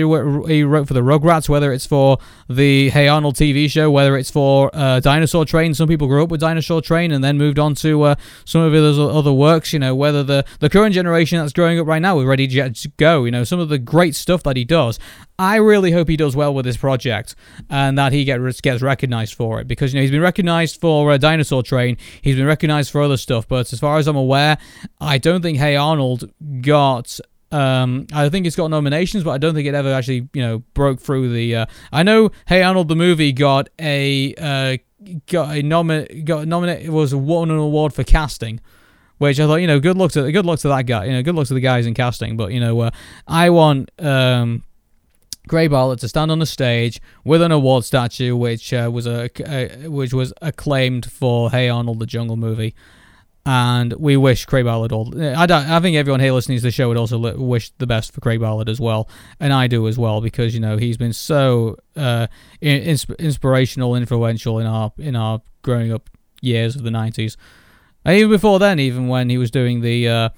he 0.48 0.64
wrote 0.64 0.88
for 0.88 0.94
the 0.94 1.02
Rugrats, 1.02 1.50
whether 1.50 1.74
it's 1.74 1.86
for 1.86 2.18
the 2.50 2.90
Hey 2.90 3.08
Arnold 3.08 3.36
TV 3.36 3.70
show, 3.70 3.92
whether 3.92 4.16
it's 4.16 4.32
for 4.32 4.70
uh, 4.74 5.00
Dinosaur 5.02 5.46
Train. 5.46 5.74
Some 5.74 5.88
people 5.88 6.08
grew 6.08 6.24
up 6.24 6.30
with 6.30 6.40
Dinosaur 6.40 6.82
Train 6.82 7.12
and 7.12 7.24
then 7.24 7.38
moved 7.38 7.60
on 7.60 7.76
to 7.76 8.04
uh, 8.04 8.16
some 8.46 8.62
of 8.62 8.72
his 8.72 8.98
other 8.98 9.34
works. 9.34 9.74
You 9.74 9.80
know, 9.80 9.94
whether 9.94 10.24
the 10.24 10.46
the 10.60 10.70
current 10.70 10.96
generation 10.96 11.40
that's 11.40 11.54
growing 11.54 11.80
up 11.80 11.88
right 11.88 12.02
now 12.02 12.20
is 12.20 12.26
ready 12.26 12.48
to 12.48 12.90
go. 12.98 13.26
You 13.26 13.32
know, 13.32 13.44
some 13.44 13.60
of 13.60 13.70
the 13.70 13.78
great 13.80 14.16
stuff 14.16 14.44
that 14.44 14.56
he 14.56 14.64
does. 14.64 15.00
I 15.40 15.56
really 15.58 15.92
hope 15.92 16.08
he 16.08 16.16
does 16.16 16.36
well 16.36 16.54
with 16.54 16.66
this 16.66 16.78
project 16.78 17.36
and 17.70 17.98
that 17.98 18.14
he 18.14 18.24
gets 18.24 18.62
gets 18.62 18.82
recognized 18.82 19.34
for 19.34 19.60
it 19.60 19.68
because 19.68 19.94
you 19.94 19.98
know 19.98 20.02
he's 20.02 20.12
been 20.12 20.22
recognized 20.22 20.80
for 20.80 21.12
uh, 21.12 21.18
Dinosaur 21.18 21.64
Train, 21.64 21.98
he's 22.22 22.36
been 22.36 22.46
recognized 22.46 22.92
for 22.92 23.02
other 23.02 23.18
stuff, 23.18 23.48
but 23.48 23.74
as 23.74 23.80
far 23.80 23.98
as 23.98 24.08
I'm 24.08 24.16
aware, 24.16 24.58
I 25.02 25.18
don't 25.18 25.42
think 25.42 25.58
Hey 25.58 25.76
Arnold 25.76 26.32
got 26.62 27.20
um, 27.54 28.08
I 28.12 28.30
think 28.30 28.48
it's 28.48 28.56
got 28.56 28.72
nominations, 28.72 29.24
but 29.24 29.32
I 29.32 29.38
don't 29.38 29.54
think 29.54 29.68
it 29.68 29.76
ever 29.76 29.94
actually, 29.94 30.28
you 30.34 30.42
know, 30.42 30.60
broke 30.74 31.00
through 31.00 31.32
the. 31.32 31.56
Uh, 31.56 31.66
I 31.92 32.02
know 32.02 32.32
Hey 32.48 32.64
Arnold 32.64 32.88
the 32.88 32.96
movie 32.96 33.32
got 33.32 33.70
a 33.80 34.34
uh, 34.36 34.78
got 35.28 35.56
a 35.56 35.62
nomin 35.62 36.26
got 36.26 36.48
nominated 36.48 36.90
was 36.90 37.14
won 37.14 37.52
an 37.52 37.58
award 37.58 37.94
for 37.94 38.04
casting, 38.04 38.60
which 39.20 39.40
I 39.40 39.46
thought 39.46 39.58
you 39.58 39.68
know 39.68 39.80
good 39.80 39.98
luck 39.98 40.12
to 40.14 40.32
good 40.32 40.48
luck 40.48 40.60
to 40.62 40.68
that 40.70 40.88
guy, 40.88 41.06
you 41.06 41.12
know, 41.12 41.22
good 41.22 41.36
luck 41.36 41.48
to 41.48 41.54
the 41.54 41.60
guys 41.60 41.86
in 41.86 41.94
casting. 41.94 42.36
But 42.38 42.54
you 42.54 42.60
know, 42.60 42.80
uh, 42.80 42.92
I 43.28 43.52
want 43.52 43.92
um, 44.00 44.64
Craig 45.48 45.70
Bartlett 45.70 46.00
to 46.00 46.08
stand 46.08 46.32
on 46.32 46.40
the 46.40 46.48
stage 46.48 47.00
with 47.24 47.44
an 47.44 47.52
award 47.52 47.84
statue, 47.86 48.36
which 48.36 48.74
uh, 48.74 48.90
was 48.92 49.06
a 49.06 49.30
uh, 49.46 49.90
which 49.92 50.12
was 50.12 50.34
acclaimed 50.42 51.12
for 51.12 51.52
Hey 51.52 51.70
Arnold 51.70 52.00
the 52.00 52.08
Jungle 52.08 52.36
movie 52.36 52.74
and 53.46 53.94
we 53.94 54.16
wish 54.16 54.46
Craig 54.46 54.66
Bartlett 54.66 54.92
all. 54.92 55.14
I, 55.22 55.46
I 55.50 55.80
think 55.82 55.98
everyone 55.98 56.22
here 56.22 56.32
listening 56.32 56.58
to 56.60 56.64
the 56.64 56.72
show 56.72 56.88
would 56.88 56.98
also 56.98 57.18
wish 57.38 57.72
the 57.78 57.88
best 57.88 58.14
for 58.14 58.22
Craig 58.22 58.40
Bartlett 58.40 58.70
as 58.70 58.80
well, 58.80 59.10
and 59.40 59.52
I 59.52 59.68
do 59.68 59.88
as 59.88 59.98
well 59.98 60.22
because 60.22 60.54
you 60.54 60.62
know 60.62 60.78
he's 60.78 60.98
been 60.98 61.14
so 61.14 61.78
uh, 61.96 62.28
insp- 62.62 63.18
inspirational, 63.20 63.96
influential 63.96 64.60
in 64.60 64.66
our 64.66 64.94
in 64.98 65.16
our 65.16 65.42
growing 65.62 65.92
up 65.92 66.10
years 66.42 66.76
of 66.76 66.84
the 66.84 66.90
'90s, 66.90 67.36
and 68.06 68.18
even 68.18 68.32
before 68.32 68.60
then, 68.60 68.80
even 68.80 69.08
when 69.10 69.30
he 69.30 69.38
was 69.38 69.52
doing 69.52 69.82
the 69.82 70.08
uh, 70.08 70.30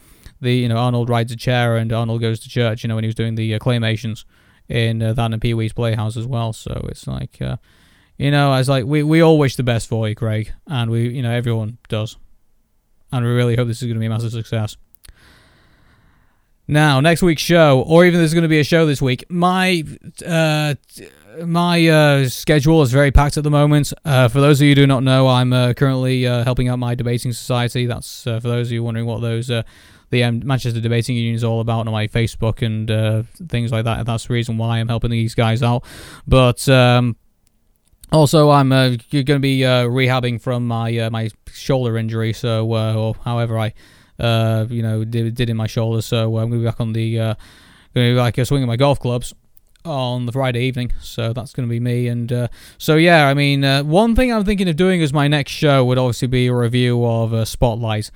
the 0.42 0.54
you 0.54 0.68
know 0.68 0.78
Arnold 0.78 1.10
rides 1.10 1.32
a 1.32 1.38
chair 1.38 1.78
and 1.78 1.94
Arnold 1.94 2.22
goes 2.22 2.40
to 2.40 2.50
church, 2.50 2.84
you 2.84 2.88
know 2.88 2.96
when 2.96 3.04
he 3.04 3.10
was 3.10 3.16
doing 3.16 3.36
the 3.36 3.54
uh, 3.54 3.60
claymations 3.60 4.26
in 4.68 5.04
uh, 5.04 5.14
that 5.14 5.32
and 5.32 5.42
Pee 5.42 5.54
Wee's 5.54 5.74
Playhouse 5.74 6.18
as 6.18 6.26
well. 6.26 6.54
So 6.54 6.86
it's 6.90 7.08
like. 7.08 7.42
Uh, 7.42 7.58
you 8.18 8.32
know, 8.32 8.54
as 8.54 8.70
like 8.70 8.86
we, 8.86 9.04
we 9.04 9.20
all 9.20 9.38
wish 9.38 9.58
the 9.58 9.64
best 9.64 9.90
for 9.90 10.08
you, 10.08 10.16
Craig, 10.16 10.54
and 10.68 10.90
we 10.90 11.10
you 11.10 11.22
know 11.22 11.32
everyone 11.32 11.80
does 11.90 12.16
and 13.16 13.26
we 13.26 13.32
really 13.32 13.56
hope 13.56 13.68
this 13.68 13.82
is 13.82 13.88
going 13.88 13.96
to 13.96 14.00
be 14.00 14.06
a 14.06 14.10
massive 14.10 14.32
success. 14.32 14.78
Now, 16.68 17.00
next 17.00 17.22
week's 17.22 17.44
show, 17.44 17.84
or 17.88 18.06
even 18.06 18.20
there's 18.20 18.34
going 18.34 18.44
to 18.44 18.50
be 18.50 18.60
a 18.60 18.64
show 18.64 18.86
this 18.86 19.02
week. 19.02 19.24
My 19.30 19.84
uh, 20.26 20.76
my 21.46 21.88
uh, 21.88 22.28
schedule 22.28 22.82
is 22.82 22.92
very 22.92 23.12
packed 23.12 23.38
at 23.38 23.44
the 23.44 23.52
moment. 23.52 23.94
Uh, 24.04 24.28
for 24.30 24.42
those 24.42 24.60
of 24.60 24.64
you 24.64 24.72
who 24.72 24.76
do 24.76 24.88
not 24.88 25.04
know, 25.04 25.28
I'm 25.28 25.54
uh, 25.54 25.74
currently 25.74 26.26
uh, 26.26 26.44
helping 26.44 26.68
out 26.68 26.80
my 26.80 26.96
debating 26.96 27.34
society. 27.34 27.86
That's 27.86 28.26
uh, 28.26 28.40
for 28.40 28.48
those 28.48 28.70
of 28.70 28.72
you 28.72 28.84
wondering 28.84 29.06
what 29.06 29.22
those 29.22 29.52
the 30.12 30.24
um, 30.24 30.42
Manchester 30.46 30.82
Debating 30.82 31.16
Union 31.16 31.36
is 31.36 31.44
all 31.44 31.62
about 31.62 31.88
on 31.88 31.94
my 31.94 32.08
Facebook 32.08 32.64
and 32.66 33.28
things 33.50 33.72
like 33.72 33.86
that. 33.86 34.06
That's 34.06 34.26
the 34.28 34.34
reason 34.34 34.58
why 34.58 34.80
I'm 34.80 34.88
helping 34.88 35.12
these 35.12 35.36
guys 35.36 35.62
out. 35.62 35.84
But 36.28 36.68
um, 36.68 37.16
also, 38.16 38.50
I'm 38.50 38.72
uh, 38.72 38.90
going 39.12 39.26
to 39.26 39.40
be 39.40 39.66
uh, 39.66 39.86
rehabbing 39.86 40.42
from 40.42 40.68
my 40.68 40.98
uh, 40.98 41.10
my 41.10 41.30
shoulder 41.52 41.98
injury, 41.98 42.34
so 42.34 42.74
uh, 42.74 42.94
or 42.96 43.16
however 43.24 43.60
I, 43.60 43.74
uh, 44.20 44.66
you 44.70 44.82
know, 44.82 45.04
did, 45.04 45.36
did 45.36 45.50
in 45.50 45.58
my 45.58 45.68
shoulder. 45.68 46.02
So 46.02 46.38
I'm 46.38 46.50
going 46.50 46.52
to 46.52 46.58
be 46.60 46.66
back 46.66 46.80
on 46.80 46.94
the, 46.94 47.20
uh, 47.20 47.34
going 47.94 48.10
to 48.10 48.14
be 48.14 48.20
like 48.20 48.44
swinging 48.46 48.68
my 48.68 48.78
golf 48.78 49.00
clubs 49.00 49.34
on 49.84 50.26
the 50.26 50.32
Friday 50.32 50.64
evening. 50.64 50.94
So 51.02 51.34
that's 51.34 51.54
going 51.54 51.68
to 51.68 51.72
be 51.72 51.80
me. 51.80 52.08
And 52.08 52.50
so 52.78 52.96
yeah, 52.96 53.28
I 53.28 53.34
mean, 53.34 53.64
one 53.88 54.16
thing 54.16 54.34
I'm 54.34 54.46
thinking 54.46 54.68
of 54.68 54.76
doing 54.76 55.02
as 55.02 55.14
my 55.14 55.28
next 55.28 55.52
show 55.52 55.86
would 55.86 55.98
obviously 55.98 56.28
be 56.28 56.48
a 56.48 56.54
review 56.54 57.06
of 57.06 57.48
Spotlight 57.48 58.10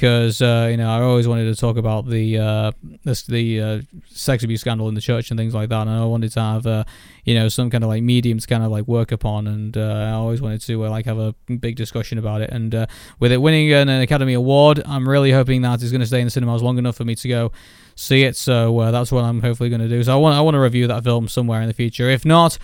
because 0.00 0.40
uh, 0.40 0.66
you 0.70 0.78
know 0.78 0.90
I 0.90 1.02
always 1.02 1.28
wanted 1.28 1.54
to 1.54 1.60
talk 1.60 1.76
about 1.76 2.08
the 2.08 2.38
uh, 2.38 2.72
this, 3.04 3.22
the 3.24 3.60
uh, 3.60 3.80
sex 4.06 4.42
abuse 4.42 4.62
scandal 4.62 4.88
in 4.88 4.94
the 4.94 5.00
church 5.02 5.30
and 5.30 5.38
things 5.38 5.54
like 5.54 5.68
that, 5.68 5.82
and 5.82 5.90
I 5.90 6.04
wanted 6.06 6.32
to 6.32 6.40
have 6.40 6.66
uh, 6.66 6.84
you 7.24 7.34
know 7.34 7.50
some 7.50 7.68
kind 7.68 7.84
of 7.84 7.88
like 7.88 8.02
medium 8.02 8.38
to 8.38 8.46
kind 8.46 8.64
of 8.64 8.70
like 8.70 8.88
work 8.88 9.12
upon, 9.12 9.46
and 9.46 9.76
uh, 9.76 9.80
I 10.08 10.12
always 10.12 10.40
wanted 10.40 10.62
to 10.62 10.86
uh, 10.86 10.90
like 10.90 11.04
have 11.04 11.18
a 11.18 11.34
big 11.58 11.76
discussion 11.76 12.16
about 12.16 12.40
it. 12.40 12.48
And 12.48 12.86
with 13.18 13.30
it 13.30 13.36
winning 13.42 13.70
an, 13.74 13.90
Academy 13.90 14.32
Award, 14.32 14.82
I'm 14.86 15.06
really 15.06 15.32
hoping 15.32 15.60
that 15.62 15.82
it's 15.82 15.90
going 15.90 16.00
to 16.00 16.06
stay 16.06 16.20
in 16.20 16.26
the 16.26 16.30
cinemas 16.30 16.62
long 16.62 16.78
enough 16.78 16.96
for 16.96 17.04
me 17.04 17.14
to 17.16 17.28
go 17.28 17.52
see 17.94 18.22
it. 18.22 18.36
So 18.36 18.90
that's 18.90 19.12
what 19.12 19.24
I'm 19.24 19.42
hopefully 19.42 19.68
going 19.68 19.82
to 19.82 19.88
do. 19.88 20.02
So 20.02 20.14
I 20.14 20.16
want 20.16 20.34
I 20.34 20.40
want 20.40 20.54
to 20.54 20.60
review 20.60 20.86
that 20.86 21.04
film 21.04 21.28
somewhere 21.28 21.60
in 21.60 21.68
the 21.68 21.74
future. 21.74 22.08
If 22.08 22.24
not. 22.24 22.56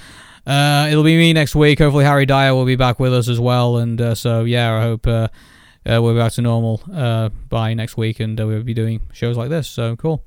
it'll 0.46 1.04
be 1.04 1.18
me 1.18 1.34
next 1.34 1.54
week. 1.54 1.80
Hopefully, 1.80 2.06
Harry 2.06 2.24
Dyer 2.24 2.54
will 2.54 2.64
be 2.64 2.76
back 2.76 2.98
with 2.98 3.12
us 3.12 3.28
as 3.28 3.38
well. 3.38 3.76
And 3.76 4.16
so, 4.16 4.44
yeah, 4.44 4.74
I 4.74 4.80
hope 4.80 5.06
uh, 5.90 6.02
we're 6.02 6.16
back 6.16 6.32
to 6.32 6.42
normal 6.42 6.82
uh, 6.92 7.28
by 7.48 7.74
next 7.74 7.96
week, 7.96 8.20
and 8.20 8.40
uh, 8.40 8.46
we'll 8.46 8.62
be 8.62 8.74
doing 8.74 9.00
shows 9.12 9.36
like 9.36 9.50
this. 9.50 9.68
So 9.68 9.96
cool. 9.96 10.24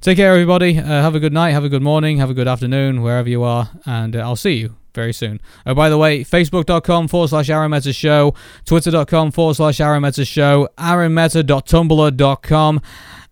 Take 0.00 0.16
care, 0.16 0.32
everybody. 0.32 0.78
Uh, 0.78 0.82
have 0.82 1.14
a 1.14 1.20
good 1.20 1.32
night, 1.32 1.50
have 1.50 1.64
a 1.64 1.68
good 1.68 1.82
morning, 1.82 2.18
have 2.18 2.30
a 2.30 2.34
good 2.34 2.48
afternoon, 2.48 3.02
wherever 3.02 3.28
you 3.28 3.44
are, 3.44 3.70
and 3.86 4.16
uh, 4.16 4.20
I'll 4.20 4.34
see 4.34 4.54
you 4.54 4.74
very 4.94 5.12
soon. 5.12 5.40
Oh, 5.64 5.74
by 5.74 5.88
the 5.88 5.98
way, 5.98 6.24
facebook.com 6.24 7.08
forward 7.08 7.28
slash 7.28 7.48
Arun 7.48 7.80
Show, 7.80 8.34
twitter.com 8.64 9.30
forward 9.30 9.54
slash 9.54 9.80
Arun 9.80 10.12
Show. 10.12 10.68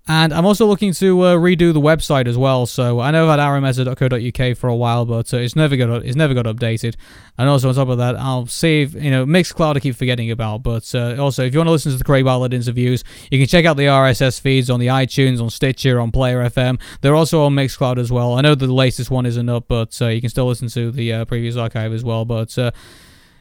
And 0.09 0.32
I'm 0.32 0.44
also 0.44 0.66
looking 0.66 0.92
to 0.94 1.20
uh, 1.20 1.36
redo 1.36 1.72
the 1.72 1.80
website 1.80 2.26
as 2.26 2.36
well. 2.36 2.66
So 2.66 3.01
I 3.01 3.11
know 3.11 3.28
I've 3.28 3.38
had 3.38 3.46
aaronmeta.co.uk 3.46 4.57
for 4.57 4.68
a 4.68 4.74
while, 4.74 5.05
but 5.05 5.32
uh, 5.32 5.36
it's 5.36 5.55
never 5.55 5.76
got 5.76 6.05
it's 6.05 6.16
never 6.16 6.34
got 6.34 6.46
updated. 6.46 6.96
And 7.38 7.48
also 7.48 7.68
on 7.68 7.74
top 7.74 7.88
of 7.88 7.98
that, 7.98 8.16
I'll 8.16 8.46
save 8.46 8.94
you 9.01 9.11
know 9.11 9.24
Mixcloud 9.24 9.76
I 9.76 9.80
keep 9.80 9.94
forgetting 9.94 10.30
about. 10.30 10.62
But 10.62 10.92
uh, 10.94 11.16
also, 11.22 11.44
if 11.44 11.53
you 11.53 11.61
want 11.61 11.68
to 11.68 11.72
listen 11.72 11.92
to 11.92 11.98
the 11.98 12.05
Craig 12.05 12.24
Bartlett 12.24 12.55
interviews, 12.55 13.05
you 13.30 13.38
can 13.38 13.46
check 13.46 13.66
out 13.66 13.76
the 13.76 13.84
RSS 13.84 14.40
feeds 14.40 14.68
on 14.70 14.80
the 14.80 14.88
iTunes, 14.88 15.40
on 15.40 15.51
Stitcher, 15.51 16.01
on 16.01 16.11
Player 16.11 16.42
FM. 16.42 16.80
They're 17.03 17.14
also 17.14 17.44
on 17.44 17.55
Mixcloud 17.55 17.98
as 17.98 18.11
well. 18.11 18.34
I 18.34 18.40
know 18.40 18.55
the 18.55 18.66
latest 18.72 19.11
one 19.11 19.26
isn't 19.26 19.48
up, 19.48 19.66
but 19.68 20.01
uh, 20.03 20.09
you 20.09 20.20
can 20.20 20.30
still 20.30 20.46
listen 20.46 20.68
to 20.68 20.90
the 20.90 21.12
uh, 21.12 21.24
previous 21.26 21.57
archive 21.57 21.92
as 21.92 22.03
well. 22.03 22.24
But 22.24 22.57
uh, 22.59 22.72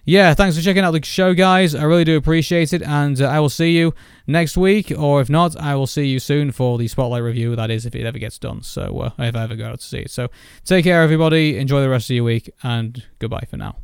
yeah, 0.09 0.33
thanks 0.33 0.57
for 0.57 0.63
checking 0.63 0.83
out 0.83 0.89
the 0.89 1.05
show, 1.05 1.35
guys. 1.35 1.75
I 1.75 1.83
really 1.83 2.03
do 2.03 2.17
appreciate 2.17 2.73
it, 2.73 2.81
and 2.81 3.21
uh, 3.21 3.27
I 3.27 3.39
will 3.39 3.49
see 3.49 3.77
you 3.77 3.93
next 4.25 4.57
week, 4.57 4.91
or 4.97 5.21
if 5.21 5.29
not, 5.29 5.55
I 5.55 5.75
will 5.75 5.85
see 5.85 6.07
you 6.07 6.17
soon 6.19 6.51
for 6.51 6.79
the 6.79 6.87
spotlight 6.87 7.21
review. 7.21 7.55
That 7.55 7.69
is, 7.69 7.85
if 7.85 7.93
it 7.93 8.07
ever 8.07 8.17
gets 8.17 8.39
done. 8.39 8.63
So, 8.63 9.01
uh, 9.01 9.11
if 9.19 9.35
I 9.35 9.43
ever 9.43 9.55
go 9.55 9.67
out 9.67 9.79
to 9.79 9.85
see 9.85 9.99
it. 9.99 10.09
So, 10.09 10.29
take 10.65 10.83
care, 10.83 11.03
everybody. 11.03 11.59
Enjoy 11.59 11.81
the 11.81 11.89
rest 11.89 12.09
of 12.09 12.15
your 12.15 12.23
week, 12.23 12.49
and 12.63 13.03
goodbye 13.19 13.45
for 13.47 13.57
now. 13.57 13.75